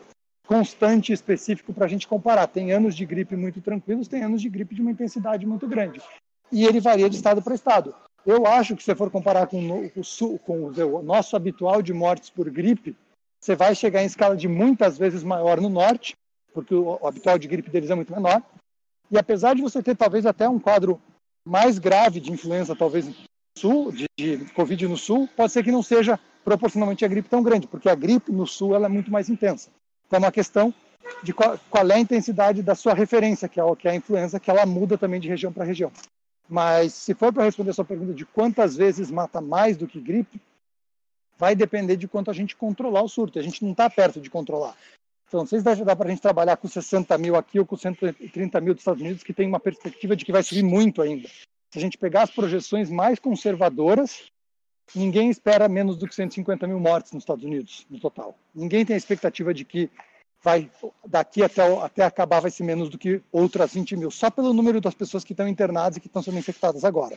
constante 0.46 1.12
específico 1.12 1.72
para 1.72 1.86
a 1.86 1.88
gente 1.88 2.06
comparar. 2.06 2.46
Tem 2.48 2.72
anos 2.72 2.94
de 2.94 3.06
gripe 3.06 3.36
muito 3.36 3.60
tranquilos, 3.60 4.08
tem 4.08 4.22
anos 4.22 4.42
de 4.42 4.48
gripe 4.48 4.74
de 4.74 4.82
uma 4.82 4.90
intensidade 4.90 5.46
muito 5.46 5.66
grande. 5.66 6.02
E 6.52 6.66
ele 6.66 6.80
varia 6.80 7.08
de 7.08 7.16
estado 7.16 7.40
para 7.40 7.54
estado. 7.54 7.94
Eu 8.26 8.46
acho 8.46 8.76
que 8.76 8.82
se 8.82 8.86
você 8.86 8.94
for 8.94 9.10
comparar 9.10 9.46
com 9.46 9.84
o, 9.86 10.38
com 10.40 10.66
o 10.66 11.02
nosso 11.02 11.36
habitual 11.36 11.80
de 11.80 11.92
mortes 11.94 12.28
por 12.28 12.50
gripe, 12.50 12.94
você 13.40 13.56
vai 13.56 13.74
chegar 13.74 14.02
em 14.02 14.06
escala 14.06 14.36
de 14.36 14.46
muitas 14.46 14.98
vezes 14.98 15.22
maior 15.22 15.58
no 15.58 15.70
norte, 15.70 16.14
porque 16.52 16.74
o 16.74 16.98
habitual 17.06 17.38
de 17.38 17.48
gripe 17.48 17.70
deles 17.70 17.88
é 17.88 17.94
muito 17.94 18.12
menor. 18.12 18.42
E 19.10 19.16
apesar 19.16 19.54
de 19.54 19.62
você 19.62 19.82
ter 19.82 19.96
talvez 19.96 20.26
até 20.26 20.46
um 20.48 20.58
quadro 20.58 21.00
mais 21.44 21.78
grave 21.78 22.20
de 22.20 22.32
influenza, 22.32 22.76
talvez 22.76 23.08
sul, 23.56 23.92
de, 23.92 24.06
de, 24.16 24.38
Covid 24.54 24.88
no 24.88 24.96
sul, 24.96 25.28
pode 25.36 25.52
ser 25.52 25.64
que 25.64 25.72
não 25.72 25.82
seja 25.82 26.18
proporcionalmente 26.44 27.04
a 27.04 27.08
gripe 27.08 27.28
tão 27.28 27.42
grande, 27.42 27.66
porque 27.66 27.88
a 27.88 27.94
gripe 27.94 28.32
no 28.32 28.46
sul 28.46 28.74
ela 28.74 28.86
é 28.86 28.88
muito 28.88 29.10
mais 29.10 29.28
intensa. 29.28 29.70
Então 30.06 30.18
é 30.18 30.20
uma 30.20 30.32
questão 30.32 30.72
de 31.22 31.32
qual, 31.32 31.58
qual, 31.68 31.86
é 31.88 31.94
a 31.94 31.98
intensidade 31.98 32.62
da 32.62 32.74
sua 32.74 32.94
referência, 32.94 33.48
que 33.48 33.60
é, 33.60 33.76
que 33.76 33.88
é 33.88 33.90
a 33.90 33.94
influenza, 33.94 34.40
que 34.40 34.50
ela 34.50 34.64
muda 34.64 34.96
também 34.96 35.20
de 35.20 35.28
região 35.28 35.52
para 35.52 35.64
região. 35.64 35.92
Mas 36.48 36.94
se 36.94 37.14
for 37.14 37.32
para 37.32 37.44
responder 37.44 37.70
a 37.70 37.74
sua 37.74 37.84
pergunta 37.84 38.12
de 38.12 38.24
quantas 38.24 38.76
vezes 38.76 39.10
mata 39.10 39.40
mais 39.40 39.76
do 39.76 39.86
que 39.86 40.00
gripe, 40.00 40.40
vai 41.38 41.54
depender 41.54 41.96
de 41.96 42.08
quanto 42.08 42.30
a 42.30 42.34
gente 42.34 42.56
controlar 42.56 43.02
o 43.02 43.08
surto. 43.08 43.38
A 43.38 43.42
gente 43.42 43.64
não 43.64 43.72
está 43.72 43.88
perto 43.88 44.20
de 44.20 44.28
controlar. 44.28 44.76
Então, 45.30 45.40
não 45.40 45.46
sei 45.46 45.60
se 45.60 45.84
dá 45.84 45.94
para 45.94 46.08
a 46.08 46.10
gente 46.10 46.20
trabalhar 46.20 46.56
com 46.56 46.66
60 46.66 47.16
mil 47.16 47.36
aqui 47.36 47.60
ou 47.60 47.64
com 47.64 47.76
130 47.76 48.60
mil 48.60 48.74
dos 48.74 48.80
Estados 48.80 49.00
Unidos, 49.00 49.22
que 49.22 49.32
tem 49.32 49.46
uma 49.46 49.60
perspectiva 49.60 50.16
de 50.16 50.24
que 50.24 50.32
vai 50.32 50.42
subir 50.42 50.64
muito 50.64 51.00
ainda. 51.00 51.28
Se 51.70 51.78
a 51.78 51.80
gente 51.80 51.96
pegar 51.96 52.24
as 52.24 52.32
projeções 52.32 52.90
mais 52.90 53.20
conservadoras, 53.20 54.24
ninguém 54.92 55.30
espera 55.30 55.68
menos 55.68 55.96
do 55.96 56.08
que 56.08 56.16
150 56.16 56.66
mil 56.66 56.80
mortes 56.80 57.12
nos 57.12 57.22
Estados 57.22 57.44
Unidos, 57.44 57.86
no 57.88 58.00
total. 58.00 58.36
Ninguém 58.52 58.84
tem 58.84 58.94
a 58.94 58.96
expectativa 58.96 59.54
de 59.54 59.64
que 59.64 59.88
vai 60.42 60.68
daqui 61.06 61.44
até, 61.44 61.62
até 61.80 62.02
acabar 62.02 62.40
vai 62.40 62.50
ser 62.50 62.64
menos 62.64 62.88
do 62.88 62.98
que 62.98 63.22
outras 63.30 63.72
20 63.72 63.96
mil, 63.98 64.10
só 64.10 64.32
pelo 64.32 64.52
número 64.52 64.80
das 64.80 64.94
pessoas 64.94 65.22
que 65.22 65.32
estão 65.32 65.46
internadas 65.46 65.96
e 65.96 66.00
que 66.00 66.08
estão 66.08 66.24
sendo 66.24 66.38
infectadas 66.38 66.84
agora. 66.84 67.16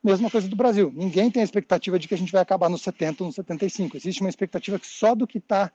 Mesma 0.00 0.30
coisa 0.30 0.46
do 0.46 0.54
Brasil. 0.54 0.92
Ninguém 0.94 1.28
tem 1.28 1.42
a 1.42 1.44
expectativa 1.44 1.98
de 1.98 2.06
que 2.06 2.14
a 2.14 2.18
gente 2.18 2.30
vai 2.30 2.40
acabar 2.40 2.68
nos 2.68 2.82
70 2.82 3.24
ou 3.24 3.26
nos 3.26 3.34
75. 3.34 3.96
Existe 3.96 4.20
uma 4.20 4.30
expectativa 4.30 4.78
que 4.78 4.86
só 4.86 5.12
do 5.12 5.26
que 5.26 5.38
está 5.38 5.72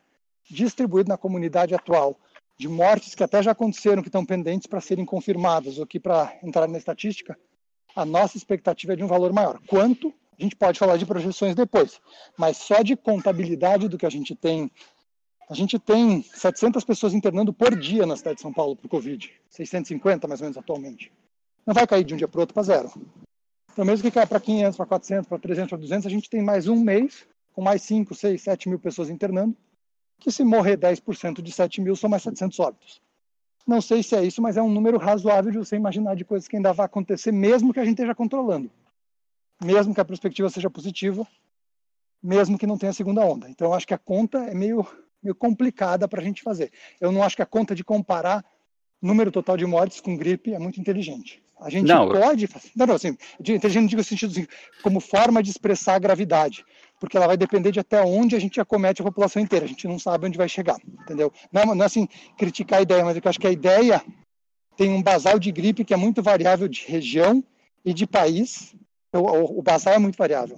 distribuído 0.50 1.10
na 1.10 1.18
comunidade 1.18 1.74
atual, 1.74 2.20
de 2.58 2.68
mortes 2.68 3.16
que 3.16 3.24
até 3.24 3.42
já 3.42 3.52
aconteceram, 3.52 4.02
que 4.04 4.08
estão 4.08 4.26
pendentes 4.26 4.68
para 4.68 4.80
serem 4.80 5.04
confirmadas 5.04 5.80
ou 5.80 5.88
que 5.88 6.00
para 6.00 6.38
entrar 6.44 6.68
na 6.68 6.78
estatística, 6.78 7.38
a 7.96 8.06
nossa 8.06 8.38
expectativa 8.38 8.94
é 8.94 8.96
de 8.96 9.04
um 9.04 9.08
valor 9.08 9.34
maior. 9.34 9.60
Quanto? 9.68 10.14
A 10.40 10.44
gente 10.44 10.56
pode 10.56 10.78
falar 10.78 10.98
de 10.98 11.06
projeções 11.06 11.56
depois, 11.56 12.00
mas 12.38 12.58
só 12.58 12.82
de 12.82 12.96
contabilidade 12.96 13.88
do 13.88 13.98
que 13.98 14.06
a 14.06 14.10
gente 14.10 14.36
tem. 14.36 14.72
A 15.50 15.54
gente 15.54 15.78
tem 15.78 16.22
700 16.22 16.84
pessoas 16.84 17.14
internando 17.14 17.52
por 17.52 17.76
dia 17.76 18.06
na 18.06 18.16
cidade 18.16 18.36
de 18.36 18.42
São 18.42 18.54
Paulo 18.54 18.76
por 18.76 18.88
Covid, 18.88 19.32
650 19.50 20.28
mais 20.28 20.40
ou 20.40 20.46
menos 20.46 20.58
atualmente. 20.58 21.12
Não 21.66 21.74
vai 21.74 21.86
cair 21.86 22.04
de 22.04 22.14
um 22.14 22.18
dia 22.18 22.28
para 22.28 22.42
outro 22.42 22.54
para 22.54 22.64
zero. 22.64 22.92
Então, 23.74 23.86
mesmo 23.86 24.04
que 24.04 24.12
caia 24.12 24.28
para 24.28 24.40
500, 24.40 24.78
para 24.78 24.86
400, 24.86 25.28
para 25.28 25.40
300, 25.40 25.70
para 25.70 25.78
200, 25.78 26.06
a 26.06 26.10
gente 26.10 26.30
tem 26.30 26.42
mais 26.42 26.68
um 26.68 26.76
mês 26.76 27.26
com 27.54 27.62
mais 27.62 27.82
5, 27.84 28.14
6, 28.16 28.42
7 28.42 28.70
mil 28.70 28.80
pessoas 28.80 29.10
internando 29.10 29.56
que 30.22 30.32
se 30.32 30.44
morrer 30.44 30.78
10% 30.78 31.42
de 31.42 31.52
7 31.52 31.82
mil, 31.82 31.96
são 31.96 32.10
mais 32.10 32.24
700 32.24 32.60
óbitos. 32.60 33.02
Não 33.68 33.82
sei 33.82 34.04
se 34.04 34.16
é 34.16 34.24
isso, 34.24 34.42
mas 34.42 34.56
é 34.56 34.62
um 34.62 34.70
número 34.70 34.98
razoável 34.98 35.52
de 35.52 35.58
você 35.58 35.76
imaginar 35.76 36.16
de 36.16 36.24
coisas 36.24 36.48
que 36.48 36.56
ainda 36.56 36.72
vai 36.72 36.86
acontecer, 36.86 37.32
mesmo 37.32 37.74
que 37.74 37.80
a 37.80 37.84
gente 37.84 37.96
esteja 37.96 38.16
controlando. 38.16 38.70
Mesmo 39.64 39.94
que 39.94 40.02
a 40.02 40.06
perspectiva 40.06 40.50
seja 40.50 40.70
positiva, 40.70 41.28
mesmo 42.22 42.58
que 42.58 42.68
não 42.68 42.78
tenha 42.78 42.94
segunda 42.94 43.26
onda. 43.26 43.50
Então, 43.50 43.68
eu 43.68 43.74
acho 43.74 43.88
que 43.88 43.94
a 43.94 43.98
conta 43.98 44.38
é 44.46 44.54
meio, 44.54 44.86
meio 45.22 45.36
complicada 45.36 46.08
para 46.08 46.22
a 46.22 46.24
gente 46.24 46.42
fazer. 46.42 46.72
Eu 47.00 47.12
não 47.12 47.24
acho 47.24 47.36
que 47.36 47.42
a 47.42 47.46
conta 47.46 47.76
de 47.76 47.84
comparar 47.84 48.46
número 49.02 49.32
total 49.32 49.58
de 49.58 49.66
mortes 49.66 50.00
com 50.00 50.16
gripe 50.16 50.54
é 50.54 50.60
muito 50.60 50.80
inteligente. 50.80 51.42
A 51.60 51.70
gente 51.70 51.88
não, 51.88 52.10
pode. 52.10 52.48
Não, 52.76 52.88
não, 52.88 52.96
assim, 52.96 53.18
inteligente 53.40 53.82
não 53.82 53.88
digo 53.88 54.02
no 54.02 54.04
sentido 54.04 54.32
assim, 54.32 54.48
como 54.84 55.00
forma 55.00 55.42
de 55.42 55.50
expressar 55.52 55.96
a 55.96 56.00
gravidade 56.00 56.66
porque 57.02 57.18
ela 57.18 57.26
vai 57.26 57.36
depender 57.36 57.72
de 57.72 57.80
até 57.80 58.00
onde 58.04 58.36
a 58.36 58.40
gente 58.40 58.62
acomete 58.62 59.02
a 59.02 59.06
população 59.06 59.42
inteira. 59.42 59.66
A 59.66 59.68
gente 59.68 59.88
não 59.88 59.98
sabe 59.98 60.28
onde 60.28 60.38
vai 60.38 60.48
chegar, 60.48 60.78
entendeu? 61.02 61.34
Não, 61.52 61.62
é, 61.64 61.66
não 61.66 61.82
é 61.82 61.86
assim 61.88 62.08
criticar 62.38 62.78
a 62.78 62.82
ideia, 62.84 63.04
mas 63.04 63.18
eu 63.18 63.22
acho 63.26 63.40
que 63.40 63.48
a 63.48 63.52
ideia 63.52 64.06
tem 64.78 64.92
um 64.92 65.02
basal 65.02 65.40
de 65.40 65.52
gripe 65.52 65.84
que 65.84 65.96
é 65.96 65.98
muito 65.98 66.22
variável 66.22 66.68
de 66.68 66.86
região 66.86 67.44
e 67.84 67.92
de 67.92 68.06
país. 68.06 68.76
O, 69.12 69.58
o 69.58 69.62
basal 69.64 69.96
é 69.96 69.98
muito 69.98 70.16
variável. 70.16 70.56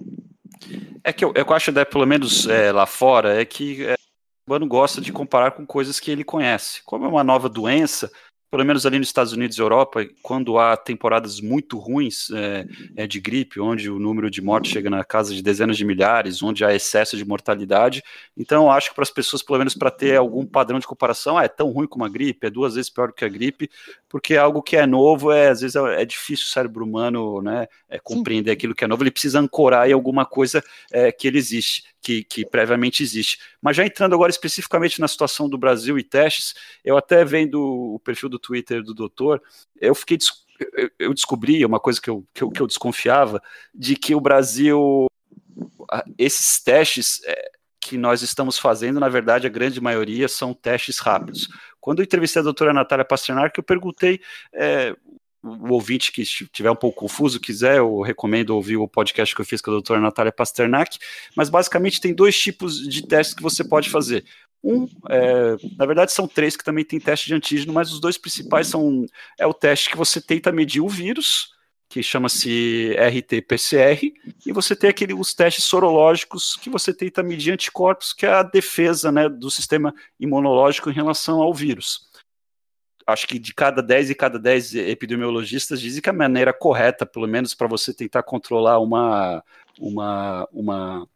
É 1.02 1.14
que 1.14 1.24
eu, 1.24 1.32
eu 1.34 1.50
acho, 1.54 1.72
né, 1.72 1.82
pelo 1.82 2.04
menos 2.04 2.46
é, 2.46 2.70
lá 2.70 2.84
fora, 2.84 3.40
é 3.40 3.44
que 3.46 3.82
é, 3.82 3.94
o 3.94 4.50
humano 4.50 4.66
gosta 4.66 5.00
de 5.00 5.12
comparar 5.12 5.52
com 5.52 5.64
coisas 5.64 5.98
que 5.98 6.10
ele 6.10 6.24
conhece. 6.24 6.82
Como 6.84 7.06
é 7.06 7.08
uma 7.08 7.24
nova 7.24 7.48
doença, 7.48 8.12
pelo 8.54 8.64
menos 8.64 8.86
ali 8.86 9.00
nos 9.00 9.08
Estados 9.08 9.32
Unidos 9.32 9.58
e 9.58 9.60
Europa, 9.60 10.06
quando 10.22 10.60
há 10.60 10.76
temporadas 10.76 11.40
muito 11.40 11.76
ruins 11.76 12.30
é, 12.30 12.64
é, 12.94 13.04
de 13.04 13.18
gripe, 13.18 13.58
onde 13.58 13.90
o 13.90 13.98
número 13.98 14.30
de 14.30 14.40
mortes 14.40 14.70
chega 14.70 14.88
na 14.88 15.02
casa 15.02 15.34
de 15.34 15.42
dezenas 15.42 15.76
de 15.76 15.84
milhares, 15.84 16.40
onde 16.40 16.64
há 16.64 16.72
excesso 16.72 17.16
de 17.16 17.24
mortalidade. 17.24 18.00
Então, 18.36 18.70
acho 18.70 18.90
que 18.90 18.94
para 18.94 19.02
as 19.02 19.10
pessoas, 19.10 19.42
pelo 19.42 19.58
menos 19.58 19.74
para 19.74 19.90
ter 19.90 20.16
algum 20.16 20.46
padrão 20.46 20.78
de 20.78 20.86
comparação, 20.86 21.36
ah, 21.36 21.42
é 21.42 21.48
tão 21.48 21.68
ruim 21.72 21.88
como 21.88 22.04
a 22.04 22.08
gripe, 22.08 22.46
é 22.46 22.50
duas 22.50 22.76
vezes 22.76 22.88
pior 22.88 23.08
do 23.08 23.14
que 23.14 23.24
a 23.24 23.28
gripe, 23.28 23.68
porque 24.08 24.36
algo 24.36 24.62
que 24.62 24.76
é 24.76 24.86
novo, 24.86 25.32
é, 25.32 25.48
às 25.48 25.60
vezes 25.60 25.74
é, 25.74 26.02
é 26.02 26.04
difícil 26.04 26.44
o 26.44 26.48
cérebro 26.48 26.84
humano 26.84 27.42
né, 27.42 27.66
é, 27.88 27.98
compreender 27.98 28.50
Sim. 28.50 28.54
aquilo 28.54 28.74
que 28.76 28.84
é 28.84 28.86
novo, 28.86 29.02
ele 29.02 29.10
precisa 29.10 29.40
ancorar 29.40 29.90
em 29.90 29.92
alguma 29.92 30.24
coisa 30.24 30.62
é, 30.92 31.10
que 31.10 31.26
ele 31.26 31.38
existe 31.38 31.82
que, 32.04 32.22
que, 32.22 32.44
previamente 32.44 33.02
existe. 33.02 33.38
Mas 33.62 33.76
já 33.76 33.86
entrando 33.86 34.14
agora 34.14 34.30
especificamente 34.30 35.00
na 35.00 35.08
situação 35.08 35.48
do 35.48 35.56
Brasil 35.56 35.98
e 35.98 36.02
testes, 36.02 36.54
eu 36.84 36.98
até 36.98 37.24
vendo 37.24 37.58
o 37.94 37.98
perfil 37.98 38.28
do 38.28 38.38
Twitter 38.44 38.82
do 38.82 38.94
doutor, 38.94 39.42
eu 39.80 39.94
fiquei 39.94 40.18
eu 40.98 41.12
descobri 41.12 41.64
uma 41.64 41.80
coisa 41.80 42.00
que 42.00 42.08
eu, 42.08 42.24
que 42.32 42.42
eu, 42.42 42.50
que 42.50 42.60
eu 42.60 42.66
desconfiava, 42.66 43.42
de 43.74 43.96
que 43.96 44.14
o 44.14 44.20
Brasil, 44.20 45.06
esses 46.16 46.62
testes 46.62 47.20
é, 47.24 47.50
que 47.80 47.98
nós 47.98 48.22
estamos 48.22 48.58
fazendo, 48.58 49.00
na 49.00 49.08
verdade, 49.08 49.46
a 49.46 49.50
grande 49.50 49.80
maioria 49.80 50.28
são 50.28 50.54
testes 50.54 50.98
rápidos. 50.98 51.48
Quando 51.80 51.98
eu 51.98 52.04
entrevistei 52.04 52.40
a 52.40 52.44
doutora 52.44 52.72
Natália 52.72 53.04
Pasternak, 53.04 53.58
eu 53.58 53.64
perguntei 53.64 54.20
é, 54.52 54.96
o 55.42 55.72
ouvinte 55.72 56.10
que 56.10 56.22
estiver 56.22 56.70
um 56.70 56.76
pouco 56.76 57.00
confuso, 57.00 57.38
quiser, 57.38 57.76
eu 57.76 58.00
recomendo 58.00 58.50
ouvir 58.50 58.78
o 58.78 58.88
podcast 58.88 59.34
que 59.34 59.40
eu 59.40 59.44
fiz 59.44 59.60
com 59.60 59.70
a 59.70 59.74
doutora 59.74 60.00
Natália 60.00 60.32
Pasternak, 60.32 60.98
mas 61.36 61.50
basicamente 61.50 62.00
tem 62.00 62.14
dois 62.14 62.38
tipos 62.38 62.78
de 62.88 63.06
testes 63.06 63.34
que 63.34 63.42
você 63.42 63.62
pode 63.62 63.90
fazer. 63.90 64.24
Um, 64.64 64.88
é, 65.10 65.56
na 65.76 65.84
verdade 65.84 66.10
são 66.10 66.26
três 66.26 66.56
que 66.56 66.64
também 66.64 66.86
tem 66.86 66.98
teste 66.98 67.26
de 67.26 67.34
antígeno, 67.34 67.74
mas 67.74 67.92
os 67.92 68.00
dois 68.00 68.16
principais 68.16 68.66
são 68.66 69.04
é 69.38 69.46
o 69.46 69.52
teste 69.52 69.90
que 69.90 69.96
você 69.96 70.22
tenta 70.22 70.50
medir 70.50 70.80
o 70.80 70.88
vírus, 70.88 71.52
que 71.86 72.02
chama-se 72.02 72.96
RT-PCR, 72.98 74.10
e 74.46 74.52
você 74.52 74.74
tem 74.74 74.88
aquele, 74.88 75.12
os 75.12 75.34
testes 75.34 75.64
sorológicos 75.64 76.56
que 76.56 76.70
você 76.70 76.94
tenta 76.94 77.22
medir 77.22 77.52
anticorpos, 77.52 78.14
que 78.14 78.24
é 78.24 78.30
a 78.30 78.42
defesa 78.42 79.12
né, 79.12 79.28
do 79.28 79.50
sistema 79.50 79.94
imunológico 80.18 80.88
em 80.88 80.94
relação 80.94 81.42
ao 81.42 81.52
vírus. 81.52 82.08
Acho 83.06 83.28
que 83.28 83.38
de 83.38 83.52
cada 83.52 83.82
10 83.82 84.10
e 84.10 84.14
cada 84.14 84.38
10 84.38 84.76
epidemiologistas 84.76 85.78
dizem 85.78 86.00
que 86.00 86.08
a 86.08 86.12
maneira 86.12 86.54
correta, 86.54 87.04
pelo 87.04 87.28
menos 87.28 87.52
para 87.52 87.68
você 87.68 87.92
tentar 87.92 88.22
controlar 88.22 88.78
uma, 88.78 89.44
uma, 89.78 90.48
uma, 90.50 91.08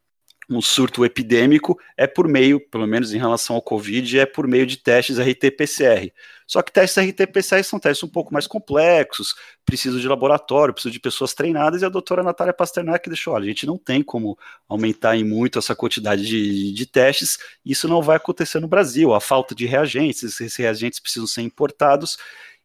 um 0.48 0.62
surto 0.62 1.04
epidêmico, 1.04 1.78
é 1.96 2.06
por 2.06 2.26
meio, 2.26 2.58
pelo 2.58 2.86
menos 2.86 3.12
em 3.12 3.18
relação 3.18 3.56
ao 3.56 3.62
Covid, 3.62 4.18
é 4.18 4.24
por 4.24 4.46
meio 4.46 4.66
de 4.66 4.78
testes 4.78 5.18
RT-PCR. 5.18 6.10
Só 6.46 6.62
que 6.62 6.72
testes 6.72 6.96
RT-PCR 6.96 7.62
são 7.62 7.78
testes 7.78 8.02
um 8.02 8.08
pouco 8.08 8.32
mais 8.32 8.46
complexos, 8.46 9.34
precisam 9.66 10.00
de 10.00 10.08
laboratório, 10.08 10.72
precisam 10.72 10.92
de 10.92 11.00
pessoas 11.00 11.34
treinadas, 11.34 11.82
e 11.82 11.84
a 11.84 11.90
doutora 11.90 12.22
Natália 12.22 12.54
Pasternak 12.54 13.06
deixou, 13.10 13.34
olha, 13.34 13.44
a 13.44 13.48
gente 13.48 13.66
não 13.66 13.76
tem 13.76 14.02
como 14.02 14.38
aumentar 14.66 15.14
em 15.16 15.24
muito 15.24 15.58
essa 15.58 15.76
quantidade 15.76 16.24
de, 16.26 16.72
de 16.72 16.86
testes, 16.86 17.38
isso 17.62 17.86
não 17.86 18.00
vai 18.00 18.16
acontecer 18.16 18.60
no 18.60 18.68
Brasil, 18.68 19.12
a 19.12 19.20
falta 19.20 19.54
de 19.54 19.66
reagentes, 19.66 20.22
esses 20.22 20.56
reagentes 20.56 20.98
precisam 20.98 21.26
ser 21.26 21.42
importados, 21.42 22.16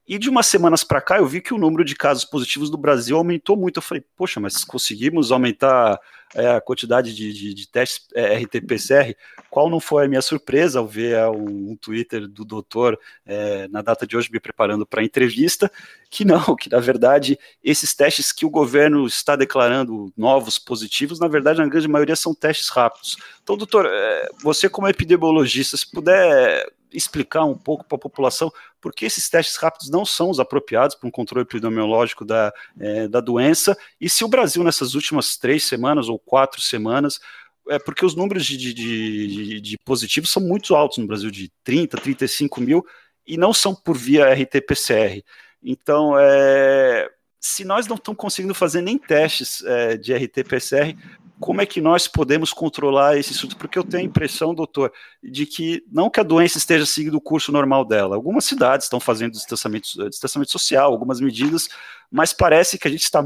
e 0.08 0.18
de 0.18 0.30
umas 0.30 0.48
semanas 0.48 0.84
para 0.84 1.02
cá 1.02 1.18
eu 1.18 1.26
vi 1.26 1.42
que 1.42 1.54
o 1.54 1.58
número 1.58 1.86
de 1.86 1.96
casos 1.96 2.26
positivos 2.26 2.70
do 2.70 2.78
Brasil 2.78 3.18
aumentou 3.18 3.56
muito. 3.56 3.78
Eu 3.78 3.82
falei, 3.82 4.04
poxa, 4.16 4.40
mas 4.40 4.64
conseguimos 4.64 5.32
aumentar 5.32 6.00
é, 6.36 6.56
a 6.56 6.62
quantidade 6.62 7.16
de, 7.16 7.32
de, 7.32 7.54
de 7.54 7.68
testes 7.68 8.08
é, 8.14 8.38
RT-PCR? 8.38 9.16
Qual 9.54 9.70
não 9.70 9.80
foi 9.80 10.06
a 10.06 10.08
minha 10.08 10.22
surpresa 10.24 10.80
ao 10.80 10.88
ver 10.88 11.14
é, 11.14 11.30
um, 11.30 11.70
um, 11.70 11.78
Twitter 11.80 12.28
do 12.28 12.44
doutor 12.44 13.00
é, 13.24 13.68
na 13.68 13.84
data 13.84 14.08
de 14.08 14.18
hoje 14.18 14.28
me 14.34 14.40
preparando 14.40 14.84
para 14.84 15.02
a 15.02 15.04
entrevista? 15.04 15.72
Que 16.10 16.26
não, 16.26 16.42
que 16.58 16.72
na 16.72 16.80
verdade 16.80 17.38
esses 17.64 17.94
testes 17.94 18.32
que 18.32 18.48
o 18.48 18.50
governo 18.50 19.06
está 19.06 19.36
declarando 19.36 20.12
novos 20.18 20.58
positivos, 20.58 21.20
na 21.20 21.28
verdade, 21.28 21.60
na 21.60 21.68
grande 21.68 21.88
maioria 21.88 22.16
são 22.16 22.34
testes 22.34 22.70
rápidos. 22.70 23.16
Então, 23.44 23.56
doutor, 23.56 23.86
é, 23.86 24.30
você 24.42 24.68
como 24.68 24.88
epidemiologista, 24.88 25.78
se 25.78 25.88
puder 25.88 26.68
explicar 26.92 27.46
um 27.46 27.56
pouco 27.56 27.86
para 27.86 27.96
a 27.96 28.02
população 28.02 28.52
por 28.82 28.92
que 28.92 29.06
esses 29.06 29.30
testes 29.30 29.56
rápidos 29.56 29.90
não 29.90 30.04
são 30.04 30.32
os 30.32 30.40
apropriados 30.40 30.96
para 30.96 31.08
um 31.08 31.12
controle 31.12 31.44
epidemiológico 31.44 32.26
da, 32.26 32.52
é, 32.80 33.08
da 33.08 33.20
doença, 33.20 33.78
e 34.02 34.10
se 34.10 34.24
o 34.24 34.28
Brasil, 34.28 34.64
nessas 34.64 34.96
últimas 34.96 35.38
três 35.38 35.64
semanas 35.64 36.10
ou 36.10 36.18
quatro 36.18 36.60
semanas, 36.60 37.20
é 37.70 37.80
porque 37.80 38.06
os 38.06 38.16
números 38.16 38.46
de, 38.46 38.58
de, 38.58 38.74
de, 38.74 39.62
de 39.62 39.78
positivos 39.80 40.32
são 40.32 40.42
muito 40.42 40.76
altos 40.76 40.98
no 40.98 41.08
Brasil, 41.08 41.32
de 41.32 41.52
30, 41.64 41.98
35 41.98 42.62
mil, 42.62 42.86
e 43.26 43.38
não 43.38 43.54
são 43.54 43.74
por 43.74 43.98
via 43.98 44.34
RT-PCR. 44.34 45.24
Então, 45.62 46.16
é, 46.20 47.10
se 47.40 47.64
nós 47.64 47.88
não 47.88 47.96
estamos 47.96 48.20
conseguindo 48.20 48.54
fazer 48.54 48.82
nem 48.82 48.98
testes 48.98 49.64
é, 49.64 49.98
de 49.98 50.14
RT-PCR, 50.14 50.96
como 51.40 51.62
é 51.62 51.66
que 51.66 51.82
nós 51.82 52.08
podemos 52.08 52.54
controlar 52.54 53.18
esse 53.18 53.34
surto? 53.34 53.58
Porque 53.58 53.78
eu 53.78 53.84
tenho 53.84 54.04
a 54.04 54.06
impressão, 54.06 54.54
doutor, 54.54 54.94
de 55.22 55.46
que 55.46 55.84
não 55.92 56.10
que 56.10 56.20
a 56.20 56.24
doença 56.24 56.58
esteja 56.58 56.86
seguindo 56.86 57.16
o 57.16 57.22
curso 57.22 57.52
normal 57.52 57.84
dela. 57.84 58.16
Algumas 58.16 58.46
cidades 58.46 58.86
estão 58.86 59.00
fazendo 59.00 59.34
distanciamento, 59.34 60.10
distanciamento 60.10 60.52
social, 60.52 60.92
algumas 60.92 61.20
medidas, 61.20 61.68
mas 62.10 62.32
parece 62.32 62.78
que 62.78 62.88
a 62.88 62.92
gente 62.92 63.04
está 63.04 63.22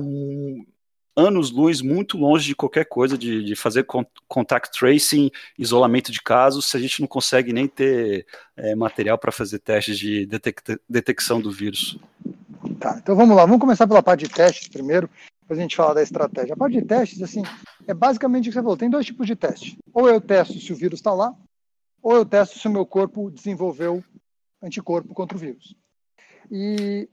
anos-luz 1.17 1.81
muito 1.81 2.15
longe 2.15 2.45
de 2.45 2.55
qualquer 2.55 2.85
coisa, 2.85 3.17
de, 3.17 3.43
de 3.43 3.55
fazer 3.55 3.85
contact 4.27 4.77
tracing, 4.77 5.31
isolamento 5.57 6.11
de 6.11 6.21
casos, 6.21 6.67
se 6.67 6.77
a 6.77 6.79
gente 6.79 7.01
não 7.01 7.07
consegue 7.07 7.51
nem 7.51 7.67
ter 7.67 8.27
é, 8.55 8.75
material 8.75 9.17
para 9.17 9.31
fazer 9.31 9.57
testes 9.57 9.97
de 9.97 10.29
detecção 10.87 11.41
do 11.41 11.51
vírus. 11.51 11.97
Tá, 12.79 12.99
então 13.01 13.15
vamos 13.15 13.35
lá, 13.35 13.45
vamos 13.45 13.59
começar 13.59 13.87
pela 13.87 14.03
parte 14.03 14.25
de 14.25 14.29
testes 14.29 14.67
primeiro, 14.67 15.09
depois 15.41 15.59
a 15.59 15.61
gente 15.63 15.75
fala 15.75 15.95
da 15.95 16.03
estratégia. 16.03 16.53
A 16.53 16.57
parte 16.57 16.79
de 16.79 16.85
testes, 16.85 17.21
assim, 17.21 17.41
é 17.87 17.93
basicamente 17.93 18.47
o 18.47 18.51
que 18.51 18.53
você 18.53 18.61
falou, 18.61 18.77
tem 18.77 18.89
dois 18.89 19.05
tipos 19.05 19.25
de 19.25 19.35
teste. 19.35 19.77
Ou 19.93 20.07
eu 20.07 20.21
testo 20.21 20.59
se 20.59 20.71
o 20.71 20.75
vírus 20.75 20.99
está 20.99 21.13
lá, 21.13 21.33
ou 22.03 22.15
eu 22.15 22.25
testo 22.25 22.59
se 22.59 22.67
o 22.67 22.71
meu 22.71 22.85
corpo 22.85 23.31
desenvolveu 23.31 24.03
anticorpo 24.61 25.13
contra 25.13 25.35
o 25.35 25.39
vírus. 25.39 25.75
E 26.51 27.09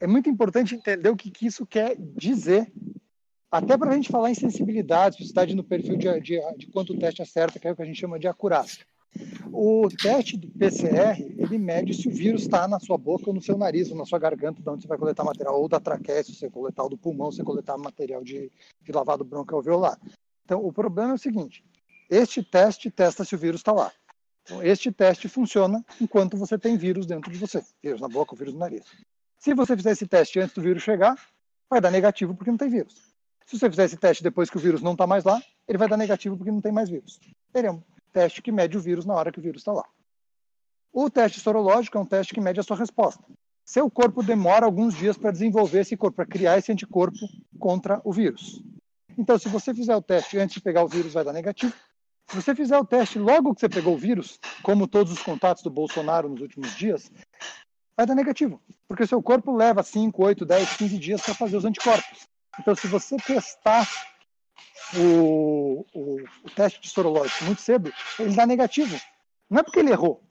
é 0.00 0.06
muito 0.06 0.28
importante 0.28 0.74
entender 0.74 1.08
o 1.08 1.16
que, 1.16 1.30
que 1.30 1.46
isso 1.46 1.64
quer 1.64 1.96
dizer, 1.98 2.70
até 3.54 3.78
para 3.78 3.92
a 3.92 3.94
gente 3.94 4.08
falar 4.08 4.32
em 4.32 4.34
sensibilidade, 4.34 5.24
se 5.24 5.54
no 5.54 5.62
perfil 5.62 5.96
de, 5.96 6.20
de, 6.20 6.40
de 6.56 6.66
quanto 6.72 6.92
o 6.92 6.98
teste 6.98 7.22
acerta, 7.22 7.56
que 7.56 7.68
é 7.68 7.70
o 7.70 7.76
que 7.76 7.82
a 7.82 7.84
gente 7.84 8.00
chama 8.00 8.18
de 8.18 8.26
acurácia. 8.26 8.84
O 9.52 9.86
teste 9.88 10.36
do 10.36 10.48
PCR, 10.48 11.20
ele 11.38 11.56
mede 11.56 11.94
se 11.94 12.08
o 12.08 12.10
vírus 12.10 12.42
está 12.42 12.66
na 12.66 12.80
sua 12.80 12.98
boca 12.98 13.26
ou 13.28 13.32
no 13.32 13.40
seu 13.40 13.56
nariz 13.56 13.92
ou 13.92 13.96
na 13.96 14.04
sua 14.04 14.18
garganta, 14.18 14.60
de 14.60 14.68
onde 14.68 14.82
você 14.82 14.88
vai 14.88 14.98
coletar 14.98 15.22
material, 15.22 15.62
ou 15.62 15.68
da 15.68 15.78
traqueia, 15.78 16.24
se 16.24 16.34
você 16.34 16.50
coletar 16.50 16.82
o 16.82 16.88
do 16.88 16.98
pulmão, 16.98 17.30
se 17.30 17.36
você 17.36 17.44
coletar 17.44 17.78
material 17.78 18.24
de, 18.24 18.50
de 18.82 18.90
lavado 18.92 19.22
broncoalveolar. 19.22 20.00
Então, 20.44 20.60
o 20.66 20.72
problema 20.72 21.12
é 21.12 21.14
o 21.14 21.18
seguinte, 21.18 21.64
este 22.10 22.42
teste 22.42 22.90
testa 22.90 23.24
se 23.24 23.36
o 23.36 23.38
vírus 23.38 23.60
está 23.60 23.70
lá. 23.70 23.92
Então, 24.42 24.64
este 24.64 24.90
teste 24.90 25.28
funciona 25.28 25.84
enquanto 26.00 26.36
você 26.36 26.58
tem 26.58 26.76
vírus 26.76 27.06
dentro 27.06 27.30
de 27.30 27.38
você, 27.38 27.62
vírus 27.80 28.00
na 28.00 28.08
boca 28.08 28.34
ou 28.34 28.36
vírus 28.36 28.52
no 28.52 28.58
nariz. 28.58 28.84
Se 29.38 29.54
você 29.54 29.76
fizer 29.76 29.92
esse 29.92 30.08
teste 30.08 30.40
antes 30.40 30.56
do 30.56 30.60
vírus 30.60 30.82
chegar, 30.82 31.14
vai 31.70 31.80
dar 31.80 31.92
negativo 31.92 32.34
porque 32.34 32.50
não 32.50 32.58
tem 32.58 32.68
vírus. 32.68 33.13
Se 33.46 33.58
você 33.58 33.68
fizer 33.68 33.84
esse 33.84 33.96
teste 33.96 34.22
depois 34.22 34.48
que 34.48 34.56
o 34.56 34.60
vírus 34.60 34.82
não 34.82 34.92
está 34.92 35.06
mais 35.06 35.24
lá, 35.24 35.40
ele 35.68 35.78
vai 35.78 35.88
dar 35.88 35.96
negativo 35.96 36.36
porque 36.36 36.50
não 36.50 36.60
tem 36.60 36.72
mais 36.72 36.88
vírus. 36.88 37.20
Teremos 37.52 37.82
teste 38.14 38.40
que 38.40 38.52
mede 38.52 38.78
o 38.78 38.80
vírus 38.80 39.04
na 39.04 39.12
hora 39.12 39.32
que 39.32 39.40
o 39.40 39.42
vírus 39.42 39.60
está 39.60 39.72
lá. 39.72 39.84
O 40.92 41.10
teste 41.10 41.40
sorológico 41.40 41.98
é 41.98 42.00
um 42.00 42.06
teste 42.06 42.32
que 42.32 42.40
mede 42.40 42.60
a 42.60 42.62
sua 42.62 42.76
resposta. 42.76 43.22
Seu 43.64 43.90
corpo 43.90 44.22
demora 44.22 44.64
alguns 44.64 44.94
dias 44.94 45.18
para 45.18 45.32
desenvolver 45.32 45.80
esse 45.80 45.96
corpo, 45.96 46.16
para 46.16 46.26
criar 46.26 46.56
esse 46.56 46.70
anticorpo 46.70 47.18
contra 47.58 48.00
o 48.04 48.12
vírus. 48.12 48.62
Então, 49.18 49.38
se 49.38 49.48
você 49.48 49.74
fizer 49.74 49.96
o 49.96 50.02
teste 50.02 50.38
antes 50.38 50.54
de 50.54 50.60
pegar 50.60 50.84
o 50.84 50.88
vírus, 50.88 51.12
vai 51.12 51.24
dar 51.24 51.32
negativo. 51.32 51.74
Se 52.28 52.36
você 52.36 52.54
fizer 52.54 52.78
o 52.78 52.84
teste 52.84 53.18
logo 53.18 53.54
que 53.54 53.60
você 53.60 53.68
pegou 53.68 53.94
o 53.94 53.98
vírus, 53.98 54.38
como 54.62 54.86
todos 54.86 55.12
os 55.12 55.22
contatos 55.22 55.62
do 55.62 55.70
Bolsonaro 55.70 56.28
nos 56.28 56.40
últimos 56.40 56.74
dias, 56.76 57.10
vai 57.96 58.06
dar 58.06 58.14
negativo, 58.14 58.60
porque 58.86 59.06
seu 59.06 59.22
corpo 59.22 59.54
leva 59.54 59.82
5, 59.82 60.22
8, 60.22 60.44
10, 60.44 60.76
15 60.76 60.98
dias 60.98 61.20
para 61.20 61.34
fazer 61.34 61.56
os 61.56 61.64
anticorpos. 61.64 62.26
Então, 62.58 62.74
se 62.74 62.86
você 62.86 63.16
testar 63.16 63.88
o, 64.96 65.84
o, 65.92 66.16
o 66.44 66.50
teste 66.54 66.80
de 66.80 66.88
sorológico 66.88 67.44
muito 67.44 67.60
cedo, 67.60 67.92
ele 68.18 68.34
dá 68.34 68.46
negativo. 68.46 68.98
Não 69.48 69.60
é 69.60 69.62
porque 69.62 69.78
ele 69.78 69.90
errou. 69.90 70.22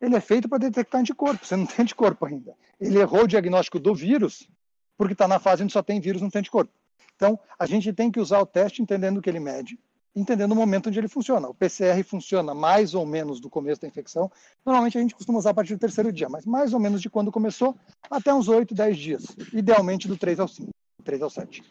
Ele 0.00 0.14
é 0.14 0.20
feito 0.20 0.48
para 0.48 0.58
detectar 0.58 1.00
anticorpo. 1.00 1.44
Você 1.44 1.56
não 1.56 1.66
tem 1.66 1.82
anticorpo 1.82 2.26
ainda. 2.26 2.54
Ele 2.80 2.98
errou 2.98 3.24
o 3.24 3.28
diagnóstico 3.28 3.78
do 3.78 3.94
vírus, 3.94 4.48
porque 4.96 5.12
está 5.12 5.26
na 5.26 5.38
fase 5.38 5.62
onde 5.62 5.72
só 5.72 5.82
tem 5.82 6.00
vírus, 6.00 6.20
não 6.20 6.30
tem 6.30 6.40
anticorpo. 6.40 6.72
Então, 7.14 7.38
a 7.58 7.66
gente 7.66 7.92
tem 7.92 8.10
que 8.10 8.20
usar 8.20 8.40
o 8.40 8.46
teste 8.46 8.82
entendendo 8.82 9.18
o 9.18 9.22
que 9.22 9.30
ele 9.30 9.40
mede, 9.40 9.78
entendendo 10.14 10.52
o 10.52 10.54
momento 10.54 10.88
onde 10.88 10.98
ele 10.98 11.08
funciona. 11.08 11.48
O 11.48 11.54
PCR 11.54 12.02
funciona 12.02 12.54
mais 12.54 12.94
ou 12.94 13.06
menos 13.06 13.40
do 13.40 13.48
começo 13.48 13.80
da 13.80 13.88
infecção. 13.88 14.30
Normalmente 14.64 14.98
a 14.98 15.00
gente 15.00 15.14
costuma 15.14 15.38
usar 15.38 15.50
a 15.50 15.54
partir 15.54 15.74
do 15.74 15.80
terceiro 15.80 16.12
dia, 16.12 16.28
mas 16.28 16.44
mais 16.44 16.74
ou 16.74 16.80
menos 16.80 17.00
de 17.00 17.08
quando 17.08 17.32
começou 17.32 17.74
até 18.10 18.32
uns 18.34 18.48
8, 18.48 18.74
10 18.74 18.98
dias. 18.98 19.24
Idealmente 19.52 20.06
do 20.06 20.16
3 20.16 20.40
ao 20.40 20.48
5, 20.48 20.70
3 21.06 21.22
ao 21.22 21.30
7. 21.30 21.62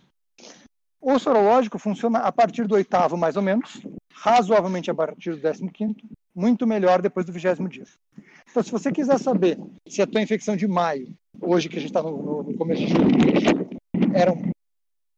O 0.99 1.19
sorológico 1.19 1.77
funciona 1.77 2.19
a 2.19 2.31
partir 2.31 2.65
do 2.65 2.73
oitavo, 2.73 3.15
mais 3.15 3.35
ou 3.35 3.43
menos, 3.43 3.79
razoavelmente 4.11 4.89
a 4.89 4.95
partir 4.95 5.31
do 5.31 5.41
décimo 5.41 5.71
quinto, 5.71 6.03
muito 6.33 6.65
melhor 6.65 7.01
depois 7.01 7.27
do 7.27 7.31
vigésimo 7.31 7.69
dia. 7.69 7.85
Então, 8.49 8.63
se 8.63 8.71
você 8.71 8.91
quiser 8.91 9.19
saber 9.19 9.59
se 9.87 10.01
a 10.01 10.07
tua 10.07 10.21
infecção 10.21 10.55
de 10.55 10.67
maio, 10.67 11.13
hoje 11.39 11.69
que 11.69 11.77
a 11.77 11.79
gente 11.79 11.89
está 11.89 12.01
no, 12.01 12.41
no, 12.41 12.57
começo 12.57 12.81
de 12.81 12.87
julho, 12.87 13.69
era 14.15 14.31
um, 14.31 14.49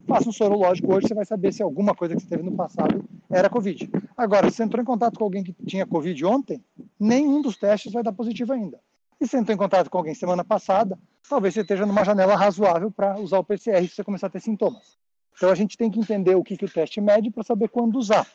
faça 0.05 0.27
um 0.27 0.33
sorológico 0.33 0.93
hoje, 0.93 1.07
você 1.07 1.13
vai 1.13 1.25
saber 1.25 1.53
se 1.53 1.63
alguma 1.63 1.95
coisa 1.95 2.15
que 2.15 2.21
você 2.21 2.27
teve 2.27 2.43
no 2.43 2.55
passado 2.55 3.07
era 3.29 3.49
Covid. 3.49 3.89
Agora, 4.17 4.49
se 4.49 4.57
você 4.57 4.63
entrou 4.63 4.81
em 4.81 4.85
contato 4.85 5.17
com 5.17 5.23
alguém 5.23 5.43
que 5.43 5.53
tinha 5.65 5.85
Covid 5.85 6.25
ontem, 6.25 6.61
nenhum 6.99 7.41
dos 7.41 7.55
testes 7.55 7.93
vai 7.93 8.03
dar 8.03 8.11
positivo 8.11 8.51
ainda. 8.51 8.79
E 9.19 9.27
se 9.27 9.35
entrou 9.35 9.53
em 9.53 9.57
contato 9.57 9.89
com 9.89 9.97
alguém 9.97 10.13
semana 10.13 10.43
passada, 10.43 10.97
talvez 11.27 11.53
você 11.53 11.61
esteja 11.61 11.85
numa 11.85 12.03
janela 12.03 12.35
razoável 12.35 12.91
para 12.91 13.19
usar 13.19 13.39
o 13.39 13.43
PCR 13.43 13.81
se 13.87 13.95
você 13.95 14.03
começar 14.03 14.27
a 14.27 14.29
ter 14.29 14.39
sintomas. 14.39 14.97
Então 15.35 15.49
a 15.49 15.55
gente 15.55 15.77
tem 15.77 15.89
que 15.89 15.99
entender 15.99 16.35
o 16.35 16.43
que, 16.43 16.57
que 16.57 16.65
o 16.65 16.69
teste 16.69 17.01
mede 17.01 17.31
para 17.31 17.43
saber 17.43 17.69
quando 17.69 17.97
usar. 17.97 18.27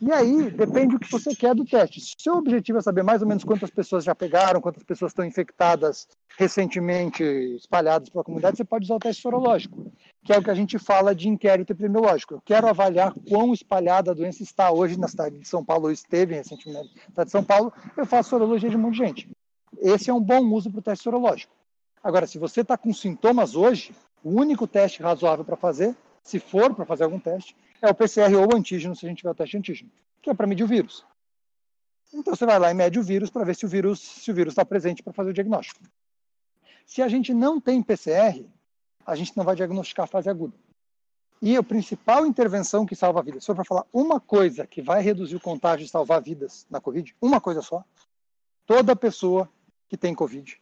E 0.00 0.10
aí 0.10 0.50
depende 0.50 0.94
do 0.94 0.98
que 0.98 1.10
você 1.10 1.34
quer 1.34 1.54
do 1.54 1.64
teste. 1.64 2.00
Se 2.00 2.14
o 2.18 2.22
seu 2.22 2.34
objetivo 2.34 2.78
é 2.78 2.82
saber 2.82 3.02
mais 3.02 3.22
ou 3.22 3.28
menos 3.28 3.44
quantas 3.44 3.70
pessoas 3.70 4.02
já 4.02 4.14
pegaram, 4.14 4.60
quantas 4.60 4.82
pessoas 4.82 5.12
estão 5.12 5.24
infectadas 5.24 6.08
recentemente, 6.38 7.22
espalhadas 7.22 8.08
pela 8.08 8.24
comunidade, 8.24 8.56
você 8.56 8.64
pode 8.64 8.84
usar 8.84 8.96
o 8.96 8.98
teste 8.98 9.22
sorológico, 9.22 9.92
que 10.24 10.32
é 10.32 10.38
o 10.38 10.42
que 10.42 10.50
a 10.50 10.54
gente 10.54 10.78
fala 10.78 11.14
de 11.14 11.28
inquérito 11.28 11.72
epidemiológico. 11.72 12.34
Eu 12.34 12.42
quero 12.44 12.66
avaliar 12.66 13.12
quão 13.28 13.52
espalhada 13.52 14.10
a 14.10 14.14
doença 14.14 14.42
está 14.42 14.72
hoje 14.72 14.98
na 14.98 15.06
cidade 15.06 15.38
de 15.38 15.46
São 15.46 15.64
Paulo, 15.64 15.84
ou 15.84 15.92
esteve 15.92 16.34
recentemente 16.34 16.78
na 16.78 17.10
cidade 17.10 17.26
de 17.26 17.32
São 17.32 17.44
Paulo, 17.44 17.72
eu 17.96 18.06
faço 18.06 18.30
sorologia 18.30 18.70
de 18.70 18.76
um 18.76 18.80
monte 18.80 18.94
de 18.94 18.98
gente. 18.98 19.30
Esse 19.78 20.10
é 20.10 20.14
um 20.14 20.20
bom 20.20 20.44
uso 20.52 20.70
para 20.70 20.80
o 20.80 20.82
teste 20.82 21.04
sorológico. 21.04 21.52
Agora, 22.02 22.26
se 22.26 22.38
você 22.38 22.62
está 22.62 22.76
com 22.76 22.92
sintomas 22.92 23.54
hoje, 23.54 23.94
o 24.22 24.30
único 24.30 24.66
teste 24.66 25.02
razoável 25.02 25.44
para 25.44 25.56
fazer 25.56 25.96
se 26.22 26.38
for 26.38 26.74
para 26.74 26.84
fazer 26.84 27.04
algum 27.04 27.18
teste, 27.18 27.56
é 27.80 27.88
o 27.88 27.94
PCR 27.94 28.34
ou 28.34 28.52
o 28.52 28.56
antígeno, 28.56 28.94
se 28.94 29.06
a 29.06 29.08
gente 29.08 29.18
tiver 29.18 29.30
o 29.30 29.34
teste 29.34 29.52
de 29.52 29.58
antígeno, 29.58 29.90
que 30.20 30.30
é 30.30 30.34
para 30.34 30.46
medir 30.46 30.64
o 30.64 30.66
vírus. 30.66 31.04
Então 32.12 32.34
você 32.34 32.44
vai 32.44 32.58
lá 32.58 32.70
e 32.70 32.74
mede 32.74 32.98
o 32.98 33.02
vírus 33.02 33.30
para 33.30 33.44
ver 33.44 33.54
se 33.54 33.64
o 33.64 33.68
vírus 33.68 34.22
está 34.26 34.64
presente 34.64 35.02
para 35.02 35.12
fazer 35.12 35.30
o 35.30 35.32
diagnóstico. 35.32 35.80
Se 36.84 37.00
a 37.02 37.08
gente 37.08 37.32
não 37.32 37.60
tem 37.60 37.82
PCR, 37.82 38.44
a 39.06 39.14
gente 39.14 39.36
não 39.36 39.44
vai 39.44 39.54
diagnosticar 39.54 40.04
a 40.04 40.08
fase 40.08 40.28
aguda. 40.28 40.56
E 41.40 41.56
a 41.56 41.62
principal 41.62 42.26
intervenção 42.26 42.84
que 42.84 42.94
salva 42.94 43.22
vidas, 43.22 43.46
for 43.46 43.54
para 43.54 43.64
falar 43.64 43.86
uma 43.92 44.20
coisa 44.20 44.66
que 44.66 44.82
vai 44.82 45.00
reduzir 45.00 45.36
o 45.36 45.40
contágio 45.40 45.86
e 45.86 45.88
salvar 45.88 46.20
vidas 46.20 46.66
na 46.68 46.80
Covid, 46.80 47.16
uma 47.20 47.40
coisa 47.40 47.62
só, 47.62 47.82
toda 48.66 48.94
pessoa 48.94 49.48
que 49.90 49.96
tem 49.96 50.14
Covid, 50.14 50.56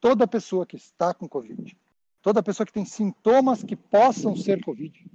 toda 0.00 0.26
pessoa 0.26 0.66
que 0.66 0.74
está 0.74 1.14
com 1.14 1.28
Covid, 1.28 1.78
toda 2.20 2.42
pessoa 2.42 2.66
que 2.66 2.72
tem 2.72 2.84
sintomas 2.84 3.62
que 3.62 3.76
possam 3.76 4.34
ser 4.34 4.60
Covid, 4.64 5.08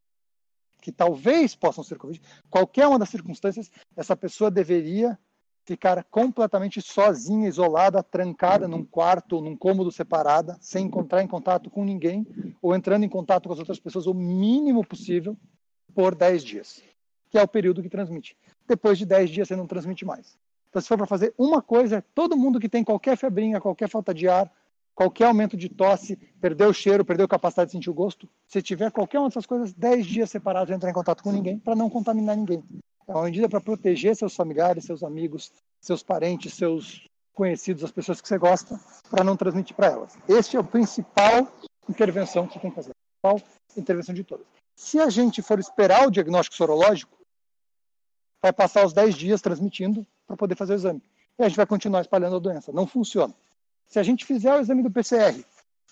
que 0.82 0.94
talvez 0.94 1.54
possam 1.54 1.84
ser 1.84 1.98
Covid, 1.98 2.22
qualquer 2.50 2.88
uma 2.88 2.98
das 2.98 3.10
circunstâncias, 3.10 3.70
essa 3.98 4.16
pessoa 4.16 4.50
deveria 4.50 5.20
ficar 5.66 6.06
completamente 6.06 6.82
sozinha, 6.82 7.50
isolada, 7.50 8.02
trancada 8.02 8.66
num 8.66 8.86
quarto 8.86 9.36
ou 9.36 9.41
num 9.41 9.58
cômodo 9.58 9.91
separada, 9.91 10.58
sem 10.62 10.86
encontrar 10.86 11.22
em 11.22 11.28
contato 11.28 11.70
com 11.70 11.84
ninguém, 11.84 12.26
ou 12.62 12.74
entrando 12.74 13.04
em 13.04 13.10
contato 13.10 13.48
com 13.48 13.54
as 13.54 13.60
outras 13.60 13.80
pessoas 13.80 14.08
o 14.08 14.14
mínimo 14.14 14.86
possível 14.86 15.38
por 15.94 16.16
10 16.16 16.44
dias, 16.46 16.82
que 17.30 17.38
é 17.38 17.44
o 17.44 17.48
período 17.48 17.84
que 17.84 17.89
transmite. 17.89 18.38
Depois 18.66 18.98
de 18.98 19.06
10 19.06 19.30
dias 19.30 19.48
você 19.50 19.56
não 19.56 19.68
transmite 19.68 20.06
mais. 20.06 20.38
Então, 20.74 20.82
se 20.82 20.88
for 20.88 20.98
para 20.98 21.06
fazer 21.06 21.36
uma 21.38 21.62
coisa, 21.62 22.04
todo 22.16 22.36
mundo 22.36 22.60
que 22.60 22.68
tem 22.68 22.84
qualquer 22.84 23.16
febrinha, 23.16 23.62
qualquer 23.62 23.88
falta 23.88 24.12
de 24.12 24.28
ar, 24.28 24.52
qualquer 24.96 25.26
aumento 25.26 25.56
de 25.56 25.70
tosse, 25.70 26.16
perdeu 26.42 26.70
o 26.70 26.74
cheiro, 26.74 27.06
perdeu 27.06 27.26
a 27.28 27.30
capacidade 27.30 27.68
de 27.68 27.74
sentir 27.74 27.92
o 27.92 27.94
gosto, 27.94 28.28
se 28.48 28.60
tiver 28.60 28.90
qualquer 28.90 29.20
uma 29.20 29.28
dessas 29.28 29.46
coisas, 29.46 29.72
10 29.72 30.04
dias 30.04 30.32
separados 30.32 30.74
entrar 30.74 30.90
em 30.90 30.94
contato 30.94 31.22
com 31.22 31.32
ninguém, 31.32 31.60
para 31.60 31.76
não 31.76 31.92
contaminar 31.92 32.36
ninguém. 32.36 32.64
É 33.08 33.14
uma 33.14 33.26
medida 33.26 33.48
para 33.48 33.62
proteger 33.62 34.16
seus 34.16 34.36
familiares, 34.36 34.84
seus 34.84 35.04
amigos, 35.04 35.52
seus 35.80 36.02
parentes, 36.02 36.56
seus 36.56 37.08
conhecidos, 37.36 37.84
as 37.84 37.92
pessoas 37.92 38.20
que 38.20 38.28
você 38.28 38.40
gosta, 38.40 38.80
para 39.12 39.24
não 39.24 39.38
transmitir 39.38 39.76
para 39.76 39.92
elas. 39.92 40.18
Este 40.28 40.58
é 40.58 40.60
o 40.60 40.64
principal 40.64 41.48
intervenção 41.88 42.48
que 42.48 42.54
você 42.54 42.60
tem 42.62 42.72
que 42.72 42.76
fazer, 42.76 42.90
a 42.90 43.30
principal 43.30 43.50
intervenção 43.78 44.16
de 44.16 44.24
todas. 44.24 44.48
Se 44.76 45.00
a 45.00 45.12
gente 45.12 45.40
for 45.44 45.60
esperar 45.60 46.08
o 46.08 46.12
diagnóstico 46.12 46.56
sorológico, 46.56 47.16
vai 48.44 48.52
passar 48.52 48.86
os 48.86 48.91
10 48.91 49.16
dias 49.16 49.41
transmitindo 49.41 50.06
para 50.28 50.36
poder 50.36 50.56
fazer 50.56 50.74
o 50.74 50.76
exame. 50.76 51.02
E 51.39 51.44
a 51.44 51.48
gente 51.48 51.56
vai 51.56 51.66
continuar 51.66 52.02
espalhando 52.02 52.36
a 52.36 52.39
doença. 52.39 52.74
Não 52.74 52.86
funciona. 52.86 53.34
Se 53.88 54.00
a 54.00 54.04
gente 54.04 54.26
fizer 54.26 54.54
o 54.54 54.60
exame 54.60 54.84
do 54.84 54.91
PCR 54.91 55.41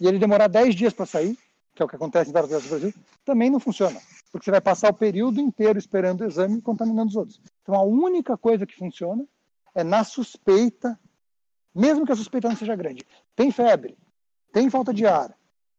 e 0.02 0.06
ele 0.06 0.20
demorar 0.20 0.50
10 0.50 0.76
dias 0.76 0.92
para 0.92 1.06
sair, 1.06 1.38
que 1.74 1.82
é 1.82 1.86
o 1.86 1.88
que 1.88 1.96
acontece 1.96 2.30
em 2.30 2.34
várias 2.34 2.52
vezes 2.52 2.66
no 2.66 2.70
Brasil, 2.72 2.94
também 3.24 3.50
não 3.50 3.58
funciona. 3.58 4.02
Porque 4.34 4.44
você 4.44 4.52
vai 4.52 4.60
passar 4.60 4.90
o 4.90 4.94
período 4.94 5.40
inteiro 5.40 5.80
esperando 5.80 6.22
o 6.22 6.26
exame 6.26 6.58
e 6.58 6.62
contaminando 6.62 7.08
os 7.08 7.16
outros. 7.16 7.42
Então 7.62 7.74
a 7.74 7.84
única 7.84 8.38
coisa 8.38 8.66
que 8.66 8.76
funciona 8.76 9.26
é 9.74 9.82
na 9.82 10.04
suspeita, 10.04 11.00
mesmo 11.74 12.06
que 12.06 12.12
a 12.12 12.16
suspeita 12.18 12.50
não 12.50 12.58
seja 12.58 12.76
grande. 12.76 13.08
Tem 13.34 13.50
febre, 13.50 13.98
tem 14.52 14.70
falta 14.70 14.94
de 14.94 15.08
ar, 15.08 15.34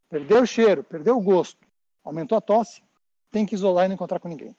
perdeu 0.09 0.41
o 0.41 0.47
cheiro, 0.47 0.83
perdeu 0.83 1.19
o 1.19 1.21
gosto, 1.21 1.67
aumentou 2.03 2.39
a 2.39 2.41
tosse, 2.41 2.83
tem 3.31 3.45
que 3.45 3.55
isolar 3.55 3.85
e 3.85 3.89
não 3.89 3.95
encontrar 3.95 4.19
com 4.19 4.29
ninguém. 4.29 4.57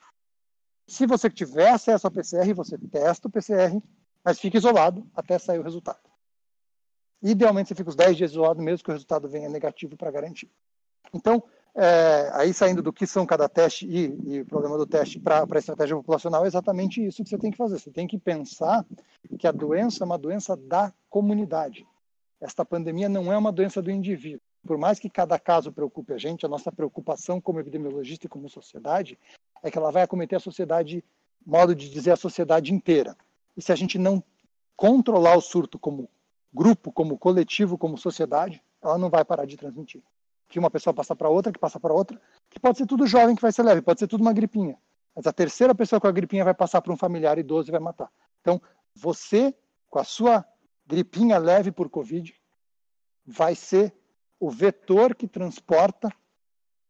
Se 0.87 1.05
você 1.05 1.29
tiver 1.29 1.69
acesso 1.69 2.07
ao 2.07 2.11
PCR, 2.11 2.53
você 2.53 2.77
testa 2.77 3.27
o 3.27 3.31
PCR, 3.31 3.81
mas 4.23 4.39
fica 4.39 4.57
isolado 4.57 5.07
até 5.15 5.39
sair 5.39 5.59
o 5.59 5.63
resultado. 5.63 5.99
Idealmente 7.21 7.69
você 7.69 7.75
fica 7.75 7.89
os 7.89 7.95
10 7.95 8.17
dias 8.17 8.31
isolado, 8.31 8.61
mesmo 8.61 8.83
que 8.83 8.89
o 8.89 8.93
resultado 8.93 9.29
venha 9.29 9.47
negativo 9.47 9.95
para 9.95 10.11
garantir. 10.11 10.51
Então, 11.13 11.43
é, 11.75 12.29
aí 12.33 12.53
saindo 12.53 12.83
do 12.83 12.93
que 12.93 13.07
são 13.07 13.25
cada 13.25 13.49
teste 13.49 13.87
e, 13.87 14.15
e 14.25 14.41
o 14.41 14.45
problema 14.45 14.77
do 14.77 14.85
teste 14.85 15.19
para 15.19 15.45
a 15.49 15.57
estratégia 15.57 15.95
populacional, 15.95 16.43
é 16.43 16.47
exatamente 16.47 17.03
isso 17.03 17.23
que 17.23 17.29
você 17.29 17.37
tem 17.37 17.49
que 17.49 17.57
fazer. 17.57 17.79
Você 17.79 17.91
tem 17.91 18.05
que 18.05 18.17
pensar 18.17 18.85
que 19.39 19.47
a 19.47 19.51
doença 19.51 20.03
é 20.03 20.05
uma 20.05 20.17
doença 20.17 20.55
da 20.55 20.93
comunidade. 21.09 21.87
Esta 22.39 22.65
pandemia 22.65 23.07
não 23.07 23.31
é 23.31 23.37
uma 23.37 23.51
doença 23.51 23.81
do 23.81 23.89
indivíduo. 23.89 24.42
Por 24.65 24.77
mais 24.77 24.99
que 24.99 25.09
cada 25.09 25.37
caso 25.37 25.71
preocupe 25.71 26.13
a 26.13 26.17
gente, 26.17 26.45
a 26.45 26.49
nossa 26.49 26.71
preocupação 26.71 27.41
como 27.41 27.59
epidemiologista 27.59 28.25
e 28.25 28.29
como 28.29 28.49
sociedade 28.49 29.19
é 29.61 29.69
que 29.69 29.77
ela 29.77 29.91
vai 29.91 30.03
acometer 30.03 30.37
a 30.37 30.39
sociedade, 30.39 31.03
modo 31.45 31.75
de 31.75 31.89
dizer, 31.89 32.11
a 32.11 32.15
sociedade 32.15 32.73
inteira. 32.73 33.15
E 33.55 33.61
se 33.61 33.71
a 33.71 33.75
gente 33.75 33.99
não 33.99 34.23
controlar 34.75 35.35
o 35.35 35.41
surto 35.41 35.77
como 35.77 36.09
grupo, 36.53 36.91
como 36.91 37.17
coletivo, 37.17 37.77
como 37.77 37.97
sociedade, 37.97 38.63
ela 38.81 38.97
não 38.97 39.09
vai 39.09 39.25
parar 39.25 39.45
de 39.45 39.57
transmitir. 39.57 40.01
Que 40.47 40.59
uma 40.59 40.69
pessoa 40.69 40.93
passa 40.93 41.15
para 41.15 41.29
outra, 41.29 41.51
que 41.51 41.59
passa 41.59 41.79
para 41.79 41.93
outra, 41.93 42.19
que 42.49 42.59
pode 42.59 42.77
ser 42.77 42.85
tudo 42.85 43.07
jovem 43.07 43.35
que 43.35 43.41
vai 43.41 43.51
ser 43.51 43.63
leve, 43.63 43.81
pode 43.81 43.99
ser 43.99 44.07
tudo 44.07 44.21
uma 44.21 44.33
gripinha. 44.33 44.77
Mas 45.15 45.27
a 45.27 45.33
terceira 45.33 45.75
pessoa 45.75 45.99
com 45.99 46.07
a 46.07 46.11
gripinha 46.11 46.43
vai 46.43 46.53
passar 46.53 46.81
para 46.81 46.91
um 46.91 46.97
familiar 46.97 47.37
idoso 47.37 47.69
e 47.69 47.71
vai 47.71 47.79
matar. 47.79 48.11
Então, 48.41 48.61
você, 48.95 49.55
com 49.89 49.99
a 49.99 50.03
sua 50.03 50.45
gripinha 50.85 51.37
leve 51.37 51.71
por 51.71 51.89
Covid, 51.89 52.33
vai 53.25 53.55
ser 53.55 53.93
o 54.43 54.49
vetor 54.49 55.15
que 55.15 55.25
transporta 55.25 56.09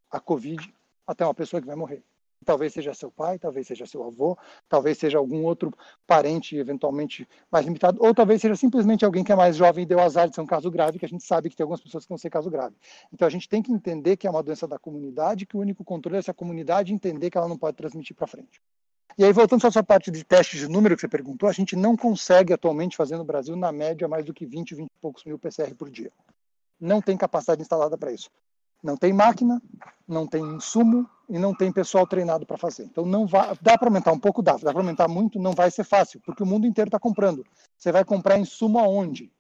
a 0.10 0.20
Covid 0.20 0.74
até 1.06 1.24
uma 1.24 1.36
pessoa 1.36 1.62
que 1.62 1.68
vai 1.68 1.76
morrer. 1.76 2.04
Talvez 2.44 2.74
seja 2.74 2.96
seu 2.96 3.12
pai, 3.12 3.38
talvez 3.38 3.68
seja 3.68 3.86
seu 3.86 4.04
avô, 4.04 4.36
talvez 4.68 4.98
seja 4.98 5.20
algum 5.20 5.44
outro 5.44 5.72
parente 6.08 6.58
eventualmente 6.58 7.28
mais 7.52 7.64
limitado, 7.64 8.00
ou 8.04 8.12
talvez 8.12 8.42
seja 8.42 8.56
simplesmente 8.56 9.06
alguém 9.06 9.24
que 9.24 9.32
é 9.32 9.36
mais 9.36 9.56
jovem 9.56 9.84
e 9.84 9.86
deu 9.86 10.00
azar 10.00 10.28
de 10.28 10.34
ser 10.34 10.42
um 10.42 10.48
caso 10.48 10.72
grave, 10.72 10.98
que 10.98 11.06
a 11.06 11.08
gente 11.08 11.24
sabe 11.24 11.48
que 11.48 11.56
tem 11.56 11.64
algumas 11.64 11.80
pessoas 11.80 12.06
que 12.06 12.10
vão 12.10 12.18
ser 12.18 12.32
caso 12.32 12.50
grave. 12.50 12.76
Então 13.14 13.28
a 13.28 13.32
gente 13.32 13.48
tem 13.48 13.62
que 13.62 13.72
entender 13.72 14.18
que 14.18 14.26
é 14.26 14.32
uma 14.32 14.42
doença 14.42 14.68
da 14.68 14.80
comunidade, 14.80 15.46
que 15.46 15.56
o 15.56 15.60
único 15.60 15.84
controle 15.84 16.18
é 16.18 16.22
se 16.24 16.32
a 16.32 16.34
comunidade 16.34 16.92
entender 16.92 17.30
que 17.30 17.38
ela 17.38 17.48
não 17.48 17.58
pode 17.58 17.78
transmitir 17.78 18.16
para 18.16 18.26
frente. 18.26 18.60
E 19.16 19.24
aí, 19.24 19.32
voltando 19.32 19.62
só 19.62 19.68
essa 19.68 19.84
parte 19.84 20.10
de 20.10 20.24
testes 20.24 20.60
de 20.60 20.68
número 20.68 20.96
que 20.96 21.02
você 21.02 21.08
perguntou, 21.08 21.48
a 21.48 21.54
gente 21.54 21.76
não 21.76 21.96
consegue 21.96 22.52
atualmente 22.52 22.98
fazer 22.98 23.16
no 23.16 23.24
Brasil, 23.24 23.56
na 23.56 23.72
média, 23.72 24.08
mais 24.08 24.26
do 24.26 24.34
que 24.34 24.44
20, 24.44 24.74
20 24.74 24.88
e 24.88 25.00
poucos 25.00 25.24
mil 25.24 25.38
PCR 25.38 25.76
por 25.76 25.88
dia 25.88 26.12
não 26.84 27.02
tem 27.02 27.16
capacidade 27.18 27.62
instalada 27.62 27.98
para 27.98 28.12
isso. 28.12 28.30
Não 28.84 28.98
tem 28.98 29.14
máquina, 29.14 29.62
não 30.06 30.28
tem 30.28 30.44
insumo 30.44 31.10
e 31.30 31.40
não 31.40 31.56
tem 31.56 31.72
pessoal 31.72 32.06
treinado 32.06 32.46
para 32.46 32.58
fazer. 32.58 32.84
Então 32.84 33.06
não 33.06 33.26
vai, 33.26 33.58
dá 33.62 33.78
para 33.78 33.88
aumentar 33.88 34.12
um 34.12 34.20
pouco, 34.20 34.42
dá, 34.42 34.58
dá 34.58 34.72
para 34.72 34.82
aumentar 34.82 35.08
muito, 35.08 35.40
não 35.40 35.54
vai 35.54 35.72
ser 35.72 35.86
fácil, 35.86 36.20
porque 36.26 36.44
o 36.44 36.46
mundo 36.46 36.68
inteiro 36.68 36.90
está 36.90 37.00
comprando. 37.00 37.46
Você 37.78 37.92
vai 37.92 38.04
comprar 38.04 38.38
insumo 38.38 38.78
aonde? 38.78 39.32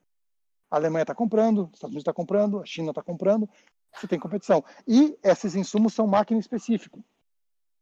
A 0.71 0.77
Alemanha 0.77 1.03
está 1.03 1.13
comprando, 1.13 1.65
os 1.65 1.73
Estados 1.73 1.93
Unidos 1.93 2.03
está 2.03 2.13
comprando, 2.13 2.61
a 2.61 2.65
China 2.65 2.91
está 2.91 3.03
comprando, 3.03 3.49
você 3.93 4.07
tem 4.07 4.17
competição. 4.17 4.63
E 4.87 5.17
esses 5.21 5.53
insumos 5.53 5.93
são 5.93 6.07
máquina 6.07 6.39
específica. 6.39 6.97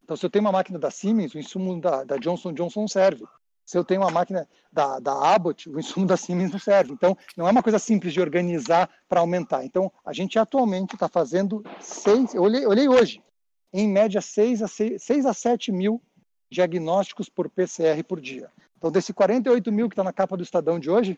Então, 0.03 0.17
se 0.17 0.25
eu 0.25 0.29
tenho 0.29 0.43
uma 0.43 0.51
máquina 0.51 0.79
da 0.79 0.89
Siemens, 0.89 1.33
o 1.35 1.39
insumo 1.39 1.79
da, 1.79 2.03
da 2.03 2.17
Johnson 2.17 2.51
Johnson 2.51 2.87
serve. 2.87 3.23
Se 3.71 3.77
eu 3.77 3.85
tenho 3.85 4.01
uma 4.01 4.11
máquina 4.11 4.45
da, 4.69 4.99
da 4.99 5.33
Abbott, 5.33 5.69
o 5.69 5.79
insumo 5.79 6.05
da 6.05 6.17
Siemens 6.17 6.51
não 6.51 6.59
serve. 6.59 6.91
Então, 6.91 7.17
não 7.37 7.47
é 7.47 7.51
uma 7.51 7.63
coisa 7.63 7.79
simples 7.79 8.11
de 8.11 8.19
organizar 8.19 8.89
para 9.07 9.21
aumentar. 9.21 9.63
Então, 9.63 9.89
a 10.03 10.11
gente 10.11 10.37
atualmente 10.37 10.95
está 10.95 11.07
fazendo 11.07 11.63
seis, 11.79 12.33
eu 12.33 12.41
olhei, 12.41 12.65
olhei 12.65 12.89
hoje, 12.89 13.23
em 13.71 13.87
média, 13.87 14.19
6 14.19 14.61
a, 14.61 14.67
6, 14.67 15.01
6 15.01 15.25
a 15.25 15.33
7 15.33 15.71
mil 15.71 16.01
diagnósticos 16.49 17.29
por 17.29 17.49
PCR 17.49 18.03
por 18.03 18.19
dia. 18.19 18.51
Então, 18.77 18.91
desse 18.91 19.13
48 19.13 19.71
mil 19.71 19.87
que 19.87 19.93
está 19.93 20.03
na 20.03 20.11
capa 20.11 20.35
do 20.35 20.43
Estadão 20.43 20.77
de 20.77 20.89
hoje, 20.89 21.17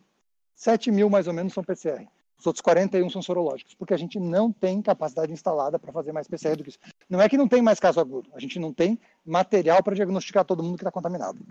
7 0.53 0.91
mil 0.91 1.09
mais 1.09 1.27
ou 1.27 1.33
menos 1.33 1.53
são 1.53 1.63
PCR. 1.63 2.07
Os 2.37 2.45
outros 2.45 2.61
41 2.61 3.09
são 3.09 3.23
sorológicos, 3.23 3.73
porque 3.73 3.95
a 3.95 3.97
gente 3.97 4.19
não 4.19 4.51
tem 4.51 4.79
capacidade 4.79 5.33
instalada 5.33 5.79
para 5.79 5.91
fazer 5.91 6.11
mais 6.11 6.27
PCR 6.27 6.55
do 6.55 6.63
que 6.63 6.69
isso. 6.69 6.79
Não 7.09 7.19
é 7.19 7.27
que 7.27 7.35
não 7.35 7.47
tem 7.47 7.63
mais 7.63 7.79
caso 7.79 7.99
agudo, 7.99 8.29
a 8.35 8.39
gente 8.39 8.59
não 8.59 8.71
tem 8.71 8.99
material 9.25 9.81
para 9.81 9.95
diagnosticar 9.95 10.45
todo 10.45 10.61
mundo 10.61 10.77
que 10.77 10.83
está 10.83 10.91
contaminado. 10.91 11.43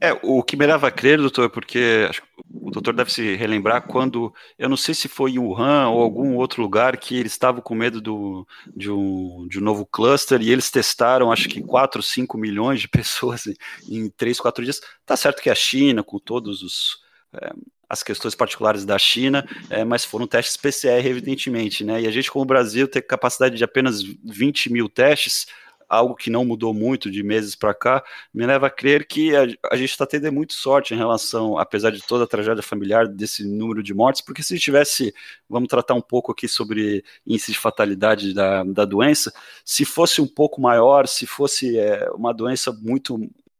É, 0.00 0.12
o 0.22 0.44
que 0.44 0.56
me 0.56 0.64
leva 0.64 0.86
a 0.86 0.90
crer, 0.92 1.18
doutor, 1.18 1.46
é 1.46 1.48
porque 1.48 2.08
o 2.48 2.70
doutor 2.70 2.94
deve 2.94 3.12
se 3.12 3.34
relembrar 3.34 3.82
quando, 3.82 4.32
eu 4.56 4.68
não 4.68 4.76
sei 4.76 4.94
se 4.94 5.08
foi 5.08 5.32
em 5.32 5.38
Wuhan 5.40 5.88
ou 5.88 6.00
algum 6.00 6.36
outro 6.36 6.62
lugar 6.62 6.96
que 6.96 7.16
eles 7.16 7.32
estavam 7.32 7.60
com 7.60 7.74
medo 7.74 8.00
do, 8.00 8.46
de, 8.76 8.90
um, 8.90 9.48
de 9.48 9.58
um 9.58 9.62
novo 9.62 9.84
cluster 9.84 10.40
e 10.40 10.50
eles 10.50 10.70
testaram, 10.70 11.32
acho 11.32 11.48
que 11.48 11.60
4, 11.60 12.00
5 12.00 12.38
milhões 12.38 12.80
de 12.80 12.86
pessoas 12.88 13.44
em 13.88 14.08
3, 14.10 14.38
4 14.38 14.62
dias. 14.62 14.80
Tá 15.04 15.16
certo 15.16 15.42
que 15.42 15.50
a 15.50 15.54
China, 15.54 16.04
com 16.04 16.18
todos 16.18 16.62
os. 16.62 17.00
É, 17.32 17.52
as 17.90 18.02
questões 18.02 18.34
particulares 18.34 18.84
da 18.84 18.98
China, 18.98 19.48
é, 19.70 19.82
mas 19.82 20.04
foram 20.04 20.26
testes 20.26 20.58
PCR, 20.58 21.06
evidentemente, 21.06 21.82
né? 21.82 22.02
E 22.02 22.06
a 22.06 22.10
gente, 22.10 22.30
como 22.30 22.44
Brasil, 22.44 22.86
tem 22.86 23.00
capacidade 23.00 23.56
de 23.56 23.64
apenas 23.64 24.02
20 24.02 24.70
mil 24.70 24.90
testes, 24.90 25.46
algo 25.88 26.14
que 26.14 26.30
não 26.30 26.44
mudou 26.44 26.74
muito 26.74 27.10
de 27.10 27.22
meses 27.22 27.54
para 27.54 27.72
cá, 27.72 28.04
me 28.32 28.44
leva 28.44 28.66
a 28.66 28.70
crer 28.70 29.06
que 29.06 29.34
a, 29.34 29.46
a 29.72 29.76
gente 29.76 29.90
está 29.90 30.06
tendo 30.06 30.30
muito 30.32 30.52
sorte 30.52 30.92
em 30.92 30.96
relação, 30.96 31.58
apesar 31.58 31.90
de 31.90 32.02
toda 32.02 32.24
a 32.24 32.26
tragédia 32.26 32.62
familiar, 32.62 33.08
desse 33.08 33.44
número 33.44 33.82
de 33.82 33.94
mortes, 33.94 34.20
porque 34.20 34.42
se 34.42 34.58
tivesse, 34.58 35.14
vamos 35.48 35.68
tratar 35.68 35.94
um 35.94 36.00
pouco 36.00 36.32
aqui 36.32 36.46
sobre 36.46 37.04
índice 37.26 37.52
de 37.52 37.58
fatalidade 37.58 38.34
da, 38.34 38.62
da 38.64 38.84
doença, 38.84 39.32
se 39.64 39.84
fosse 39.84 40.20
um 40.20 40.26
pouco 40.26 40.60
maior, 40.60 41.06
se 41.06 41.26
fosse 41.26 41.78
é, 41.78 42.10
uma 42.10 42.34
doença 42.34 42.72
muito 42.72 43.18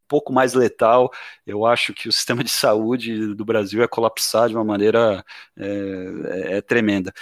pouco 0.09 0.33
mais 0.33 0.53
letal, 0.53 1.11
eu 1.45 1.65
acho 1.65 1.93
que 1.93 2.09
o 2.09 2.11
sistema 2.11 2.43
de 2.43 2.49
saúde 2.49 3.33
do 3.35 3.45
Brasil 3.45 3.81
é 3.83 3.87
colapsar 3.87 4.49
de 4.49 4.55
uma 4.55 4.63
maneira 4.63 5.23
é, 5.55 5.67
é, 6.25 6.57
é 6.57 6.61
tremenda. 6.61 7.13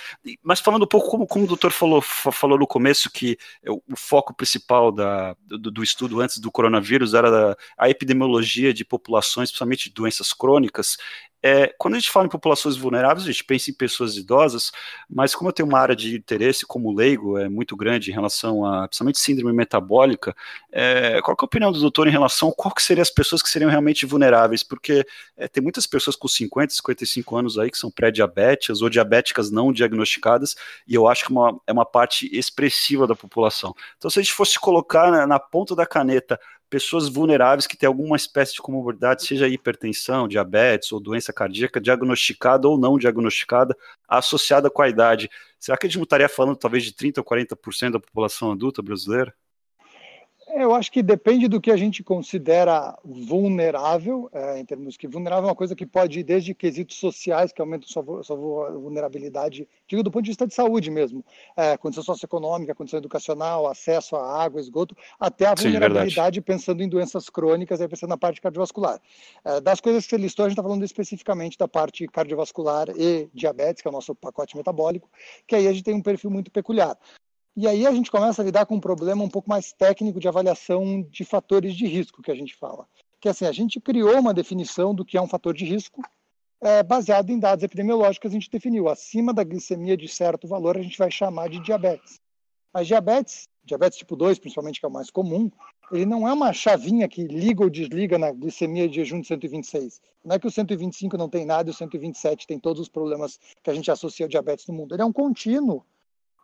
Mas 0.42 0.60
falando 0.60 0.84
um 0.84 0.88
pouco, 0.88 1.10
como, 1.10 1.28
como 1.28 1.46
o 1.46 1.48
doutor 1.48 1.72
falou, 1.72 2.02
falou 2.02 2.58
no 2.58 2.66
começo, 2.66 3.12
que 3.12 3.38
o 3.68 3.96
foco 3.96 4.34
principal 4.34 4.92
da, 4.92 5.36
do, 5.46 5.70
do 5.70 5.84
estudo 5.84 6.22
antes 6.22 6.40
do 6.40 6.52
coronavírus 6.52 7.14
era 7.14 7.56
a 7.78 7.90
epidemiologia 7.90 8.74
de 8.74 8.86
populações, 8.86 9.50
principalmente 9.50 9.90
de 9.90 9.96
doenças 9.96 10.32
crônicas, 10.32 10.98
é, 11.42 11.74
quando 11.78 11.96
a 11.96 12.00
gente 12.00 12.12
fala 12.12 12.26
em 12.26 12.30
populações 12.30 12.76
vulneráveis, 12.76 13.24
a 13.24 13.32
gente 13.32 13.44
pensa 13.44 13.70
em 13.70 13.74
pessoas 13.74 14.18
idosas, 14.18 14.72
mas 15.10 15.36
como 15.36 15.50
eu 15.50 15.54
tenho 15.54 15.70
uma 15.70 15.80
área 15.80 15.96
de 15.96 16.16
interesse 16.16 16.66
como 16.66 16.94
leigo 16.94 17.38
é 17.38 17.48
muito 17.48 17.76
grande 17.76 18.10
em 18.10 18.14
relação 18.14 18.66
a, 18.66 18.88
principalmente 18.88 19.20
síndrome 19.20 19.54
metabólica, 19.54 20.36
é, 20.72 21.22
qual 21.22 21.36
é 21.40 21.42
a 21.42 21.46
opinião 21.46 21.72
do 21.72 21.80
doutor 21.80 22.08
em 22.08 22.12
relação 22.12 22.50
a 22.50 22.54
qual 22.54 22.74
que 22.74 22.82
seriam 22.82 23.04
as 23.04 23.10
pessoas 23.10 23.42
que 23.42 23.50
seriam 23.50 23.70
realmente 23.70 24.06
vulneráveis? 24.06 24.64
Porque 24.64 25.06
é, 25.36 25.48
tem 25.48 25.62
muitas 25.62 25.86
pessoas 25.86 26.16
com 26.16 26.28
50, 26.28 26.74
55 26.74 27.36
anos 27.38 27.58
aí 27.60 27.70
que 27.70 27.78
são 27.78 27.92
pré-diabéticas 27.92 28.82
ou 28.82 28.90
diabéticas 28.90 29.52
não 29.52 29.72
diagnosticadas, 29.72 30.56
e 30.88 30.96
eu 30.96 31.08
acho 31.08 31.26
que 31.26 31.32
uma, 31.32 31.60
é 31.68 31.72
uma 31.72 31.86
parte 31.86 32.30
expressiva 32.36 33.06
da 33.06 33.16
população. 33.16 33.76
Então, 33.98 34.10
se 34.10 34.20
a 34.20 34.22
gente 34.24 34.34
fosse 34.34 34.60
colocar 34.60 35.12
na, 35.12 35.28
na 35.28 35.40
ponta 35.40 35.76
da 35.76 35.86
caneta 35.86 36.40
pessoas 36.70 37.08
vulneráveis 37.08 37.68
que 37.68 37.78
têm 37.78 37.88
alguma 37.88 38.16
espécie 38.16 38.54
de 38.54 38.62
comorbidade, 38.62 39.26
seja 39.26 39.48
hipertensão, 39.48 40.28
diabetes 40.28 40.92
ou 40.92 41.00
doença 41.00 41.32
cardíaca, 41.34 41.80
diagnosticada 41.80 42.68
ou 42.68 42.78
não 42.78 42.98
diagnosticada, 42.98 43.76
associada 44.08 44.70
com 44.70 44.82
a 44.82 44.90
idade. 44.90 45.30
Será 45.60 45.78
que 45.78 45.88
a 45.88 45.90
gente 45.90 45.98
não 45.98 46.04
estaria 46.04 46.30
falando 46.30 46.58
talvez 46.58 46.84
de 46.84 46.94
30% 46.94 47.18
ou 47.20 47.24
40% 47.24 47.92
da 47.92 48.00
população 48.00 48.52
adulta 48.52 48.82
brasileira? 48.82 49.34
Eu 50.60 50.74
acho 50.74 50.92
que 50.92 51.04
depende 51.04 51.48
do 51.48 51.62
que 51.62 51.70
a 51.70 51.78
gente 51.78 52.04
considera 52.04 52.98
vulnerável, 53.06 54.28
é, 54.34 54.60
em 54.60 54.66
termos 54.66 54.98
que 54.98 55.08
vulnerável 55.08 55.46
é 55.46 55.50
uma 55.50 55.56
coisa 55.56 55.76
que 55.76 55.86
pode 55.86 56.22
ir 56.22 56.24
desde 56.24 56.56
quesitos 56.56 56.98
sociais, 56.98 57.52
que 57.52 57.62
aumentam 57.62 57.88
sua, 57.88 58.24
sua 58.24 58.72
vulnerabilidade, 58.72 59.68
digo 59.88 60.02
do 60.02 60.10
ponto 60.10 60.24
de 60.24 60.32
vista 60.32 60.48
de 60.48 60.56
saúde 60.56 60.90
mesmo, 60.90 61.24
é, 61.56 61.78
condição 61.78 62.04
socioeconômica, 62.04 62.74
condição 62.74 62.98
educacional, 62.98 63.68
acesso 63.68 64.16
à 64.16 64.44
água, 64.44 64.60
esgoto, 64.60 64.98
até 65.20 65.46
a 65.46 65.54
vulnerabilidade 65.54 66.38
Sim, 66.38 66.42
pensando 66.42 66.82
em 66.82 66.90
doenças 66.90 67.30
crônicas, 67.30 67.80
aí 67.80 67.88
pensando 67.88 68.10
na 68.10 68.18
parte 68.18 68.42
cardiovascular. 68.42 69.00
É, 69.46 69.62
das 69.62 69.80
coisas 69.80 70.06
que 70.06 70.10
você 70.10 70.18
listou, 70.18 70.46
a 70.46 70.50
gente 70.50 70.58
está 70.58 70.64
falando 70.64 70.84
especificamente 70.84 71.56
da 71.56 71.68
parte 71.68 72.08
cardiovascular 72.08 72.90
e 72.98 73.30
diabetes, 73.32 73.84
que 73.84 73.88
é 73.88 73.92
o 73.92 73.94
nosso 73.94 74.16
pacote 74.16 74.58
metabólico, 74.58 75.08
que 75.46 75.56
aí 75.56 75.68
a 75.68 75.72
gente 75.72 75.84
tem 75.84 75.94
um 75.94 76.02
perfil 76.02 76.32
muito 76.32 76.50
peculiar. 76.50 76.98
E 77.60 77.68
aí 77.68 77.88
a 77.88 77.92
gente 77.92 78.12
começa 78.12 78.40
a 78.40 78.46
lidar 78.46 78.68
com 78.68 78.76
um 78.76 78.80
problema 78.80 79.24
um 79.24 79.30
pouco 79.30 79.50
mais 79.50 79.74
técnico 79.74 80.20
de 80.20 80.28
avaliação 80.28 81.02
de 81.02 81.26
fatores 81.26 81.74
de 81.74 81.88
risco 81.88 82.22
que 82.22 82.30
a 82.30 82.36
gente 82.36 82.56
fala. 82.56 82.88
Que 83.20 83.28
assim, 83.28 83.48
a 83.48 83.52
gente 83.52 83.82
criou 83.82 84.20
uma 84.20 84.32
definição 84.32 84.94
do 84.94 85.04
que 85.04 85.18
é 85.18 85.22
um 85.22 85.28
fator 85.28 85.56
de 85.56 85.66
risco 85.66 86.04
é, 86.62 86.84
baseado 86.84 87.32
em 87.32 87.40
dados 87.40 87.64
epidemiológicos, 87.64 88.30
a 88.30 88.34
gente 88.34 88.52
definiu. 88.52 88.88
Acima 88.88 89.34
da 89.34 89.44
glicemia 89.44 89.98
de 89.98 90.08
certo 90.08 90.48
valor, 90.48 90.78
a 90.78 90.84
gente 90.84 91.00
vai 91.00 91.10
chamar 91.10 91.50
de 91.50 91.60
diabetes. 91.60 92.22
Mas 92.72 92.86
diabetes, 92.86 93.50
diabetes 93.64 93.98
tipo 93.98 94.16
2, 94.16 94.38
principalmente, 94.38 94.80
que 94.80 94.86
é 94.86 94.90
o 94.90 94.92
mais 94.92 95.10
comum, 95.10 95.50
ele 95.92 96.06
não 96.06 96.28
é 96.28 96.34
uma 96.34 96.54
chavinha 96.54 97.08
que 97.08 97.24
liga 97.24 97.64
ou 97.64 97.72
desliga 97.72 98.20
na 98.20 98.32
glicemia 98.32 98.88
de 98.88 98.98
jejum 98.98 99.20
de 99.20 99.26
126. 99.26 100.00
Não 100.24 100.36
é 100.36 100.40
que 100.40 100.46
o 100.46 100.52
125 100.52 101.18
não 101.18 101.28
tem 101.28 101.44
nada 101.44 101.72
e 101.72 101.74
o 101.74 101.76
127 101.76 102.46
tem 102.46 102.60
todos 102.60 102.84
os 102.84 102.88
problemas 102.88 103.40
que 103.64 103.70
a 103.72 103.74
gente 103.74 103.90
associa 103.90 104.28
ao 104.28 104.30
diabetes 104.30 104.68
no 104.68 104.76
mundo. 104.76 104.94
Ele 104.94 105.02
é 105.02 105.06
um 105.06 105.12
contínuo 105.12 105.84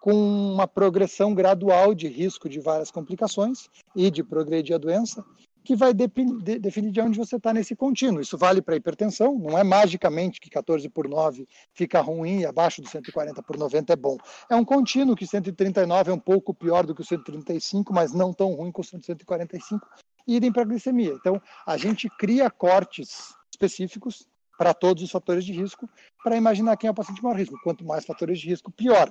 com 0.04 0.12
uma 0.12 0.68
progressão 0.68 1.34
gradual 1.34 1.96
de 1.96 2.10
risco 2.10 2.50
de 2.50 2.60
várias 2.60 2.92
complicações 2.92 3.70
e 3.96 4.12
de 4.12 4.22
progredir 4.22 4.76
a 4.76 4.78
doença, 4.78 5.24
que 5.64 5.78
vai 5.78 5.94
definir, 5.94 6.92
de 6.92 7.00
onde 7.00 7.18
você 7.18 7.38
está 7.38 7.54
nesse 7.54 7.74
contínuo. 7.74 8.20
Isso 8.20 8.38
vale 8.38 8.62
para 8.62 8.76
hipertensão, 8.76 9.40
não 9.40 9.58
é 9.58 9.64
magicamente 9.64 10.42
que 10.42 10.50
14 10.50 10.90
por 10.90 11.08
9 11.08 11.48
fica 11.74 12.02
ruim 12.02 12.42
e 12.42 12.46
abaixo 12.46 12.82
do 12.82 12.90
140 12.90 13.42
por 13.44 13.58
90 13.58 13.94
é 13.94 13.96
bom. 13.96 14.18
É 14.50 14.56
um 14.58 14.66
contínuo 14.66 15.16
que 15.16 15.26
139 15.26 16.12
é 16.12 16.14
um 16.14 16.20
pouco 16.20 16.54
pior 16.54 16.86
do 16.86 16.94
que 16.94 17.00
o 17.00 17.06
135, 17.06 17.94
mas 17.94 18.12
não 18.12 18.34
tão 18.34 18.54
ruim 18.56 18.74
quanto 18.74 18.98
o 18.98 19.02
145, 19.02 19.88
e 20.28 20.36
idem 20.36 20.52
para 20.52 20.64
a 20.64 20.66
glicemia. 20.66 21.14
Então, 21.14 21.42
a 21.66 21.78
gente 21.78 22.10
cria 22.20 22.50
cortes 22.50 23.34
específicos 23.50 24.28
para 24.58 24.74
todos 24.74 25.02
os 25.02 25.10
fatores 25.10 25.46
de 25.46 25.54
risco, 25.54 25.90
para 26.22 26.36
imaginar 26.36 26.76
quem 26.76 26.90
é 26.90 26.92
o 26.92 26.94
paciente 26.94 27.20
de 27.20 27.24
maior 27.24 27.38
risco. 27.38 27.58
Quanto 27.64 27.86
mais 27.86 28.06
fatores 28.06 28.38
de 28.38 28.50
risco, 28.50 28.70
pior. 28.70 29.10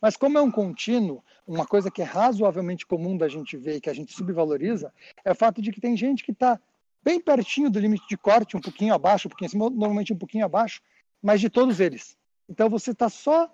Mas 0.00 0.16
como 0.16 0.38
é 0.38 0.42
um 0.42 0.50
contínuo, 0.50 1.22
uma 1.46 1.66
coisa 1.66 1.90
que 1.90 2.02
é 2.02 2.04
razoavelmente 2.04 2.86
comum 2.86 3.16
da 3.16 3.28
gente 3.28 3.56
ver 3.56 3.76
e 3.76 3.80
que 3.80 3.90
a 3.90 3.94
gente 3.94 4.12
subvaloriza, 4.12 4.92
é 5.24 5.32
o 5.32 5.34
fato 5.34 5.62
de 5.62 5.70
que 5.70 5.80
tem 5.80 5.96
gente 5.96 6.24
que 6.24 6.32
está 6.32 6.60
bem 7.02 7.20
pertinho 7.20 7.70
do 7.70 7.78
limite 7.78 8.06
de 8.08 8.16
corte, 8.16 8.56
um 8.56 8.60
pouquinho 8.60 8.92
abaixo, 8.92 9.28
um 9.28 9.30
pouquinho 9.30 9.70
normalmente 9.70 10.12
um 10.12 10.18
pouquinho 10.18 10.44
abaixo, 10.44 10.82
mas 11.22 11.40
de 11.40 11.48
todos 11.48 11.78
eles. 11.78 12.16
Então 12.48 12.68
você 12.68 12.90
está 12.90 13.08
só 13.08 13.48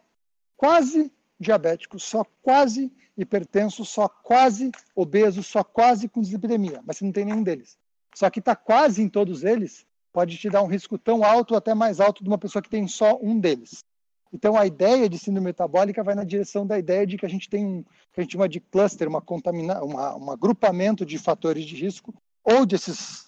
quase 0.56 1.12
diabético, 1.38 1.98
só 1.98 2.24
quase 2.40 2.90
hipertenso, 3.16 3.84
só 3.84 4.08
quase 4.08 4.70
obeso, 4.94 5.42
só 5.42 5.62
quase 5.62 6.08
com 6.08 6.20
dislipidemia, 6.20 6.80
mas 6.86 6.96
você 6.96 7.04
não 7.04 7.12
tem 7.12 7.24
nenhum 7.24 7.42
deles. 7.42 7.78
Só 8.14 8.30
que 8.30 8.38
está 8.38 8.54
quase 8.54 9.02
em 9.02 9.08
todos 9.08 9.44
eles, 9.44 9.86
pode 10.12 10.36
te 10.36 10.48
dar 10.48 10.62
um 10.62 10.66
risco 10.66 10.98
tão 10.98 11.24
alto, 11.24 11.54
até 11.54 11.74
mais 11.74 12.00
alto, 12.00 12.22
de 12.22 12.28
uma 12.28 12.38
pessoa 12.38 12.62
que 12.62 12.70
tem 12.70 12.86
só 12.86 13.18
um 13.20 13.38
deles. 13.38 13.84
Então, 14.32 14.56
a 14.56 14.66
ideia 14.66 15.08
de 15.08 15.18
síndrome 15.18 15.48
metabólica 15.48 16.02
vai 16.02 16.14
na 16.14 16.24
direção 16.24 16.66
da 16.66 16.78
ideia 16.78 17.06
de 17.06 17.18
que 17.18 17.26
a 17.26 17.28
gente 17.28 17.50
tem 17.50 17.64
um 17.64 17.84
que 18.12 18.20
a 18.20 18.22
gente 18.22 18.32
chama 18.32 18.48
de 18.48 18.60
cluster, 18.60 19.08
uma 19.08 19.22
contamina, 19.22 19.82
uma, 19.82 20.16
um 20.16 20.30
agrupamento 20.30 21.04
de 21.04 21.18
fatores 21.18 21.64
de 21.64 21.74
risco, 21.76 22.14
ou 22.44 22.66
desses 22.66 23.26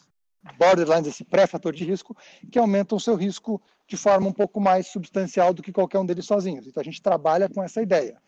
borderlines, 0.59 1.07
esse 1.07 1.25
pré-fator 1.25 1.73
de 1.73 1.85
risco, 1.85 2.17
que 2.51 2.59
aumentam 2.59 2.97
o 2.97 3.01
seu 3.01 3.15
risco 3.15 3.61
de 3.87 3.97
forma 3.97 4.29
um 4.29 4.33
pouco 4.33 4.61
mais 4.61 4.89
substancial 4.89 5.55
do 5.55 5.63
que 5.63 5.73
qualquer 5.73 5.99
um 5.99 6.07
deles 6.07 6.27
sozinhos. 6.27 6.67
Então, 6.67 6.81
a 6.81 6.85
gente 6.85 7.01
trabalha 7.01 7.49
com 7.49 7.63
essa 7.63 7.83
ideia. 7.83 8.21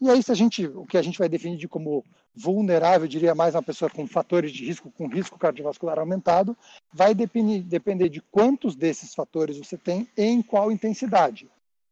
E 0.00 0.10
aí, 0.10 0.22
se 0.22 0.30
a 0.30 0.34
gente, 0.34 0.66
o 0.66 0.84
que 0.84 0.98
a 0.98 1.02
gente 1.02 1.18
vai 1.18 1.28
definir 1.28 1.56
de 1.56 1.68
como 1.68 2.04
vulnerável, 2.34 3.06
diria 3.06 3.34
mais 3.34 3.54
uma 3.54 3.62
pessoa 3.62 3.90
com 3.90 4.06
fatores 4.06 4.52
de 4.52 4.64
risco, 4.64 4.90
com 4.90 5.06
risco 5.06 5.38
cardiovascular 5.38 5.98
aumentado, 5.98 6.56
vai 6.92 7.14
depender, 7.14 7.62
depender 7.62 8.08
de 8.08 8.20
quantos 8.20 8.74
desses 8.74 9.14
fatores 9.14 9.56
você 9.56 9.78
tem 9.78 10.08
e 10.16 10.24
em 10.24 10.42
qual 10.42 10.70
intensidade. 10.70 11.48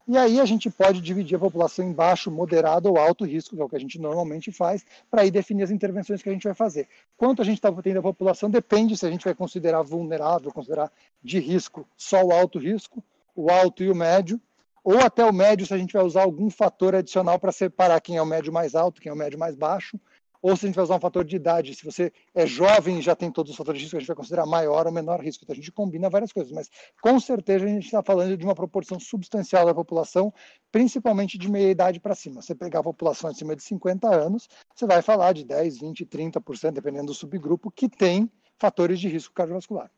E 0.07 0.19
aí 0.19 0.41
a 0.41 0.45
gente 0.45 0.69
pode 0.69 1.01
dividir 1.01 1.37
a 1.37 1.39
população 1.39 1.85
em 1.85 1.93
baixo, 1.93 2.31
moderado 2.31 2.89
ou 2.89 2.99
alto 2.99 3.25
risco, 3.25 3.55
que 3.55 3.63
é 3.63 3.65
o 3.65 3.69
que 3.69 3.77
a 3.77 3.81
gente 3.81 4.01
normalmente 4.01 4.51
faz, 4.51 4.85
para 5.11 5.23
aí 5.23 5.31
definir 5.31 5.63
as 5.63 5.71
intervenções 5.71 6.23
que 6.23 6.29
a 6.29 6.33
gente 6.33 6.45
vai 6.45 6.55
fazer. 6.55 6.89
Quanto 7.17 7.41
a 7.41 7.45
gente 7.45 7.59
está 7.59 7.71
tendo 7.71 8.01
a 8.01 8.03
população 8.03 8.51
depende 8.51 8.97
se 8.97 9.07
a 9.07 9.11
gente 9.11 9.25
vai 9.25 9.35
considerar 9.35 9.83
vulnerável, 9.83 10.53
considerar 10.53 10.91
de 11.23 11.39
risco 11.39 11.87
só 11.97 12.23
o 12.23 12.33
alto 12.33 12.59
risco, 12.59 13.03
o 13.35 13.49
alto 13.51 13.85
e 13.85 13.91
o 13.91 13.95
médio, 13.95 14.41
ou 14.83 14.99
até 14.99 15.25
o 15.25 15.33
médio 15.33 15.65
se 15.65 15.73
a 15.73 15.79
gente 15.79 15.93
vai 15.93 16.03
usar 16.03 16.23
algum 16.23 16.51
fator 16.51 16.97
adicional 16.97 17.39
para 17.39 17.53
separar 17.53 18.01
quem 18.01 18.17
é 18.17 18.23
o 18.23 18.27
médio 18.27 18.53
mais 18.53 18.75
alto, 18.75 19.01
quem 19.01 19.11
é 19.11 19.13
o 19.13 19.17
médio 19.17 19.39
mais 19.39 19.55
baixo, 19.55 19.99
ou 20.43 20.57
se 20.57 20.67
a 20.67 20.69
gente 20.69 20.75
vai 20.75 20.83
usar 20.83 20.97
um 20.97 21.01
fator 21.01 21.25
de 21.25 21.37
idade, 21.37 21.73
se 21.73 21.85
você 21.85 22.13
é 22.35 22.45
jovem 22.45 22.99
e 22.99 23.03
já 23.03 23.15
tem 23.15 23.31
todos 23.31 23.53
os 23.53 23.57
fatores 23.57 23.79
de 23.79 23.85
risco, 23.85 23.97
a 23.97 24.01
gente 24.01 24.09
vai 24.09 24.17
considerar 24.17 24.45
maior 24.45 24.87
ou 24.87 24.93
menor 24.93 25.21
risco. 25.21 25.45
Então 25.45 25.55
a 25.55 25.57
gente 25.57 25.71
combina 25.71 26.11
várias 26.11 26.33
coisas, 26.33 26.53
mas 26.53 26.69
com 27.01 27.21
certeza 27.21 27.65
a 27.65 27.69
gente 27.69 27.85
está 27.85 28.03
falando 28.03 28.37
de 28.37 28.45
uma 28.45 28.55
proporção 28.55 28.99
substancial 28.99 29.65
da 29.65 29.73
população, 29.73 30.35
principalmente 30.73 31.39
de 31.39 31.49
meia 31.49 31.71
idade 31.71 32.01
para 32.01 32.17
cima. 32.17 32.43
Você 32.43 32.57
pegar 32.57 32.81
a 32.81 32.83
população 32.83 33.31
acima 33.31 33.55
de 33.55 33.63
50 33.63 34.13
anos, 34.13 34.49
você 34.75 34.85
vai 34.85 35.01
falar 35.01 35.33
de 35.33 35.45
10, 35.45 35.79
20, 35.79 36.05
30%, 36.07 36.73
dependendo 36.73 37.07
do 37.07 37.15
subgrupo, 37.15 37.71
que 37.71 37.89
tem 37.89 38.29
fatores 38.59 38.99
de 38.99 39.09
risco 39.09 39.33
cardiovascular. 39.33 39.91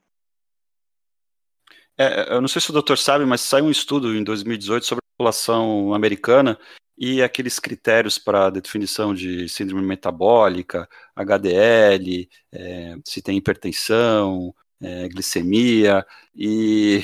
É, 1.96 2.34
eu 2.34 2.40
não 2.42 2.48
sei 2.48 2.60
se 2.60 2.68
o 2.68 2.72
doutor 2.72 2.98
sabe, 2.98 3.24
mas 3.24 3.40
saiu 3.40 3.64
um 3.64 3.70
estudo 3.70 4.14
em 4.14 4.22
2018 4.22 4.84
sobre 4.84 5.02
a 5.02 5.16
população 5.16 5.94
americana 5.94 6.58
e 6.96 7.22
aqueles 7.22 7.58
critérios 7.58 8.18
para 8.18 8.50
definição 8.50 9.14
de 9.14 9.48
síndrome 9.48 9.82
metabólica, 9.86 10.88
HDL, 11.14 12.28
é, 12.52 12.96
se 13.04 13.20
tem 13.20 13.36
hipertensão, 13.36 14.54
é, 14.80 15.08
glicemia, 15.08 16.06
e, 16.34 17.02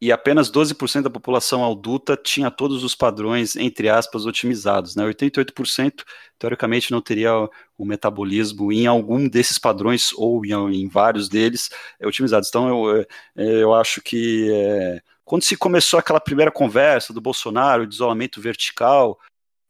e 0.00 0.12
apenas 0.12 0.50
12% 0.50 1.02
da 1.02 1.10
população 1.10 1.68
adulta 1.70 2.16
tinha 2.16 2.50
todos 2.50 2.84
os 2.84 2.94
padrões, 2.94 3.56
entre 3.56 3.88
aspas, 3.88 4.26
otimizados. 4.26 4.94
Né? 4.96 5.04
88% 5.04 6.04
teoricamente 6.38 6.90
não 6.92 7.00
teria 7.00 7.32
o 7.76 7.84
metabolismo 7.84 8.72
em 8.72 8.86
algum 8.86 9.28
desses 9.28 9.58
padrões 9.58 10.12
ou 10.14 10.44
em, 10.44 10.52
em 10.82 10.88
vários 10.88 11.28
deles 11.28 11.70
é, 12.00 12.06
otimizados. 12.06 12.48
Então 12.48 12.68
eu, 12.68 13.00
é, 13.36 13.62
eu 13.62 13.74
acho 13.74 14.00
que 14.00 14.50
é, 14.52 15.02
quando 15.28 15.42
se 15.42 15.58
começou 15.58 16.00
aquela 16.00 16.18
primeira 16.18 16.50
conversa 16.50 17.12
do 17.12 17.20
Bolsonaro, 17.20 17.86
de 17.86 17.94
isolamento 17.94 18.40
vertical, 18.40 19.20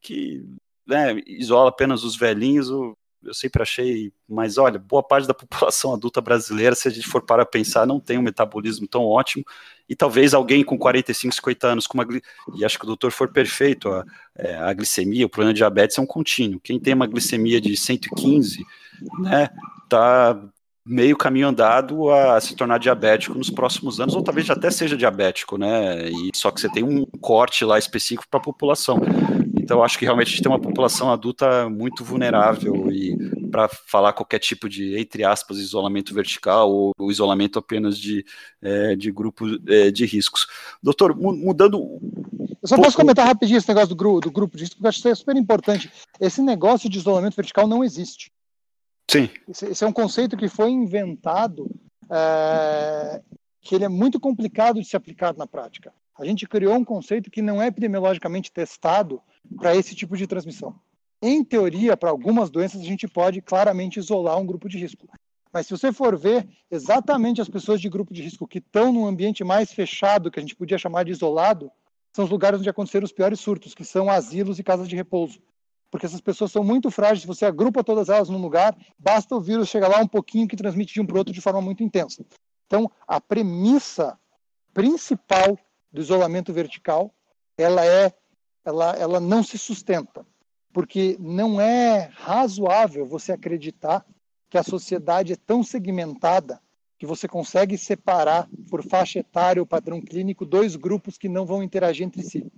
que 0.01 0.45
né, 0.87 1.21
isola 1.27 1.69
apenas 1.71 2.05
os 2.05 2.15
velhinhos, 2.15 2.71
eu, 2.71 2.97
sempre 3.33 3.61
achei, 3.61 4.13
mas 4.29 4.57
olha, 4.57 4.79
boa 4.79 5.03
parte 5.03 5.27
da 5.27 5.35
população 5.35 5.93
adulta 5.93 6.21
brasileira, 6.21 6.77
se 6.77 6.87
a 6.87 6.93
gente 6.93 7.09
for 7.09 7.23
para 7.23 7.45
pensar, 7.45 7.89
não 7.89 7.99
tem 7.99 8.17
um 8.17 8.23
metabolismo 8.23 8.87
tão 8.87 9.05
ótimo, 9.05 9.45
e 9.89 9.97
talvez 9.97 10.33
alguém 10.33 10.63
com 10.63 10.79
45, 10.79 11.35
50 11.35 11.67
anos, 11.67 11.89
com 11.89 11.99
uma, 11.99 12.07
e 12.55 12.65
acho 12.65 12.79
que 12.79 12.85
o 12.85 12.87
doutor 12.87 13.11
for 13.11 13.27
perfeito, 13.33 13.89
a, 13.91 14.05
é, 14.37 14.55
a 14.55 14.73
glicemia, 14.73 15.27
o 15.27 15.29
problema 15.29 15.53
de 15.53 15.59
diabetes 15.59 15.99
é 15.99 16.01
um 16.01 16.07
contínuo. 16.07 16.61
Quem 16.61 16.79
tem 16.79 16.95
uma 16.95 17.09
glicemia 17.09 17.61
de 17.61 17.77
115, 17.77 18.65
né, 19.19 19.49
tá 19.89 20.41
meio 20.89 21.17
caminho 21.17 21.49
andado 21.49 22.11
a 22.11 22.41
se 22.41 22.57
tornar 22.57 22.79
diabético 22.79 23.37
nos 23.37 23.51
próximos 23.51 24.01
anos, 24.01 24.15
ou 24.15 24.23
talvez 24.23 24.49
até 24.49 24.71
seja 24.71 24.97
diabético, 24.97 25.59
né? 25.59 26.09
E 26.09 26.31
só 26.35 26.51
que 26.51 26.61
você 26.61 26.69
tem 26.69 26.83
um 26.83 27.05
corte 27.21 27.65
lá 27.65 27.79
específico 27.79 28.27
para 28.31 28.41
a 28.41 28.43
população. 28.43 28.99
Então, 29.61 29.85
acho 29.85 29.99
que 29.99 30.07
realmente 30.07 30.29
a 30.29 30.31
gente 30.31 30.43
tem 30.43 30.51
uma 30.51 30.59
população 30.59 31.13
adulta 31.13 31.69
muito 31.69 32.03
vulnerável 32.03 32.91
e 32.91 33.15
para 33.51 33.69
falar 33.69 34.15
qualquer 34.15 34.39
tipo 34.39 34.67
de, 34.67 34.99
entre 34.99 35.25
aspas, 35.25 35.59
isolamento 35.59 36.15
vertical 36.15 36.73
ou, 36.73 36.93
ou 36.99 37.11
isolamento 37.11 37.59
apenas 37.59 37.99
de, 37.99 38.25
é, 38.63 38.97
de 38.97 39.13
grupo 39.13 39.45
é, 39.69 39.91
de 39.91 40.07
riscos. 40.07 40.47
Doutor, 40.83 41.15
mudando. 41.15 42.01
Eu 42.63 42.69
só 42.69 42.77
posso 42.77 42.97
comentar 42.97 43.27
rapidinho 43.27 43.59
esse 43.59 43.69
negócio 43.69 43.91
do, 43.91 43.97
grupo, 43.97 44.21
do 44.21 44.31
grupo 44.31 44.57
de 44.57 44.63
risco, 44.63 44.77
porque 44.77 44.87
eu 44.87 44.89
acho 44.89 45.03
que 45.03 45.09
isso 45.09 45.13
é 45.13 45.15
super 45.15 45.37
importante. 45.37 45.91
Esse 46.19 46.41
negócio 46.41 46.89
de 46.89 46.99
isolamento 46.99 47.37
vertical 47.37 47.67
não 47.67 47.85
existe. 47.85 48.33
Sim. 49.11 49.31
Esse, 49.49 49.67
esse, 49.67 49.85
é 49.85 49.87
um 49.87 49.93
conceito 49.93 50.37
que 50.37 50.49
foi 50.49 50.71
inventado, 50.71 51.71
é, 52.11 53.23
que 53.61 53.75
ele 53.75 53.85
é 53.85 53.89
muito 53.89 54.21
complicado 54.21 54.81
de 54.81 54.87
ser 54.87 54.99
aplicado 54.99 55.39
na 55.39 55.47
prática. 55.47 55.93
A 56.19 56.25
gente 56.25 56.47
criou 56.47 56.75
um 56.75 56.85
conceito 56.85 57.31
que 57.31 57.41
não 57.41 57.63
é 57.63 57.69
epidemiologicamente 57.69 58.53
testado 58.53 59.23
para 59.57 59.75
esse 59.75 59.95
tipo 59.95 60.17
de 60.17 60.27
transmissão. 60.27 60.75
Em 61.23 61.43
teoria, 61.43 61.97
para 61.97 62.11
algumas 62.11 62.51
doenças, 62.51 62.81
a 62.81 62.85
gente 62.85 63.09
pode 63.09 63.41
claramente 63.41 63.99
isolar 63.99 64.39
um 64.39 64.47
grupo 64.47 64.69
de 64.69 64.79
risco. 64.79 65.09
Mas 65.53 65.67
se 65.67 65.73
você 65.73 65.93
for 65.93 66.17
ver 66.17 66.47
exatamente 66.71 67.41
as 67.41 67.49
pessoas 67.49 67.81
de 67.81 67.89
grupo 67.89 68.13
de 68.13 68.23
risco 68.23 68.47
que 68.47 68.59
estão 68.59 68.93
num 68.93 69.07
ambiente 69.07 69.43
mais 69.43 69.73
fechado, 69.73 70.31
que 70.31 70.39
a 70.39 70.43
gente 70.43 70.55
podia 70.55 70.77
chamar 70.77 71.05
de 71.05 71.13
isolado, 71.13 71.71
são 72.13 72.25
os 72.25 72.31
lugares 72.31 72.61
onde 72.61 72.69
aconteceram 72.69 73.05
os 73.05 73.13
piores 73.13 73.41
surtos, 73.41 73.75
que 73.75 73.85
são 73.85 74.11
asilos 74.11 74.59
e 74.59 74.63
casas 74.63 74.89
de 74.89 74.95
repouso 74.95 75.41
porque 75.91 76.07
essas 76.07 76.21
pessoas 76.21 76.53
são 76.53 76.63
muito 76.63 76.91
frágeis. 76.91 77.25
Você 77.25 77.45
agrupa 77.47 77.85
todas 77.85 78.09
elas 78.09 78.29
num 78.29 78.41
lugar, 78.41 78.77
basta 78.99 79.35
o 79.35 79.41
vírus 79.41 79.69
chegar 79.69 79.89
lá 79.89 80.01
um 80.01 80.09
pouquinho 80.09 80.49
que 80.49 80.57
transmite 80.57 80.95
de 80.95 81.01
um 81.01 81.07
para 81.07 81.15
o 81.15 81.19
outro 81.19 81.33
de 81.33 81.41
forma 81.41 81.61
muito 81.61 81.83
intensa. 81.83 82.25
Então, 82.67 82.91
a 83.07 83.21
premissa 83.21 84.19
principal 84.75 85.59
do 85.91 86.01
isolamento 86.01 86.53
vertical, 86.53 87.13
ela 87.57 87.85
é, 87.85 88.13
ela, 88.65 88.93
ela 88.97 89.21
não 89.21 89.43
se 89.43 89.57
sustenta, 89.57 90.27
porque 90.73 91.17
não 91.19 91.61
é 91.61 92.11
razoável 92.13 93.07
você 93.07 93.33
acreditar 93.33 94.05
que 94.51 94.59
a 94.59 94.63
sociedade 94.63 95.33
é 95.33 95.37
tão 95.37 95.63
segmentada 95.63 96.61
que 96.99 97.07
você 97.07 97.29
consegue 97.29 97.79
separar 97.79 98.49
por 98.69 98.83
faixa 98.83 99.21
etária 99.21 99.63
ou 99.63 99.67
padrão 99.67 100.01
clínico 100.01 100.45
dois 100.45 100.75
grupos 100.75 101.17
que 101.17 101.29
não 101.29 101.47
vão 101.47 101.63
interagir 101.63 102.07
entre 102.07 102.23
si. 102.23 102.51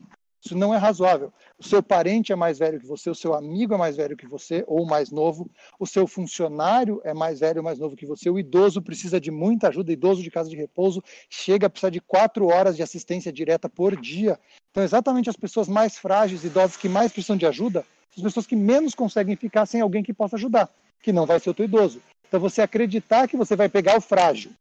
Isso 0.42 0.56
não 0.56 0.74
é 0.74 0.78
razoável. 0.78 1.32
O 1.58 1.64
seu 1.64 1.82
parente 1.82 2.32
é 2.32 2.36
mais 2.36 2.58
velho 2.58 2.80
que 2.80 2.86
você, 2.86 3.10
o 3.10 3.14
seu 3.14 3.34
amigo 3.34 3.74
é 3.74 3.76
mais 3.76 3.96
velho 3.96 4.16
que 4.16 4.26
você 4.26 4.64
ou 4.66 4.86
mais 4.86 5.10
novo, 5.10 5.50
o 5.78 5.86
seu 5.86 6.06
funcionário 6.06 7.00
é 7.04 7.12
mais 7.12 7.40
velho 7.40 7.58
ou 7.58 7.64
mais 7.64 7.78
novo 7.78 7.94
que 7.94 8.06
você, 8.06 8.30
o 8.30 8.38
idoso 8.38 8.80
precisa 8.80 9.20
de 9.20 9.30
muita 9.30 9.68
ajuda, 9.68 9.92
idoso 9.92 10.22
de 10.22 10.30
casa 10.30 10.48
de 10.48 10.56
repouso 10.56 11.02
chega 11.28 11.66
a 11.66 11.70
precisar 11.70 11.90
de 11.90 12.00
quatro 12.00 12.46
horas 12.46 12.74
de 12.74 12.82
assistência 12.82 13.30
direta 13.30 13.68
por 13.68 13.94
dia. 14.00 14.38
Então, 14.70 14.82
exatamente 14.82 15.28
as 15.28 15.36
pessoas 15.36 15.68
mais 15.68 15.98
frágeis, 15.98 16.42
idosas, 16.42 16.76
que 16.76 16.88
mais 16.88 17.12
precisam 17.12 17.36
de 17.36 17.44
ajuda, 17.44 17.84
são 18.14 18.24
as 18.24 18.32
pessoas 18.32 18.46
que 18.46 18.56
menos 18.56 18.94
conseguem 18.94 19.36
ficar 19.36 19.66
sem 19.66 19.80
alguém 19.80 20.02
que 20.02 20.14
possa 20.14 20.36
ajudar, 20.36 20.70
que 21.02 21.12
não 21.12 21.26
vai 21.26 21.38
ser 21.38 21.50
o 21.50 21.54
teu 21.54 21.66
idoso. 21.66 22.00
Então, 22.26 22.40
você 22.40 22.62
acreditar 22.62 23.28
que 23.28 23.36
você 23.36 23.54
vai 23.54 23.68
pegar 23.68 23.98
o 23.98 24.00
frágil 24.00 24.52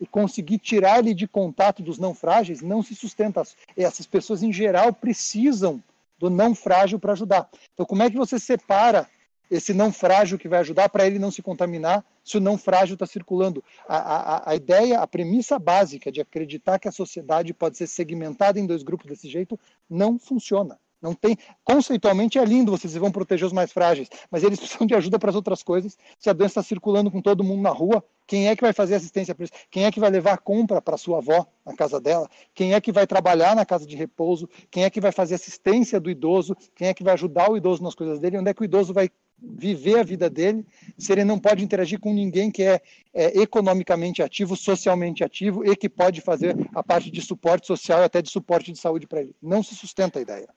e 0.00 0.06
conseguir 0.06 0.58
tirar 0.58 1.00
ele 1.00 1.14
de 1.14 1.26
contato 1.26 1.82
dos 1.82 1.98
não 1.98 2.14
frágeis 2.14 2.60
não 2.60 2.82
se 2.82 2.94
sustenta. 2.94 3.42
Essas 3.76 4.06
pessoas, 4.06 4.42
em 4.42 4.52
geral, 4.52 4.92
precisam 4.92 5.82
do 6.18 6.28
não 6.30 6.54
frágil 6.54 6.98
para 6.98 7.12
ajudar. 7.12 7.48
Então, 7.74 7.86
como 7.86 8.02
é 8.02 8.10
que 8.10 8.16
você 8.16 8.38
separa 8.38 9.08
esse 9.50 9.72
não 9.72 9.92
frágil 9.92 10.38
que 10.38 10.48
vai 10.48 10.60
ajudar 10.60 10.88
para 10.88 11.06
ele 11.06 11.18
não 11.18 11.30
se 11.30 11.40
contaminar 11.40 12.04
se 12.22 12.36
o 12.36 12.40
não 12.40 12.58
frágil 12.58 12.94
está 12.94 13.06
circulando? 13.06 13.64
A, 13.88 13.96
a, 13.96 14.50
a 14.50 14.54
ideia, 14.54 15.00
a 15.00 15.06
premissa 15.06 15.58
básica 15.58 16.12
de 16.12 16.20
acreditar 16.20 16.78
que 16.78 16.88
a 16.88 16.92
sociedade 16.92 17.54
pode 17.54 17.76
ser 17.76 17.86
segmentada 17.86 18.58
em 18.60 18.66
dois 18.66 18.82
grupos 18.82 19.06
desse 19.06 19.28
jeito 19.28 19.58
não 19.88 20.18
funciona. 20.18 20.78
Não 21.00 21.14
tem, 21.14 21.38
conceitualmente 21.62 22.38
é 22.38 22.44
lindo, 22.44 22.72
vocês 22.72 22.92
vão 22.94 23.10
proteger 23.10 23.46
os 23.46 23.52
mais 23.52 23.72
frágeis, 23.72 24.08
mas 24.30 24.42
eles 24.42 24.58
precisam 24.60 24.86
de 24.86 24.94
ajuda 24.94 25.18
para 25.18 25.30
as 25.30 25.36
outras 25.36 25.62
coisas. 25.62 25.96
Se 26.18 26.28
a 26.28 26.32
doença 26.32 26.60
está 26.60 26.62
circulando 26.62 27.10
com 27.10 27.20
todo 27.20 27.44
mundo 27.44 27.62
na 27.62 27.70
rua, 27.70 28.04
quem 28.26 28.48
é 28.48 28.56
que 28.56 28.62
vai 28.62 28.72
fazer 28.72 28.96
assistência 28.96 29.34
para 29.34 29.44
isso? 29.44 29.52
Quem 29.70 29.84
é 29.84 29.92
que 29.92 30.00
vai 30.00 30.10
levar 30.10 30.32
a 30.32 30.38
compra 30.38 30.82
para 30.82 30.96
sua 30.96 31.18
avó 31.18 31.46
na 31.64 31.74
casa 31.74 32.00
dela? 32.00 32.28
Quem 32.54 32.74
é 32.74 32.80
que 32.80 32.92
vai 32.92 33.06
trabalhar 33.06 33.54
na 33.54 33.64
casa 33.64 33.86
de 33.86 33.96
repouso? 33.96 34.48
Quem 34.70 34.84
é 34.84 34.90
que 34.90 35.00
vai 35.00 35.12
fazer 35.12 35.36
assistência 35.36 36.00
do 36.00 36.10
idoso? 36.10 36.56
Quem 36.74 36.88
é 36.88 36.94
que 36.94 37.04
vai 37.04 37.14
ajudar 37.14 37.50
o 37.50 37.56
idoso 37.56 37.82
nas 37.82 37.94
coisas 37.94 38.18
dele? 38.18 38.38
Onde 38.38 38.50
é 38.50 38.54
que 38.54 38.62
o 38.62 38.64
idoso 38.64 38.92
vai 38.92 39.08
viver 39.40 40.00
a 40.00 40.02
vida 40.02 40.28
dele 40.28 40.66
se 40.96 41.12
ele 41.12 41.24
não 41.24 41.38
pode 41.38 41.64
interagir 41.64 42.00
com 42.00 42.12
ninguém 42.12 42.50
que 42.50 42.62
é, 42.64 42.80
é, 43.14 43.40
economicamente 43.40 44.22
ativo, 44.22 44.56
socialmente 44.56 45.22
ativo 45.22 45.64
e 45.64 45.76
que 45.76 45.88
pode 45.88 46.20
fazer 46.20 46.56
a 46.74 46.82
parte 46.82 47.10
de 47.10 47.22
suporte 47.22 47.66
social 47.66 48.00
e 48.00 48.04
até 48.04 48.20
de 48.20 48.30
suporte 48.30 48.72
de 48.72 48.78
saúde 48.78 49.06
para 49.06 49.20
ele. 49.20 49.34
Não 49.40 49.62
se 49.62 49.74
sustenta 49.74 50.18
a 50.18 50.22
ideia. 50.22 50.48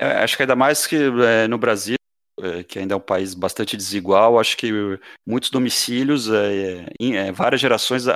É, 0.00 0.22
acho 0.22 0.36
que 0.36 0.42
ainda 0.42 0.56
mais 0.56 0.86
que 0.86 0.96
é, 0.96 1.48
no 1.48 1.58
Brasil, 1.58 1.96
é, 2.40 2.62
que 2.62 2.78
ainda 2.78 2.94
é 2.94 2.96
um 2.96 3.00
país 3.00 3.34
bastante 3.34 3.76
desigual, 3.76 4.38
acho 4.38 4.56
que 4.56 4.70
muitos 5.26 5.50
domicílios, 5.50 6.28
é, 6.30 6.86
é 7.00 7.32
várias 7.32 7.60
gerações 7.60 8.06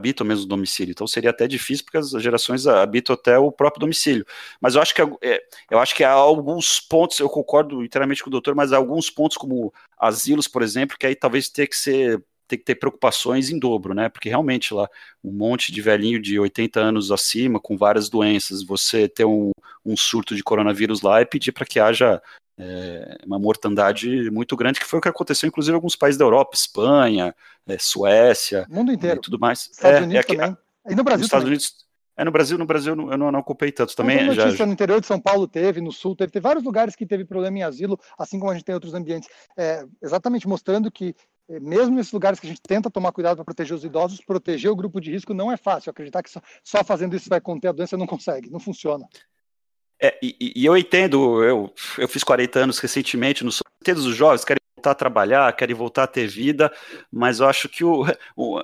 habitam 0.00 0.24
o 0.24 0.28
mesmo 0.28 0.46
domicílio. 0.46 0.92
Então 0.92 1.06
seria 1.06 1.30
até 1.30 1.46
difícil 1.46 1.84
porque 1.84 1.98
as 1.98 2.10
gerações 2.22 2.66
habitam 2.66 3.14
até 3.14 3.38
o 3.38 3.50
próprio 3.50 3.80
domicílio. 3.80 4.24
Mas 4.60 4.74
eu 4.74 4.82
acho 4.82 4.94
que 4.94 5.02
é, 5.22 5.42
eu 5.70 5.78
acho 5.78 5.94
que 5.94 6.04
há 6.04 6.12
alguns 6.12 6.80
pontos, 6.80 7.18
eu 7.18 7.28
concordo 7.28 7.84
inteiramente 7.84 8.22
com 8.22 8.28
o 8.28 8.32
doutor, 8.32 8.54
mas 8.54 8.72
há 8.72 8.76
alguns 8.76 9.10
pontos 9.10 9.36
como 9.36 9.72
asilos, 9.98 10.46
por 10.46 10.62
exemplo, 10.62 10.96
que 10.98 11.06
aí 11.06 11.14
talvez 11.14 11.48
tenha 11.48 11.66
que 11.66 11.76
ser 11.76 12.22
tem 12.48 12.58
que 12.58 12.64
ter 12.64 12.74
preocupações 12.74 13.50
em 13.50 13.58
dobro, 13.58 13.94
né? 13.94 14.08
Porque 14.08 14.28
realmente 14.28 14.72
lá, 14.72 14.88
um 15.22 15.30
monte 15.30 15.70
de 15.70 15.80
velhinho 15.80 16.20
de 16.20 16.38
80 16.38 16.80
anos 16.80 17.12
acima, 17.12 17.60
com 17.60 17.76
várias 17.76 18.08
doenças, 18.08 18.62
você 18.62 19.08
ter 19.08 19.24
um, 19.24 19.50
um 19.84 19.96
surto 19.96 20.34
de 20.34 20.42
coronavírus 20.42 21.02
lá 21.02 21.20
e 21.20 21.26
pedir 21.26 21.52
para 21.52 21.66
que 21.66 21.78
haja 21.78 22.20
é, 22.58 23.18
uma 23.24 23.38
mortandade 23.38 24.30
muito 24.30 24.56
grande, 24.56 24.80
que 24.80 24.86
foi 24.86 24.98
o 24.98 25.02
que 25.02 25.08
aconteceu, 25.08 25.46
inclusive, 25.46 25.72
em 25.72 25.76
alguns 25.76 25.94
países 25.94 26.18
da 26.18 26.24
Europa, 26.24 26.54
Espanha, 26.54 27.34
é, 27.66 27.78
Suécia, 27.78 28.66
mundo 28.68 28.90
inteiro, 28.90 29.18
e 29.18 29.20
tudo 29.20 29.38
mais. 29.38 29.68
Estados 29.70 30.00
é, 30.00 30.02
Unidos 30.02 30.20
aqui, 30.20 30.36
também. 30.36 30.56
E 30.88 30.94
no 30.94 31.04
Brasil 31.04 31.24
Estados 31.24 31.46
Unidos. 31.46 31.88
É, 32.16 32.24
no 32.24 32.32
Brasil, 32.32 32.58
no 32.58 32.66
Brasil 32.66 32.94
eu 32.94 33.16
não, 33.16 33.30
não 33.30 33.38
ocupei 33.38 33.70
tanto 33.70 33.94
também. 33.94 34.26
Notícia 34.26 34.50
já... 34.50 34.66
no 34.66 34.72
interior 34.72 35.00
de 35.00 35.06
São 35.06 35.20
Paulo 35.20 35.46
teve, 35.46 35.80
no 35.80 35.92
sul 35.92 36.16
teve, 36.16 36.32
teve 36.32 36.42
vários 36.42 36.64
lugares 36.64 36.96
que 36.96 37.06
teve 37.06 37.24
problema 37.24 37.58
em 37.58 37.62
asilo, 37.62 37.96
assim 38.18 38.40
como 38.40 38.50
a 38.50 38.54
gente 38.54 38.64
tem 38.64 38.74
outros 38.74 38.92
ambientes. 38.92 39.28
É, 39.56 39.84
exatamente 40.02 40.48
mostrando 40.48 40.90
que 40.90 41.14
é, 41.14 41.14
mesmo 41.48 41.96
nesses 41.96 42.12
lugares 42.12 42.38
que 42.38 42.46
a 42.46 42.50
gente 42.50 42.60
tenta 42.60 42.90
tomar 42.90 43.12
cuidado 43.12 43.36
para 43.36 43.44
proteger 43.44 43.76
os 43.76 43.84
idosos, 43.84 44.20
proteger 44.20 44.70
o 44.70 44.76
grupo 44.76 45.00
de 45.00 45.10
risco 45.10 45.32
não 45.32 45.50
é 45.50 45.56
fácil. 45.56 45.90
Acreditar 45.90 46.22
que 46.22 46.30
só, 46.30 46.42
só 46.62 46.84
fazendo 46.84 47.16
isso 47.16 47.28
vai 47.28 47.40
conter 47.40 47.68
a 47.68 47.72
doença 47.72 47.96
não 47.96 48.06
consegue, 48.06 48.50
não 48.50 48.60
funciona. 48.60 49.06
É, 50.00 50.16
e, 50.22 50.52
e, 50.54 50.64
eu 50.64 50.76
entendo, 50.76 51.42
eu, 51.42 51.72
eu 51.96 52.06
fiz 52.06 52.22
40 52.22 52.60
anos 52.60 52.78
recentemente, 52.78 53.42
não 53.42 53.50
entendo 53.82 53.98
os 53.98 54.14
jovens 54.14 54.44
querem 54.44 54.60
voltar 54.76 54.92
a 54.92 54.94
trabalhar, 54.94 55.56
querem 55.56 55.74
voltar 55.74 56.04
a 56.04 56.06
ter 56.06 56.28
vida, 56.28 56.72
mas 57.10 57.40
eu 57.40 57.48
acho 57.48 57.68
que 57.68 57.82
o, 57.82 58.04
o, 58.36 58.60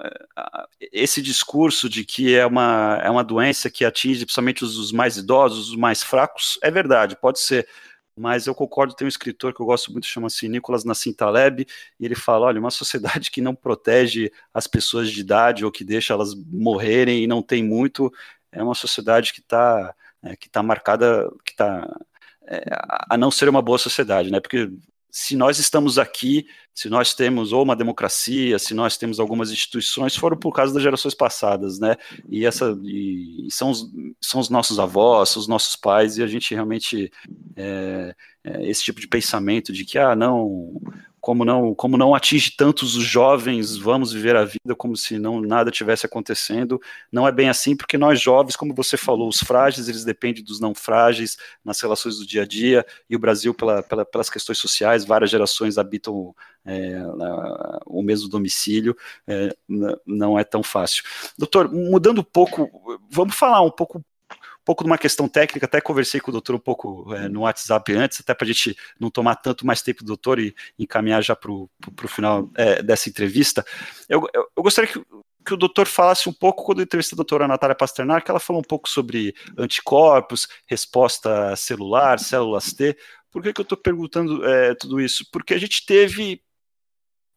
esse 0.92 1.20
discurso 1.20 1.88
de 1.88 2.04
que 2.04 2.36
é 2.36 2.46
uma, 2.46 3.00
é 3.02 3.10
uma 3.10 3.24
doença 3.24 3.68
que 3.68 3.84
atinge 3.84 4.24
principalmente 4.24 4.62
os, 4.62 4.78
os 4.78 4.92
mais 4.92 5.16
idosos, 5.16 5.70
os 5.70 5.76
mais 5.76 6.04
fracos, 6.04 6.56
é 6.62 6.70
verdade, 6.70 7.16
pode 7.16 7.40
ser, 7.40 7.66
mas 8.16 8.46
eu 8.46 8.54
concordo, 8.54 8.94
tem 8.94 9.06
um 9.06 9.08
escritor 9.08 9.52
que 9.52 9.60
eu 9.60 9.66
gosto 9.66 9.92
muito, 9.92 10.06
chama-se 10.06 10.48
Nicolas 10.48 10.84
Nassim 10.84 11.12
Taleb, 11.12 11.66
e 11.98 12.04
ele 12.04 12.14
fala, 12.14 12.46
olha, 12.46 12.60
uma 12.60 12.70
sociedade 12.70 13.30
que 13.30 13.40
não 13.40 13.54
protege 13.54 14.30
as 14.52 14.66
pessoas 14.66 15.10
de 15.10 15.20
idade 15.20 15.64
ou 15.64 15.72
que 15.72 15.84
deixa 15.84 16.12
elas 16.14 16.34
morrerem 16.34 17.22
e 17.24 17.26
não 17.26 17.42
tem 17.42 17.62
muito, 17.62 18.12
é 18.52 18.62
uma 18.62 18.74
sociedade 18.74 19.32
que 19.32 19.40
está 19.40 19.94
é, 20.22 20.36
que 20.36 20.48
tá 20.48 20.62
marcada, 20.62 21.30
que 21.44 21.52
está 21.52 21.86
é, 22.46 22.62
a 23.10 23.16
não 23.16 23.30
ser 23.30 23.48
uma 23.48 23.60
boa 23.62 23.78
sociedade, 23.78 24.30
né? 24.30 24.40
Porque 24.40 24.70
se 25.16 25.36
nós 25.36 25.60
estamos 25.60 25.96
aqui, 25.96 26.44
se 26.74 26.88
nós 26.88 27.14
temos 27.14 27.52
ou 27.52 27.62
uma 27.62 27.76
democracia, 27.76 28.58
se 28.58 28.74
nós 28.74 28.96
temos 28.96 29.20
algumas 29.20 29.52
instituições, 29.52 30.16
foram 30.16 30.36
por 30.36 30.52
causa 30.52 30.74
das 30.74 30.82
gerações 30.82 31.14
passadas, 31.14 31.78
né? 31.78 31.94
E 32.28 32.44
essa 32.44 32.76
e 32.82 33.46
são, 33.48 33.70
os, 33.70 33.88
são 34.20 34.40
os 34.40 34.50
nossos 34.50 34.80
avós, 34.80 35.28
são 35.28 35.40
os 35.40 35.46
nossos 35.46 35.76
pais, 35.76 36.18
e 36.18 36.22
a 36.24 36.26
gente 36.26 36.52
realmente 36.52 37.12
é, 37.54 38.12
é, 38.42 38.68
esse 38.68 38.82
tipo 38.82 39.00
de 39.00 39.06
pensamento 39.06 39.72
de 39.72 39.84
que 39.84 39.98
ah 39.98 40.16
não 40.16 40.80
como 41.24 41.42
não, 41.42 41.74
como 41.74 41.96
não 41.96 42.14
atinge 42.14 42.50
tantos 42.54 42.94
os 42.94 43.02
jovens, 43.02 43.78
vamos 43.78 44.12
viver 44.12 44.36
a 44.36 44.44
vida 44.44 44.74
como 44.76 44.94
se 44.94 45.18
não 45.18 45.40
nada 45.40 45.70
tivesse 45.70 46.04
acontecendo. 46.04 46.78
Não 47.10 47.26
é 47.26 47.32
bem 47.32 47.48
assim, 47.48 47.74
porque 47.74 47.96
nós 47.96 48.20
jovens, 48.20 48.56
como 48.56 48.74
você 48.74 48.98
falou, 48.98 49.26
os 49.26 49.38
frágeis, 49.38 49.88
eles 49.88 50.04
dependem 50.04 50.44
dos 50.44 50.60
não 50.60 50.74
frágeis 50.74 51.38
nas 51.64 51.80
relações 51.80 52.18
do 52.18 52.26
dia 52.26 52.42
a 52.42 52.46
dia, 52.46 52.84
e 53.08 53.16
o 53.16 53.18
Brasil, 53.18 53.54
pela, 53.54 53.82
pela, 53.82 54.04
pelas 54.04 54.28
questões 54.28 54.58
sociais, 54.58 55.06
várias 55.06 55.30
gerações 55.30 55.78
habitam 55.78 56.34
é, 56.62 57.02
o 57.86 58.02
mesmo 58.02 58.28
domicílio, 58.28 58.94
é, 59.26 59.48
não 60.06 60.38
é 60.38 60.44
tão 60.44 60.62
fácil. 60.62 61.04
Doutor, 61.38 61.72
mudando 61.72 62.20
um 62.20 62.24
pouco, 62.24 62.70
vamos 63.08 63.34
falar 63.34 63.62
um 63.62 63.70
pouco 63.70 64.04
pouco 64.64 64.82
de 64.82 64.90
uma 64.90 64.98
questão 64.98 65.28
técnica, 65.28 65.66
até 65.66 65.80
conversei 65.80 66.20
com 66.20 66.30
o 66.30 66.32
doutor 66.32 66.54
um 66.54 66.58
pouco 66.58 67.14
é, 67.14 67.28
no 67.28 67.40
WhatsApp 67.40 67.92
antes, 67.92 68.20
até 68.20 68.32
para 68.34 68.44
a 68.44 68.48
gente 68.48 68.76
não 68.98 69.10
tomar 69.10 69.36
tanto 69.36 69.66
mais 69.66 69.82
tempo 69.82 70.02
do 70.02 70.08
doutor 70.08 70.38
e 70.38 70.54
encaminhar 70.78 71.22
já 71.22 71.36
para 71.36 71.50
o 71.50 71.68
final 72.08 72.50
é, 72.56 72.82
dessa 72.82 73.08
entrevista. 73.08 73.64
Eu, 74.08 74.26
eu, 74.32 74.48
eu 74.56 74.62
gostaria 74.62 74.90
que, 74.90 75.00
que 75.44 75.54
o 75.54 75.56
doutor 75.56 75.86
falasse 75.86 76.28
um 76.28 76.32
pouco, 76.32 76.64
quando 76.64 76.82
entrevistei 76.82 77.14
a 77.14 77.18
doutora 77.18 77.46
Natália 77.46 77.76
Pasternak, 77.76 78.28
ela 78.28 78.40
falou 78.40 78.60
um 78.60 78.64
pouco 78.66 78.88
sobre 78.88 79.34
anticorpos, 79.58 80.48
resposta 80.66 81.54
celular, 81.56 82.18
células 82.18 82.72
T. 82.72 82.96
Por 83.30 83.42
que, 83.42 83.52
que 83.52 83.60
eu 83.60 83.64
estou 83.64 83.76
perguntando 83.76 84.46
é, 84.46 84.74
tudo 84.74 85.00
isso? 85.00 85.26
Porque 85.30 85.52
a 85.52 85.58
gente 85.58 85.84
teve 85.84 86.40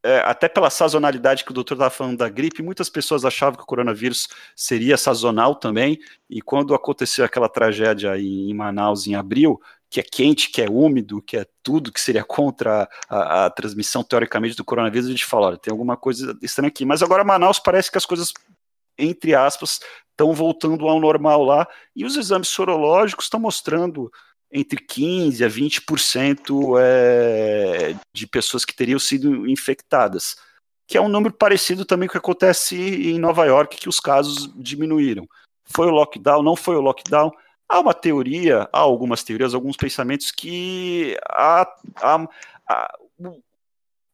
é, 0.04 0.20
até 0.20 0.48
pela 0.48 0.70
sazonalidade 0.70 1.44
que 1.44 1.52
o 1.52 1.54
doutor 1.54 1.76
estava 1.76 1.90
falando 1.90 2.18
da 2.18 2.30
gripe, 2.30 2.62
muitas 2.62 2.90
pessoas 2.90 3.26
achavam 3.26 3.58
que 3.58 3.64
o 3.64 3.68
coronavírus 3.68 4.28
seria 4.56 4.98
sazonal 4.98 5.56
também, 5.56 6.00
e 6.30 6.42
quando 6.42 6.74
aconteceu 6.74 7.26
aquela 7.26 7.50
tragédia 7.50 8.18
em, 8.18 8.54
Manaus 8.54 9.08
em 9.08 9.16
abril, 9.16 9.60
que 9.90 10.00
é 10.00 10.04
quente, 10.04 10.52
que 10.52 10.62
é 10.62 10.70
úmido, 10.70 11.22
que 11.22 11.38
é 11.38 11.46
tudo 11.64 11.92
que 11.92 12.02
seria 12.02 12.24
contra 12.24 12.90
a, 13.10 13.46
a 13.46 13.50
transmissão 13.50 14.04
teoricamente 14.04 14.56
do 14.56 14.66
coronavírus, 14.66 15.08
a 15.08 15.12
gente 15.12 15.26
fala, 15.26 15.48
olha, 15.48 15.58
tem 15.58 15.72
alguma 15.72 15.96
coisa 15.96 16.38
estranha 16.42 16.68
aqui. 16.68 16.84
Mas 16.86 17.02
agora 17.02 17.24
Manaus 17.24 17.58
parece 17.58 17.90
que 17.90 17.98
as 17.98 18.06
coisas, 18.06 18.34
entre 18.98 19.34
aspas, 19.34 19.80
estão 20.12 20.34
voltando 20.34 20.88
ao 20.88 21.00
normal 21.00 21.44
lá, 21.44 21.68
e 21.96 22.06
os 22.06 22.18
exames 22.18 22.50
sorológicos 22.50 23.26
estão 23.26 23.40
mostrando 23.40 24.12
entre 24.52 24.80
15% 24.80 25.46
a 25.46 25.50
20% 25.50 26.80
é, 26.80 27.96
de 28.14 28.28
pessoas 28.28 28.64
que 28.64 28.76
teriam 28.76 29.00
sido 29.00 29.48
infectadas, 29.48 30.36
que 30.88 30.98
é 30.98 31.02
um 31.02 31.10
número 31.10 31.34
parecido 31.34 31.84
também 31.86 32.08
com 32.08 32.12
o 32.12 32.14
que 32.14 32.18
acontece 32.18 32.76
em 32.76 33.20
Nova 33.20 33.46
York, 33.46 33.78
que 33.78 33.90
os 33.90 34.00
casos 34.00 34.50
diminuíram. 34.56 35.28
Foi 35.66 35.88
o 35.88 35.92
lockdown, 35.92 36.42
não 36.42 36.56
foi 36.56 36.78
o 36.78 36.82
lockdown? 36.82 37.32
Há 37.68 37.80
uma 37.82 37.94
teoria, 37.94 38.70
há 38.72 38.80
algumas 38.80 39.24
teorias, 39.24 39.54
alguns 39.54 39.76
pensamentos 39.76 40.32
que 40.32 41.18
há, 41.30 41.68
há, 41.98 42.28
há, 42.70 42.98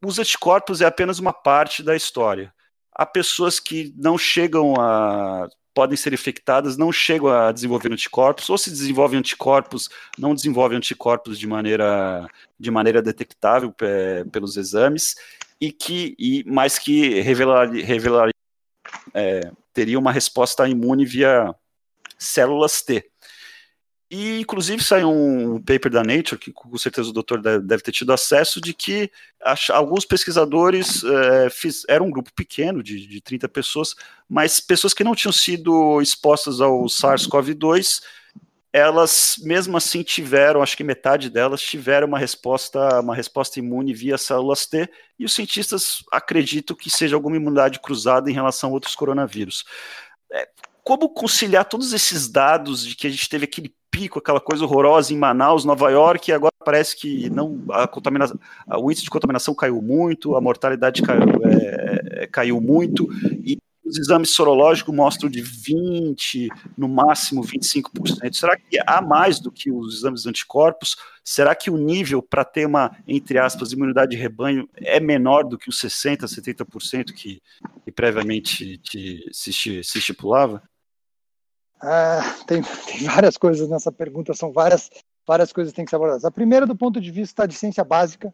os 0.04 0.18
anticorpos 0.18 0.82
é 0.82 0.86
apenas 0.86 1.20
uma 1.20 1.32
parte 1.32 1.84
da 1.84 1.96
história. 1.96 2.52
Há 2.92 3.06
pessoas 3.06 3.60
que 3.60 3.94
não 3.96 4.18
chegam 4.18 4.74
a 4.80 5.48
podem 5.74 5.98
ser 5.98 6.14
infectadas 6.14 6.78
não 6.78 6.92
chegam 6.92 7.28
a 7.28 7.52
desenvolver 7.52 7.92
anticorpos, 7.92 8.50
ou 8.50 8.58
se 8.58 8.70
desenvolvem 8.70 9.20
anticorpos, 9.20 9.90
não 10.18 10.36
desenvolvem 10.36 10.78
anticorpos 10.78 11.40
de 11.40 11.48
maneira, 11.48 12.28
de 12.60 12.70
maneira 12.70 13.02
detectável 13.02 13.74
é, 13.82 14.24
pelos 14.26 14.56
exames, 14.58 15.16
e 15.60 15.72
que, 15.72 16.16
e, 16.20 16.44
mas 16.46 16.78
que 16.78 17.22
revelar, 17.22 17.72
revelar 17.72 18.30
é, 19.14 19.52
teria 19.74 19.98
uma 19.98 20.12
resposta 20.12 20.68
imune 20.68 21.06
via 21.06 21.54
células 22.18 22.82
T. 22.82 23.10
E, 24.16 24.42
inclusive, 24.42 24.84
saiu 24.84 25.10
um 25.10 25.60
paper 25.60 25.92
da 25.92 26.04
Nature, 26.04 26.38
que 26.38 26.52
com 26.52 26.78
certeza 26.78 27.10
o 27.10 27.14
doutor 27.14 27.42
deve 27.42 27.82
ter 27.82 27.92
tido 27.92 28.14
acesso, 28.14 28.62
de 28.62 28.72
que 28.72 29.10
alguns 29.72 30.06
pesquisadores 30.06 31.04
é, 31.04 31.50
fiz, 31.50 31.84
era 31.90 32.04
um 32.04 32.12
grupo 32.12 32.32
pequeno, 32.36 32.84
de, 32.84 33.08
de 33.08 33.20
30 33.20 33.50
pessoas, 33.50 33.96
mas 34.30 34.60
pessoas 34.60 34.94
que 34.94 35.04
não 35.04 35.16
tinham 35.16 35.32
sido 35.32 36.00
expostas 36.00 36.62
ao 36.62 36.84
SARS-CoV-2, 36.84 38.04
elas 38.72 39.38
mesmo 39.40 39.78
assim 39.78 40.04
tiveram, 40.04 40.62
acho 40.62 40.78
que 40.78 40.84
metade 40.84 41.28
delas 41.28 41.64
tiveram 41.64 42.08
uma 42.08 42.20
resposta, 42.20 43.00
uma 43.00 43.16
resposta 43.16 43.58
imune 43.58 43.96
via 43.96 44.16
células 44.20 44.68
T, 44.68 44.88
e 45.18 45.26
os 45.26 45.34
cientistas 45.34 46.04
acreditam 46.12 46.76
que 46.76 46.88
seja 46.88 47.16
alguma 47.16 47.36
imunidade 47.36 47.80
cruzada 47.80 48.30
em 48.30 48.34
relação 48.34 48.70
a 48.70 48.74
outros 48.74 48.94
coronavírus. 48.94 49.66
É, 50.32 50.48
como 50.84 51.10
conciliar 51.10 51.66
todos 51.66 51.94
esses 51.94 52.28
dados 52.28 52.86
de 52.86 52.96
que 52.96 53.08
a 53.08 53.10
gente 53.10 53.30
teve 53.30 53.46
aquele 53.46 53.74
pico, 53.90 54.20
aquela 54.20 54.40
coisa 54.40 54.66
horrorosa 54.66 55.14
em 55.14 55.18
Manaus, 55.18 55.64
Nova 55.64 55.90
York, 55.92 56.30
e 56.30 56.34
agora 56.34 56.54
parece 56.66 56.96
que 56.96 57.30
não 57.30 57.64
a 57.70 57.88
contaminação, 57.88 58.40
o 58.68 58.90
índice 58.90 59.04
de 59.04 59.10
contaminação 59.10 59.54
caiu 59.54 59.82
muito, 59.82 60.36
a 60.36 60.42
mortalidade 60.42 61.02
caiu, 61.02 61.22
é, 61.46 62.24
é 62.24 62.28
caiu 62.28 62.60
muito, 62.60 63.08
e 63.44 63.58
os 63.86 64.00
exames 64.00 64.32
sorológicos 64.32 64.96
mostram 64.96 65.30
de 65.30 65.42
20, 65.42 66.50
no 66.76 66.88
máximo 66.88 67.44
25%. 67.44 68.34
Será 68.34 68.58
que 68.58 68.80
há 68.88 69.02
mais 69.02 69.40
do 69.40 69.52
que 69.52 69.72
os 69.72 69.98
exames 69.98 70.24
de 70.24 70.30
anticorpos? 70.30 70.96
Será 71.24 71.54
que 71.54 71.70
o 71.70 71.78
nível 71.78 72.22
para 72.22 72.44
ter 72.44 72.66
uma, 72.66 72.96
entre 73.08 73.38
aspas, 73.38 73.72
imunidade 73.72 74.12
de 74.12 74.18
rebanho 74.18 74.68
é 74.76 75.00
menor 75.00 75.44
do 75.44 75.58
que 75.58 75.70
os 75.70 75.80
60%, 75.80 76.22
70% 76.22 77.14
que, 77.14 77.42
que 77.84 77.92
previamente 77.92 78.78
te, 78.80 79.30
se, 79.32 79.54
se 79.54 79.98
estipulava? 80.00 80.64
Ah, 81.86 82.22
tem, 82.48 82.62
tem, 82.88 83.04
várias 83.06 83.38
coisas 83.38 83.68
nessa 83.68 83.92
pergunta, 83.92 84.34
são 84.34 84.54
várias, 84.54 84.90
várias 85.28 85.52
coisas 85.52 85.74
que 85.74 85.76
têm 85.76 85.86
que 85.86 85.90
ser 85.90 85.98
abordadas. 85.98 86.24
A 86.24 86.32
primeira, 86.32 86.66
do 86.66 86.76
ponto 86.76 87.02
de 87.02 87.12
vista 87.12 87.46
de 87.46 87.54
ciência 87.54 87.84
básica, 87.84 88.34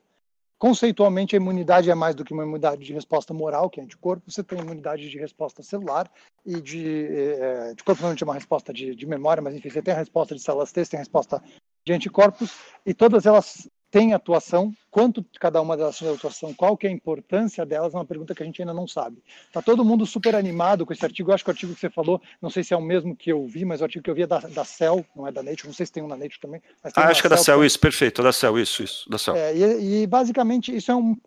conceitualmente 0.60 1.36
a 1.36 1.38
imunidade 1.38 1.90
é 1.90 1.96
mais 1.96 2.14
do 2.14 2.24
que 2.24 2.32
uma 2.32 2.44
imunidade 2.44 2.86
de 2.86 2.94
resposta 2.94 3.34
moral, 3.34 3.68
que 3.68 3.80
é 3.80 3.84
anticorpo, 3.84 4.30
você 4.30 4.44
tem 4.44 4.60
imunidade 4.60 5.10
de 5.10 5.18
resposta 5.18 5.64
celular 5.64 6.12
e 6.46 6.62
de, 6.62 7.08
é, 7.08 7.74
de 7.74 7.84
corpo 7.84 8.02
normalmente 8.02 8.24
é 8.24 8.28
uma 8.28 8.36
resposta 8.36 8.72
de, 8.72 8.94
de 8.94 9.06
memória, 9.08 9.42
mas 9.42 9.56
enfim, 9.56 9.70
você 9.70 9.82
tem 9.82 9.96
a 9.96 9.98
resposta 9.98 10.36
de 10.36 10.42
células 10.42 10.72
T, 10.72 10.86
tem 10.86 11.00
a 11.00 11.02
resposta 11.02 11.42
de 11.84 11.94
anticorpos, 11.94 12.54
e 12.86 12.94
todas 12.94 13.26
elas 13.26 13.68
têm 13.92 14.14
atuação, 14.14 14.74
quanto 14.92 15.26
cada 15.40 15.62
uma 15.62 15.76
delas 15.76 15.98
tem 15.98 16.08
atuação, 16.08 16.54
qual 16.54 16.78
que 16.78 16.86
é 16.86 16.90
a 16.90 16.94
importância 16.94 17.66
delas, 17.66 17.94
é 17.94 17.98
uma 17.98 18.06
pergunta 18.06 18.36
que 18.36 18.44
a 18.44 18.46
gente 18.46 18.62
ainda 18.62 18.74
não 18.74 18.88
sabe. 18.88 19.18
Está 19.48 19.62
todo 19.62 19.84
mundo 19.84 20.06
super 20.06 20.36
animado 20.36 20.86
com 20.86 20.94
esse 20.94 21.04
artigo, 21.04 21.32
eu 21.32 21.36
acho 21.36 21.44
que 21.44 21.50
o 21.50 21.54
artigo 21.54 21.74
que 21.74 21.80
você 21.80 21.90
falou, 21.90 22.22
não 22.42 22.50
sei 22.50 22.64
se 22.64 22.74
é 22.74 22.78
o 22.78 22.82
mesmo 22.82 23.16
que 23.16 23.32
eu 23.32 23.46
vi, 23.48 23.66
mas 23.66 23.82
o 23.82 23.84
artigo 23.84 24.04
que 24.04 24.10
eu 24.10 24.16
vi 24.16 24.24
é 24.24 24.28
da, 24.28 24.40
da 24.40 24.64
Cell, 24.64 25.06
não 25.16 25.28
é 25.28 25.32
da 25.32 25.42
Nature, 25.42 25.68
não 25.68 25.74
sei 25.74 25.86
se 25.86 25.92
tem 25.92 26.04
um 26.04 26.08
na 26.08 26.16
Nature 26.16 26.40
também. 26.40 26.62
ah, 26.84 27.08
acho 27.08 27.22
que 27.22 27.28
é 27.28 27.30
da 27.30 27.38
Cell, 27.38 27.66
isso, 27.66 27.80
perfeito, 27.80 28.22
é 28.22 28.24
da 28.24 28.32
Cell, 28.32 28.60
isso, 28.60 28.84
isso, 28.84 29.10
da 29.10 29.18
Cell. 29.18 29.36
É, 29.36 29.56
e, 29.56 30.04
e 30.04 30.08
basicamente 30.08 30.76
isso 30.76 30.92
é 30.92 30.96
um 30.96 31.18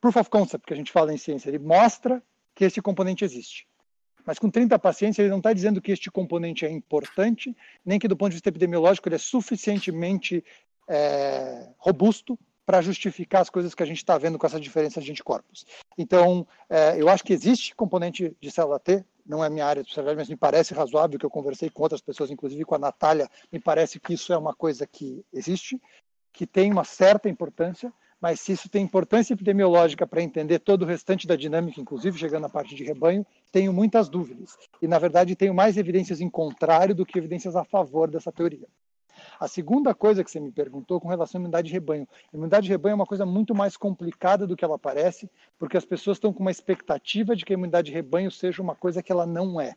proof 0.00 0.16
of 0.16 0.30
concept 0.30 0.66
que 0.66 0.74
a 0.74 0.76
gente 0.76 0.92
fala 0.92 1.12
em 1.12 1.18
ciência, 1.18 1.48
ele 1.48 1.58
mostra 1.58 2.22
que 2.54 2.64
esse 2.64 2.82
componente 2.82 3.24
existe. 3.24 3.66
Mas 4.28 4.38
com 4.38 4.50
30 4.50 4.78
pacientes, 4.78 5.18
ele 5.18 5.30
não 5.30 5.38
está 5.38 5.54
dizendo 5.54 5.80
que 5.80 5.90
este 5.90 6.10
componente 6.10 6.66
é 6.66 6.70
importante, 6.70 7.56
nem 7.82 7.98
que 7.98 8.06
do 8.06 8.14
ponto 8.14 8.28
de 8.28 8.34
vista 8.34 8.50
epidemiológico 8.50 9.08
ele 9.08 9.14
é 9.14 9.18
suficientemente 9.18 10.44
é, 10.88 11.68
robusto 11.78 12.38
para 12.64 12.82
justificar 12.82 13.40
as 13.40 13.48
coisas 13.48 13.74
que 13.74 13.82
a 13.82 13.86
gente 13.86 13.96
está 13.96 14.18
vendo 14.18 14.38
com 14.38 14.46
essa 14.46 14.60
diferença 14.60 15.00
de 15.00 15.10
anticorpos. 15.10 15.64
Então, 15.96 16.46
é, 16.68 17.00
eu 17.00 17.08
acho 17.08 17.24
que 17.24 17.32
existe 17.32 17.74
componente 17.74 18.36
de 18.38 18.50
célula 18.50 18.78
T, 18.78 19.04
não 19.24 19.42
é 19.44 19.48
minha 19.48 19.64
área 19.64 19.82
de 19.82 19.88
especialidade, 19.88 20.18
mas 20.18 20.28
me 20.28 20.36
parece 20.36 20.74
razoável 20.74 21.18
que 21.18 21.24
eu 21.24 21.30
conversei 21.30 21.70
com 21.70 21.82
outras 21.82 22.00
pessoas, 22.00 22.30
inclusive 22.30 22.64
com 22.64 22.74
a 22.74 22.78
Natália, 22.78 23.28
me 23.50 23.58
parece 23.58 23.98
que 23.98 24.12
isso 24.12 24.32
é 24.32 24.38
uma 24.38 24.54
coisa 24.54 24.86
que 24.86 25.24
existe, 25.32 25.80
que 26.32 26.46
tem 26.46 26.70
uma 26.70 26.84
certa 26.84 27.28
importância, 27.28 27.92
mas 28.20 28.40
se 28.40 28.52
isso 28.52 28.68
tem 28.68 28.84
importância 28.84 29.32
epidemiológica 29.32 30.06
para 30.06 30.22
entender 30.22 30.58
todo 30.58 30.82
o 30.82 30.86
restante 30.86 31.26
da 31.26 31.36
dinâmica, 31.36 31.80
inclusive 31.80 32.18
chegando 32.18 32.46
à 32.46 32.48
parte 32.48 32.74
de 32.74 32.84
rebanho, 32.84 33.24
tenho 33.52 33.72
muitas 33.72 34.08
dúvidas. 34.08 34.58
E, 34.82 34.88
na 34.88 34.98
verdade, 34.98 35.36
tenho 35.36 35.54
mais 35.54 35.76
evidências 35.76 36.20
em 36.20 36.28
contrário 36.28 36.94
do 36.94 37.06
que 37.06 37.18
evidências 37.18 37.54
a 37.56 37.64
favor 37.64 38.10
dessa 38.10 38.32
teoria. 38.32 38.68
A 39.38 39.48
segunda 39.48 39.94
coisa 39.94 40.22
que 40.22 40.30
você 40.30 40.40
me 40.40 40.50
perguntou 40.50 41.00
com 41.00 41.08
relação 41.08 41.38
à 41.38 41.40
imunidade 41.40 41.68
de 41.68 41.74
rebanho. 41.74 42.06
A 42.32 42.36
imunidade 42.36 42.64
de 42.66 42.70
rebanho 42.70 42.92
é 42.92 42.96
uma 42.96 43.06
coisa 43.06 43.26
muito 43.26 43.54
mais 43.54 43.76
complicada 43.76 44.46
do 44.46 44.56
que 44.56 44.64
ela 44.64 44.78
parece, 44.78 45.30
porque 45.58 45.76
as 45.76 45.84
pessoas 45.84 46.16
estão 46.16 46.32
com 46.32 46.40
uma 46.40 46.50
expectativa 46.50 47.34
de 47.34 47.44
que 47.44 47.52
a 47.52 47.54
imunidade 47.54 47.86
de 47.86 47.94
rebanho 47.94 48.30
seja 48.30 48.62
uma 48.62 48.74
coisa 48.74 49.02
que 49.02 49.12
ela 49.12 49.26
não 49.26 49.60
é. 49.60 49.74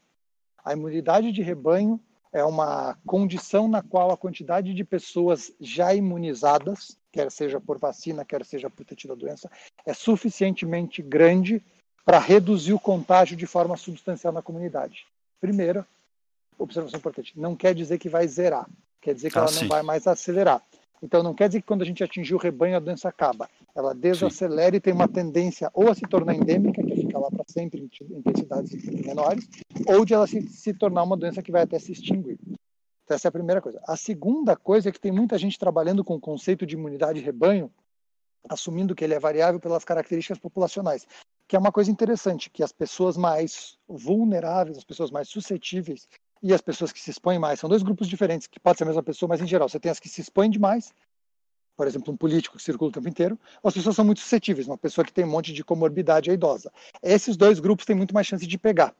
A 0.64 0.74
imunidade 0.74 1.32
de 1.32 1.42
rebanho 1.42 2.00
é 2.32 2.44
uma 2.44 2.98
condição 3.06 3.68
na 3.68 3.82
qual 3.82 4.12
a 4.12 4.18
quantidade 4.18 4.74
de 4.74 4.84
pessoas 4.84 5.52
já 5.60 5.94
imunizadas, 5.94 6.98
quer 7.12 7.30
seja 7.30 7.60
por 7.60 7.78
vacina, 7.78 8.24
quer 8.24 8.46
seja 8.46 8.70
por 8.70 8.86
ter 8.86 8.96
tido 8.96 9.14
a 9.14 9.18
doença, 9.18 9.50
é 9.86 9.94
suficientemente 9.94 11.02
grande 11.02 11.62
para 12.06 12.20
reduzir 12.20 12.74
o 12.74 12.80
contágio 12.80 13.36
de 13.36 13.46
forma 13.46 13.76
substancial 13.76 14.32
na 14.34 14.42
comunidade. 14.42 15.06
Primeiro, 15.40 15.86
observação 16.58 17.00
importante, 17.00 17.38
não 17.38 17.56
quer 17.56 17.76
dizer 17.76 17.98
que 17.98 18.10
vai 18.10 18.28
zerar, 18.28 18.68
quer 19.02 19.14
dizer 19.16 19.32
que 19.32 19.38
ah, 19.38 19.42
ela 19.42 19.52
sim. 19.52 19.62
não 19.62 19.68
vai 19.68 19.82
mais 19.82 20.08
acelerar. 20.08 20.64
Então 21.04 21.24
não 21.24 21.34
quer 21.34 21.48
dizer 21.48 21.62
que 21.62 21.68
quando 21.68 21.82
a 21.82 21.86
gente 21.86 22.04
atingir 22.04 22.36
o 22.36 22.38
rebanho 22.38 22.78
a 22.78 22.80
doença 22.80 23.10
acaba. 23.10 23.50
Ela 23.74 23.94
desacelera 23.94 24.72
sim. 24.72 24.78
e 24.78 24.80
tem 24.80 24.94
uma 24.94 25.08
tendência 25.08 25.70
ou 25.74 25.90
a 25.90 25.96
se 25.96 26.02
tornar 26.02 26.36
endêmica, 26.36 26.84
que 26.84 26.96
fica 26.96 27.18
lá 27.18 27.30
para 27.32 27.44
sempre 27.48 27.82
em 27.82 28.18
intensidades 28.18 28.72
menores, 29.04 29.50
ou 29.88 30.06
de 30.06 30.14
ela 30.14 30.28
se, 30.28 30.42
se 30.48 30.74
tornar 30.74 31.04
uma 31.04 31.18
doença 31.18 31.42
que 31.42 31.52
vai 31.52 31.64
até 31.64 31.80
se 31.80 31.92
extinguir. 31.92 32.38
Então, 33.04 33.16
essa 33.16 33.28
é 33.28 33.30
a 33.30 33.32
primeira 33.32 33.62
coisa. 33.62 33.82
A 33.88 33.98
segunda 33.98 34.56
coisa 34.56 34.90
é 34.90 34.92
que 34.92 35.00
tem 35.00 35.12
muita 35.12 35.38
gente 35.38 35.58
trabalhando 35.58 36.04
com 36.04 36.16
o 36.16 36.20
conceito 36.20 36.66
de 36.66 36.76
imunidade 36.76 37.20
de 37.20 37.26
rebanho, 37.26 37.72
assumindo 38.48 38.96
que 38.96 39.04
ele 39.04 39.14
é 39.14 39.20
variável 39.20 39.60
pelas 39.60 39.84
características 39.84 40.38
populacionais, 40.38 41.08
que 41.48 41.56
é 41.56 41.60
uma 41.60 41.72
coisa 41.72 41.92
interessante, 41.92 42.50
que 42.50 42.64
as 42.64 42.72
pessoas 42.72 43.18
mais 43.18 43.78
vulneráveis, 43.88 44.78
as 44.78 44.84
pessoas 44.84 45.12
mais 45.12 45.28
suscetíveis 45.28 46.08
e 46.42 46.54
as 46.54 46.62
pessoas 46.62 46.92
que 46.92 47.00
se 47.00 47.12
expõem 47.12 47.38
mais. 47.38 47.60
São 47.60 47.70
dois 47.70 47.84
grupos 47.84 48.08
diferentes, 48.08 48.48
que 48.48 48.60
pode 48.60 48.78
ser 48.78 48.84
a 48.84 48.88
mesma 48.88 49.04
pessoa, 49.04 49.30
mas 49.30 49.42
em 49.42 49.48
geral, 49.48 49.70
você 49.70 49.80
tem 49.80 49.92
as 49.92 50.00
que 50.00 50.10
se 50.10 50.22
expõem 50.22 50.50
demais, 50.50 50.94
por 51.78 51.88
exemplo, 51.88 52.14
um 52.14 52.18
político 52.18 52.58
que 52.58 52.64
circula 52.64 52.90
o 52.90 52.94
tempo 52.94 53.08
inteiro, 53.08 53.40
ou 53.64 53.70
as 53.70 53.74
pessoas 53.74 53.96
são 53.96 54.06
muito 54.06 54.20
suscetíveis, 54.20 54.68
uma 54.68 54.78
pessoa 54.78 55.06
que 55.06 55.14
tem 55.14 55.26
um 55.26 55.30
monte 55.30 55.54
de 55.54 55.64
comorbidade 55.64 56.30
é 56.30 56.34
idosa. 56.34 56.72
Esses 57.02 57.36
dois 57.36 57.60
grupos 57.60 57.86
têm 57.86 57.96
muito 57.96 58.14
mais 58.14 58.28
chance 58.28 58.46
de 58.46 58.58
pegar. 58.58 58.94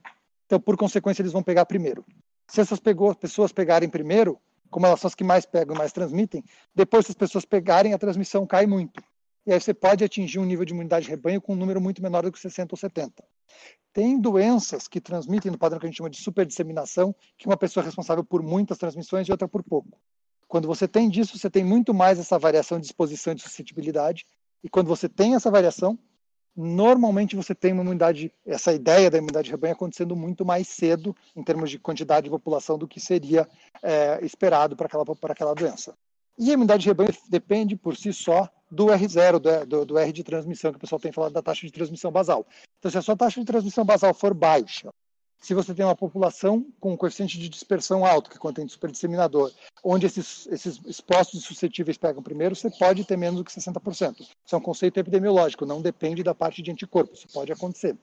Então, 0.46 0.60
por 0.60 0.76
consequência, 0.76 1.22
eles 1.22 1.32
vão 1.32 1.42
pegar 1.42 1.64
primeiro. 1.64 2.04
Se 2.48 2.60
essas 2.60 2.80
pessoas 3.18 3.52
pegarem 3.52 3.88
primeiro, 3.88 4.38
como 4.70 4.86
elas 4.86 5.00
são 5.00 5.08
as 5.08 5.14
que 5.14 5.22
mais 5.22 5.46
pegam 5.46 5.74
e 5.74 5.78
mais 5.78 5.92
transmitem, 5.92 6.42
depois 6.74 7.06
se 7.06 7.12
as 7.12 7.16
pessoas 7.16 7.44
pegarem, 7.44 7.94
a 7.94 7.98
transmissão 7.98 8.46
cai 8.46 8.66
muito. 8.66 9.02
E 9.44 9.52
aí 9.52 9.60
você 9.60 9.74
pode 9.74 10.04
atingir 10.04 10.38
um 10.38 10.44
nível 10.44 10.64
de 10.64 10.72
imunidade 10.72 11.06
de 11.06 11.10
rebanho 11.10 11.40
com 11.40 11.52
um 11.52 11.56
número 11.56 11.80
muito 11.80 12.00
menor 12.02 12.22
do 12.22 12.30
que 12.30 12.38
60 12.38 12.74
ou 12.74 12.78
70. 12.78 13.24
Tem 13.92 14.18
doenças 14.18 14.86
que 14.86 15.00
transmitem 15.00 15.50
no 15.50 15.58
padrão 15.58 15.80
que 15.80 15.86
a 15.86 15.88
gente 15.88 15.96
chama 15.96 16.10
de 16.10 16.18
superdisseminação, 16.18 17.14
que 17.36 17.46
uma 17.46 17.56
pessoa 17.56 17.82
é 17.82 17.86
responsável 17.86 18.24
por 18.24 18.42
muitas 18.42 18.78
transmissões 18.78 19.26
e 19.26 19.32
outra 19.32 19.48
por 19.48 19.62
pouco. 19.62 19.98
Quando 20.46 20.68
você 20.68 20.86
tem 20.86 21.08
disso, 21.08 21.38
você 21.38 21.50
tem 21.50 21.64
muito 21.64 21.92
mais 21.92 22.18
essa 22.18 22.38
variação 22.38 22.78
de 22.78 22.86
exposição 22.86 23.32
e 23.32 23.36
de 23.36 23.42
suscetibilidade. 23.42 24.26
E 24.62 24.68
quando 24.68 24.86
você 24.86 25.08
tem 25.08 25.34
essa 25.34 25.50
variação, 25.50 25.98
normalmente 26.54 27.34
você 27.34 27.54
tem 27.54 27.72
uma 27.72 27.82
imunidade, 27.82 28.32
essa 28.46 28.72
ideia 28.72 29.10
da 29.10 29.18
imunidade 29.18 29.46
de 29.46 29.50
rebanho 29.50 29.74
acontecendo 29.74 30.14
muito 30.14 30.44
mais 30.44 30.68
cedo 30.68 31.16
em 31.34 31.42
termos 31.42 31.70
de 31.70 31.78
quantidade 31.78 32.24
de 32.24 32.30
população 32.30 32.78
do 32.78 32.86
que 32.86 33.00
seria 33.00 33.48
é, 33.82 34.20
esperado 34.22 34.76
para 34.76 34.86
aquela, 34.86 35.04
aquela 35.24 35.54
doença. 35.54 35.96
E 36.38 36.50
a 36.50 36.54
imunidade 36.54 36.82
de 36.82 36.88
rebanho 36.88 37.14
depende 37.28 37.76
por 37.76 37.96
si 37.96 38.12
só 38.12 38.48
do 38.72 38.86
R0, 38.86 39.38
do, 39.38 39.66
do, 39.66 39.84
do, 39.84 39.98
R 39.98 40.10
de 40.10 40.24
transmissão, 40.24 40.72
que 40.72 40.78
o 40.78 40.80
pessoal 40.80 40.98
tem 40.98 41.12
falado 41.12 41.32
da 41.32 41.42
taxa 41.42 41.66
de 41.66 41.72
transmissão 41.72 42.10
basal. 42.10 42.46
Então, 42.78 42.90
se 42.90 42.96
a 42.96 43.02
sua 43.02 43.14
taxa 43.14 43.38
de 43.38 43.44
transmissão 43.46 43.84
basal 43.84 44.14
for 44.14 44.32
baixa, 44.32 44.88
se 45.38 45.52
você 45.52 45.74
tem 45.74 45.84
uma 45.84 45.94
população 45.94 46.66
com 46.80 46.94
um 46.94 46.96
coeficiente 46.96 47.38
de 47.38 47.50
dispersão 47.50 48.06
alto, 48.06 48.30
que 48.30 48.38
contém 48.38 48.66
superdisseminador, 48.66 49.52
onde 49.84 50.06
esses, 50.06 50.46
esses 50.46 50.80
expostos 50.86 51.42
e 51.42 51.44
suscetíveis 51.44 51.98
pegam 51.98 52.22
primeiro, 52.22 52.56
você 52.56 52.70
pode 52.70 53.04
ter 53.04 53.18
menos 53.18 53.40
do 53.40 53.44
que 53.44 53.52
60%. 53.52 54.20
Isso 54.20 54.54
é 54.54 54.56
um 54.56 54.62
conceito 54.62 54.98
epidemiológico, 54.98 55.66
não 55.66 55.82
depende 55.82 56.22
da 56.22 56.34
parte 56.34 56.62
de 56.62 56.70
anticorpo, 56.70 57.12
isso 57.12 57.28
pode 57.30 57.52
acontecer. 57.52 57.94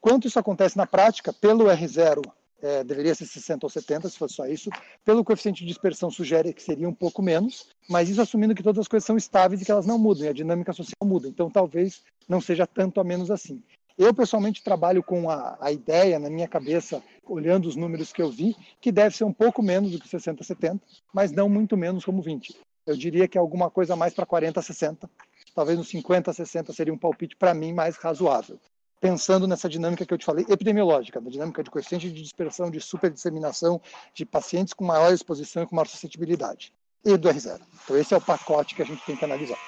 Quanto 0.00 0.26
isso 0.26 0.40
acontece 0.40 0.76
na 0.76 0.86
prática, 0.86 1.32
pelo 1.32 1.66
R0 1.66 2.20
é, 2.64 2.82
deveria 2.82 3.14
ser 3.14 3.26
60 3.26 3.66
ou 3.66 3.70
70, 3.70 4.08
se 4.08 4.16
fosse 4.16 4.36
só 4.36 4.46
isso. 4.46 4.70
Pelo 5.04 5.22
coeficiente 5.22 5.60
de 5.60 5.68
dispersão, 5.68 6.10
sugere 6.10 6.54
que 6.54 6.62
seria 6.62 6.88
um 6.88 6.94
pouco 6.94 7.20
menos, 7.20 7.68
mas 7.90 8.08
isso 8.08 8.22
assumindo 8.22 8.54
que 8.54 8.62
todas 8.62 8.80
as 8.80 8.88
coisas 8.88 9.06
são 9.06 9.18
estáveis 9.18 9.60
e 9.60 9.66
que 9.66 9.70
elas 9.70 9.84
não 9.84 9.98
mudam, 9.98 10.24
e 10.24 10.28
a 10.28 10.32
dinâmica 10.32 10.72
social 10.72 10.96
muda. 11.04 11.28
Então, 11.28 11.50
talvez 11.50 12.02
não 12.26 12.40
seja 12.40 12.66
tanto 12.66 13.00
a 13.00 13.04
menos 13.04 13.30
assim. 13.30 13.62
Eu, 13.98 14.14
pessoalmente, 14.14 14.64
trabalho 14.64 15.02
com 15.02 15.28
a, 15.28 15.58
a 15.60 15.70
ideia 15.70 16.18
na 16.18 16.30
minha 16.30 16.48
cabeça, 16.48 17.02
olhando 17.26 17.68
os 17.68 17.76
números 17.76 18.12
que 18.12 18.22
eu 18.22 18.30
vi, 18.30 18.56
que 18.80 18.90
deve 18.90 19.14
ser 19.14 19.24
um 19.24 19.32
pouco 19.32 19.62
menos 19.62 19.92
do 19.92 20.00
que 20.00 20.08
60, 20.08 20.42
70, 20.42 20.80
mas 21.12 21.30
não 21.30 21.50
muito 21.50 21.76
menos 21.76 22.02
como 22.02 22.22
20. 22.22 22.56
Eu 22.86 22.96
diria 22.96 23.28
que 23.28 23.36
é 23.36 23.40
alguma 23.40 23.70
coisa 23.70 23.94
mais 23.94 24.14
para 24.14 24.24
40, 24.24 24.60
60. 24.62 25.08
Talvez 25.54 25.78
nos 25.78 25.88
50, 25.88 26.32
60 26.32 26.72
seria 26.72 26.92
um 26.92 26.98
palpite 26.98 27.36
para 27.36 27.54
mim 27.54 27.72
mais 27.74 27.96
razoável 27.96 28.58
pensando 29.04 29.46
nessa 29.46 29.68
dinâmica 29.68 30.06
que 30.06 30.14
eu 30.14 30.16
te 30.16 30.24
falei, 30.24 30.46
epidemiológica, 30.48 31.20
da 31.20 31.28
dinâmica 31.28 31.62
de 31.62 31.68
coeficiente 31.68 32.10
de 32.10 32.22
dispersão, 32.22 32.70
de 32.70 32.80
superdisseminação 32.80 33.78
de 34.14 34.24
pacientes 34.24 34.72
com 34.72 34.82
maior 34.82 35.12
exposição 35.12 35.62
e 35.62 35.66
com 35.66 35.76
maior 35.76 35.86
suscetibilidade, 35.86 36.72
e 37.04 37.14
do 37.14 37.28
R0. 37.28 37.60
Então, 37.84 37.98
esse 37.98 38.14
é 38.14 38.16
o 38.16 38.20
pacote 38.20 38.74
que 38.74 38.80
a 38.80 38.84
gente 38.86 39.04
tem 39.04 39.14
que 39.14 39.22
analisar. 39.22 39.58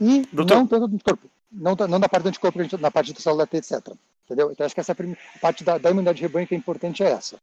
E 0.00 0.22
Doutor... 0.32 0.56
não 0.56 0.66
tanto 0.66 0.88
do 0.88 1.04
corpo, 1.04 1.30
não, 1.52 1.76
não 1.86 2.00
da 2.00 2.08
parte 2.08 2.22
do 2.22 2.28
anticorpo, 2.30 2.58
na 2.80 2.90
parte 2.90 3.12
da 3.12 3.20
célula 3.20 3.46
T, 3.46 3.58
etc. 3.58 3.92
Entendeu? 4.24 4.50
Então, 4.50 4.64
acho 4.64 4.74
que 4.74 4.80
essa 4.80 4.92
a 4.92 5.38
parte 5.38 5.62
da, 5.62 5.76
da 5.76 5.90
imunidade 5.90 6.16
de 6.16 6.22
rebanho 6.22 6.46
que 6.46 6.54
é 6.54 6.58
importante 6.58 7.02
é 7.02 7.10
essa. 7.10 7.36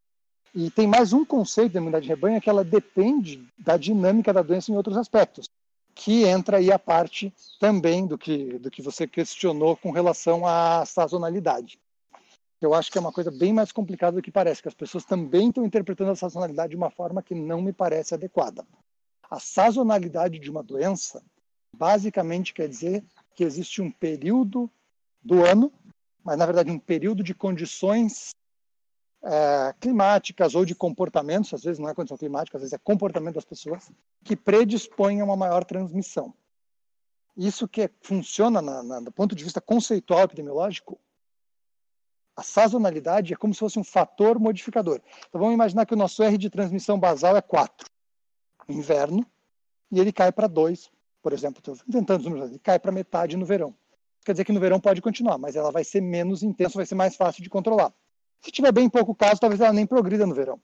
E 0.55 0.71
tem 0.71 0.87
mais 0.87 1.13
um 1.13 1.23
conceito 1.23 1.73
da 1.73 1.79
imunidade 1.79 2.05
de 2.05 2.09
rebanho, 2.09 2.37
é 2.37 2.41
que 2.41 2.49
ela 2.49 2.63
depende 2.63 3.47
da 3.59 3.77
dinâmica 3.77 4.33
da 4.33 4.41
doença 4.41 4.71
em 4.71 4.75
outros 4.75 4.97
aspectos 4.97 5.47
que 5.95 6.23
entra 6.25 6.57
aí 6.57 6.71
a 6.71 6.79
parte 6.79 7.33
também 7.59 8.05
do 8.05 8.17
que, 8.17 8.57
do 8.59 8.71
que 8.71 8.81
você 8.81 9.07
questionou 9.07 9.77
com 9.77 9.91
relação 9.91 10.45
à 10.45 10.85
sazonalidade. 10.85 11.79
Eu 12.61 12.73
acho 12.73 12.91
que 12.91 12.97
é 12.97 13.01
uma 13.01 13.11
coisa 13.11 13.29
bem 13.29 13.51
mais 13.51 13.71
complicada 13.71 14.15
do 14.15 14.21
que 14.21 14.31
parece, 14.31 14.61
que 14.61 14.67
as 14.67 14.73
pessoas 14.73 15.03
também 15.03 15.49
estão 15.49 15.65
interpretando 15.65 16.11
a 16.11 16.15
sazonalidade 16.15 16.71
de 16.71 16.77
uma 16.77 16.89
forma 16.89 17.21
que 17.21 17.35
não 17.35 17.61
me 17.61 17.73
parece 17.73 18.13
adequada. 18.13 18.65
A 19.29 19.39
sazonalidade 19.39 20.39
de 20.39 20.49
uma 20.49 20.63
doença 20.63 21.21
basicamente 21.75 22.53
quer 22.53 22.69
dizer 22.69 23.03
que 23.35 23.43
existe 23.43 23.81
um 23.81 23.91
período 23.91 24.69
do 25.23 25.45
ano 25.45 25.71
mas 26.23 26.37
na 26.37 26.45
verdade 26.45 26.71
um 26.71 26.79
período 26.79 27.21
de 27.21 27.33
condições 27.33 28.31
é, 29.23 29.73
climáticas 29.79 30.53
ou 30.53 30.65
de 30.65 30.75
comportamentos, 30.75 31.53
às 31.53 31.63
vezes 31.63 31.79
não 31.79 31.89
é 31.89 31.93
condição 31.93 32.17
climática, 32.17 32.57
às 32.57 32.61
vezes 32.61 32.73
é 32.73 32.77
comportamento 32.77 33.35
das 33.35 33.45
pessoas, 33.45 33.89
que 34.23 34.35
predispõem 34.35 35.21
a 35.21 35.23
uma 35.23 35.37
maior 35.37 35.63
transmissão. 35.63 36.33
Isso 37.35 37.67
que 37.67 37.83
é, 37.83 37.89
funciona 38.01 38.61
na, 38.61 38.83
na, 38.83 38.99
do 38.99 39.11
ponto 39.11 39.33
de 39.35 39.43
vista 39.43 39.61
conceitual 39.61 40.23
epidemiológico, 40.23 40.99
a 42.35 42.43
sazonalidade 42.43 43.33
é 43.33 43.35
como 43.35 43.53
se 43.53 43.59
fosse 43.59 43.79
um 43.79 43.83
fator 43.83 44.39
modificador. 44.39 44.99
Então 45.29 45.39
vamos 45.39 45.53
imaginar 45.53 45.85
que 45.85 45.93
o 45.93 45.97
nosso 45.97 46.21
R 46.23 46.37
de 46.37 46.49
transmissão 46.49 46.99
basal 46.99 47.37
é 47.37 47.41
4 47.41 47.87
no 48.67 48.75
inverno 48.75 49.25
e 49.91 49.99
ele 49.99 50.11
cai 50.11 50.31
para 50.31 50.47
2, 50.47 50.91
por 51.21 51.31
exemplo, 51.31 51.59
estou 51.59 51.77
inventando 51.87 52.19
os 52.19 52.25
números, 52.25 52.49
ele 52.49 52.59
cai 52.59 52.79
para 52.79 52.91
metade 52.91 53.37
no 53.37 53.45
verão. 53.45 53.73
Quer 54.25 54.33
dizer 54.33 54.45
que 54.45 54.51
no 54.51 54.59
verão 54.59 54.79
pode 54.79 55.01
continuar, 55.01 55.37
mas 55.37 55.55
ela 55.55 55.71
vai 55.71 55.83
ser 55.83 56.01
menos 56.01 56.43
intensa, 56.43 56.77
vai 56.77 56.85
ser 56.85 56.95
mais 56.95 57.15
fácil 57.15 57.43
de 57.43 57.49
controlar. 57.49 57.93
Se 58.43 58.51
tiver 58.51 58.73
bem 58.73 58.89
pouco 58.89 59.15
caso, 59.15 59.39
talvez 59.39 59.61
ela 59.61 59.71
nem 59.71 59.85
progrida 59.85 60.27
no 60.27 60.35
verão. 60.35 60.59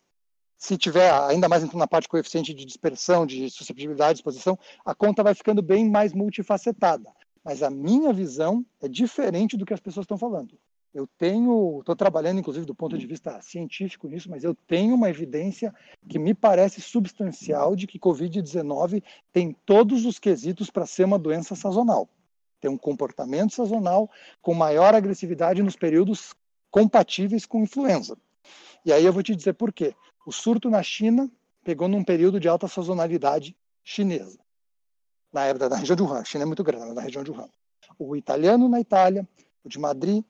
Se 0.58 0.78
tiver 0.78 1.10
ainda 1.14 1.48
mais 1.48 1.64
na 1.74 1.88
parte 1.88 2.04
de 2.04 2.10
coeficiente 2.10 2.54
de 2.54 2.66
dispersão, 2.66 3.26
de 3.26 3.50
susceptibilidade, 3.50 4.16
de 4.16 4.20
exposição, 4.20 4.60
a 4.84 4.94
conta 4.94 5.24
vai 5.24 5.34
ficando 5.34 5.62
bem 5.62 5.90
mais 5.90 6.12
multifacetada. 6.14 7.10
Mas 7.42 7.64
a 7.64 7.70
minha 7.70 8.12
visão 8.12 8.66
é 8.82 8.90
diferente 8.90 9.56
do 9.56 9.66
que 9.66 9.74
as 9.74 9.80
pessoas 9.80 10.04
estão 10.04 10.18
falando. 10.18 10.60
Eu 10.94 11.08
tenho, 11.18 11.80
estou 11.80 11.96
trabalhando 11.96 12.40
inclusive 12.40 12.66
do 12.66 12.76
ponto 12.76 12.98
de 12.98 13.08
vista 13.08 13.40
científico 13.42 14.10
nisso, 14.10 14.30
mas 14.30 14.44
eu 14.44 14.54
tenho 14.54 14.94
uma 14.94 15.10
evidência 15.10 15.74
que 16.10 16.20
me 16.20 16.34
parece 16.34 16.82
substancial 16.82 17.78
de 17.78 17.88
que 17.88 17.98
Covid-19 17.98 19.02
tem 19.32 19.56
todos 19.66 20.06
os 20.06 20.20
quesitos 20.20 20.70
para 20.70 20.86
ser 20.86 21.06
uma 21.06 21.18
doença 21.18 21.56
sazonal. 21.56 22.10
Tem 22.60 22.70
um 22.70 22.78
comportamento 22.78 23.54
sazonal 23.54 24.10
com 24.42 24.54
maior 24.54 24.94
agressividade 24.94 25.64
nos 25.64 25.78
períodos 25.78 26.34
compatíveis 26.72 27.46
com 27.46 27.64
influenza. 27.64 28.18
E 28.86 28.94
aí 28.94 29.06
eu 29.06 29.14
vou 29.14 29.24
te 29.24 29.36
dizer 29.36 29.54
por 29.54 29.74
quê. 29.74 29.94
O 30.26 30.32
surto 30.32 30.70
na 30.70 30.82
China 30.84 31.30
pegou 31.64 31.88
num 31.88 32.04
período 32.04 32.40
de 32.40 32.48
alta 32.48 32.68
sazonalidade 32.68 33.56
chinesa, 33.84 34.40
na 35.32 35.46
época 35.46 35.70
da 35.70 35.76
região 35.76 35.96
de 35.96 36.04
Wuhan. 36.04 36.20
A 36.20 36.24
China 36.24 36.44
é 36.44 36.46
muito 36.46 36.64
grande, 36.64 36.94
na 36.94 37.02
região 37.02 37.24
de 37.24 37.32
Wuhan. 37.32 37.50
O 37.98 38.16
italiano 38.16 38.70
na 38.70 38.80
Itália, 38.80 39.28
o 39.64 39.70
de 39.70 39.80
Madrid, 39.80 40.24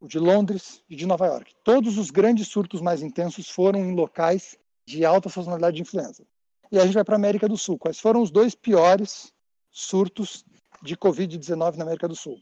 o 0.00 0.08
de 0.08 0.18
Londres 0.18 0.82
e 0.88 0.96
de 0.96 1.06
Nova 1.06 1.26
York. 1.26 1.54
Todos 1.62 1.98
os 1.98 2.10
grandes 2.10 2.48
surtos 2.48 2.80
mais 2.80 3.02
intensos 3.02 3.50
foram 3.50 3.80
em 3.80 3.94
locais 3.94 4.56
de 4.86 5.04
alta 5.04 5.28
sazonalidade 5.28 5.76
de 5.76 5.82
influenza. 5.82 6.24
E 6.72 6.78
a 6.78 6.84
gente 6.84 6.94
vai 6.94 7.04
para 7.04 7.14
a 7.14 7.18
América 7.18 7.48
do 7.48 7.56
Sul. 7.56 7.78
Quais 7.78 7.98
foram 7.98 8.22
os 8.22 8.30
dois 8.30 8.54
piores 8.54 9.32
surtos 9.70 10.44
de 10.82 10.96
Covid-19 10.96 11.76
na 11.76 11.84
América 11.84 12.08
do 12.08 12.16
Sul? 12.16 12.40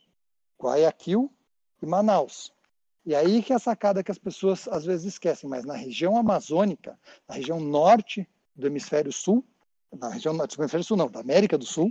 Guayaquil 0.62 1.32
e 1.82 1.86
Manaus. 1.86 2.52
E 3.08 3.14
aí 3.14 3.42
que 3.42 3.54
é 3.54 3.56
a 3.56 3.58
sacada 3.58 4.04
que 4.04 4.10
as 4.10 4.18
pessoas 4.18 4.68
às 4.68 4.84
vezes 4.84 5.14
esquecem, 5.14 5.48
mas 5.48 5.64
na 5.64 5.72
região 5.72 6.18
amazônica, 6.18 6.94
na 7.26 7.36
região 7.36 7.58
norte 7.58 8.28
do 8.54 8.66
hemisfério 8.66 9.10
sul, 9.10 9.42
na 9.98 10.10
região 10.10 10.36
do 10.36 10.44
hemisfério 10.44 10.84
sul 10.84 10.94
não, 10.94 11.08
da 11.08 11.20
América 11.20 11.56
do 11.56 11.64
Sul, 11.64 11.90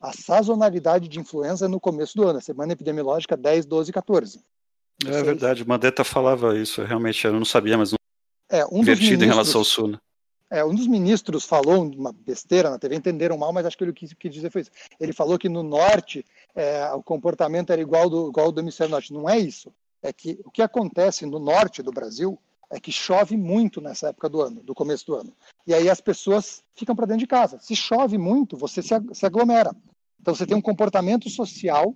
a 0.00 0.12
sazonalidade 0.12 1.06
de 1.06 1.20
influenza 1.20 1.66
é 1.66 1.68
no 1.68 1.78
começo 1.78 2.16
do 2.16 2.26
ano, 2.26 2.40
a 2.40 2.42
semana 2.42 2.72
epidemiológica 2.72 3.36
10, 3.36 3.64
12, 3.64 3.92
14. 3.92 4.40
É 5.06 5.22
verdade, 5.22 5.64
Mandetta 5.64 6.02
falava 6.02 6.58
isso, 6.58 6.82
realmente 6.82 7.24
eu 7.24 7.32
não 7.32 7.44
sabia, 7.44 7.78
mas 7.78 7.92
não 7.92 7.98
é, 8.50 8.66
um 8.66 8.80
invertido 8.80 9.24
em 9.24 9.28
relação 9.28 9.60
ao 9.60 9.64
sul. 9.64 9.86
Né? 9.86 9.98
É, 10.50 10.64
um 10.64 10.74
dos 10.74 10.88
ministros 10.88 11.44
falou 11.44 11.84
uma 11.84 12.12
besteira 12.12 12.70
na 12.70 12.78
TV, 12.80 12.96
entenderam 12.96 13.38
mal, 13.38 13.52
mas 13.52 13.66
acho 13.66 13.78
que 13.78 13.84
ele 13.84 13.92
quis, 13.92 14.12
quis 14.14 14.34
dizer 14.34 14.50
foi 14.50 14.62
isso. 14.62 14.72
Ele 14.98 15.12
falou 15.12 15.38
que 15.38 15.48
no 15.48 15.62
norte 15.62 16.26
é, 16.56 16.90
o 16.92 17.04
comportamento 17.04 17.72
era 17.72 17.80
igual 17.80 18.10
do, 18.10 18.30
igual 18.30 18.50
do 18.50 18.60
hemisfério 18.60 18.90
norte. 18.90 19.12
Não 19.12 19.30
é 19.30 19.38
isso 19.38 19.72
é 20.02 20.12
que 20.12 20.40
o 20.44 20.50
que 20.50 20.62
acontece 20.62 21.26
no 21.26 21.38
norte 21.38 21.82
do 21.82 21.90
Brasil 21.90 22.38
é 22.70 22.78
que 22.78 22.92
chove 22.92 23.36
muito 23.36 23.80
nessa 23.80 24.08
época 24.08 24.28
do 24.28 24.40
ano, 24.40 24.62
do 24.62 24.74
começo 24.74 25.04
do 25.06 25.16
ano. 25.16 25.36
E 25.66 25.74
aí 25.74 25.90
as 25.90 26.00
pessoas 26.00 26.62
ficam 26.74 26.94
para 26.94 27.06
dentro 27.06 27.20
de 27.20 27.26
casa. 27.26 27.58
Se 27.58 27.74
chove 27.74 28.16
muito, 28.16 28.56
você 28.56 28.80
se 28.80 29.26
aglomera. 29.26 29.74
Então 30.20 30.34
você 30.34 30.46
tem 30.46 30.56
um 30.56 30.62
comportamento 30.62 31.28
social 31.28 31.94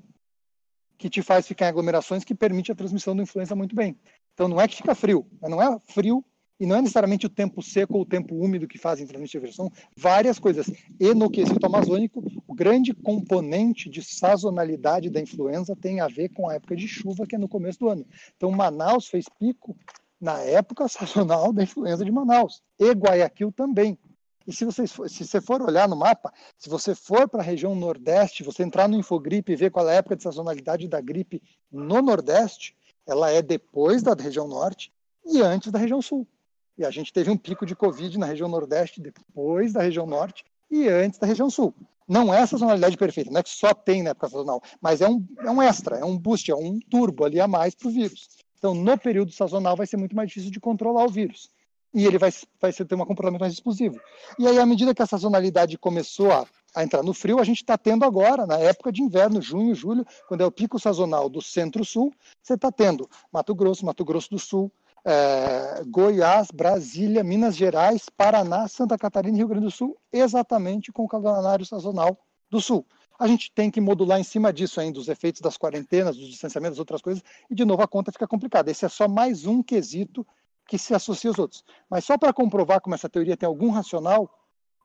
que 0.99 1.09
te 1.09 1.23
faz 1.23 1.47
ficar 1.47 1.67
em 1.67 1.69
aglomerações 1.69 2.25
que 2.25 2.35
permite 2.35 2.73
a 2.73 2.75
transmissão 2.75 3.15
da 3.15 3.23
influenza 3.23 3.55
muito 3.55 3.75
bem. 3.75 3.97
Então 4.33 4.49
não 4.49 4.61
é 4.61 4.67
que 4.67 4.77
fica 4.77 4.95
frio, 4.95 5.27
não 5.43 5.63
é 5.63 5.79
frio 5.87 6.25
e 6.59 6.67
não 6.67 6.77
é 6.77 6.81
necessariamente 6.81 7.27
o 7.27 7.31
tempo 7.31 7.63
seco 7.63 7.95
ou 7.95 8.03
o 8.03 8.07
tempo 8.07 8.35
úmido 8.35 8.69
que 8.69 8.79
fazem 8.79 9.07
transmitir 9.07 9.41
vírus, 9.41 9.57
são 9.57 9.71
várias 9.97 10.39
coisas. 10.39 10.71
E 11.01 11.13
no 11.15 11.29
quesito 11.29 11.65
amazônico, 11.67 12.23
o 12.47 12.55
grande 12.55 12.95
componente 12.95 13.91
de 13.91 14.03
sazonalidade 14.03 15.11
da 15.11 15.21
influenza 15.21 15.75
tem 15.75 16.01
a 16.01 16.07
ver 16.07 16.29
com 16.31 16.49
a 16.49 16.55
época 16.55 16.77
de 16.77 16.87
chuva, 16.87 17.27
que 17.27 17.35
é 17.35 17.39
no 17.39 17.49
começo 17.49 17.81
do 17.81 17.89
ano. 17.89 18.07
Então, 18.37 18.51
Manaus 18.51 19.09
fez 19.09 19.27
pico 19.39 19.77
na 20.21 20.39
época 20.41 20.87
sazonal 20.89 21.53
da 21.53 21.63
influenza 21.63 22.05
de 22.05 22.11
Manaus. 22.11 22.63
E 22.79 22.91
Guayaquil 22.93 23.53
também. 23.53 23.99
E 24.47 24.53
se 24.53 24.65
você, 24.65 24.87
se 24.87 25.25
você 25.25 25.41
for 25.41 25.63
olhar 25.63 25.89
no 25.89 25.97
mapa, 25.97 26.33
se 26.59 26.69
você 26.69 26.95
for 26.95 27.29
para 27.29 27.41
a 27.41 27.45
região 27.45 27.75
Nordeste, 27.75 28.45
você 28.45 28.63
entrar 28.63 28.87
no 28.89 28.97
Infogripe 28.97 29.53
e 29.53 29.57
ver 29.57 29.71
qual 29.71 29.89
é 29.89 29.93
a 29.93 29.97
época 29.97 30.17
de 30.17 30.23
sazonalidade 30.23 30.87
da 30.87 31.01
gripe 31.01 31.43
no 31.73 32.03
Nordeste, 32.03 32.77
ela 33.07 33.31
é 33.31 33.41
depois 33.41 34.03
da 34.03 34.15
região 34.15 34.47
Norte 34.47 34.93
e 35.25 35.41
antes 35.41 35.73
da 35.73 35.79
região 35.79 36.01
Sul. 36.03 36.29
E 36.77 36.85
a 36.85 36.91
gente 36.91 37.13
teve 37.13 37.31
um 37.31 37.37
pico 37.37 37.65
de 37.65 37.77
Covid 37.77 38.19
na 38.19 38.27
região 38.27 38.49
Nordeste 38.49 39.01
depois 39.01 39.73
da 39.73 39.83
região 39.83 40.07
Norte 40.07 40.45
e 40.71 40.89
antes 40.89 41.19
da 41.19 41.27
região 41.27 41.49
Sul. 41.49 41.75
Não 42.07 42.35
é 42.35 42.43
a 42.43 42.47
sazonalidade 42.47 42.97
perfeita, 42.97 43.31
não 43.31 43.41
é 43.41 43.43
que 43.43 43.51
só 43.51 43.73
tem 43.73 44.03
na 44.03 44.11
época 44.11 44.29
sazonal, 44.29 44.63
mas 44.81 45.01
é 45.01 45.09
um, 45.09 45.27
é 45.39 45.51
um 45.51 45.63
extra, 45.63 45.97
é 45.97 46.05
um 46.05 46.19
boost, 46.19 46.51
é 46.51 46.55
um 46.55 46.79
turbo 46.79 47.25
ali 47.25 47.41
a 47.41 47.49
mais 47.49 47.75
para 47.75 47.89
o 47.89 47.91
vírus. 47.91 48.29
Então, 48.59 48.75
no 48.75 48.99
período 48.99 49.33
sazonal, 49.33 49.77
vai 49.77 49.87
ser 49.87 49.97
muito 49.97 50.15
mais 50.15 50.29
difícil 50.29 50.51
de 50.51 50.61
controlar 50.61 51.05
o 51.05 51.09
vírus. 51.09 51.51
E 51.95 52.05
ele 52.05 52.19
vai, 52.19 52.33
vai 52.61 52.73
ter 52.73 52.95
um 52.95 52.99
comportamento 52.99 53.41
mais 53.41 53.53
explosivo. 53.53 54.01
E 54.39 54.47
aí, 54.47 54.59
à 54.59 54.67
medida 54.67 54.95
que 54.95 55.03
a 55.03 55.07
sazonalidade 55.07 55.79
começou 55.79 56.33
a, 56.33 56.47
a 56.75 56.83
entrar 56.83 57.03
no 57.03 57.15
frio, 57.15 57.39
a 57.39 57.45
gente 57.45 57.59
está 57.59 57.79
tendo 57.79 58.05
agora, 58.05 58.47
na 58.47 58.59
época 58.59 58.91
de 58.91 59.01
inverno, 59.01 59.41
junho, 59.41 59.75
julho, 59.75 60.05
quando 60.29 60.41
é 60.41 60.47
o 60.47 60.51
pico 60.51 60.79
sazonal 60.79 61.29
do 61.29 61.41
centro-sul, 61.41 62.13
você 62.43 62.55
está 62.55 62.73
tendo 62.73 63.09
Mato 63.33 63.55
Grosso, 63.55 63.87
Mato 63.87 64.05
Grosso 64.05 64.31
do 64.31 64.39
Sul, 64.39 64.73
é, 65.05 65.83
Goiás, 65.87 66.49
Brasília, 66.51 67.23
Minas 67.23 67.57
Gerais, 67.57 68.09
Paraná, 68.09 68.67
Santa 68.67 68.97
Catarina 68.97 69.37
e 69.37 69.39
Rio 69.39 69.49
Grande 69.49 69.67
do 69.67 69.71
Sul, 69.71 69.97
exatamente 70.13 70.91
com 70.91 71.05
o 71.05 71.09
calendário 71.09 71.67
sazonal 71.67 72.19
do 72.51 72.61
Sul. 72.61 72.87
A 73.19 73.29
gente 73.29 73.53
tem 73.53 73.71
que 73.71 73.81
modular 73.81 74.19
em 74.19 74.25
cima 74.25 74.53
disso 74.53 74.81
ainda 74.81 74.99
os 74.99 75.09
efeitos 75.09 75.41
das 75.41 75.57
quarentenas, 75.57 76.17
dos 76.17 76.29
distanciamentos, 76.29 76.79
outras 76.79 77.01
coisas, 77.01 77.23
e 77.49 77.55
de 77.55 77.65
novo 77.65 77.83
a 77.83 77.87
conta 77.87 78.11
fica 78.11 78.27
complicada. 78.27 78.71
Esse 78.71 78.85
é 78.85 78.89
só 78.89 79.07
mais 79.07 79.47
um 79.47 79.63
quesito 79.63 80.27
que 80.67 80.79
se 80.79 80.95
associa 80.95 81.31
aos 81.31 81.39
outros. 81.39 81.65
Mas 81.89 82.05
só 82.05 82.19
para 82.19 82.33
comprovar 82.33 82.81
como 82.81 82.95
essa 82.95 83.09
teoria 83.09 83.37
tem 83.37 83.47
algum 83.47 83.71
racional, 83.71 84.29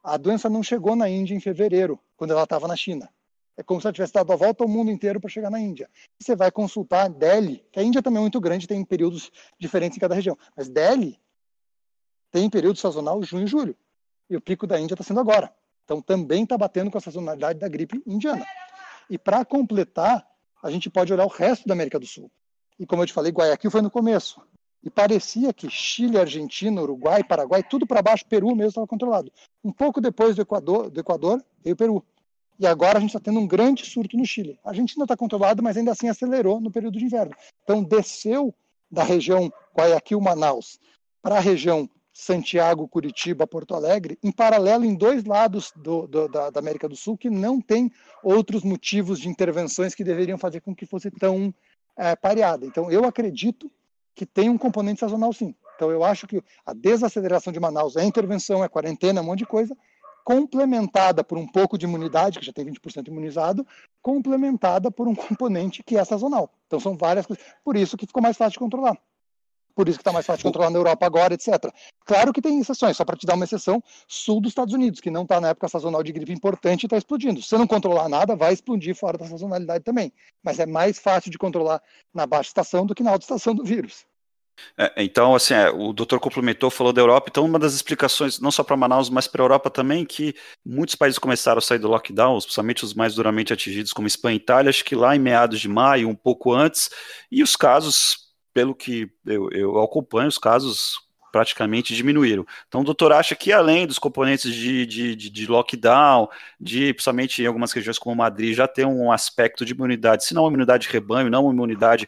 a 0.04 0.18
doença 0.18 0.50
não 0.50 0.62
chegou 0.62 0.96
na 0.96 1.10
Índia 1.10 1.34
em 1.34 1.40
fevereiro, 1.40 2.00
quando 2.18 2.32
ela 2.32 2.44
estava 2.44 2.68
na 2.68 2.76
China. 2.76 3.10
É 3.60 3.64
como 3.64 3.82
se 3.82 3.88
ela 3.88 3.94
tivesse 3.94 4.14
dado 4.14 4.32
a 4.32 4.38
volta 4.38 4.64
ao 4.64 4.70
mundo 4.70 4.90
inteiro 4.90 5.20
para 5.20 5.30
chegar 5.30 5.50
na 5.50 5.60
Índia. 5.60 5.90
Você 6.18 6.34
vai 6.34 6.50
consultar 6.50 7.10
Delhi, 7.10 7.62
que 7.74 7.78
a 7.78 7.84
Índia 7.84 8.02
também 8.02 8.20
é 8.20 8.22
muito 8.22 8.40
grande, 8.40 8.66
tem 8.66 8.86
períodos 8.86 9.30
diferentes 9.60 9.98
em 9.98 10.00
cada 10.00 10.16
região. 10.16 10.38
Mas 10.56 10.70
Delhi 10.70 11.20
tem 12.32 12.50
período 12.50 12.80
sazonal 12.80 13.22
junho 13.22 13.44
e 13.44 13.48
julho. 13.48 13.76
E 14.30 14.38
o 14.38 14.40
pico 14.40 14.66
da 14.66 14.80
Índia 14.80 14.94
está 14.94 15.04
sendo 15.04 15.20
agora. 15.20 15.54
Então 15.84 16.02
também 16.02 16.44
está 16.44 16.58
batendo 16.58 16.90
com 16.90 16.98
a 16.98 17.02
sazonalidade 17.02 17.60
da 17.60 17.68
gripe 17.68 18.02
indiana. 18.08 18.46
E 19.10 19.18
para 19.18 19.44
completar, 19.44 20.26
a 20.64 20.72
gente 20.72 20.90
pode 20.90 21.12
olhar 21.12 21.26
o 21.26 21.30
resto 21.30 21.68
da 21.68 21.74
América 21.74 22.00
do 22.00 22.08
Sul. 22.08 22.32
E 22.80 22.86
como 22.86 23.02
eu 23.04 23.08
te 23.08 23.12
falei, 23.12 23.34
Guayaquil 23.34 23.70
foi 23.70 23.82
no 23.82 23.92
começo. 23.92 24.42
E 24.82 24.90
parecia 24.90 25.52
que 25.52 25.70
Chile, 25.70 26.18
Argentina, 26.18 26.82
Uruguai, 26.82 27.26
Paraguai, 27.26 27.62
tudo 27.62 27.86
para 27.86 28.02
baixo, 28.02 28.26
Peru 28.26 28.56
mesmo 28.56 28.70
estava 28.70 28.88
controlado. 28.88 29.30
Um 29.62 29.74
pouco 29.74 30.00
depois 30.00 30.38
do 30.38 30.44
Equador, 30.44 30.90
do 30.90 31.02
Equador 31.02 31.44
veio 31.62 31.74
o 31.74 31.78
Peru. 31.78 32.06
E 32.60 32.68
agora 32.68 32.98
a 32.98 33.02
gente 33.02 33.12
está 33.12 33.20
tendo 33.20 33.40
um 33.40 33.48
grande 33.48 33.86
surto 33.86 34.18
no 34.18 34.26
Chile. 34.26 34.60
A 34.66 34.74
gente 34.74 34.92
ainda 34.94 35.06
está 35.06 35.16
controlado, 35.16 35.64
mas 35.64 35.78
ainda 35.78 35.92
assim 35.94 36.10
acelerou 36.10 36.60
no 36.60 36.70
período 36.70 37.00
de 37.00 37.06
inverno. 37.06 37.34
Então 37.64 37.82
desceu 37.82 38.54
da 38.92 39.04
região 39.04 39.52
Guayaquil-Manaus 39.76 40.80
para 41.22 41.38
a 41.38 41.40
região 41.40 41.90
Santiago, 42.12 42.88
Curitiba, 42.88 43.48
Porto 43.48 43.74
Alegre, 43.74 44.20
em 44.22 44.32
paralelo 44.32 44.84
em 44.84 44.94
dois 44.94 45.24
lados 45.24 45.72
do, 45.74 46.06
do, 46.06 46.28
da, 46.28 46.50
da, 46.50 46.60
América 46.60 46.90
do 46.90 46.96
Sul 46.96 47.18
que 47.18 47.30
não 47.30 47.62
tem 47.62 47.90
outros 48.22 48.62
motivos 48.62 49.20
de 49.20 49.30
intervenções 49.30 49.96
que 49.96 50.04
deveriam 50.04 50.38
fazer 50.38 50.60
com 50.60 50.76
que 50.76 50.86
fosse 50.86 51.10
tão 51.12 51.54
é, 51.96 52.16
pareada. 52.18 52.66
Então 52.66 52.92
eu 52.92 53.06
acredito 53.06 53.72
que 54.14 54.26
tem 54.26 54.50
um 54.50 54.58
componente 54.58 55.00
sazonal 55.00 55.32
sim. 55.32 55.56
Então 55.76 55.92
eu 55.92 56.04
acho 56.04 56.28
que 56.28 56.44
a 56.66 56.74
desaceleração 56.74 57.54
de 57.54 57.60
Manaus 57.60 57.96
é 57.96 58.04
intervenção, 58.04 58.62
é 58.62 58.68
quarentena, 58.68 59.22
é 59.22 59.24
um 59.24 59.26
monte 59.26 59.40
de 59.40 59.46
coisa, 59.46 59.78
complementada 60.30 61.24
por 61.24 61.40
um 61.40 61.48
pouco 61.48 61.76
de 61.76 61.88
imunidade, 61.88 62.38
que 62.38 62.46
já 62.46 62.54
tem 62.54 62.64
20% 62.64 63.08
imunizado, 63.08 63.66
complementada 64.00 64.92
por 64.92 65.08
um 65.08 65.16
componente 65.18 65.82
que 65.82 65.98
é 65.98 66.06
sazonal. 66.06 66.54
Então 66.68 66.80
são 66.80 66.96
várias 66.96 67.26
coisas. 67.26 67.44
Por 67.64 67.76
isso 67.76 67.98
que 67.98 68.06
ficou 68.06 68.22
mais 68.22 68.38
fácil 68.38 68.52
de 68.52 68.60
controlar. 68.60 68.96
por 69.74 69.90
isso 69.90 69.98
que 69.98 70.02
está 70.02 70.12
mais 70.12 70.28
fácil 70.28 70.40
de 70.40 70.44
controlar 70.44 70.70
na 70.70 70.78
Europa 70.78 71.04
agora, 71.04 71.34
etc. 71.34 71.74
Claro 72.06 72.32
que 72.32 72.44
tem 72.44 72.60
exceções, 72.60 72.96
só 72.96 73.04
para 73.04 73.18
te 73.18 73.26
dar 73.26 73.34
uma 73.34 73.46
exceção, 73.46 73.82
sul 74.08 74.40
dos 74.40 74.52
Estados 74.52 74.72
Unidos, 74.72 75.00
que 75.00 75.10
não 75.10 75.24
está 75.24 75.42
na 75.42 75.50
época 75.50 75.68
sazonal 75.68 76.04
de 76.04 76.12
gripe 76.12 76.32
importante 76.32 76.84
e 76.84 76.86
está 76.86 76.98
explodindo. 76.98 77.42
Se 77.42 77.48
você 77.48 77.58
não 77.58 77.66
controlar 77.66 78.08
nada, 78.08 78.36
vai 78.36 78.54
explodir 78.54 78.94
fora 78.94 79.18
da 79.18 79.26
sazonalidade 79.26 79.84
também. 79.84 80.14
Mas 80.44 80.60
é 80.60 80.66
mais 80.68 81.00
fácil 81.00 81.32
de 81.32 81.40
controlar 81.40 81.82
na 82.14 82.28
baixa 82.28 82.50
estação 82.50 82.86
do 82.86 82.94
que 82.94 83.02
na 83.02 83.10
alta 83.10 83.24
estação 83.24 83.56
do 83.56 83.64
vírus. 83.64 84.06
É, 84.78 85.04
então, 85.04 85.36
assim, 85.36 85.54
é, 85.54 85.70
o 85.70 85.94
doutor 85.94 86.20
complementou, 86.20 86.70
falou 86.70 86.94
da 86.94 87.02
Europa, 87.02 87.28
então 87.30 87.46
uma 87.46 87.60
das 87.60 87.74
explicações, 87.74 88.40
não 88.40 88.52
só 88.52 88.64
para 88.64 88.78
Manaus, 88.78 89.10
mas 89.10 89.28
para 89.28 89.42
a 89.42 89.46
Europa 89.46 89.70
também, 89.70 90.06
que 90.06 90.34
muitos 90.66 90.96
países 90.96 91.20
começaram 91.20 91.60
a 91.60 91.62
sair 91.62 91.80
do 91.80 91.88
lockdown, 91.88 92.38
especialmente 92.38 92.84
os 92.84 92.94
mais 92.94 93.16
duramente 93.16 93.54
atingidos, 93.54 93.94
como 93.94 94.08
Espanha 94.08 94.36
e 94.36 94.38
Itália, 94.38 94.70
acho 94.70 94.86
que 94.86 94.96
lá 94.96 95.16
em 95.16 95.20
meados 95.20 95.60
de 95.60 95.68
maio, 95.68 96.10
um 96.10 96.16
pouco 96.16 96.54
antes, 96.54 96.90
e 97.32 97.44
os 97.44 97.56
casos 97.56 98.30
pelo 98.54 98.76
que 98.76 99.10
eu, 99.26 99.50
eu 99.52 99.82
acompanho, 99.82 100.28
os 100.28 100.38
casos 100.38 100.98
praticamente 101.32 101.96
diminuíram. 101.96 102.46
Então, 102.68 102.82
o 102.82 102.84
doutor 102.84 103.12
acha 103.12 103.36
que 103.36 103.52
além 103.52 103.86
dos 103.86 104.00
componentes 104.00 104.54
de, 104.54 104.86
de, 104.86 105.16
de, 105.16 105.30
de, 105.30 105.48
lockdown, 105.48 106.28
de 106.60 106.94
principalmente 106.94 107.42
em 107.42 107.46
algumas 107.46 107.72
regiões 107.72 108.00
como 108.00 108.16
Madrid, 108.16 108.56
já 108.56 108.68
tem 108.68 108.86
um 108.86 109.12
aspecto 109.12 109.64
de 109.66 109.74
imunidade, 109.74 110.26
se 110.26 110.34
não 110.34 110.44
uma 110.44 110.50
imunidade 110.50 110.88
de 110.88 110.94
rebanho, 110.94 111.30
não 111.30 111.44
uma 111.44 111.54
imunidade 111.54 112.08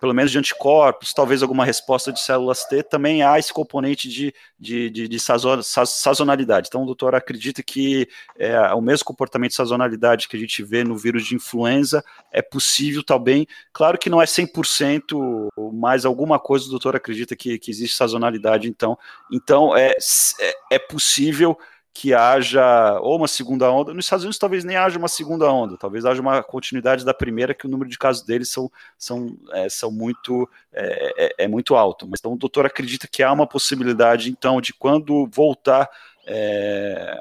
pelo 0.00 0.14
menos 0.14 0.30
de 0.30 0.38
anticorpos, 0.38 1.12
talvez 1.12 1.42
alguma 1.42 1.64
resposta 1.64 2.12
de 2.12 2.20
células 2.20 2.64
T, 2.64 2.82
também 2.82 3.22
há 3.22 3.38
esse 3.38 3.52
componente 3.52 4.08
de, 4.08 4.32
de, 4.58 4.88
de, 4.90 5.08
de 5.08 5.18
sazonalidade. 5.18 6.68
Então, 6.68 6.82
o 6.82 6.86
doutor 6.86 7.14
acredita 7.14 7.62
que 7.62 8.08
é, 8.38 8.58
o 8.74 8.80
mesmo 8.80 9.04
comportamento 9.04 9.50
de 9.50 9.56
sazonalidade 9.56 10.28
que 10.28 10.36
a 10.36 10.40
gente 10.40 10.62
vê 10.62 10.84
no 10.84 10.96
vírus 10.96 11.26
de 11.26 11.34
influenza 11.34 12.04
é 12.30 12.40
possível 12.40 13.02
também. 13.02 13.46
Claro 13.72 13.98
que 13.98 14.08
não 14.08 14.22
é 14.22 14.24
100%, 14.24 15.48
mas 15.72 16.04
alguma 16.04 16.38
coisa 16.38 16.66
o 16.66 16.70
doutor 16.70 16.94
acredita 16.94 17.34
que, 17.34 17.58
que 17.58 17.70
existe 17.70 17.96
sazonalidade. 17.96 18.68
Então, 18.68 18.96
então 19.32 19.76
é, 19.76 19.90
é, 19.90 20.54
é 20.72 20.78
possível 20.78 21.58
que 21.92 22.14
haja 22.14 22.98
ou 23.00 23.16
uma 23.16 23.28
segunda 23.28 23.70
onda. 23.70 23.92
Nos 23.92 24.04
Estados 24.04 24.24
Unidos 24.24 24.38
talvez 24.38 24.64
nem 24.64 24.76
haja 24.76 24.98
uma 24.98 25.08
segunda 25.08 25.50
onda, 25.50 25.76
talvez 25.76 26.04
haja 26.04 26.20
uma 26.20 26.42
continuidade 26.42 27.04
da 27.04 27.12
primeira, 27.12 27.54
que 27.54 27.66
o 27.66 27.68
número 27.68 27.90
de 27.90 27.98
casos 27.98 28.22
deles 28.22 28.50
são, 28.50 28.70
são, 28.96 29.36
é, 29.52 29.68
são 29.68 29.90
muito, 29.90 30.48
é, 30.72 31.24
é, 31.26 31.34
é, 31.44 31.48
muito 31.48 31.74
alto. 31.74 32.06
Mas 32.08 32.20
então 32.20 32.32
o 32.32 32.38
doutor 32.38 32.66
acredita 32.66 33.08
que 33.10 33.22
há 33.22 33.32
uma 33.32 33.46
possibilidade, 33.46 34.30
então, 34.30 34.60
de 34.60 34.72
quando 34.72 35.28
voltar 35.32 35.88
é, 36.26 37.20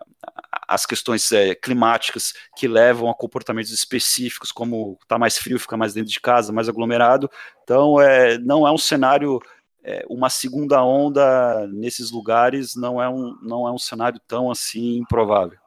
as 0.67 0.85
questões 0.85 1.31
é, 1.31 1.55
climáticas 1.55 2.33
que 2.55 2.67
levam 2.67 3.09
a 3.09 3.15
comportamentos 3.15 3.71
específicos, 3.71 4.51
como 4.51 4.97
está 5.01 5.17
mais 5.17 5.37
frio, 5.37 5.59
fica 5.59 5.77
mais 5.77 5.93
dentro 5.93 6.11
de 6.11 6.19
casa, 6.19 6.51
mais 6.51 6.67
aglomerado. 6.67 7.31
Então, 7.63 7.99
é, 8.01 8.37
não 8.37 8.67
é 8.67 8.71
um 8.71 8.77
cenário 8.77 9.39
é, 9.87 10.05
uma 10.09 10.29
segunda 10.29 10.83
onda 10.83 11.65
nesses 11.67 12.11
lugares 12.11 12.75
não 12.75 13.01
é 13.01 13.07
um, 13.07 13.37
não 13.41 13.65
é 13.65 13.71
um 13.71 13.77
cenário 13.77 14.19
tão 14.27 14.51
assim 14.51 14.97
improvável. 14.97 15.57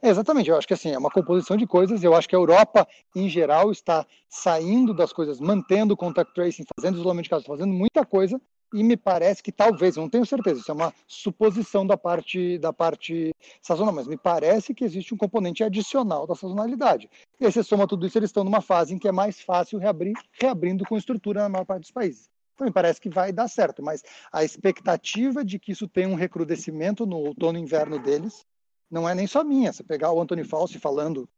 É, 0.00 0.08
exatamente, 0.08 0.48
eu 0.48 0.56
acho 0.56 0.66
que 0.66 0.74
assim, 0.74 0.90
é 0.90 0.98
uma 0.98 1.10
composição 1.10 1.56
de 1.56 1.66
coisas, 1.66 2.02
eu 2.02 2.14
acho 2.14 2.28
que 2.28 2.34
a 2.34 2.38
Europa, 2.38 2.86
em 3.14 3.28
geral, 3.28 3.70
está 3.70 4.06
saindo 4.28 4.94
das 4.94 5.12
coisas, 5.12 5.38
mantendo 5.38 5.92
o 5.92 5.96
contact 5.96 6.32
tracing, 6.32 6.64
fazendo 6.78 6.98
isolamento 6.98 7.24
de 7.24 7.30
casos, 7.30 7.46
fazendo 7.46 7.72
muita 7.72 8.06
coisa, 8.06 8.40
e 8.72 8.82
me 8.82 8.96
parece 8.96 9.42
que 9.42 9.50
talvez, 9.50 9.96
não 9.96 10.08
tenho 10.08 10.24
certeza, 10.24 10.60
isso 10.60 10.70
é 10.70 10.74
uma 10.74 10.94
suposição 11.06 11.86
da 11.86 11.96
parte 11.96 12.58
da 12.58 12.72
parte 12.72 13.34
sazonal, 13.60 13.92
mas 13.92 14.06
me 14.06 14.16
parece 14.16 14.72
que 14.72 14.84
existe 14.84 15.12
um 15.12 15.16
componente 15.18 15.64
adicional 15.64 16.26
da 16.26 16.34
sazonalidade. 16.34 17.10
E 17.40 17.46
aí 17.46 17.52
você 17.52 17.62
soma 17.62 17.86
tudo 17.86 18.06
isso, 18.06 18.18
eles 18.18 18.30
estão 18.30 18.44
numa 18.44 18.60
fase 18.60 18.94
em 18.94 18.98
que 18.98 19.08
é 19.08 19.12
mais 19.12 19.40
fácil 19.40 19.78
reabrir, 19.78 20.14
reabrindo 20.32 20.84
com 20.84 20.96
estrutura 20.96 21.42
na 21.42 21.48
maior 21.48 21.64
parte 21.64 21.82
dos 21.82 21.90
países. 21.90 22.30
Então, 22.58 22.66
me 22.66 22.72
parece 22.72 23.00
que 23.00 23.08
vai 23.08 23.32
dar 23.32 23.46
certo, 23.46 23.80
mas 23.84 24.02
a 24.32 24.42
expectativa 24.42 25.44
de 25.44 25.60
que 25.60 25.70
isso 25.70 25.86
tenha 25.86 26.08
um 26.08 26.16
recrudescimento 26.16 27.06
no 27.06 27.16
outono 27.18 27.56
e 27.56 27.62
inverno 27.62 28.00
deles 28.00 28.44
não 28.90 29.08
é 29.08 29.14
nem 29.14 29.28
só 29.28 29.44
minha. 29.44 29.72
Você 29.72 29.84
pegar 29.84 30.10
o 30.10 30.20
Anthony 30.20 30.42
Fauci 30.42 30.76
falando, 30.76 31.28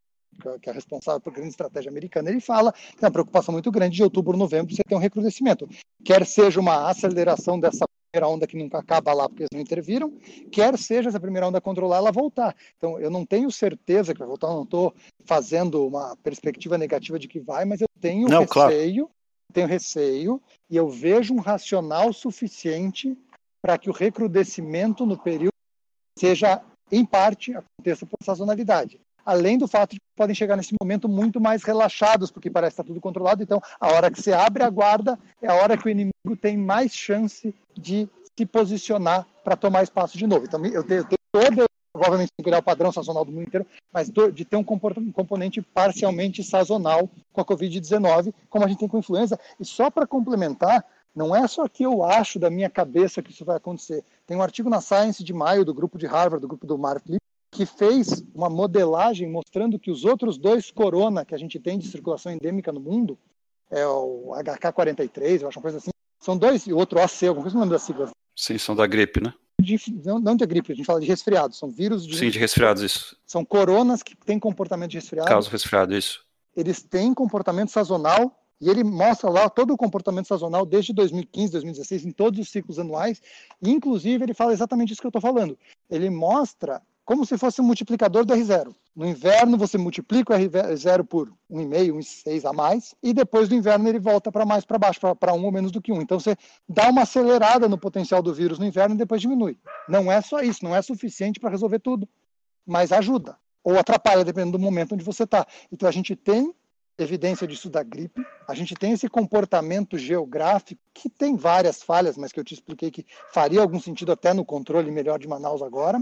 que 0.62 0.70
é 0.70 0.72
responsável 0.72 1.20
por 1.20 1.30
grande 1.30 1.50
estratégia 1.50 1.90
americana, 1.90 2.30
ele 2.30 2.40
fala 2.40 2.72
que 2.72 2.96
tem 2.96 3.04
uma 3.04 3.10
preocupação 3.10 3.52
muito 3.52 3.70
grande 3.70 3.96
de 3.96 4.02
outubro, 4.02 4.34
novembro, 4.34 4.74
você 4.74 4.82
ter 4.82 4.94
um 4.94 4.98
recrudescimento. 4.98 5.68
Quer 6.02 6.24
seja 6.24 6.58
uma 6.58 6.88
aceleração 6.88 7.60
dessa 7.60 7.84
primeira 8.10 8.26
onda 8.26 8.46
que 8.46 8.56
nunca 8.56 8.78
acaba 8.78 9.12
lá 9.12 9.28
porque 9.28 9.42
eles 9.42 9.50
não 9.52 9.60
interviram, 9.60 10.10
quer 10.50 10.78
seja 10.78 11.10
essa 11.10 11.20
primeira 11.20 11.46
onda 11.46 11.60
controlar, 11.60 11.98
ela 11.98 12.10
voltar. 12.10 12.56
Então, 12.78 12.98
eu 12.98 13.10
não 13.10 13.26
tenho 13.26 13.50
certeza 13.50 14.14
que 14.14 14.20
vai 14.20 14.28
voltar, 14.28 14.48
não 14.48 14.62
estou 14.62 14.94
fazendo 15.26 15.86
uma 15.86 16.16
perspectiva 16.16 16.78
negativa 16.78 17.18
de 17.18 17.28
que 17.28 17.38
vai, 17.38 17.66
mas 17.66 17.82
eu 17.82 17.88
tenho 18.00 18.26
não, 18.26 18.40
receio 18.40 19.04
claro 19.04 19.10
tenho 19.50 19.66
receio 19.66 20.40
e 20.68 20.76
eu 20.76 20.88
vejo 20.88 21.34
um 21.34 21.40
racional 21.40 22.12
suficiente 22.12 23.16
para 23.62 23.76
que 23.76 23.90
o 23.90 23.92
recrudescimento 23.92 25.04
no 25.04 25.18
período 25.18 25.52
seja, 26.18 26.62
em 26.90 27.04
parte, 27.04 27.54
aconteça 27.54 28.06
por 28.06 28.18
sazonalidade. 28.22 29.00
Além 29.24 29.58
do 29.58 29.68
fato 29.68 29.92
de 29.92 29.96
que 29.96 30.16
podem 30.16 30.34
chegar 30.34 30.56
nesse 30.56 30.74
momento 30.80 31.08
muito 31.08 31.40
mais 31.40 31.62
relaxados, 31.62 32.30
porque 32.30 32.50
parece 32.50 32.74
estar 32.74 32.84
tudo 32.84 33.00
controlado. 33.00 33.42
Então, 33.42 33.60
a 33.78 33.88
hora 33.92 34.10
que 34.10 34.20
você 34.20 34.32
abre 34.32 34.62
a 34.62 34.70
guarda 34.70 35.18
é 35.42 35.48
a 35.48 35.54
hora 35.54 35.76
que 35.76 35.86
o 35.86 35.90
inimigo 35.90 36.36
tem 36.40 36.56
mais 36.56 36.94
chance 36.94 37.54
de 37.74 38.08
se 38.38 38.46
posicionar 38.46 39.26
para 39.44 39.56
tomar 39.56 39.82
espaço 39.82 40.16
de 40.16 40.26
novo. 40.26 40.46
Então, 40.46 40.64
eu 40.66 40.82
tenho, 40.82 41.00
eu 41.00 41.04
tenho 41.04 41.18
toda 41.32 41.69
provavelmente 42.00 42.32
olhar 42.42 42.60
o 42.60 42.62
padrão 42.62 42.90
sazonal 42.90 43.26
do 43.26 43.30
mundo 43.30 43.46
inteiro, 43.46 43.66
mas 43.92 44.10
de 44.10 44.44
ter 44.46 44.56
um 44.56 44.64
componente 44.64 45.60
parcialmente 45.60 46.42
sazonal 46.42 47.10
com 47.30 47.42
a 47.42 47.44
Covid-19, 47.44 48.32
como 48.48 48.64
a 48.64 48.68
gente 48.68 48.78
tem 48.78 48.88
com 48.88 48.96
a 48.96 49.00
influenza. 49.00 49.38
E 49.60 49.66
só 49.66 49.90
para 49.90 50.06
complementar, 50.06 50.82
não 51.14 51.36
é 51.36 51.46
só 51.46 51.68
que 51.68 51.82
eu 51.82 52.02
acho 52.02 52.38
da 52.38 52.48
minha 52.48 52.70
cabeça 52.70 53.20
que 53.20 53.30
isso 53.30 53.44
vai 53.44 53.58
acontecer. 53.58 54.02
Tem 54.26 54.34
um 54.34 54.42
artigo 54.42 54.70
na 54.70 54.80
Science 54.80 55.22
de 55.22 55.34
maio 55.34 55.62
do 55.62 55.74
grupo 55.74 55.98
de 55.98 56.06
Harvard, 56.06 56.40
do 56.40 56.48
grupo 56.48 56.66
do 56.66 56.78
Mark 56.78 57.04
Lipps, 57.06 57.20
que 57.50 57.66
fez 57.66 58.24
uma 58.34 58.48
modelagem 58.48 59.28
mostrando 59.28 59.78
que 59.78 59.90
os 59.90 60.06
outros 60.06 60.38
dois 60.38 60.70
corona 60.70 61.26
que 61.26 61.34
a 61.34 61.38
gente 61.38 61.58
tem 61.60 61.78
de 61.78 61.86
circulação 61.86 62.32
endêmica 62.32 62.72
no 62.72 62.80
mundo, 62.80 63.18
é 63.70 63.86
o 63.86 64.32
HK43, 64.36 65.42
eu 65.42 65.48
acho 65.48 65.58
uma 65.58 65.62
coisa 65.62 65.76
assim, 65.76 65.90
são 66.18 66.38
dois, 66.38 66.66
e 66.66 66.72
o 66.72 66.78
outro 66.78 66.98
AC, 66.98 67.26
alguma 67.26 67.42
coisa, 67.42 67.54
não 67.56 67.64
lembro 67.64 67.76
das 67.76 67.82
siglas. 67.82 68.10
Sim, 68.34 68.56
são 68.56 68.74
da 68.74 68.86
gripe, 68.86 69.22
né? 69.22 69.34
De, 69.60 69.78
não, 70.04 70.18
não 70.18 70.36
de 70.36 70.46
gripe, 70.46 70.72
a 70.72 70.74
gente 70.74 70.84
fala 70.84 71.00
de 71.00 71.06
resfriados, 71.06 71.58
são 71.58 71.70
vírus 71.70 72.06
de. 72.06 72.16
Sim, 72.16 72.30
de 72.30 72.38
resfriados, 72.38 72.82
isso. 72.82 73.16
São 73.26 73.44
coronas 73.44 74.02
que 74.02 74.16
têm 74.16 74.38
comportamento 74.38 74.90
de 74.90 74.98
resfriado. 74.98 75.28
Causa 75.28 75.50
resfriado, 75.50 75.94
isso. 75.94 76.24
Eles 76.56 76.82
têm 76.82 77.14
comportamento 77.14 77.70
sazonal 77.70 78.36
e 78.60 78.68
ele 78.68 78.84
mostra 78.84 79.30
lá 79.30 79.48
todo 79.48 79.72
o 79.72 79.76
comportamento 79.76 80.26
sazonal 80.26 80.66
desde 80.66 80.92
2015, 80.92 81.52
2016, 81.52 82.04
em 82.04 82.12
todos 82.12 82.38
os 82.38 82.50
ciclos 82.50 82.78
anuais. 82.78 83.22
E, 83.62 83.70
inclusive, 83.70 84.22
ele 84.22 84.34
fala 84.34 84.52
exatamente 84.52 84.92
isso 84.92 85.00
que 85.00 85.06
eu 85.06 85.10
estou 85.10 85.22
falando. 85.22 85.58
Ele 85.88 86.10
mostra 86.10 86.82
como 87.10 87.26
se 87.26 87.36
fosse 87.36 87.60
um 87.60 87.64
multiplicador 87.64 88.24
do 88.24 88.32
R0. 88.32 88.72
No 88.94 89.04
inverno, 89.04 89.58
você 89.58 89.76
multiplica 89.76 90.32
o 90.32 90.38
R0 90.38 91.04
por 91.04 91.28
1,5, 91.50 91.92
1,6 91.92 92.48
a 92.48 92.52
mais, 92.52 92.94
e 93.02 93.12
depois 93.12 93.48
do 93.48 93.54
inverno 93.56 93.88
ele 93.88 93.98
volta 93.98 94.30
para 94.30 94.46
mais 94.46 94.64
para 94.64 94.78
baixo, 94.78 95.00
para 95.00 95.34
1 95.34 95.44
ou 95.44 95.50
menos 95.50 95.72
do 95.72 95.82
que 95.82 95.90
1. 95.90 96.02
Então 96.02 96.20
você 96.20 96.36
dá 96.68 96.88
uma 96.88 97.02
acelerada 97.02 97.68
no 97.68 97.76
potencial 97.76 98.22
do 98.22 98.32
vírus 98.32 98.60
no 98.60 98.64
inverno 98.64 98.94
e 98.94 98.98
depois 98.98 99.20
diminui. 99.20 99.58
Não 99.88 100.10
é 100.10 100.20
só 100.20 100.38
isso, 100.38 100.62
não 100.62 100.76
é 100.76 100.80
suficiente 100.82 101.40
para 101.40 101.50
resolver 101.50 101.80
tudo, 101.80 102.08
mas 102.64 102.92
ajuda. 102.92 103.36
Ou 103.64 103.76
atrapalha, 103.76 104.24
dependendo 104.24 104.56
do 104.56 104.62
momento 104.62 104.94
onde 104.94 105.02
você 105.02 105.24
está. 105.24 105.44
Então 105.72 105.88
a 105.88 105.92
gente 105.92 106.14
tem 106.14 106.54
evidência 106.96 107.44
disso 107.44 107.68
da 107.68 107.82
gripe. 107.82 108.24
A 108.46 108.54
gente 108.54 108.76
tem 108.76 108.92
esse 108.92 109.08
comportamento 109.08 109.98
geográfico 109.98 110.80
que 110.94 111.10
tem 111.10 111.34
várias 111.34 111.82
falhas, 111.82 112.16
mas 112.16 112.30
que 112.30 112.38
eu 112.38 112.44
te 112.44 112.54
expliquei 112.54 112.88
que 112.88 113.04
faria 113.32 113.60
algum 113.60 113.80
sentido 113.80 114.12
até 114.12 114.32
no 114.32 114.44
controle 114.44 114.92
melhor 114.92 115.18
de 115.18 115.26
Manaus 115.26 115.60
agora. 115.60 116.00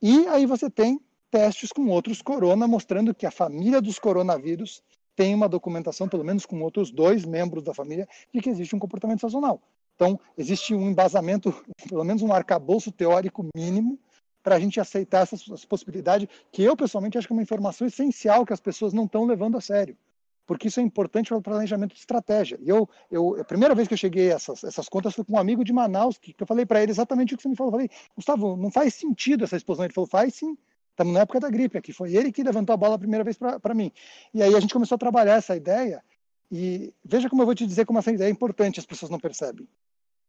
E 0.00 0.26
aí 0.28 0.46
você 0.46 0.68
tem 0.70 1.00
testes 1.30 1.72
com 1.72 1.88
outros 1.88 2.22
corona, 2.22 2.68
mostrando 2.68 3.14
que 3.14 3.26
a 3.26 3.30
família 3.30 3.80
dos 3.80 3.98
coronavírus 3.98 4.82
tem 5.16 5.34
uma 5.34 5.48
documentação, 5.48 6.08
pelo 6.08 6.24
menos 6.24 6.44
com 6.46 6.60
outros 6.62 6.90
dois 6.90 7.24
membros 7.24 7.62
da 7.62 7.72
família, 7.72 8.08
de 8.32 8.40
que 8.40 8.50
existe 8.50 8.74
um 8.74 8.78
comportamento 8.78 9.20
sazonal. 9.20 9.60
Então, 9.94 10.18
existe 10.36 10.74
um 10.74 10.90
embasamento, 10.90 11.54
pelo 11.88 12.04
menos 12.04 12.22
um 12.22 12.32
arcabouço 12.32 12.90
teórico 12.90 13.46
mínimo, 13.56 13.98
para 14.42 14.56
a 14.56 14.60
gente 14.60 14.78
aceitar 14.78 15.22
essa, 15.22 15.36
possibilidade, 15.66 16.28
que 16.52 16.62
eu 16.62 16.76
pessoalmente 16.76 17.16
acho 17.16 17.26
que 17.26 17.32
é 17.32 17.36
uma 17.36 17.42
informação 17.42 17.86
essencial 17.86 18.44
que 18.44 18.52
as 18.52 18.60
pessoas 18.60 18.92
não 18.92 19.04
estão 19.04 19.24
levando 19.24 19.56
a 19.56 19.60
sério 19.60 19.96
porque 20.46 20.68
isso 20.68 20.80
é 20.80 20.82
importante 20.82 21.28
para 21.28 21.38
o 21.38 21.42
planejamento 21.42 21.94
de 21.94 22.00
estratégia. 22.00 22.58
E 22.60 22.68
eu, 22.68 22.88
eu, 23.10 23.40
a 23.40 23.44
primeira 23.44 23.74
vez 23.74 23.88
que 23.88 23.94
eu 23.94 23.98
cheguei 23.98 24.30
a 24.30 24.34
essas, 24.34 24.62
essas 24.62 24.88
contas 24.88 25.14
foi 25.14 25.24
com 25.24 25.34
um 25.34 25.38
amigo 25.38 25.64
de 25.64 25.72
Manaus, 25.72 26.18
que, 26.18 26.32
que 26.32 26.42
eu 26.42 26.46
falei 26.46 26.66
para 26.66 26.82
ele 26.82 26.92
exatamente 26.92 27.34
o 27.34 27.36
que 27.36 27.42
você 27.42 27.48
me 27.48 27.56
falou. 27.56 27.72
Eu 27.72 27.72
falei, 27.72 27.90
Gustavo, 28.14 28.56
não 28.56 28.70
faz 28.70 28.94
sentido 28.94 29.44
essa 29.44 29.56
exposição. 29.56 29.86
Ele 29.86 29.94
falou, 29.94 30.08
faz 30.08 30.34
sim. 30.34 30.56
Estamos 30.90 31.12
na 31.14 31.20
época 31.20 31.40
da 31.40 31.50
gripe 31.50 31.78
aqui. 31.78 31.92
Foi 31.92 32.14
ele 32.14 32.30
que 32.30 32.42
levantou 32.42 32.74
a 32.74 32.76
bola 32.76 32.94
a 32.94 32.98
primeira 32.98 33.24
vez 33.24 33.36
para 33.36 33.74
mim. 33.74 33.90
E 34.32 34.42
aí 34.42 34.54
a 34.54 34.60
gente 34.60 34.72
começou 34.72 34.96
a 34.96 34.98
trabalhar 34.98 35.34
essa 35.34 35.56
ideia. 35.56 36.04
E 36.52 36.92
veja 37.04 37.28
como 37.28 37.42
eu 37.42 37.46
vou 37.46 37.54
te 37.54 37.66
dizer 37.66 37.84
como 37.84 37.98
essa 37.98 38.12
ideia 38.12 38.28
é 38.28 38.30
importante, 38.30 38.78
as 38.78 38.86
pessoas 38.86 39.10
não 39.10 39.18
percebem. 39.18 39.66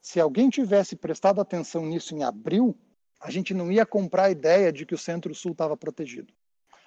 Se 0.02 0.20
alguém 0.20 0.50
tivesse 0.50 0.96
prestado 0.96 1.42
atenção 1.42 1.86
nisso 1.86 2.16
em 2.16 2.24
abril, 2.24 2.76
a 3.20 3.30
gente 3.30 3.54
não 3.54 3.72
ia 3.72 3.86
comprar 3.86 4.26
a 4.26 4.32
ideia 4.32 4.72
de 4.72 4.86
que 4.86 4.96
o 4.96 4.98
Centro-Sul 4.98 5.52
estava 5.52 5.76
protegido. 5.76 6.34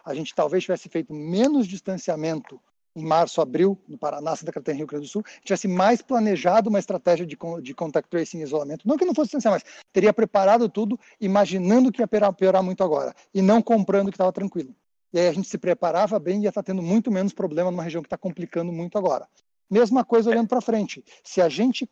A 0.04 0.14
gente 0.14 0.34
talvez 0.34 0.64
tivesse 0.64 0.88
feito 0.88 1.12
menos 1.12 1.66
distanciamento 1.66 2.60
em 2.98 3.04
março, 3.04 3.40
abril, 3.40 3.78
no 3.88 3.96
Paraná, 3.96 4.34
Santa 4.34 4.52
Catarina 4.52 4.78
e 4.78 4.80
Rio 4.80 4.86
Grande 4.86 5.06
do 5.06 5.10
Sul, 5.10 5.24
tivesse 5.44 5.68
mais 5.68 6.02
planejado 6.02 6.68
uma 6.68 6.78
estratégia 6.78 7.24
de, 7.24 7.36
de 7.62 7.74
contact 7.74 8.10
tracing 8.10 8.40
e 8.40 8.42
isolamento, 8.42 8.86
não 8.86 8.96
que 8.96 9.04
não 9.04 9.14
fosse 9.14 9.30
essencial, 9.30 9.54
mas 9.54 9.64
teria 9.92 10.12
preparado 10.12 10.68
tudo, 10.68 10.98
imaginando 11.20 11.92
que 11.92 12.02
ia 12.02 12.08
piorar, 12.08 12.32
piorar 12.32 12.62
muito 12.62 12.82
agora, 12.82 13.14
e 13.32 13.40
não 13.40 13.62
comprando 13.62 14.08
que 14.08 14.14
estava 14.14 14.32
tranquilo. 14.32 14.74
E 15.12 15.18
aí 15.18 15.28
a 15.28 15.32
gente 15.32 15.48
se 15.48 15.56
preparava 15.56 16.18
bem 16.18 16.40
e 16.40 16.42
ia 16.42 16.48
estar 16.48 16.62
tá 16.62 16.66
tendo 16.66 16.82
muito 16.82 17.10
menos 17.10 17.32
problema 17.32 17.70
numa 17.70 17.82
região 17.82 18.02
que 18.02 18.06
está 18.06 18.18
complicando 18.18 18.72
muito 18.72 18.98
agora. 18.98 19.26
Mesma 19.70 20.04
coisa 20.04 20.30
olhando 20.30 20.48
para 20.48 20.60
frente. 20.60 21.04
Se 21.22 21.40
a 21.40 21.48
gente, 21.48 21.88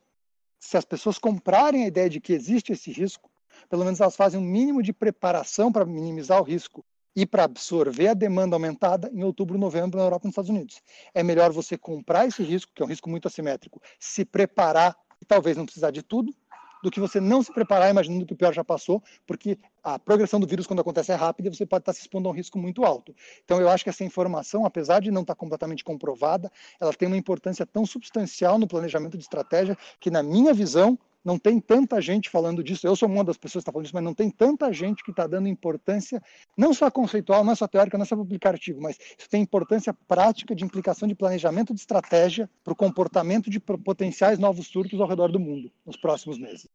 se 0.59 0.77
as 0.77 0.85
pessoas 0.85 1.19
comprarem 1.19 1.85
a 1.85 1.87
ideia 1.87 2.11
de 2.11 2.21
que 2.21 2.33
existe 2.33 2.73
esse 2.73 2.91
risco, 2.91 3.31
pelo 3.71 3.85
menos 3.85 4.01
elas 4.01 4.17
fazem 4.17 4.39
um 4.39 4.45
mínimo 4.45 4.83
de 4.83 4.93
preparação 4.93 5.73
para 5.73 5.85
minimizar 5.85 6.41
o 6.41 6.45
risco 6.45 6.85
e 7.17 7.25
para 7.25 7.45
absorver 7.45 8.09
a 8.09 8.15
demanda 8.15 8.55
aumentada 8.55 9.11
em 9.13 9.25
outubro, 9.25 9.57
novembro 9.57 9.99
na 9.99 10.05
Europa 10.05 10.27
e 10.27 10.29
nos 10.29 10.33
Estados 10.33 10.51
Unidos. 10.51 10.83
É 11.15 11.23
melhor 11.23 11.51
você 11.51 11.79
comprar 11.79 12.27
esse 12.27 12.43
risco, 12.43 12.71
que 12.75 12.83
é 12.83 12.85
um 12.85 12.89
risco 12.89 13.09
muito 13.09 13.27
assimétrico, 13.27 13.81
se 13.99 14.23
preparar 14.23 14.95
e 15.21 15.25
talvez 15.25 15.57
não 15.57 15.65
precisar 15.65 15.91
de 15.91 16.03
tudo, 16.03 16.35
do 16.83 16.91
que 16.91 17.01
você 17.01 17.19
não 17.19 17.43
se 17.43 17.53
preparar 17.53 17.91
imaginando 17.91 18.27
que 18.27 18.35
o 18.35 18.37
pior 18.37 18.53
já 18.53 18.63
passou, 18.63 19.03
porque 19.27 19.59
a 19.83 19.99
progressão 19.99 20.39
do 20.39 20.47
vírus, 20.47 20.67
quando 20.67 20.81
acontece, 20.81 21.11
é 21.11 21.15
rápida 21.15 21.49
e 21.49 21.55
você 21.55 21.65
pode 21.65 21.83
estar 21.83 21.95
se 21.95 22.01
expondo 22.01 22.29
a 22.29 22.33
um 22.33 22.35
risco 22.35 22.59
muito 22.59 22.85
alto. 22.85 23.15
Então, 23.45 23.59
eu 23.61 23.69
acho 23.69 23.83
que 23.83 23.91
essa 23.91 24.05
informação, 24.05 24.67
apesar 24.67 25.01
de 25.01 25.11
não 25.11 25.23
estar 25.23 25.35
completamente 25.35 25.83
comprovada, 25.83 26.53
ela 26.79 26.93
tem 26.93 27.09
uma 27.09 27.17
importância 27.17 27.65
tão 27.65 27.87
substancial 27.87 28.59
no 28.59 28.69
planejamento 28.69 29.17
de 29.17 29.25
estratégia 29.25 29.77
que, 29.99 30.11
na 30.11 30.23
minha 30.23 30.53
visão, 30.53 30.99
não 31.27 31.41
tem 31.41 31.59
tanta 31.59 32.01
gente 32.01 32.31
falando 32.31 32.63
disso. 32.63 32.87
Eu 32.87 32.95
sou 32.95 33.09
uma 33.09 33.25
das 33.25 33.37
pessoas 33.37 33.65
que 33.65 33.65
está 33.65 33.73
falando 33.73 33.85
disso, 33.85 33.95
mas 33.97 34.05
não 34.05 34.15
tem 34.15 34.31
tanta 34.31 34.73
gente 34.73 35.03
que 35.03 35.11
está 35.11 35.27
dando 35.27 35.49
importância, 35.49 36.23
não 36.57 36.73
só 36.73 36.89
conceitual, 36.89 37.43
não 37.43 37.57
só 37.57 37.67
teórica, 37.67 37.99
não 37.99 38.05
só 38.05 38.15
publicar 38.15 38.51
artigo, 38.51 38.81
mas 38.81 38.97
isso 39.19 39.29
tem 39.29 39.43
importância 39.43 39.93
prática 40.07 40.55
de 40.55 40.65
implicação 40.65 41.09
de 41.09 41.17
planejamento 41.17 41.75
de 41.75 41.81
estratégia 41.81 42.49
para 42.63 42.73
o 42.73 42.77
comportamento 42.77 43.51
de 43.51 43.59
potenciais 43.59 44.39
novos 44.39 44.69
surtos 44.69 45.01
ao 45.01 45.09
redor 45.09 45.33
do 45.33 45.41
mundo 45.41 45.69
nos 45.85 45.97
próximos 45.97 46.39
meses. 46.39 46.69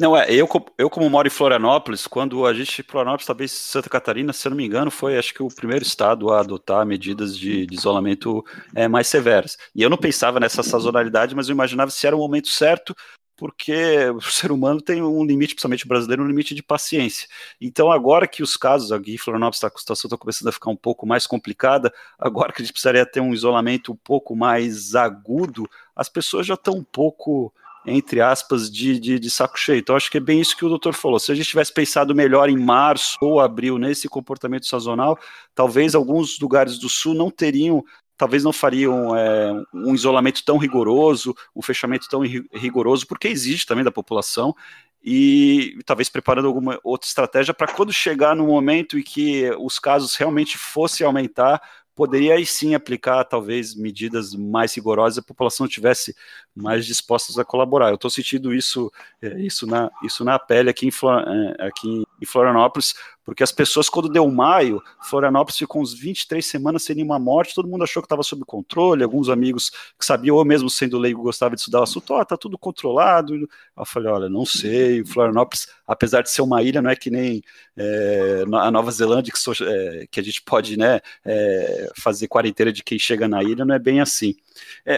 Não, 0.00 0.16
é, 0.16 0.28
eu, 0.28 0.48
eu 0.76 0.90
como 0.90 1.08
moro 1.08 1.28
em 1.28 1.30
Florianópolis, 1.30 2.04
quando 2.04 2.44
a 2.44 2.52
gente, 2.52 2.82
Florianópolis, 2.82 3.26
talvez 3.26 3.52
Santa 3.52 3.88
Catarina, 3.88 4.32
se 4.32 4.48
eu 4.48 4.50
não 4.50 4.56
me 4.56 4.66
engano, 4.66 4.90
foi 4.90 5.16
acho 5.16 5.32
que 5.32 5.40
o 5.40 5.46
primeiro 5.46 5.84
estado 5.84 6.32
a 6.32 6.40
adotar 6.40 6.84
medidas 6.84 7.38
de, 7.38 7.64
de 7.64 7.74
isolamento 7.76 8.44
é, 8.74 8.88
mais 8.88 9.06
severas. 9.06 9.56
E 9.72 9.82
eu 9.82 9.88
não 9.88 9.96
pensava 9.96 10.40
nessa 10.40 10.64
sazonalidade, 10.64 11.36
mas 11.36 11.48
eu 11.48 11.52
imaginava 11.52 11.92
se 11.92 12.04
era 12.04 12.16
o 12.16 12.18
momento 12.18 12.48
certo 12.48 12.92
porque 13.38 14.10
o 14.10 14.20
ser 14.30 14.52
humano 14.52 14.82
tem 14.82 15.00
um 15.00 15.24
limite, 15.24 15.54
principalmente 15.54 15.86
o 15.86 15.88
brasileiro, 15.88 16.22
um 16.22 16.26
limite 16.26 16.54
de 16.54 16.62
paciência. 16.62 17.26
Então, 17.58 17.90
agora 17.90 18.26
que 18.26 18.42
os 18.42 18.56
casos, 18.56 18.92
aqui 18.92 19.14
em 19.14 19.18
Florianópolis, 19.18 19.62
a 19.64 19.70
situação 19.70 20.08
está 20.08 20.18
começando 20.18 20.48
a 20.48 20.52
ficar 20.52 20.70
um 20.70 20.76
pouco 20.76 21.06
mais 21.06 21.26
complicada, 21.26 21.94
agora 22.18 22.52
que 22.52 22.60
a 22.60 22.64
gente 22.64 22.72
precisaria 22.72 23.06
ter 23.06 23.20
um 23.20 23.32
isolamento 23.32 23.92
um 23.92 23.96
pouco 23.96 24.36
mais 24.36 24.94
agudo, 24.94 25.70
as 25.94 26.08
pessoas 26.08 26.46
já 26.46 26.54
estão 26.54 26.74
um 26.74 26.84
pouco, 26.84 27.52
entre 27.86 28.20
aspas, 28.20 28.70
de, 28.70 28.98
de, 28.98 29.18
de 29.20 29.30
saco 29.30 29.58
cheio. 29.58 29.78
Então, 29.78 29.94
acho 29.94 30.10
que 30.10 30.18
é 30.18 30.20
bem 30.20 30.40
isso 30.40 30.56
que 30.56 30.64
o 30.64 30.68
doutor 30.68 30.92
falou. 30.92 31.20
Se 31.20 31.30
a 31.30 31.34
gente 31.34 31.48
tivesse 31.48 31.72
pensado 31.72 32.14
melhor 32.14 32.50
em 32.50 32.58
março 32.58 33.16
ou 33.20 33.40
abril 33.40 33.78
nesse 33.78 34.08
comportamento 34.08 34.66
sazonal, 34.66 35.16
talvez 35.54 35.94
alguns 35.94 36.40
lugares 36.40 36.76
do 36.76 36.88
sul 36.88 37.14
não 37.14 37.30
teriam 37.30 37.84
talvez 38.18 38.42
não 38.42 38.52
fariam 38.52 39.16
é, 39.16 39.64
um 39.72 39.94
isolamento 39.94 40.44
tão 40.44 40.58
rigoroso, 40.58 41.34
um 41.54 41.62
fechamento 41.62 42.08
tão 42.08 42.20
rigoroso, 42.52 43.06
porque 43.06 43.28
existe 43.28 43.64
também 43.66 43.84
da 43.84 43.92
população, 43.92 44.54
e 45.02 45.78
talvez 45.86 46.08
preparando 46.08 46.48
alguma 46.48 46.78
outra 46.82 47.06
estratégia 47.06 47.54
para 47.54 47.72
quando 47.72 47.92
chegar 47.92 48.34
no 48.34 48.48
momento 48.48 48.98
em 48.98 49.02
que 49.02 49.48
os 49.60 49.78
casos 49.78 50.16
realmente 50.16 50.58
fossem 50.58 51.06
aumentar, 51.06 51.62
poderia 51.94 52.34
aí 52.34 52.44
sim 52.44 52.74
aplicar 52.74 53.24
talvez 53.24 53.74
medidas 53.74 54.34
mais 54.34 54.74
rigorosas, 54.74 55.18
a 55.18 55.22
população 55.22 55.66
tivesse 55.66 56.14
mais 56.54 56.86
dispostas 56.86 57.38
a 57.38 57.44
colaborar. 57.44 57.88
Eu 57.88 57.94
estou 57.94 58.10
sentindo 58.10 58.52
isso, 58.52 58.90
é, 59.22 59.40
isso, 59.40 59.66
na, 59.66 59.90
isso 60.02 60.24
na 60.24 60.38
pele 60.38 60.70
aqui 60.70 60.86
em, 60.86 60.90
é, 60.90 61.66
aqui 61.66 62.04
em 62.20 62.26
Florianópolis, 62.26 62.94
porque 63.28 63.42
as 63.42 63.52
pessoas, 63.52 63.90
quando 63.90 64.08
deu 64.08 64.26
maio, 64.30 64.82
Florianópolis 65.02 65.58
ficou 65.58 65.82
uns 65.82 65.92
23 65.92 66.44
semanas 66.44 66.82
sem 66.82 66.96
nenhuma 66.96 67.18
morte, 67.18 67.54
todo 67.54 67.68
mundo 67.68 67.84
achou 67.84 68.02
que 68.02 68.06
estava 68.06 68.22
sob 68.22 68.42
controle, 68.46 69.02
alguns 69.04 69.28
amigos 69.28 69.70
que 69.98 70.04
sabiam, 70.04 70.34
ou 70.34 70.44
mesmo 70.46 70.70
sendo 70.70 70.96
leigo, 70.96 71.22
gostavam 71.22 71.54
de 71.54 71.60
estudar 71.60 71.80
o 71.80 71.82
assunto, 71.82 72.14
ó, 72.14 72.20
oh, 72.20 72.24
tá 72.24 72.38
tudo 72.38 72.56
controlado. 72.56 73.34
Eu 73.34 73.84
falei, 73.84 74.10
olha, 74.10 74.28
não 74.30 74.46
sei, 74.46 75.04
Florianópolis, 75.04 75.68
apesar 75.86 76.22
de 76.22 76.30
ser 76.30 76.40
uma 76.40 76.62
ilha, 76.62 76.80
não 76.80 76.88
é 76.88 76.96
que 76.96 77.10
nem 77.10 77.42
é, 77.76 78.44
a 78.50 78.70
Nova 78.70 78.90
Zelândia, 78.90 79.30
que, 79.30 79.38
so, 79.38 79.52
é, 79.62 80.06
que, 80.10 80.20
a 80.20 80.22
gente 80.22 80.40
pode 80.40 80.78
né, 80.78 81.00
é, 81.22 81.90
fazer 81.98 82.28
quarentena 82.28 82.72
de 82.72 82.82
quem 82.82 82.98
chega 82.98 83.28
na 83.28 83.42
ilha, 83.42 83.62
não 83.62 83.74
é 83.74 83.78
bem 83.78 84.00
assim. 84.00 84.34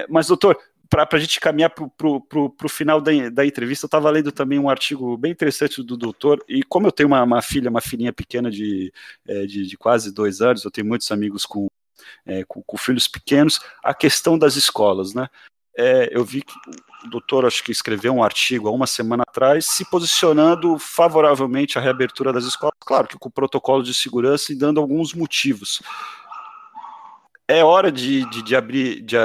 Mas, 0.09 0.29
doutor, 0.29 0.57
para 0.91 1.07
a 1.13 1.19
gente 1.19 1.39
caminhar 1.39 1.71
para 1.71 1.87
o 2.05 2.69
final 2.69 3.01
da, 3.01 3.13
da, 3.31 3.47
entrevista, 3.47 3.85
eu 3.85 3.89
estava 3.89 4.11
lendo 4.11 4.33
também 4.33 4.59
um 4.59 4.69
artigo 4.69 5.17
bem 5.17 5.31
interessante 5.31 5.83
do 5.85 5.97
doutor, 5.97 6.45
e 6.49 6.65
como 6.65 6.89
eu 6.89 6.93
tenho 6.93 7.07
uma, 7.07 7.23
uma 7.23 7.41
filha, 7.41 7.71
uma 7.71 7.81
filhinha 7.81 8.13
pequena 8.13 8.51
de, 8.51 8.93
é, 9.27 9.47
de, 9.47 9.67
de, 9.67 9.77
quase 9.79 10.13
dois 10.13 10.41
anos, 10.41 10.65
eu 10.65 10.71
tenho 10.71 10.89
muitos 10.89 11.11
amigos 11.13 11.47
com, 11.47 11.69
é, 12.27 12.43
com, 12.45 12.61
com, 12.61 12.77
filhos 12.77 13.07
pequenos, 13.07 13.61
a 13.85 13.95
questão 13.95 14.37
das 14.37 14.57
escolas, 14.57 15.15
né? 15.15 15.29
É, 15.79 16.11
eu 16.13 16.25
vi 16.25 16.43
que 16.43 16.53
o 17.07 17.09
doutor, 17.09 17.47
acho 17.47 17.63
que 17.63 17.71
escreveu 17.71 18.13
um 18.13 18.23
artigo 18.23 18.67
há 18.67 18.73
uma 18.73 18.89
semana 18.89 19.23
atrás, 19.23 19.67
se 19.67 19.89
posicionando 19.89 20.77
favoravelmente 20.77 21.79
à 21.79 21.81
reabertura 21.81 22.33
das 22.33 22.45
escolas, 22.45 22.75
claro 22.81 23.07
que 23.07 23.17
com 23.17 23.31
protocolo 23.31 23.85
de 23.85 23.95
segurança 23.95 24.53
e 24.53 24.57
dando 24.57 24.81
alguns 24.81 25.15
motivos 25.15 25.81
é 27.51 27.65
hora 27.65 27.91
de, 27.91 28.25
de, 28.31 28.43
de 28.43 28.57
abrir 28.57 29.03
de, 29.03 29.17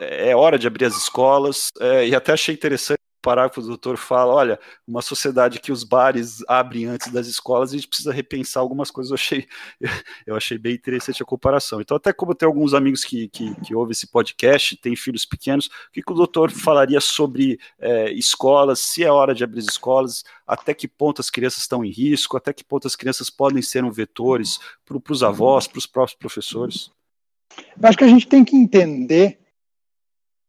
é 0.00 0.34
hora 0.34 0.58
de 0.58 0.66
abrir 0.66 0.86
as 0.86 0.96
escolas 0.96 1.70
é, 1.80 2.08
e 2.08 2.14
até 2.14 2.32
achei 2.32 2.54
interessante 2.54 2.98
o 2.98 3.22
parágrafo 3.22 3.60
do 3.60 3.68
doutor 3.68 3.96
fala, 3.96 4.32
olha, 4.32 4.60
uma 4.86 5.02
sociedade 5.02 5.60
que 5.60 5.72
os 5.72 5.82
bares 5.82 6.38
abrem 6.48 6.86
antes 6.86 7.12
das 7.12 7.26
escolas, 7.26 7.70
a 7.70 7.76
gente 7.76 7.88
precisa 7.88 8.12
repensar 8.12 8.60
algumas 8.60 8.92
coisas. 8.92 9.10
Eu 9.10 9.14
achei, 9.16 9.48
eu 10.24 10.36
achei 10.36 10.56
bem 10.56 10.74
interessante 10.74 11.20
a 11.20 11.26
comparação. 11.26 11.80
Então, 11.80 11.96
até 11.96 12.12
como 12.12 12.34
tem 12.34 12.46
alguns 12.46 12.74
amigos 12.74 13.04
que, 13.04 13.28
que, 13.28 13.54
que 13.60 13.74
ouvem 13.74 13.90
esse 13.90 14.06
podcast, 14.06 14.76
têm 14.76 14.94
filhos 14.94 15.24
pequenos, 15.24 15.66
o 15.66 15.70
que, 15.92 16.02
que 16.02 16.12
o 16.12 16.14
doutor 16.14 16.52
falaria 16.52 17.00
sobre 17.00 17.58
é, 17.80 18.12
escolas, 18.12 18.78
se 18.80 19.02
é 19.02 19.10
hora 19.10 19.34
de 19.34 19.42
abrir 19.42 19.60
as 19.60 19.66
escolas, 19.66 20.22
até 20.46 20.72
que 20.72 20.86
ponto 20.86 21.20
as 21.20 21.28
crianças 21.28 21.60
estão 21.60 21.84
em 21.84 21.90
risco, 21.90 22.36
até 22.36 22.52
que 22.52 22.62
ponto 22.62 22.86
as 22.86 22.94
crianças 22.94 23.28
podem 23.30 23.62
ser 23.62 23.82
um 23.84 23.90
vetores 23.90 24.60
para 24.84 25.12
os 25.12 25.22
avós, 25.24 25.66
para 25.66 25.78
os 25.78 25.86
próprios 25.86 26.16
professores? 26.16 26.97
Eu 27.80 27.88
acho 27.88 27.98
que 27.98 28.04
a 28.04 28.08
gente 28.08 28.26
tem 28.26 28.44
que 28.44 28.56
entender 28.56 29.38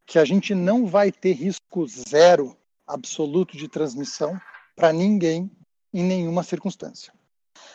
que 0.06 0.18
a 0.18 0.26
gente 0.26 0.56
não 0.56 0.88
vai 0.88 1.11
ter 1.11 1.34
risco 1.34 1.86
zero 1.88 2.57
absoluto 2.88 3.56
de 3.56 3.68
transmissão 3.68 4.40
para 4.76 4.91
ninguém 4.91 5.52
em 5.94 6.03
nenhuma 6.03 6.41
circunstância. 6.44 7.14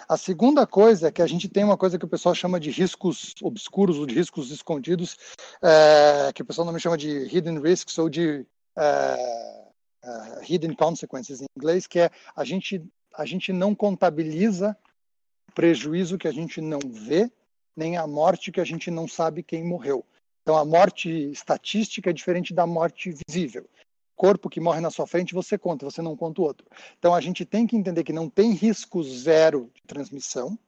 A 0.09 0.17
segunda 0.17 0.67
coisa 0.67 1.09
é 1.09 1.13
que 1.13 1.23
a 1.23 1.27
gente 1.27 1.49
tem 1.49 1.65
uma 1.65 1.77
coisa 1.77 1.99
que 1.99 2.05
o 2.05 2.09
pessoal 2.09 2.35
chama 2.35 2.59
de 2.59 2.71
riscos 2.71 3.35
obscuros 3.43 3.99
ou 3.99 4.07
de 4.07 4.15
riscos 4.15 4.51
escondidos, 4.51 5.17
é, 5.63 6.33
que 6.33 6.43
o 6.43 6.45
pessoal 6.45 6.67
não 6.67 6.73
me 6.73 6.81
chama 6.81 6.99
de 6.99 7.09
hidden 7.09 7.61
risks 7.61 7.97
ou 7.99 8.09
de 8.09 8.47
é, 8.77 9.65
é, 10.03 10.45
hidden 10.49 10.75
consequences 10.75 11.41
em 11.41 11.47
inglês, 11.57 11.87
que 11.87 12.01
é 12.01 12.11
a 12.35 12.45
gente, 12.45 12.85
a 13.15 13.25
gente 13.25 13.53
não 13.53 13.75
contabiliza 13.75 14.77
prejuízo 15.55 16.19
que 16.19 16.29
a 16.29 16.33
gente 16.33 16.61
não 16.61 16.81
vê 16.85 17.31
nem 17.77 17.97
a 17.97 18.07
morte 18.07 18.53
que 18.53 18.61
a 18.61 18.65
gente 18.65 18.91
não 18.91 19.09
sabe 19.09 19.43
quem 19.43 19.65
morreu. 19.65 20.05
Então, 20.43 20.57
a 20.57 20.65
morte 20.65 21.09
estatística 21.31 22.11
é 22.11 22.13
diferente 22.13 22.53
da 22.53 22.67
morte 22.67 23.15
visível. 23.27 23.67
Corpo 24.15 24.49
que 24.49 24.61
morre 24.61 24.81
na 24.81 24.91
sua 24.91 25.07
frente, 25.07 25.35
você 25.35 25.59
conta, 25.59 25.85
você 25.85 26.03
não 26.03 26.17
conta 26.17 26.41
o 26.41 26.45
outro. 26.45 26.67
Então, 26.99 27.15
a 27.15 27.21
gente 27.21 27.45
tem 27.45 27.67
que 27.67 27.77
entender 27.77 28.05
que 28.05 28.13
não 28.13 28.29
tem 28.29 28.53
risco 28.53 29.03
zero 29.03 29.71
de 29.75 29.83
transmissão. 29.87 30.59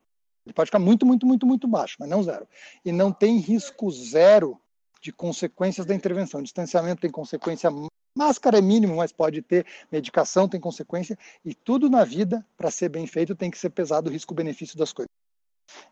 Ele 0.44 0.54
pode 0.54 0.68
ficar 0.68 0.78
muito, 0.78 1.04
muito, 1.04 1.26
muito, 1.26 1.46
muito 1.46 1.68
baixo, 1.68 1.96
mas 2.00 2.08
não 2.08 2.22
zero. 2.22 2.48
E 2.84 2.90
não 2.90 3.12
tem 3.12 3.38
risco 3.38 3.90
zero 3.90 4.58
de 5.00 5.12
consequências 5.12 5.86
da 5.86 5.94
intervenção. 5.94 6.42
Distanciamento 6.42 7.02
tem 7.02 7.10
consequência, 7.10 7.70
máscara 8.16 8.58
é 8.58 8.62
mínimo, 8.62 8.96
mas 8.96 9.12
pode 9.12 9.42
ter, 9.42 9.66
medicação 9.92 10.48
tem 10.48 10.58
consequência, 10.58 11.18
e 11.44 11.54
tudo 11.54 11.90
na 11.90 12.02
vida, 12.02 12.44
para 12.56 12.70
ser 12.70 12.88
bem 12.88 13.06
feito, 13.06 13.36
tem 13.36 13.50
que 13.50 13.58
ser 13.58 13.70
pesado 13.70 14.08
o 14.08 14.12
risco-benefício 14.12 14.78
das 14.78 14.92
coisas. 14.92 15.10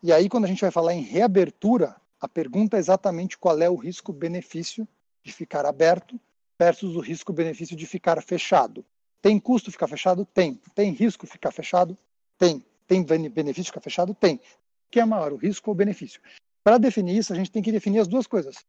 E 0.01 0.11
aí, 0.11 0.29
quando 0.29 0.45
a 0.45 0.47
gente 0.47 0.61
vai 0.61 0.71
falar 0.71 0.93
em 0.93 1.01
reabertura, 1.01 1.95
a 2.19 2.27
pergunta 2.27 2.77
é 2.77 2.79
exatamente 2.79 3.37
qual 3.37 3.59
é 3.61 3.69
o 3.69 3.75
risco-benefício 3.75 4.87
de 5.23 5.33
ficar 5.33 5.65
aberto 5.65 6.19
versus 6.59 6.95
o 6.95 6.99
risco-benefício 6.99 7.75
de 7.75 7.85
ficar 7.85 8.21
fechado. 8.21 8.85
Tem 9.21 9.39
custo 9.39 9.71
ficar 9.71 9.87
fechado? 9.87 10.25
Tem. 10.25 10.59
Tem 10.73 10.91
risco 10.91 11.25
ficar 11.27 11.51
fechado? 11.51 11.97
Tem. 12.37 12.63
Tem 12.87 13.03
benefício 13.03 13.65
ficar 13.65 13.81
fechado? 13.81 14.13
Tem. 14.13 14.35
O 14.35 14.91
que 14.91 14.99
é 14.99 15.05
maior, 15.05 15.33
o 15.33 15.37
risco 15.37 15.69
ou 15.69 15.73
o 15.73 15.77
benefício? 15.77 16.21
Para 16.63 16.77
definir 16.77 17.17
isso, 17.17 17.33
a 17.33 17.35
gente 17.35 17.51
tem 17.51 17.61
que 17.61 17.71
definir 17.71 17.99
as 17.99 18.07
duas 18.07 18.27
coisas. 18.27 18.63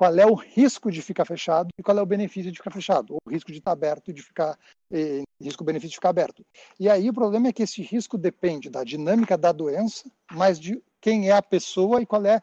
Qual 0.00 0.18
é 0.18 0.24
o 0.24 0.32
risco 0.32 0.90
de 0.90 1.02
ficar 1.02 1.26
fechado 1.26 1.68
e 1.78 1.82
qual 1.82 1.98
é 1.98 2.00
o 2.00 2.06
benefício 2.06 2.50
de 2.50 2.56
ficar 2.56 2.70
fechado? 2.70 3.12
Ou 3.12 3.18
o 3.22 3.30
risco 3.30 3.52
de 3.52 3.58
estar 3.58 3.72
aberto 3.72 4.14
de 4.14 4.22
ficar 4.22 4.58
eh, 4.90 5.24
risco-benefício 5.38 5.90
de 5.90 5.96
ficar 5.96 6.08
aberto. 6.08 6.42
E 6.78 6.88
aí 6.88 7.10
o 7.10 7.12
problema 7.12 7.48
é 7.48 7.52
que 7.52 7.62
esse 7.62 7.82
risco 7.82 8.16
depende 8.16 8.70
da 8.70 8.82
dinâmica 8.82 9.36
da 9.36 9.52
doença, 9.52 10.10
mas 10.32 10.58
de 10.58 10.82
quem 11.02 11.28
é 11.28 11.32
a 11.32 11.42
pessoa 11.42 12.00
e 12.00 12.06
qual 12.06 12.24
é 12.24 12.40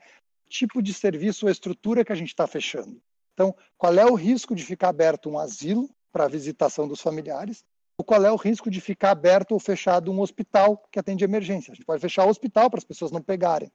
tipo 0.48 0.84
de 0.84 0.94
serviço 0.94 1.48
ou 1.48 1.52
estrutura 1.52 2.06
que 2.06 2.12
a 2.12 2.16
gente 2.16 2.28
está 2.28 2.46
fechando. 2.46 3.02
Então, 3.34 3.56
qual 3.76 3.96
é 3.96 4.06
o 4.06 4.14
risco 4.14 4.54
de 4.54 4.64
ficar 4.64 4.90
aberto 4.90 5.28
um 5.28 5.40
asilo 5.40 5.90
para 6.12 6.26
a 6.26 6.30
visitação 6.30 6.88
dos 6.88 7.02
familiares? 7.02 7.66
Ou 7.98 8.06
qual 8.06 8.24
é 8.24 8.32
o 8.32 8.36
risco 8.36 8.70
de 8.70 8.80
ficar 8.80 9.10
aberto 9.10 9.54
ou 9.54 9.60
fechado 9.60 10.12
um 10.12 10.22
hospital 10.22 10.78
que 10.92 11.00
atende 11.00 11.24
emergência? 11.24 11.72
A 11.72 11.76
gente 11.76 11.88
pode 11.88 12.02
fechar 12.02 12.24
o 12.24 12.30
hospital 12.30 12.70
para 12.70 12.78
as 12.78 12.86
pessoas 12.86 13.12
não 13.12 13.20
pegarem. 13.20 13.72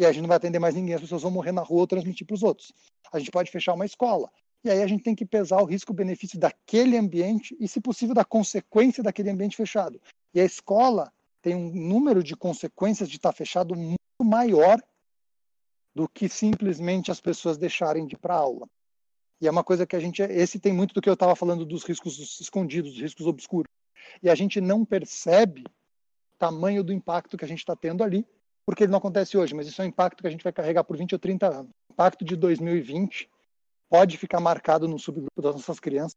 E 0.00 0.06
a 0.06 0.12
gente 0.12 0.22
não 0.22 0.28
vai 0.28 0.38
atender 0.38 0.58
mais 0.58 0.74
ninguém, 0.74 0.94
as 0.94 1.02
pessoas 1.02 1.20
vão 1.20 1.30
morrer 1.30 1.52
na 1.52 1.60
rua 1.60 1.80
ou 1.80 1.86
transmitir 1.86 2.26
para 2.26 2.32
os 2.32 2.42
outros. 2.42 2.72
A 3.12 3.18
gente 3.18 3.30
pode 3.30 3.50
fechar 3.50 3.74
uma 3.74 3.84
escola. 3.84 4.32
E 4.64 4.70
aí 4.70 4.82
a 4.82 4.86
gente 4.86 5.02
tem 5.02 5.14
que 5.14 5.26
pesar 5.26 5.60
o 5.60 5.66
risco-benefício 5.66 6.38
daquele 6.38 6.96
ambiente 6.96 7.54
e, 7.60 7.68
se 7.68 7.82
possível, 7.82 8.14
da 8.14 8.24
consequência 8.24 9.02
daquele 9.02 9.28
ambiente 9.28 9.58
fechado. 9.58 10.00
E 10.32 10.40
a 10.40 10.44
escola 10.44 11.12
tem 11.42 11.54
um 11.54 11.70
número 11.70 12.22
de 12.24 12.34
consequências 12.34 13.10
de 13.10 13.16
estar 13.16 13.30
fechado 13.32 13.76
muito 13.76 13.98
maior 14.24 14.80
do 15.94 16.08
que 16.08 16.30
simplesmente 16.30 17.10
as 17.10 17.20
pessoas 17.20 17.58
deixarem 17.58 18.06
de 18.06 18.14
ir 18.14 18.18
para 18.18 18.36
aula. 18.36 18.66
E 19.38 19.46
é 19.46 19.50
uma 19.50 19.62
coisa 19.62 19.86
que 19.86 19.96
a 19.96 20.00
gente. 20.00 20.22
Esse 20.22 20.58
tem 20.58 20.72
muito 20.72 20.94
do 20.94 21.02
que 21.02 21.10
eu 21.10 21.14
estava 21.14 21.36
falando 21.36 21.66
dos 21.66 21.84
riscos 21.84 22.40
escondidos, 22.40 22.92
dos 22.92 23.02
riscos 23.02 23.26
obscuros. 23.26 23.70
E 24.22 24.30
a 24.30 24.34
gente 24.34 24.62
não 24.62 24.82
percebe 24.82 25.60
o 25.60 26.38
tamanho 26.38 26.82
do 26.82 26.90
impacto 26.90 27.36
que 27.36 27.44
a 27.44 27.48
gente 27.48 27.58
está 27.58 27.76
tendo 27.76 28.02
ali, 28.02 28.26
porque 28.70 28.84
ele 28.84 28.92
não 28.92 28.98
acontece 28.98 29.36
hoje, 29.36 29.52
mas 29.52 29.66
isso 29.66 29.82
é 29.82 29.84
um 29.84 29.88
impacto 29.88 30.20
que 30.20 30.28
a 30.28 30.30
gente 30.30 30.44
vai 30.44 30.52
carregar 30.52 30.84
por 30.84 30.96
20 30.96 31.12
ou 31.12 31.18
30 31.18 31.48
anos. 31.48 31.72
O 31.88 31.92
impacto 31.92 32.24
de 32.24 32.36
2020 32.36 33.28
pode 33.88 34.16
ficar 34.16 34.38
marcado 34.38 34.86
no 34.86 34.96
subgrupo 34.96 35.42
das 35.42 35.56
nossas 35.56 35.80
crianças 35.80 36.16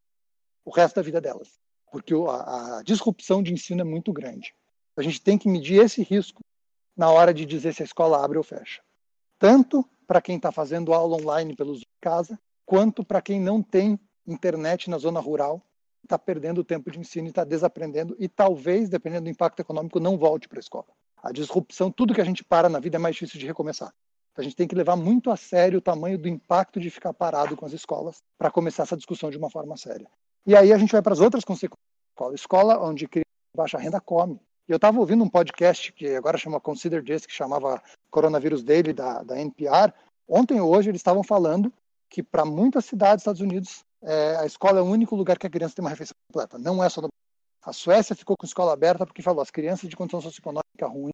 o 0.63 0.69
resto 0.69 0.97
da 0.97 1.01
vida 1.01 1.19
delas, 1.19 1.59
porque 1.91 2.13
a, 2.13 2.77
a 2.77 2.83
disrupção 2.83 3.41
de 3.41 3.51
ensino 3.51 3.81
é 3.81 3.83
muito 3.83 4.13
grande. 4.13 4.53
A 4.95 5.01
gente 5.01 5.19
tem 5.19 5.35
que 5.35 5.49
medir 5.49 5.83
esse 5.83 6.03
risco 6.03 6.41
na 6.95 7.09
hora 7.09 7.33
de 7.33 7.43
dizer 7.43 7.73
se 7.73 7.81
a 7.81 7.85
escola 7.85 8.23
abre 8.23 8.37
ou 8.37 8.43
fecha. 8.43 8.83
Tanto 9.39 9.83
para 10.05 10.21
quem 10.21 10.35
está 10.35 10.51
fazendo 10.51 10.93
aula 10.93 11.17
online 11.17 11.55
pelos 11.55 11.81
casa, 11.99 12.39
quanto 12.67 13.03
para 13.03 13.19
quem 13.19 13.39
não 13.39 13.63
tem 13.63 13.99
internet 14.27 14.91
na 14.91 14.99
zona 14.99 15.19
rural, 15.19 15.59
está 16.03 16.19
perdendo 16.19 16.61
o 16.61 16.63
tempo 16.63 16.91
de 16.91 16.99
ensino 16.99 17.25
e 17.25 17.29
está 17.31 17.43
desaprendendo 17.43 18.15
e 18.19 18.29
talvez, 18.29 18.89
dependendo 18.89 19.23
do 19.23 19.31
impacto 19.31 19.59
econômico, 19.59 19.99
não 19.99 20.19
volte 20.19 20.47
para 20.47 20.59
a 20.59 20.61
escola. 20.61 20.85
A 21.23 21.31
disrupção, 21.31 21.89
tudo 21.89 22.13
que 22.13 22.19
a 22.21 22.25
gente 22.25 22.43
para 22.43 22.67
na 22.67 22.79
vida 22.79 22.97
é 22.97 22.99
mais 22.99 23.15
difícil 23.15 23.39
de 23.39 23.47
recomeçar. 23.47 23.93
Então, 24.31 24.41
a 24.41 24.43
gente 24.43 24.55
tem 24.55 24.67
que 24.67 24.75
levar 24.75 24.97
muito 24.97 25.31
a 25.31 25.37
sério 25.37 25.79
o 25.79 25.81
tamanho 25.81 26.17
do 26.17 26.27
impacto 26.27 26.79
de 26.79 26.89
ficar 26.89 27.13
parado 27.13 27.55
com 27.55 27.65
as 27.65 27.71
escolas 27.71 28.17
para 28.37 28.51
começar 28.51 28.83
essa 28.83 28.97
discussão 28.97 29.31
de 29.31 29.37
uma 29.37 29.49
forma 29.49 29.77
séria. 29.77 30.07
E 30.45 30.55
aí 30.55 30.73
a 30.73 30.77
gente 30.77 30.91
vai 30.91 31.01
para 31.01 31.13
as 31.13 31.21
outras 31.21 31.45
consequências. 31.45 31.79
Escola, 32.11 32.35
escola 32.35 32.83
onde 32.83 33.07
criança 33.07 33.23
baixa 33.55 33.77
renda 33.77 34.01
come. 34.01 34.39
Eu 34.67 34.75
estava 34.75 34.99
ouvindo 34.99 35.23
um 35.23 35.29
podcast 35.29 35.91
que 35.93 36.15
agora 36.15 36.37
chama 36.37 36.59
Consider 36.59 37.03
This, 37.03 37.25
que 37.25 37.33
chamava 37.33 37.81
Coronavírus 38.09 38.63
Daily, 38.63 38.91
da, 38.91 39.23
da 39.23 39.39
NPR. 39.39 39.93
Ontem 40.27 40.59
ou 40.59 40.75
hoje 40.75 40.89
eles 40.89 40.99
estavam 40.99 41.23
falando 41.23 41.71
que 42.09 42.21
para 42.21 42.45
muitas 42.45 42.85
cidades 42.85 43.15
dos 43.15 43.21
Estados 43.21 43.41
Unidos 43.41 43.83
é, 44.01 44.35
a 44.37 44.45
escola 44.45 44.79
é 44.79 44.81
o 44.81 44.85
único 44.85 45.15
lugar 45.15 45.37
que 45.37 45.47
a 45.47 45.49
criança 45.49 45.75
tem 45.75 45.83
uma 45.83 45.89
refeição 45.89 46.15
completa. 46.27 46.57
Não 46.57 46.83
é 46.83 46.89
só 46.89 47.01
no... 47.01 47.07
A 47.65 47.71
Suécia 47.71 48.15
ficou 48.15 48.35
com 48.35 48.45
escola 48.45 48.73
aberta 48.73 49.05
porque 49.05 49.21
falou 49.21 49.41
as 49.41 49.49
crianças 49.49 49.89
de 49.89 49.95
condição 49.95 50.19
socioeconômica 50.19 50.85
ruim 50.85 51.11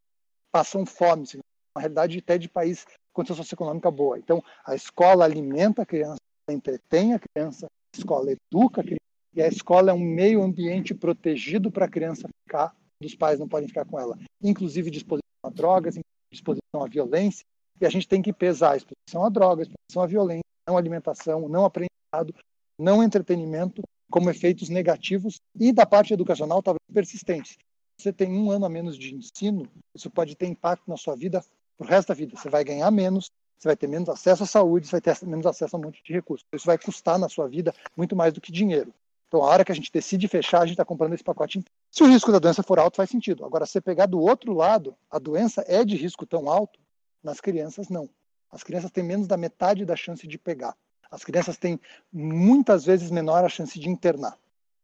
passam 0.51 0.85
fome. 0.85 1.23
Assim, 1.23 1.39
uma 1.75 1.81
realidade 1.81 2.17
até 2.17 2.37
de 2.37 2.49
país 2.49 2.85
com 2.85 3.21
condição 3.21 3.35
socioeconômica 3.35 3.91
boa. 3.91 4.17
Então, 4.17 4.43
a 4.65 4.73
escola 4.73 5.25
alimenta 5.25 5.83
a 5.83 5.85
criança, 5.85 6.17
entretém 6.49 7.13
a 7.13 7.19
criança, 7.19 7.67
a 7.67 7.97
escola 7.97 8.31
educa 8.31 8.81
a 8.81 8.83
criança, 8.83 8.99
e 9.35 9.41
a 9.43 9.47
escola 9.47 9.91
é 9.91 9.93
um 9.93 9.99
meio 9.99 10.41
ambiente 10.41 10.95
protegido 10.95 11.71
para 11.71 11.85
a 11.85 11.89
criança 11.89 12.27
ficar 12.43 12.75
dos 13.01 13.15
pais 13.15 13.39
não 13.39 13.47
podem 13.47 13.67
ficar 13.67 13.85
com 13.85 13.99
ela, 13.99 14.17
inclusive 14.41 14.91
disposição 14.91 15.23
a 15.45 15.49
drogas, 15.49 15.97
disposição 16.31 16.83
à 16.83 16.87
violência, 16.87 17.45
e 17.79 17.85
a 17.85 17.89
gente 17.89 18.07
tem 18.07 18.21
que 18.21 18.33
pesar 18.33 18.73
a 18.73 18.77
exposição 18.77 19.23
a 19.23 19.29
drogas, 19.29 19.67
exposição 19.67 20.03
à 20.03 20.07
violência, 20.07 20.43
não 20.67 20.77
alimentação, 20.77 21.47
não 21.47 21.63
aprendizado, 21.63 22.35
não 22.77 23.01
entretenimento, 23.01 23.81
como 24.09 24.29
efeitos 24.29 24.69
negativos 24.69 25.41
e 25.59 25.71
da 25.71 25.85
parte 25.85 26.13
educacional 26.13 26.61
talvez 26.61 26.79
persistentes. 26.93 27.57
Você 27.97 28.13
tem 28.13 28.31
um 28.31 28.49
ano 28.49 28.65
a 28.65 28.69
menos 28.69 28.97
de 28.97 29.13
ensino, 29.13 29.67
isso 29.93 30.09
pode 30.09 30.35
ter 30.35 30.47
impacto 30.47 30.83
na 30.87 30.95
sua 30.95 31.15
vida 31.15 31.43
pro 31.77 31.87
resto 31.87 32.09
da 32.09 32.13
vida. 32.13 32.35
Você 32.37 32.49
vai 32.49 32.63
ganhar 32.63 32.89
menos, 32.91 33.31
você 33.57 33.67
vai 33.67 33.75
ter 33.75 33.87
menos 33.87 34.07
acesso 34.07 34.43
à 34.43 34.45
saúde, 34.45 34.87
você 34.87 34.99
vai 34.99 35.01
ter 35.01 35.25
menos 35.25 35.45
acesso 35.45 35.75
a 35.75 35.79
um 35.79 35.83
monte 35.83 36.01
de 36.03 36.13
recursos. 36.13 36.47
Isso 36.53 36.65
vai 36.65 36.77
custar 36.77 37.19
na 37.19 37.27
sua 37.27 37.47
vida 37.47 37.73
muito 37.97 38.15
mais 38.15 38.33
do 38.33 38.39
que 38.39 38.51
dinheiro. 38.51 38.93
Então, 39.27 39.43
a 39.43 39.45
hora 39.45 39.63
que 39.63 39.71
a 39.71 39.75
gente 39.75 39.91
decide 39.91 40.27
fechar, 40.27 40.61
a 40.61 40.65
gente 40.65 40.73
está 40.73 40.85
comprando 40.85 41.13
esse 41.13 41.23
pacote 41.23 41.59
inteiro. 41.59 41.75
Se 41.91 42.01
o 42.01 42.07
risco 42.07 42.31
da 42.31 42.39
doença 42.39 42.63
for 42.63 42.79
alto, 42.79 42.95
faz 42.95 43.09
sentido. 43.09 43.45
Agora, 43.45 43.65
se 43.65 43.79
pegar 43.79 44.07
do 44.07 44.19
outro 44.19 44.53
lado, 44.53 44.95
a 45.09 45.19
doença 45.19 45.63
é 45.67 45.85
de 45.85 45.95
risco 45.95 46.25
tão 46.25 46.49
alto, 46.49 46.79
nas 47.23 47.39
crianças, 47.39 47.89
não. 47.89 48.09
As 48.49 48.63
crianças 48.63 48.89
têm 48.89 49.03
menos 49.03 49.27
da 49.27 49.37
metade 49.37 49.85
da 49.85 49.95
chance 49.95 50.25
de 50.25 50.37
pegar. 50.37 50.75
As 51.11 51.23
crianças 51.23 51.57
têm 51.57 51.79
muitas 52.11 52.85
vezes 52.85 53.09
menor 53.09 53.43
a 53.43 53.49
chance 53.49 53.79
de 53.79 53.89
internar. 53.89 54.37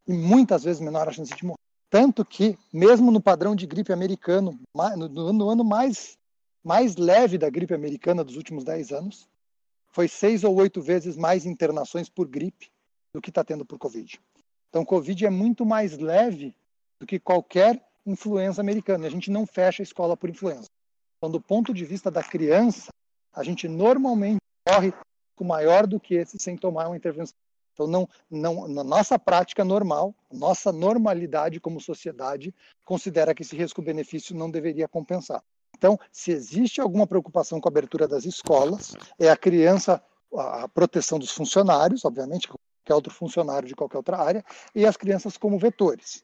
E 0.08 0.14
muitas 0.14 0.64
vezes 0.64 0.82
menor 0.82 1.08
a 1.08 1.12
chance 1.12 1.34
de 1.36 1.46
morrer. 1.46 1.60
Tanto 1.90 2.26
que, 2.26 2.58
mesmo 2.74 3.12
no 3.12 3.22
padrão 3.22 3.56
de 3.56 3.66
gripe 3.66 3.94
americano, 3.94 4.60
no 4.74 5.50
ano 5.50 5.64
mais, 5.64 6.18
mais 6.64 6.96
leve 6.96 7.38
da 7.38 7.50
gripe 7.50 7.74
americana 7.74 8.24
dos 8.24 8.36
últimos 8.36 8.64
10 8.64 8.92
anos, 8.92 9.30
foi 9.92 10.08
seis 10.08 10.44
ou 10.44 10.54
oito 10.56 10.82
vezes 10.82 11.16
mais 11.16 11.46
internações 11.46 12.10
por 12.10 12.28
gripe 12.28 12.70
do 13.14 13.22
que 13.22 13.30
está 13.30 13.44
tendo 13.44 13.66
por 13.66 13.78
Covid. 13.78 14.20
Então, 14.70 14.84
Covid 14.84 15.26
é 15.26 15.30
muito 15.30 15.66
mais 15.66 15.98
leve 15.98 16.54
do 17.00 17.08
que 17.08 17.18
qualquer 17.18 17.82
influenza 18.06 18.62
americana. 18.62 19.08
A 19.08 19.10
gente 19.10 19.32
não 19.32 19.46
fecha 19.46 19.82
a 19.82 19.86
escola 19.86 20.18
por 20.18 20.30
influenza. 20.30 20.68
Então, 21.18 21.32
do 21.32 21.40
ponto 21.40 21.74
de 21.74 21.86
vista 21.86 22.12
da 22.12 22.22
criança, 22.22 22.90
a 23.34 23.42
gente 23.42 23.70
normalmente 23.70 24.42
corre 24.68 24.94
maior 25.44 25.86
do 25.88 26.00
que 26.00 26.16
esse 26.16 26.38
sem 26.40 26.56
tomar 26.56 26.88
uma 26.88 26.98
intervenção. 26.98 27.36
Então, 27.74 27.88
não, 27.88 28.10
não, 28.32 28.68
na 28.70 28.84
nossa 28.84 29.20
prática 29.20 29.66
normal, 29.66 30.16
nossa 30.32 30.72
normalidade 30.72 31.60
como 31.60 31.82
sociedade 31.82 32.56
considera 32.86 33.36
que 33.36 33.42
esse 33.42 33.56
risco-benefício 33.56 34.34
não 34.34 34.50
deveria 34.50 34.88
compensar. 34.88 35.44
Então, 35.78 36.00
se 36.10 36.32
existe 36.32 36.80
alguma 36.80 37.06
preocupação 37.06 37.60
com 37.60 37.68
a 37.68 37.72
abertura 37.72 38.08
das 38.08 38.24
escolas, 38.24 38.96
é 39.20 39.30
a 39.30 39.36
criança, 39.36 40.02
a 40.34 40.70
proteção 40.70 41.20
dos 41.20 41.32
funcionários, 41.32 42.06
obviamente, 42.06 42.48
qualquer 42.48 42.94
outro 42.94 43.14
funcionário 43.14 43.68
de 43.68 43.76
qualquer 43.76 43.98
outra 43.98 44.18
área, 44.18 44.46
e 44.74 44.86
as 44.86 44.96
crianças 44.96 45.38
como 45.38 45.60
vetores. 45.60 46.24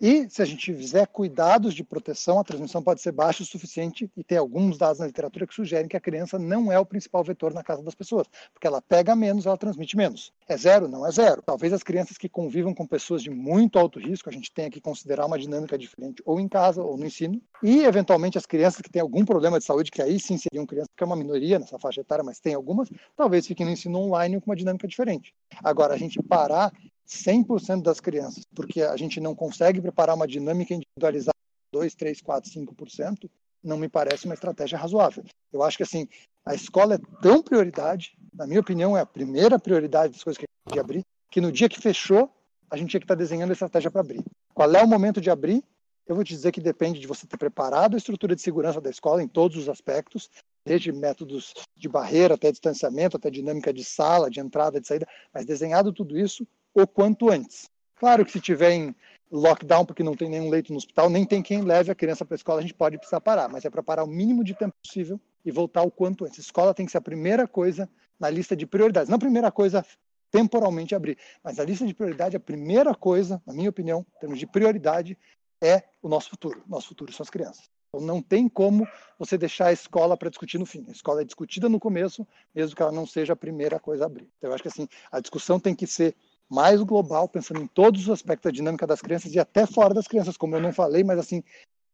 E 0.00 0.28
se 0.28 0.42
a 0.42 0.44
gente 0.44 0.74
fizer 0.74 1.06
cuidados 1.06 1.74
de 1.74 1.84
proteção, 1.84 2.40
a 2.40 2.44
transmissão 2.44 2.82
pode 2.82 3.00
ser 3.00 3.12
baixa 3.12 3.42
o 3.42 3.46
suficiente, 3.46 4.10
e 4.16 4.24
tem 4.24 4.36
alguns 4.36 4.76
dados 4.76 4.98
na 4.98 5.06
literatura 5.06 5.46
que 5.46 5.54
sugerem 5.54 5.88
que 5.88 5.96
a 5.96 6.00
criança 6.00 6.38
não 6.38 6.72
é 6.72 6.78
o 6.78 6.84
principal 6.84 7.22
vetor 7.22 7.54
na 7.54 7.62
casa 7.62 7.82
das 7.82 7.94
pessoas, 7.94 8.26
porque 8.52 8.66
ela 8.66 8.82
pega 8.82 9.14
menos, 9.14 9.46
ela 9.46 9.56
transmite 9.56 9.96
menos. 9.96 10.32
É 10.48 10.56
zero? 10.56 10.88
Não 10.88 11.06
é 11.06 11.10
zero. 11.10 11.40
Talvez 11.42 11.72
as 11.72 11.82
crianças 11.82 12.18
que 12.18 12.28
convivam 12.28 12.74
com 12.74 12.86
pessoas 12.86 13.22
de 13.22 13.30
muito 13.30 13.78
alto 13.78 13.98
risco, 13.98 14.28
a 14.28 14.32
gente 14.32 14.50
tenha 14.52 14.70
que 14.70 14.80
considerar 14.80 15.26
uma 15.26 15.38
dinâmica 15.38 15.78
diferente, 15.78 16.22
ou 16.24 16.40
em 16.40 16.48
casa, 16.48 16.82
ou 16.82 16.96
no 16.96 17.06
ensino. 17.06 17.40
E, 17.62 17.84
eventualmente, 17.84 18.36
as 18.36 18.46
crianças 18.46 18.80
que 18.80 18.90
têm 18.90 19.00
algum 19.00 19.24
problema 19.24 19.58
de 19.58 19.64
saúde, 19.64 19.90
que 19.90 20.02
aí 20.02 20.18
sim 20.18 20.36
seriam 20.36 20.66
crianças, 20.66 20.90
que 20.96 21.04
é 21.04 21.06
uma 21.06 21.16
minoria 21.16 21.58
nessa 21.58 21.78
faixa 21.78 22.00
etária, 22.00 22.24
mas 22.24 22.40
tem 22.40 22.54
algumas, 22.54 22.90
talvez 23.16 23.46
fiquem 23.46 23.64
no 23.64 23.72
ensino 23.72 23.98
online 23.98 24.40
com 24.40 24.50
uma 24.50 24.56
dinâmica 24.56 24.88
diferente. 24.88 25.32
Agora, 25.62 25.94
a 25.94 25.98
gente 25.98 26.20
parar 26.22 26.72
100% 27.12 27.82
das 27.82 28.00
crianças, 28.00 28.44
porque 28.54 28.82
a 28.82 28.96
gente 28.96 29.20
não 29.20 29.34
consegue 29.34 29.80
preparar 29.80 30.16
uma 30.16 30.26
dinâmica 30.26 30.74
individualizada 30.74 31.36
2, 31.72 31.94
3, 31.94 32.20
4, 32.20 32.50
5%, 32.50 33.30
não 33.62 33.78
me 33.78 33.88
parece 33.88 34.24
uma 34.24 34.34
estratégia 34.34 34.78
razoável. 34.78 35.24
Eu 35.52 35.62
acho 35.62 35.76
que 35.76 35.82
assim, 35.82 36.08
a 36.44 36.54
escola 36.54 36.94
é 36.94 36.98
tão 37.20 37.42
prioridade, 37.42 38.16
na 38.34 38.46
minha 38.46 38.60
opinião, 38.60 38.96
é 38.96 39.00
a 39.00 39.06
primeira 39.06 39.58
prioridade 39.58 40.12
das 40.12 40.24
coisas 40.24 40.38
que 40.38 40.44
a 40.44 40.48
gente 40.48 40.64
pode 40.64 40.80
abrir, 40.80 41.04
que 41.30 41.40
no 41.40 41.52
dia 41.52 41.68
que 41.68 41.80
fechou, 41.80 42.30
a 42.70 42.76
gente 42.76 42.90
tinha 42.90 43.00
que 43.00 43.04
estar 43.04 43.14
desenhando 43.14 43.50
a 43.50 43.52
estratégia 43.52 43.90
para 43.90 44.00
abrir. 44.00 44.24
Qual 44.54 44.70
é 44.74 44.82
o 44.82 44.88
momento 44.88 45.20
de 45.20 45.30
abrir? 45.30 45.62
Eu 46.06 46.14
vou 46.14 46.24
te 46.24 46.34
dizer 46.34 46.50
que 46.50 46.60
depende 46.60 46.98
de 46.98 47.06
você 47.06 47.26
ter 47.26 47.36
preparado 47.36 47.94
a 47.94 47.98
estrutura 47.98 48.34
de 48.34 48.42
segurança 48.42 48.80
da 48.80 48.90
escola 48.90 49.22
em 49.22 49.28
todos 49.28 49.56
os 49.56 49.68
aspectos, 49.68 50.28
desde 50.64 50.90
métodos 50.92 51.54
de 51.76 51.88
barreira 51.88 52.34
até 52.34 52.50
distanciamento, 52.50 53.16
até 53.16 53.30
dinâmica 53.30 53.72
de 53.72 53.84
sala, 53.84 54.30
de 54.30 54.40
entrada, 54.40 54.80
de 54.80 54.86
saída, 54.86 55.06
mas 55.32 55.46
desenhado 55.46 55.92
tudo 55.92 56.18
isso, 56.18 56.46
o 56.74 56.86
quanto 56.86 57.30
antes. 57.30 57.70
Claro 57.96 58.24
que 58.24 58.32
se 58.32 58.40
tiver 58.40 58.72
em 58.72 58.94
lockdown, 59.30 59.86
porque 59.86 60.02
não 60.02 60.14
tem 60.14 60.28
nenhum 60.28 60.50
leito 60.50 60.72
no 60.72 60.78
hospital, 60.78 61.08
nem 61.08 61.24
tem 61.24 61.42
quem 61.42 61.62
leve 61.62 61.90
a 61.90 61.94
criança 61.94 62.24
para 62.24 62.34
a 62.34 62.36
escola, 62.36 62.58
a 62.58 62.62
gente 62.62 62.74
pode 62.74 62.98
precisar 62.98 63.20
parar, 63.20 63.48
mas 63.48 63.64
é 63.64 63.70
para 63.70 63.82
parar 63.82 64.04
o 64.04 64.06
mínimo 64.06 64.44
de 64.44 64.54
tempo 64.54 64.74
possível 64.84 65.20
e 65.44 65.50
voltar 65.50 65.82
o 65.82 65.90
quanto 65.90 66.24
antes. 66.24 66.38
Escola 66.38 66.74
tem 66.74 66.84
que 66.84 66.92
ser 66.92 66.98
a 66.98 67.02
primeira 67.02 67.48
coisa 67.48 67.88
na 68.20 68.28
lista 68.28 68.54
de 68.54 68.66
prioridades, 68.66 69.08
não 69.08 69.16
a 69.16 69.20
primeira 69.20 69.50
coisa 69.50 69.84
temporalmente 70.30 70.94
abrir, 70.94 71.18
mas 71.42 71.58
a 71.58 71.64
lista 71.64 71.86
de 71.86 71.94
prioridade, 71.94 72.36
a 72.36 72.40
primeira 72.40 72.94
coisa, 72.94 73.42
na 73.46 73.52
minha 73.52 73.70
opinião, 73.70 74.04
em 74.16 74.20
termos 74.20 74.38
de 74.38 74.46
prioridade, 74.46 75.16
é 75.62 75.82
o 76.02 76.08
nosso 76.08 76.30
futuro. 76.30 76.62
Nosso 76.66 76.88
futuro 76.88 77.12
são 77.12 77.22
as 77.22 77.30
crianças. 77.30 77.70
Então, 77.94 78.06
não 78.06 78.22
tem 78.22 78.48
como 78.48 78.88
você 79.18 79.36
deixar 79.36 79.66
a 79.66 79.72
escola 79.72 80.16
para 80.16 80.30
discutir 80.30 80.58
no 80.58 80.64
fim. 80.64 80.84
A 80.88 80.92
escola 80.92 81.20
é 81.20 81.24
discutida 81.24 81.68
no 81.68 81.78
começo, 81.78 82.26
mesmo 82.54 82.74
que 82.74 82.82
ela 82.82 82.90
não 82.90 83.06
seja 83.06 83.34
a 83.34 83.36
primeira 83.36 83.78
coisa 83.78 84.04
a 84.04 84.06
abrir. 84.06 84.28
Então, 84.38 84.48
eu 84.50 84.54
acho 84.54 84.62
que 84.62 84.68
assim, 84.68 84.88
a 85.10 85.20
discussão 85.20 85.60
tem 85.60 85.74
que 85.74 85.86
ser 85.86 86.16
mais 86.52 86.82
global, 86.82 87.26
pensando 87.26 87.62
em 87.62 87.66
todos 87.66 88.02
os 88.02 88.10
aspectos 88.10 88.44
da 88.44 88.54
dinâmica 88.54 88.86
das 88.86 89.00
crianças 89.00 89.34
e 89.34 89.38
até 89.38 89.64
fora 89.64 89.94
das 89.94 90.06
crianças, 90.06 90.36
como 90.36 90.54
eu 90.54 90.60
não 90.60 90.70
falei, 90.70 91.02
mas 91.02 91.18
assim, 91.18 91.42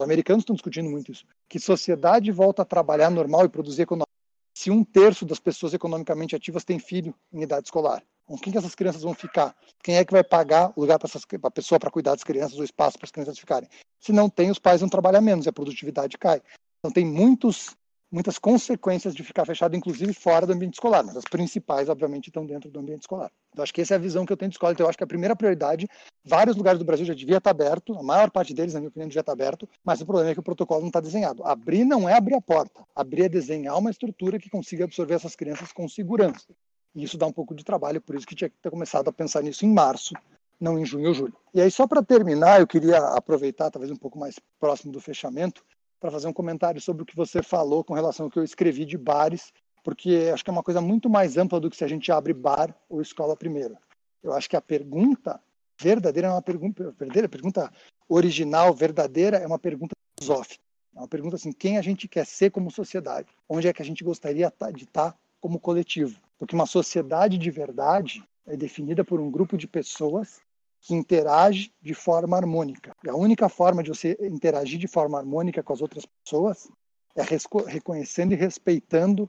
os 0.01 0.05
americanos 0.05 0.43
estão 0.43 0.55
discutindo 0.55 0.91
muito 0.91 1.13
isso. 1.13 1.25
Que 1.49 1.61
sociedade 1.61 2.33
volta 2.33 2.63
a 2.63 2.65
trabalhar 2.65 3.09
normal 3.09 3.45
e 3.45 3.49
produzir 3.49 3.83
economia 3.83 4.05
se 4.53 4.69
um 4.69 4.83
terço 4.83 5.25
das 5.25 5.39
pessoas 5.39 5.75
economicamente 5.75 6.35
ativas 6.35 6.65
tem 6.65 6.81
filho 6.81 7.15
em 7.33 7.43
idade 7.43 7.69
escolar? 7.69 8.03
Com 8.27 8.37
quem 8.37 8.53
que 8.53 8.59
essas 8.59 8.75
crianças 8.75 9.03
vão 9.03 9.15
ficar? 9.15 9.55
Quem 9.81 9.97
é 9.97 10.05
que 10.05 10.13
vai 10.13 10.25
pagar 10.25 10.73
o 10.75 10.81
lugar 10.81 10.99
para 10.99 11.09
a 11.45 11.51
pessoa 11.51 11.79
para 11.79 11.91
cuidar 11.91 12.11
das 12.11 12.25
crianças, 12.25 12.59
o 12.59 12.65
espaço 12.65 12.99
para 12.99 13.07
as 13.07 13.13
crianças 13.13 13.39
ficarem? 13.39 13.69
Se 14.01 14.13
não 14.13 14.29
tem, 14.29 14.51
os 14.51 14.59
pais 14.59 14.81
vão 14.81 14.89
trabalhar 14.89 15.21
menos 15.21 15.47
e 15.47 15.49
a 15.49 15.53
produtividade 15.53 16.19
cai. 16.19 16.43
Então 16.81 16.93
tem 16.93 17.07
muitos 17.07 17.77
muitas 18.11 18.39
consequências 18.39 19.15
de 19.15 19.23
ficar 19.23 19.45
fechado, 19.45 19.77
inclusive 19.77 20.13
fora 20.13 20.47
do 20.47 20.53
ambiente 20.53 20.75
escolar, 20.75 21.05
mas 21.05 21.17
as 21.17 21.25
principais, 21.25 21.89
obviamente, 21.89 22.29
estão 22.29 22.47
dentro 22.47 22.71
do 22.71 22.81
ambiente 22.81 23.03
escolar. 23.03 23.31
Então, 23.53 23.63
acho 23.63 23.73
que 23.73 23.81
essa 23.81 23.95
é 23.95 23.97
a 23.97 24.01
visão 24.01 24.25
que 24.25 24.33
eu 24.33 24.37
tenho 24.37 24.49
de 24.49 24.55
escola. 24.55 24.73
Então, 24.73 24.85
eu 24.85 24.89
acho 24.89 24.97
que 24.97 25.05
a 25.05 25.07
primeira 25.07 25.37
prioridade, 25.37 25.89
vários 26.25 26.57
lugares 26.57 26.79
do 26.79 26.85
Brasil 26.85 27.05
já 27.05 27.15
devia 27.15 27.37
estar 27.37 27.51
aberto, 27.51 27.95
a 27.99 28.03
maior 28.03 28.31
parte 28.31 28.55
deles, 28.55 28.75
na 28.75 28.81
minha 28.81 28.89
opinião, 28.89 29.09
devia 29.09 29.21
estar 29.21 29.33
aberto, 29.33 29.69
mas 29.85 30.01
o 30.01 30.07
problema 30.07 30.31
é 30.31 30.35
que 30.35 30.41
o 30.41 30.43
protocolo 30.43 30.81
não 30.81 30.89
está 30.89 31.01
desenhado. 31.01 31.45
Abrir 31.45 31.85
não 31.85 32.09
é 32.09 32.15
abrir 32.15 32.35
a 32.35 32.41
porta, 32.41 32.83
abrir 32.95 33.25
é 33.25 33.29
desenhar 33.29 33.77
uma 33.77 33.91
estrutura 33.91 34.39
que 34.39 34.49
consiga 34.49 34.85
absorver 34.85 35.15
essas 35.15 35.37
crianças 35.37 35.73
com 35.73 35.89
segurança. 35.89 36.47
E 36.95 37.05
isso 37.05 37.19
dá 37.19 37.27
um 37.27 37.33
pouco 37.33 37.55
de 37.55 37.65
trabalho, 37.65 38.01
por 38.01 38.17
isso 38.17 38.27
que 38.27 38.35
tinha 38.35 38.49
que 38.49 38.57
ter 38.63 38.71
começado 38.71 39.09
a 39.09 39.13
pensar 39.13 39.43
nisso 39.43 39.67
em 39.67 39.73
março, 39.73 40.15
não 40.61 40.79
em 40.79 40.85
junho 40.85 41.09
ou 41.09 41.15
julho. 41.15 41.35
E 41.55 41.61
aí, 41.61 41.71
só 41.71 41.87
para 41.87 42.03
terminar, 42.03 42.61
eu 42.61 42.67
queria 42.67 42.99
aproveitar, 42.99 43.71
talvez 43.71 43.93
um 43.93 43.97
pouco 43.97 44.19
mais 44.19 44.37
próximo 44.59 44.93
do 44.93 45.01
fechamento, 45.01 45.63
para 46.01 46.11
fazer 46.11 46.29
um 46.29 46.33
comentário 46.33 46.81
sobre 46.81 47.03
o 47.03 47.07
que 47.07 47.17
você 47.17 47.43
falou 47.43 47.83
com 47.83 47.95
relação 47.95 48.27
ao 48.27 48.31
que 48.31 48.39
eu 48.39 48.45
escrevi 48.45 48.85
de 48.85 48.97
bares, 48.97 49.53
porque 49.83 50.31
acho 50.33 50.45
que 50.45 50.51
é 50.51 50.53
uma 50.53 50.63
coisa 50.63 50.81
muito 50.81 51.09
mais 51.09 51.37
ampla 51.37 51.61
do 51.61 51.71
que 51.71 51.77
se 51.77 51.85
a 51.85 51.89
gente 51.89 52.13
abre 52.13 52.33
bar 52.33 52.75
ou 52.89 53.01
escola 53.01 53.37
primeiro. 53.37 53.77
Eu 54.23 54.33
acho 54.33 54.49
que 54.49 54.57
a 54.57 54.61
pergunta 54.61 55.41
verdadeira 55.81 56.29
é 56.29 56.31
uma 56.31 56.43
pergunta 56.43 56.95
verdadeira, 56.99 57.29
pergunta 57.29 57.73
original, 58.09 58.75
verdadeira, 58.75 59.39
é 59.39 59.47
uma 59.47 59.59
pergunta 59.59 59.95
filosófica. 60.19 60.63
É 60.95 60.99
uma 60.99 61.09
pergunta 61.09 61.37
assim, 61.37 61.53
quem 61.53 61.79
a 61.79 61.83
gente 61.83 62.09
quer 62.09 62.27
ser 62.27 62.51
como 62.51 62.71
sociedade? 62.71 63.29
Onde 63.49 63.69
é 63.69 63.73
que 63.73 63.83
a 63.83 63.85
gente 63.85 64.03
gostaria 64.03 64.53
de 64.75 64.85
estar 64.85 65.17
como 65.41 65.61
coletivo? 65.61 66.19
Porque 66.39 66.55
uma 66.55 66.67
sociedade 66.67 67.39
de 67.39 67.51
verdade 67.51 68.25
é 68.47 68.57
definida 68.57 69.05
por 69.05 69.21
um 69.21 69.31
grupo 69.31 69.57
de 69.57 69.69
pessoas 69.69 70.41
que 70.81 70.95
interage 70.95 71.73
de 71.83 71.95
forma 71.95 72.37
harmônica. 72.37 72.93
E 73.05 73.09
a 73.09 73.15
única 73.15 73.49
forma 73.49 73.83
de 73.83 73.91
você 73.91 74.17
interagir 74.21 74.79
de 74.79 74.87
forma 74.87 75.19
harmônica 75.19 75.63
com 75.63 75.73
as 75.73 75.81
outras 75.81 76.05
pessoas 76.07 76.69
é 77.17 77.23
reconhecendo 77.67 78.33
e 78.33 78.37
respeitando 78.37 79.29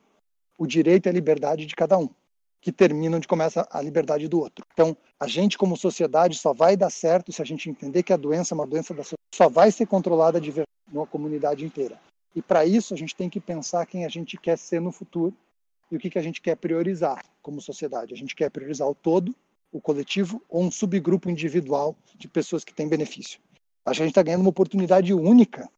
o 0.57 0.67
direito 0.67 1.07
e 1.07 1.09
a 1.09 1.13
liberdade 1.13 1.65
de 1.65 1.75
cada 1.75 1.97
um, 1.97 2.09
que 2.61 2.71
termina 2.71 3.17
onde 3.17 3.27
começa 3.27 3.67
a 3.71 3.81
liberdade 3.81 4.27
do 4.27 4.39
outro. 4.39 4.65
Então, 4.73 4.95
a 5.19 5.27
gente 5.27 5.57
como 5.57 5.75
sociedade 5.75 6.37
só 6.37 6.53
vai 6.53 6.77
dar 6.77 6.89
certo 6.89 7.31
se 7.31 7.41
a 7.41 7.45
gente 7.45 7.69
entender 7.69 8.03
que 8.03 8.13
a 8.13 8.17
doença 8.17 8.53
é 8.53 8.55
uma 8.55 8.67
doença 8.67 8.93
da 8.93 9.03
sociedade, 9.03 9.19
só 9.33 9.49
vai 9.49 9.71
ser 9.71 9.85
controlada 9.87 10.39
de 10.39 10.53
numa 10.91 11.07
comunidade 11.07 11.65
inteira. 11.65 11.99
E 12.35 12.41
para 12.41 12.65
isso 12.65 12.93
a 12.93 12.97
gente 12.97 13.15
tem 13.15 13.29
que 13.29 13.39
pensar 13.39 13.85
quem 13.85 14.05
a 14.05 14.09
gente 14.09 14.37
quer 14.37 14.57
ser 14.57 14.79
no 14.79 14.91
futuro 14.91 15.33
e 15.91 15.95
o 15.95 15.99
que, 15.99 16.09
que 16.09 16.19
a 16.19 16.21
gente 16.21 16.41
quer 16.41 16.55
priorizar 16.55 17.23
como 17.41 17.61
sociedade. 17.61 18.13
A 18.13 18.17
gente 18.17 18.35
quer 18.35 18.49
priorizar 18.49 18.87
o 18.87 18.95
todo 18.95 19.33
o 19.71 19.79
coletivo 19.79 20.43
ou 20.49 20.63
um 20.63 20.71
subgrupo 20.71 21.29
individual 21.29 21.95
de 22.15 22.27
pessoas 22.27 22.63
que 22.63 22.73
têm 22.73 22.87
benefício. 22.87 23.39
Acho 23.85 23.97
que 23.97 24.03
a 24.03 24.05
gente 24.05 24.11
está 24.11 24.23
ganhando 24.23 24.41
uma 24.41 24.49
oportunidade 24.49 25.13
única, 25.13 25.69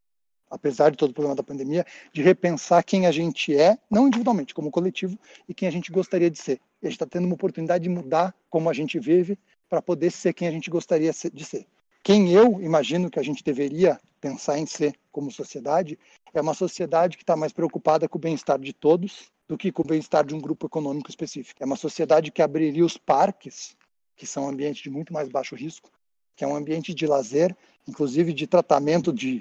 apesar 0.49 0.91
de 0.91 0.97
todo 0.97 1.11
o 1.11 1.13
problema 1.13 1.35
da 1.35 1.43
pandemia, 1.43 1.85
de 2.13 2.21
repensar 2.21 2.83
quem 2.83 3.05
a 3.05 3.11
gente 3.11 3.55
é, 3.55 3.77
não 3.89 4.07
individualmente, 4.07 4.53
como 4.53 4.71
coletivo, 4.71 5.17
e 5.47 5.53
quem 5.53 5.67
a 5.67 5.71
gente 5.71 5.91
gostaria 5.91 6.29
de 6.29 6.37
ser. 6.37 6.59
E 6.81 6.87
a 6.87 6.89
gente 6.89 6.95
está 6.95 7.05
tendo 7.05 7.25
uma 7.25 7.35
oportunidade 7.35 7.83
de 7.83 7.89
mudar 7.89 8.35
como 8.49 8.69
a 8.69 8.73
gente 8.73 8.99
vive 8.99 9.37
para 9.69 9.81
poder 9.81 10.11
ser 10.11 10.33
quem 10.33 10.47
a 10.47 10.51
gente 10.51 10.69
gostaria 10.69 11.11
de 11.11 11.45
ser. 11.45 11.65
Quem 12.03 12.31
eu 12.33 12.59
imagino 12.61 13.09
que 13.09 13.19
a 13.19 13.23
gente 13.23 13.43
deveria 13.43 13.99
pensar 14.19 14.57
em 14.57 14.65
ser 14.65 14.95
como 15.11 15.31
sociedade 15.31 15.97
é 16.33 16.41
uma 16.41 16.53
sociedade 16.53 17.15
que 17.15 17.23
está 17.23 17.35
mais 17.35 17.53
preocupada 17.53 18.09
com 18.09 18.17
o 18.17 18.21
bem-estar 18.21 18.59
de 18.59 18.73
todos 18.73 19.31
do 19.47 19.57
que 19.57 19.71
com 19.71 19.83
o 19.83 19.85
bem-estar 19.85 20.25
de 20.25 20.33
um 20.33 20.39
grupo 20.39 20.65
econômico 20.65 21.09
específico. 21.09 21.61
É 21.61 21.65
uma 21.65 21.75
sociedade 21.75 22.31
que 22.31 22.41
abriria 22.41 22.83
os 22.83 22.97
parques 22.97 23.75
que 24.21 24.27
são 24.27 24.47
ambientes 24.47 24.83
de 24.83 24.89
muito 24.91 25.11
mais 25.11 25.27
baixo 25.27 25.55
risco, 25.55 25.89
que 26.35 26.43
é 26.43 26.47
um 26.47 26.55
ambiente 26.55 26.93
de 26.93 27.07
lazer, 27.07 27.57
inclusive 27.87 28.31
de 28.33 28.45
tratamento 28.45 29.11
de 29.11 29.39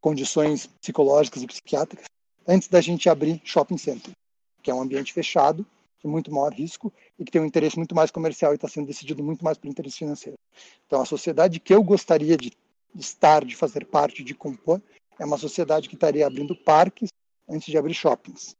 condições 0.00 0.66
psicológicas 0.80 1.42
e 1.42 1.46
psiquiátricas, 1.46 2.06
antes 2.48 2.66
da 2.66 2.80
gente 2.80 3.10
abrir 3.10 3.42
shopping 3.44 3.76
center, 3.76 4.10
que 4.62 4.70
é 4.70 4.74
um 4.74 4.80
ambiente 4.80 5.12
fechado, 5.12 5.66
de 6.00 6.08
muito 6.08 6.32
maior 6.32 6.50
risco 6.50 6.90
e 7.18 7.26
que 7.26 7.30
tem 7.30 7.42
um 7.42 7.44
interesse 7.44 7.76
muito 7.76 7.94
mais 7.94 8.10
comercial 8.10 8.52
e 8.52 8.54
está 8.54 8.66
sendo 8.66 8.86
decidido 8.86 9.22
muito 9.22 9.44
mais 9.44 9.58
por 9.58 9.68
interesse 9.68 9.98
financeiro. 9.98 10.38
Então, 10.86 11.02
a 11.02 11.04
sociedade 11.04 11.60
que 11.60 11.74
eu 11.74 11.82
gostaria 11.82 12.34
de 12.34 12.52
estar, 12.94 13.44
de 13.44 13.54
fazer 13.54 13.84
parte, 13.84 14.24
de 14.24 14.32
compor, 14.34 14.80
é 15.18 15.26
uma 15.26 15.36
sociedade 15.36 15.90
que 15.90 15.94
estaria 15.94 16.26
abrindo 16.26 16.56
parques 16.56 17.10
antes 17.46 17.66
de 17.66 17.76
abrir 17.76 17.92
shoppings. 17.92 18.56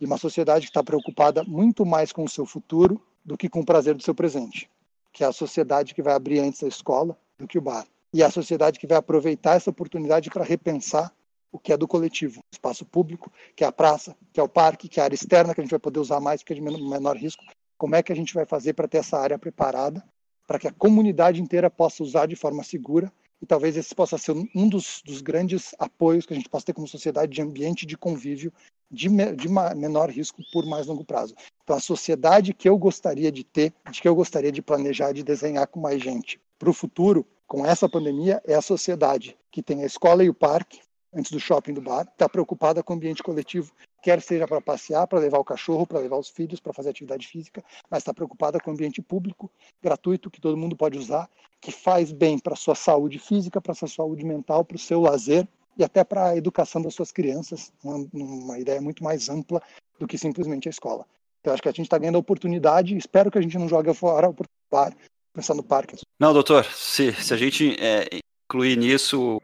E 0.00 0.06
uma 0.06 0.18
sociedade 0.18 0.66
que 0.66 0.70
está 0.70 0.84
preocupada 0.84 1.42
muito 1.42 1.84
mais 1.84 2.12
com 2.12 2.22
o 2.22 2.28
seu 2.28 2.46
futuro 2.46 3.04
do 3.24 3.36
que 3.36 3.48
com 3.48 3.58
o 3.58 3.66
prazer 3.66 3.96
do 3.96 4.04
seu 4.04 4.14
presente 4.14 4.70
que 5.12 5.24
é 5.24 5.26
a 5.26 5.32
sociedade 5.32 5.94
que 5.94 6.02
vai 6.02 6.14
abrir 6.14 6.40
antes 6.40 6.62
a 6.62 6.68
escola 6.68 7.16
do 7.38 7.46
que 7.46 7.58
o 7.58 7.60
bar. 7.60 7.86
E 8.12 8.22
é 8.22 8.26
a 8.26 8.30
sociedade 8.30 8.78
que 8.78 8.86
vai 8.86 8.98
aproveitar 8.98 9.56
essa 9.56 9.70
oportunidade 9.70 10.30
para 10.30 10.44
repensar 10.44 11.12
o 11.52 11.58
que 11.58 11.72
é 11.72 11.76
do 11.76 11.88
coletivo, 11.88 12.40
o 12.40 12.44
espaço 12.52 12.84
público, 12.84 13.30
que 13.56 13.64
é 13.64 13.66
a 13.66 13.72
praça, 13.72 14.16
que 14.32 14.38
é 14.38 14.42
o 14.42 14.48
parque, 14.48 14.88
que 14.88 15.00
é 15.00 15.02
a 15.02 15.04
área 15.04 15.14
externa 15.14 15.54
que 15.54 15.60
a 15.60 15.64
gente 15.64 15.70
vai 15.70 15.80
poder 15.80 15.98
usar 15.98 16.20
mais 16.20 16.42
porque 16.42 16.52
é 16.52 16.56
de 16.56 16.62
menor 16.62 17.16
risco. 17.16 17.42
Como 17.76 17.94
é 17.94 18.02
que 18.02 18.12
a 18.12 18.16
gente 18.16 18.34
vai 18.34 18.46
fazer 18.46 18.74
para 18.74 18.86
ter 18.86 18.98
essa 18.98 19.18
área 19.18 19.38
preparada 19.38 20.04
para 20.46 20.58
que 20.58 20.68
a 20.68 20.72
comunidade 20.72 21.40
inteira 21.40 21.70
possa 21.70 22.02
usar 22.02 22.26
de 22.26 22.34
forma 22.34 22.62
segura 22.64 23.12
e 23.40 23.46
talvez 23.46 23.76
esse 23.76 23.94
possa 23.94 24.18
ser 24.18 24.32
um 24.54 24.68
dos, 24.68 25.02
dos 25.04 25.22
grandes 25.22 25.74
apoios 25.78 26.26
que 26.26 26.32
a 26.32 26.36
gente 26.36 26.48
possa 26.48 26.66
ter 26.66 26.72
como 26.72 26.86
sociedade 26.86 27.32
de 27.32 27.42
ambiente 27.42 27.86
de 27.86 27.96
convívio 27.96 28.52
de, 28.90 29.08
de 29.08 29.48
menor 29.48 30.10
risco 30.10 30.42
por 30.52 30.66
mais 30.66 30.86
longo 30.86 31.04
prazo. 31.04 31.34
Então, 31.62 31.76
a 31.76 31.80
sociedade 31.80 32.52
que 32.52 32.68
eu 32.68 32.76
gostaria 32.76 33.30
de 33.30 33.44
ter, 33.44 33.72
de 33.90 34.02
que 34.02 34.08
eu 34.08 34.14
gostaria 34.14 34.50
de 34.50 34.60
planejar, 34.60 35.12
de 35.12 35.22
desenhar 35.22 35.66
com 35.68 35.80
mais 35.80 36.02
gente 36.02 36.40
para 36.58 36.68
o 36.68 36.74
futuro, 36.74 37.26
com 37.46 37.64
essa 37.64 37.88
pandemia, 37.88 38.42
é 38.46 38.54
a 38.54 38.62
sociedade 38.62 39.36
que 39.50 39.62
tem 39.62 39.82
a 39.82 39.86
escola 39.86 40.22
e 40.22 40.28
o 40.28 40.34
parque, 40.34 40.80
antes 41.12 41.30
do 41.30 41.40
shopping 41.40 41.74
do 41.74 41.80
bar, 41.80 42.02
está 42.02 42.28
preocupada 42.28 42.82
com 42.82 42.92
o 42.92 42.96
ambiente 42.96 43.22
coletivo, 43.22 43.72
quer 44.02 44.20
seja 44.20 44.46
para 44.46 44.60
passear, 44.60 45.06
para 45.06 45.18
levar 45.18 45.38
o 45.38 45.44
cachorro, 45.44 45.86
para 45.86 45.98
levar 45.98 46.16
os 46.16 46.28
filhos, 46.28 46.60
para 46.60 46.72
fazer 46.72 46.90
atividade 46.90 47.26
física, 47.26 47.62
mas 47.90 48.00
está 48.00 48.12
preocupada 48.12 48.58
com 48.58 48.70
o 48.70 48.74
ambiente 48.74 49.02
público, 49.02 49.50
gratuito, 49.82 50.30
que 50.30 50.40
todo 50.40 50.56
mundo 50.56 50.76
pode 50.76 50.98
usar, 50.98 51.28
que 51.60 51.70
faz 51.70 52.12
bem 52.12 52.38
para 52.38 52.56
sua 52.56 52.74
saúde 52.74 53.18
física, 53.18 53.60
para 53.60 53.74
sua 53.74 53.88
saúde 53.88 54.24
mental, 54.24 54.64
para 54.64 54.76
o 54.76 54.78
seu 54.78 55.00
lazer, 55.00 55.46
e 55.76 55.84
até 55.84 56.04
para 56.04 56.28
a 56.28 56.36
educação 56.36 56.82
das 56.82 56.94
suas 56.94 57.12
crianças, 57.12 57.72
uma, 57.82 58.06
uma, 58.12 58.58
ideia 58.58 58.80
muito 58.80 59.02
mais 59.02 59.28
ampla 59.28 59.62
do 59.98 60.06
que 60.06 60.18
simplesmente 60.18 60.68
a 60.68 60.70
escola. 60.70 61.06
Então, 61.40 61.52
acho 61.52 61.62
que 61.62 61.68
a 61.68 61.72
gente 61.72 61.86
está 61.86 61.96
ganhando 61.96 62.16
a 62.16 62.20
oportunidade, 62.20 62.96
espero 62.96 63.30
que 63.30 63.38
a 63.38 63.40
gente 63.40 63.56
não 63.56 63.68
jogue 63.68 63.92
fora 63.94 64.26
a 64.26 64.30
oportunidade, 64.30 64.96
pensando 65.32 65.58
no 65.58 65.62
parque. 65.62 65.96
Não, 66.18 66.34
doutor, 66.34 66.64
se, 66.64 67.12
se 67.14 67.32
a 67.32 67.36
gente 67.36 67.76
é, 67.80 68.20
incluir 68.44 68.76
nisso 68.76 69.40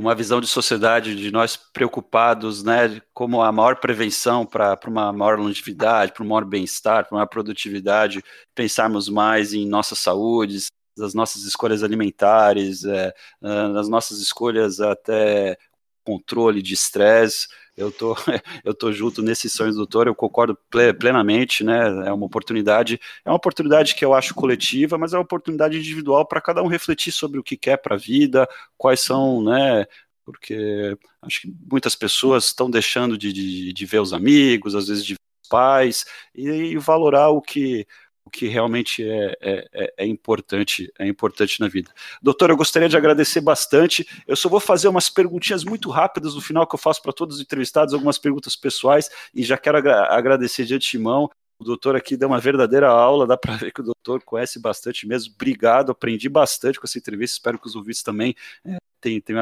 uma 0.00 0.14
visão 0.14 0.40
de 0.40 0.46
sociedade 0.46 1.14
de 1.14 1.30
nós 1.30 1.56
preocupados, 1.56 2.62
né, 2.64 3.00
como 3.12 3.42
a 3.42 3.52
maior 3.52 3.76
prevenção 3.76 4.46
para 4.46 4.78
uma 4.86 5.12
maior 5.12 5.38
longevidade, 5.38 6.12
para 6.12 6.24
um 6.24 6.28
maior 6.28 6.44
bem-estar, 6.44 7.06
para 7.06 7.18
uma 7.18 7.26
produtividade, 7.26 8.22
pensarmos 8.54 9.08
mais 9.10 9.52
em 9.52 9.68
nossa 9.68 9.94
saúde, 9.94 10.68
das 10.96 11.12
nossas 11.12 11.42
escolhas 11.42 11.82
alimentares, 11.82 12.84
é, 12.84 13.12
nas 13.40 13.88
nossas 13.88 14.20
escolhas 14.20 14.80
até 14.80 15.58
controle 16.02 16.62
de 16.62 16.74
estresse. 16.74 17.46
Eu 17.80 17.90
tô, 17.90 18.14
eu 18.64 18.74
tô 18.74 18.92
junto 18.92 19.22
nesses 19.22 19.52
sonhos 19.52 19.74
do 19.74 19.78
doutor, 19.78 20.06
eu 20.06 20.14
concordo 20.14 20.56
plenamente, 20.98 21.64
né? 21.64 22.06
É 22.06 22.12
uma 22.12 22.26
oportunidade, 22.26 23.00
é 23.24 23.30
uma 23.30 23.36
oportunidade 23.36 23.94
que 23.94 24.04
eu 24.04 24.14
acho 24.14 24.34
coletiva, 24.34 24.98
mas 24.98 25.12
é 25.12 25.16
uma 25.16 25.22
oportunidade 25.22 25.78
individual 25.78 26.26
para 26.26 26.40
cada 26.40 26.62
um 26.62 26.66
refletir 26.66 27.12
sobre 27.12 27.38
o 27.38 27.42
que 27.42 27.56
quer 27.56 27.78
para 27.78 27.94
a 27.94 27.98
vida, 27.98 28.48
quais 28.76 29.00
são, 29.00 29.42
né? 29.42 29.86
Porque 30.24 30.96
acho 31.22 31.42
que 31.42 31.54
muitas 31.70 31.94
pessoas 31.94 32.46
estão 32.46 32.70
deixando 32.70 33.16
de, 33.16 33.32
de, 33.32 33.72
de 33.72 33.86
ver 33.86 34.00
os 34.00 34.12
amigos, 34.12 34.74
às 34.74 34.88
vezes 34.88 35.04
de 35.04 35.14
pais, 35.48 36.04
e, 36.34 36.48
e 36.48 36.78
valorar 36.78 37.30
o 37.30 37.42
que 37.42 37.86
o 38.24 38.30
que 38.30 38.46
realmente 38.46 39.02
é, 39.02 39.36
é, 39.40 39.68
é, 39.72 39.94
é, 39.98 40.06
importante 40.06 40.92
é 40.98 41.06
importante 41.06 41.60
na 41.60 41.68
vida. 41.68 41.90
Doutor, 42.22 42.50
eu 42.50 42.56
gostaria 42.56 42.88
de 42.88 42.96
agradecer 42.96 43.40
bastante. 43.40 44.06
Eu 44.26 44.36
só 44.36 44.48
vou 44.48 44.60
fazer 44.60 44.88
umas 44.88 45.08
perguntinhas 45.08 45.64
muito 45.64 45.90
rápidas 45.90 46.34
no 46.34 46.40
final 46.40 46.66
que 46.66 46.74
eu 46.74 46.78
faço 46.78 47.02
para 47.02 47.12
todos 47.12 47.36
os 47.36 47.42
entrevistados, 47.42 47.94
algumas 47.94 48.18
perguntas 48.18 48.54
pessoais, 48.54 49.08
e 49.34 49.42
já 49.42 49.56
quero 49.56 49.78
agra 49.78 50.06
agradecer 50.14 50.64
de 50.64 50.74
antemão. 50.74 51.30
O 51.60 51.64
doutor 51.64 51.94
aqui 51.94 52.16
deu 52.16 52.28
uma 52.28 52.40
verdadeira 52.40 52.88
aula, 52.88 53.26
dá 53.26 53.36
para 53.36 53.54
ver 53.54 53.70
que 53.70 53.82
o 53.82 53.84
doutor 53.84 54.22
conhece 54.24 54.58
bastante 54.58 55.06
mesmo. 55.06 55.34
Obrigado, 55.34 55.92
aprendi 55.92 56.26
bastante 56.26 56.80
com 56.80 56.86
essa 56.86 56.96
entrevista. 56.96 57.34
Espero 57.34 57.58
que 57.58 57.66
os 57.66 57.76
ouvintes 57.76 58.02
também 58.02 58.34
é, 58.64 58.78
tem, 58.98 59.20
tem 59.20 59.36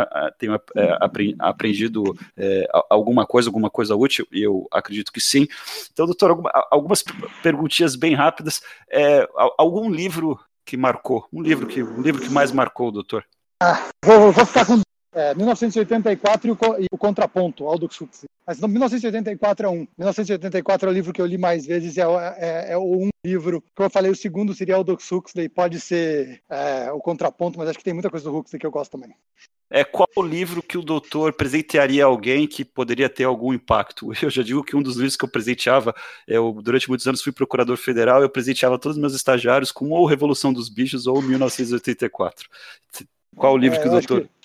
é, 0.75 0.97
aprendido 1.39 2.19
é, 2.37 2.69
alguma 2.91 3.25
coisa, 3.25 3.49
alguma 3.49 3.71
coisa 3.71 3.95
útil, 3.95 4.27
e 4.33 4.43
eu 4.43 4.67
acredito 4.73 5.13
que 5.13 5.21
sim. 5.21 5.47
Então, 5.93 6.07
doutor, 6.07 6.31
alguma, 6.31 6.51
algumas 6.73 7.05
perguntinhas 7.41 7.95
bem 7.95 8.15
rápidas. 8.15 8.61
É, 8.91 9.29
algum 9.57 9.89
livro 9.89 10.41
que 10.65 10.77
marcou, 10.77 11.29
um 11.33 11.41
livro 11.41 11.69
que, 11.69 11.85
um 11.85 12.03
livro 12.03 12.21
que 12.21 12.31
mais 12.31 12.51
marcou, 12.51 12.91
doutor? 12.91 13.25
Ah, 13.63 13.89
vou, 14.05 14.33
vou 14.33 14.45
ficar 14.45 14.67
com 14.67 14.81
é, 15.19 15.35
1984 15.35 16.49
e 16.49 16.53
o, 16.53 16.57
e 16.79 16.87
o 16.93 16.97
Contraponto, 16.97 17.67
Aldous 17.67 18.01
Huxley. 18.01 18.29
Mas 18.47 18.61
1984 18.61 19.67
é 19.67 19.69
um. 19.69 19.87
1984 19.99 20.89
é 20.89 20.91
o 20.91 20.95
livro 20.95 21.13
que 21.13 21.21
eu 21.21 21.27
li 21.27 21.37
mais 21.37 21.67
vezes, 21.67 21.99
é, 21.99 22.03
é, 22.39 22.73
é 22.73 22.79
um 22.79 23.09
livro. 23.25 23.63
Como 23.75 23.87
eu 23.87 23.91
falei, 23.91 24.13
o 24.13 24.17
segundo 24.17 24.55
seria 24.55 24.77
Aldous 24.77 25.11
Huxley, 25.11 25.49
pode 25.49 25.81
ser 25.81 26.41
é, 26.49 26.93
o 26.93 27.01
Contraponto, 27.01 27.59
mas 27.59 27.69
acho 27.69 27.79
que 27.79 27.85
tem 27.85 27.93
muita 27.93 28.09
coisa 28.09 28.31
do 28.31 28.37
Huxley 28.37 28.61
que 28.61 28.67
eu 28.67 28.71
gosto 28.71 28.93
também. 28.93 29.13
É, 29.71 29.85
qual 29.85 30.09
o 30.17 30.23
livro 30.23 30.63
que 30.63 30.79
o 30.79 30.83
doutor 30.83 31.33
presentearia 31.33 32.05
alguém 32.05 32.47
que 32.47 32.65
poderia 32.65 33.09
ter 33.09 33.25
algum 33.25 33.53
impacto? 33.53 34.11
Eu 34.23 34.31
já 34.31 34.43
digo 34.43 34.63
que 34.63 34.77
um 34.77 34.83
dos 34.83 34.97
livros 34.97 35.17
que 35.17 35.25
eu 35.25 35.29
presenteava, 35.29 35.95
eu, 36.27 36.53
durante 36.63 36.89
muitos 36.89 37.07
anos 37.07 37.23
fui 37.23 37.33
procurador 37.33 37.77
federal, 37.77 38.23
eu 38.23 38.31
presenteava 38.31 38.79
todos 38.79 38.97
os 38.97 39.01
meus 39.01 39.15
estagiários 39.15 39.71
com 39.71 39.91
ou 39.91 40.07
Revolução 40.07 40.53
dos 40.53 40.71
Bichos 40.71 41.07
ou 41.07 41.21
1984. 41.21 42.49
Qual 43.37 43.55
o 43.55 43.59
livro 43.59 43.79
é, 43.79 43.83
que 43.83 43.89
o 43.89 43.91
doutor. 43.91 44.23
Que 44.23 44.38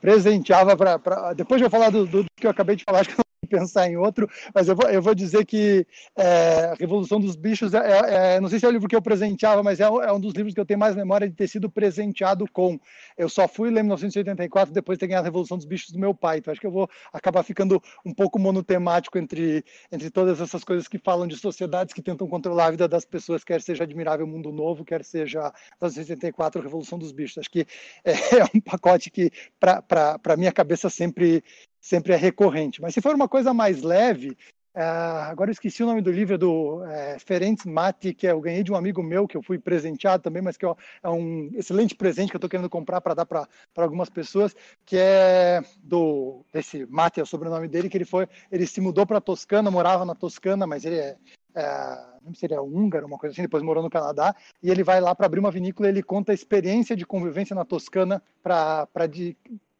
presenteava 0.00 0.76
para. 0.76 1.32
Depois 1.34 1.60
de 1.60 1.66
eu 1.66 1.70
falar 1.70 1.90
do, 1.90 2.06
do, 2.06 2.24
que 2.36 2.46
eu 2.46 2.50
acabei 2.50 2.76
de 2.76 2.84
falar, 2.84 3.00
acho 3.00 3.10
que 3.10 3.27
pensar 3.58 3.88
em 3.88 3.96
outro, 3.96 4.28
mas 4.54 4.68
eu 4.68 4.76
vou, 4.76 4.88
eu 4.90 5.02
vou 5.02 5.14
dizer 5.14 5.44
que 5.44 5.86
é, 6.16 6.74
Revolução 6.78 7.20
dos 7.20 7.36
Bichos, 7.36 7.74
é, 7.74 7.78
é, 7.78 8.36
é, 8.36 8.40
não 8.40 8.48
sei 8.48 8.58
se 8.58 8.66
é 8.66 8.68
o 8.68 8.72
livro 8.72 8.88
que 8.88 8.96
eu 8.96 9.02
presenteava, 9.02 9.62
mas 9.62 9.80
é, 9.80 9.84
é, 9.84 10.12
um 10.12 10.20
dos 10.20 10.34
livros 10.34 10.54
que 10.54 10.60
eu 10.60 10.66
tenho 10.66 10.78
mais 10.78 10.94
memória 10.94 11.28
de 11.28 11.34
ter 11.34 11.48
sido 11.48 11.70
presenteado 11.70 12.46
com. 12.52 12.78
Eu 13.16 13.28
só 13.28 13.48
fui 13.48 13.70
ler 13.70 13.80
em 13.80 13.84
1984 13.84 14.72
depois 14.72 14.96
de 14.96 15.00
ter 15.00 15.06
ganhado 15.08 15.26
a 15.26 15.28
Revolução 15.30 15.56
dos 15.56 15.66
Bichos 15.66 15.90
do 15.90 15.98
meu 15.98 16.14
pai, 16.14 16.38
então 16.38 16.52
acho 16.52 16.60
que 16.60 16.66
eu 16.66 16.70
vou 16.70 16.88
acabar 17.12 17.42
ficando 17.42 17.82
um 18.04 18.14
pouco 18.14 18.38
monotemático 18.38 19.18
entre, 19.18 19.64
entre 19.90 20.10
todas 20.10 20.40
essas 20.40 20.62
coisas 20.62 20.86
que 20.86 20.98
falam 20.98 21.26
de 21.26 21.36
sociedades 21.36 21.94
que 21.94 22.02
tentam 22.02 22.28
controlar 22.28 22.66
a 22.66 22.70
vida 22.70 22.88
das 22.88 23.04
pessoas, 23.04 23.44
quer 23.44 23.60
seja 23.60 23.84
Admirável 23.84 24.26
Mundo 24.26 24.52
Novo, 24.52 24.84
quer 24.84 25.04
seja 25.04 25.52
1984 25.80 26.62
Revolução 26.62 26.98
dos 26.98 27.12
Bichos. 27.12 27.38
Acho 27.38 27.50
que 27.50 27.66
é, 28.04 28.12
é 28.40 28.44
um 28.54 28.60
pacote 28.60 29.10
que, 29.10 29.30
para 29.58 30.36
minha 30.36 30.52
cabeça, 30.52 30.90
sempre 30.90 31.42
sempre 31.80 32.12
é 32.12 32.16
recorrente. 32.16 32.80
Mas 32.80 32.94
se 32.94 33.00
for 33.00 33.14
uma 33.14 33.28
coisa 33.28 33.54
mais 33.54 33.82
leve, 33.82 34.36
é, 34.78 34.82
agora 34.82 35.50
eu 35.50 35.52
esqueci 35.52 35.82
o 35.82 35.86
nome 35.86 36.00
do 36.00 36.12
livro 36.12 36.36
é 36.36 36.38
do 36.38 36.84
é, 36.84 37.18
Ferenc 37.18 37.66
Mati, 37.66 38.14
que 38.14 38.28
eu 38.28 38.40
ganhei 38.40 38.62
de 38.62 38.70
um 38.70 38.76
amigo 38.76 39.02
meu 39.02 39.26
que 39.26 39.36
eu 39.36 39.42
fui 39.42 39.58
presenteado 39.58 40.22
também, 40.22 40.40
mas 40.40 40.56
que 40.56 40.64
é 40.64 41.08
um 41.08 41.50
excelente 41.54 41.96
presente 41.96 42.30
que 42.30 42.36
eu 42.36 42.38
estou 42.38 42.48
querendo 42.48 42.70
comprar 42.70 43.00
para 43.00 43.14
dar 43.14 43.26
para 43.26 43.48
algumas 43.76 44.08
pessoas, 44.08 44.54
que 44.86 44.96
é 44.96 45.62
do 45.82 46.44
esse 46.54 46.86
Mati 46.86 47.18
é 47.18 47.24
o 47.24 47.26
sobrenome 47.26 47.66
dele, 47.66 47.88
que 47.88 47.96
ele 47.96 48.04
foi, 48.04 48.28
ele 48.52 48.68
se 48.68 48.80
mudou 48.80 49.04
para 49.04 49.20
Toscana, 49.20 49.68
morava 49.68 50.04
na 50.04 50.14
Toscana, 50.14 50.64
mas 50.64 50.84
ele 50.84 50.96
é, 50.96 51.16
é 51.56 52.08
não 52.22 52.32
sei 52.34 52.40
se 52.40 52.46
ele 52.46 52.54
é 52.54 52.60
húngaro, 52.60 53.06
uma 53.06 53.18
coisa 53.18 53.32
assim, 53.32 53.42
depois 53.42 53.64
morou 53.64 53.82
no 53.82 53.90
Canadá, 53.90 54.32
e 54.62 54.70
ele 54.70 54.84
vai 54.84 55.00
lá 55.00 55.12
para 55.12 55.26
abrir 55.26 55.40
uma 55.40 55.50
vinícola, 55.50 55.88
ele 55.88 56.04
conta 56.04 56.30
a 56.30 56.34
experiência 56.34 56.94
de 56.94 57.04
convivência 57.04 57.56
na 57.56 57.64
Toscana 57.64 58.22
para 58.42 58.86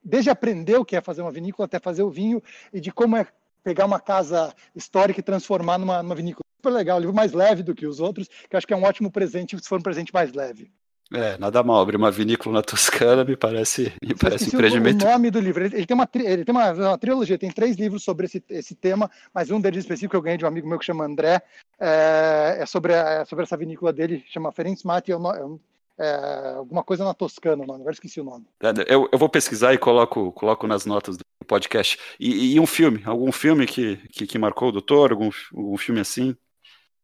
desde 0.09 0.31
aprender 0.31 0.77
o 0.77 0.85
que 0.85 0.97
é 0.97 1.01
fazer 1.01 1.23
uma 1.23 1.31
vinícola 1.31 1.67
até 1.67 1.79
fazer 1.79 2.03
o 2.03 2.11
vinho 2.11 2.43
e 2.73 2.81
de 2.81 2.91
como 2.91 3.17
é 3.17 3.27
pegar 3.63 3.85
uma 3.85 4.01
casa 4.01 4.55
histórica 4.75 5.21
e 5.21 5.23
transformar 5.23 5.79
numa, 5.79 6.03
numa 6.03 6.15
vinícola. 6.15 6.43
Super 6.57 6.71
legal, 6.71 6.97
um 6.97 7.01
livro 7.01 7.15
mais 7.15 7.33
leve 7.33 7.63
do 7.63 7.75
que 7.75 7.87
os 7.87 8.01
outros, 8.01 8.29
que 8.49 8.57
acho 8.57 8.67
que 8.67 8.73
é 8.73 8.77
um 8.77 8.83
ótimo 8.83 9.11
presente 9.11 9.57
se 9.59 9.69
for 9.69 9.79
um 9.79 9.83
presente 9.83 10.13
mais 10.13 10.33
leve. 10.33 10.71
É, 11.13 11.39
nada 11.39 11.63
mal, 11.63 11.81
abrir 11.81 11.97
uma 11.97 12.11
vinícola 12.11 12.57
na 12.57 12.63
Toscana 12.63 13.25
me 13.25 13.35
parece, 13.35 13.93
me 14.03 14.15
parece 14.15 14.45
um 14.45 14.49
empreendimento. 14.49 15.03
O 15.03 15.09
nome 15.11 15.31
do 15.31 15.41
livro, 15.41 15.65
ele, 15.65 15.77
ele 15.77 15.87
tem, 15.87 15.95
uma, 15.95 16.09
ele 16.15 16.45
tem 16.45 16.55
uma, 16.55 16.71
uma, 16.73 16.99
trilogia, 16.99 17.39
tem 17.39 17.51
três 17.51 17.77
livros 17.77 18.05
sobre 18.05 18.27
esse, 18.27 18.43
esse 18.51 18.75
tema, 18.75 19.11
mas 19.33 19.51
um 19.51 19.59
deles 19.59 19.85
específico 19.85 20.17
eu 20.17 20.21
ganhei 20.21 20.37
de 20.37 20.45
um 20.45 20.49
amigo 20.49 20.69
meu 20.69 20.79
que 20.79 20.85
chama 20.85 21.07
André, 21.07 21.41
é, 21.81 22.59
é 22.61 22.67
sobre, 22.67 22.93
é 22.93 23.25
sobre 23.25 23.45
essa 23.45 23.57
vinícola 23.57 23.91
dele, 23.91 24.23
chama 24.29 24.53
Ferenc 24.53 24.85
Mate, 24.85 25.11
eu, 25.11 25.19
eu 25.19 25.59
é, 25.99 26.55
alguma 26.57 26.85
coisa 26.85 27.05
na 27.05 27.13
Toscana, 27.13 27.67
mano. 27.67 27.81
Agora 27.81 27.93
esqueci 27.93 28.21
o 28.21 28.25
nome. 28.25 28.47
Eu, 28.87 29.09
eu 29.11 29.19
vou 29.19 29.29
pesquisar 29.29 29.75
e 29.75 29.79
coloco, 29.79 30.31
coloco 30.33 30.67
nas 30.67 30.87
notas 30.87 31.17
do 31.17 31.25
podcast. 31.47 31.99
E, 32.21 32.55
e 32.55 32.61
um 32.61 32.67
filme, 32.67 33.03
algum 33.05 33.33
filme 33.33 33.67
que, 33.67 33.97
que, 34.13 34.27
que, 34.27 34.39
marcou 34.39 34.69
o 34.69 34.73
doutor, 34.73 35.11
algum, 35.11 35.31
algum 35.53 35.77
filme 35.77 36.01
assim? 36.01 36.37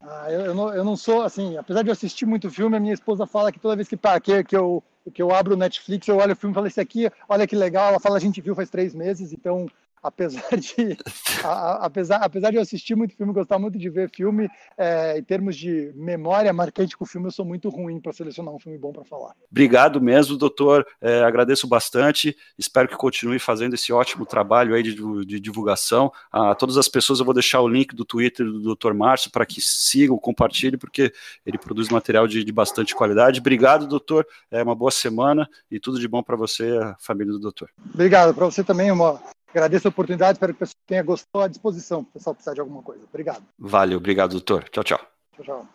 Ah, 0.01 0.31
eu, 0.31 0.41
eu, 0.43 0.55
não, 0.55 0.73
eu 0.73 0.85
não 0.85 0.97
sou, 0.97 1.23
assim, 1.23 1.57
apesar 1.57 1.83
de 1.83 1.89
eu 1.89 1.93
assistir 1.93 2.27
muito 2.27 2.51
filme, 2.51 2.77
a 2.77 2.81
minha 2.81 2.95
esposa 2.95 3.27
fala 3.27 3.51
que 3.51 3.59
toda 3.59 3.75
vez 3.75 3.89
que, 3.89 3.97
pá, 3.97 4.21
que, 4.21 4.45
que, 4.45 4.55
eu, 4.55 4.83
que 5.12 5.23
eu 5.23 5.35
abro 5.35 5.55
o 5.55 5.57
Netflix, 5.57 6.07
eu 6.07 6.19
olho 6.19 6.35
o 6.35 6.37
filme 6.37 6.53
e 6.53 6.55
falo, 6.55 6.66
esse 6.66 6.81
aqui, 6.81 7.11
olha 7.29 7.47
que 7.47 7.57
legal, 7.57 7.89
ela 7.89 8.01
fala, 8.01 8.19
a 8.19 8.21
gente 8.21 8.41
viu 8.41 8.55
faz 8.55 8.69
três 8.69 8.95
meses, 8.95 9.33
então 9.33 9.66
apesar 10.05 10.56
de 10.56 10.97
a, 11.43 11.86
apesar, 11.86 12.16
apesar 12.18 12.51
de 12.51 12.56
eu 12.56 12.62
assistir 12.62 12.94
muito 12.94 13.16
filme, 13.16 13.32
gostar 13.32 13.59
muito 13.59 13.78
de 13.78 13.89
ver 13.89 14.10
filme, 14.10 14.48
é, 14.76 15.18
em 15.18 15.22
termos 15.22 15.56
de 15.56 15.93
memória 15.94 16.52
marcante 16.52 16.97
com 16.97 17.05
o 17.05 17.06
filme, 17.06 17.26
eu 17.26 17.32
sou 17.32 17.44
muito 17.44 17.70
ruim 17.70 17.98
para 17.98 18.12
selecionar 18.12 18.55
um 18.55 18.59
filme 18.59 18.76
bom 18.76 18.93
para 18.93 19.05
falar. 19.05 19.35
Obrigado 19.51 20.01
mesmo, 20.01 20.36
doutor. 20.36 20.86
É, 21.01 21.22
agradeço 21.22 21.66
bastante. 21.66 22.36
Espero 22.59 22.86
que 22.86 22.97
continue 22.97 23.39
fazendo 23.39 23.74
esse 23.74 23.93
ótimo 23.93 24.26
trabalho 24.26 24.74
aí 24.74 24.82
de, 24.82 24.94
de 25.24 25.40
divulgação. 25.40 26.12
A 26.31 26.55
todas 26.55 26.76
as 26.76 26.89
pessoas 26.89 27.18
eu 27.18 27.24
vou 27.24 27.35
deixar 27.35 27.62
o 27.62 27.68
link 27.68 27.94
do 27.94 28.05
Twitter 28.05 28.44
do 28.44 28.74
Dr. 28.74 28.93
Márcio 28.93 29.31
para 29.31 29.47
que 29.47 29.60
sigam, 29.62 30.18
compartilhem, 30.18 30.78
porque 30.78 31.12
ele 31.47 31.56
produz 31.56 31.89
material 31.89 32.28
de, 32.28 32.44
de 32.44 32.52
bastante 32.52 32.94
qualidade. 32.94 33.40
Obrigado, 33.40 33.86
doutor. 33.86 34.26
É 34.51 34.62
uma 34.62 34.74
boa 34.74 34.90
semana 34.90 35.48
e 35.70 35.81
tudo 35.81 35.98
de 35.98 36.06
bom 36.06 36.22
para 36.22 36.36
você, 36.36 36.76
a 36.78 36.97
família 36.98 37.32
do 37.32 37.39
doutor. 37.39 37.70
Obrigado 37.93 38.35
para 38.35 38.44
você 38.44 38.62
também. 38.62 38.90
Uma 38.90 39.20
Agradeço 39.55 39.86
a 39.86 39.90
oportunidade, 39.90 40.32
espero 40.32 40.52
que 40.52 40.56
o 40.56 40.66
pessoal 40.66 40.82
tenha 40.85 41.02
gostado 41.05 41.44
à 41.44 41.47
disposição, 41.47 42.02
se 42.02 42.09
o 42.09 42.12
pessoal 42.12 42.35
precisar 42.35 42.55
de 42.55 42.60
alguma 42.60 42.82
coisa. 42.82 43.05
Obrigado. 43.05 43.44
Vale, 43.56 43.94
obrigado, 43.94 44.32
doutor. 44.32 44.68
Tchau, 44.68 44.82
tchau. 44.82 44.98
Tchau, 45.36 45.44
tchau. 45.44 45.68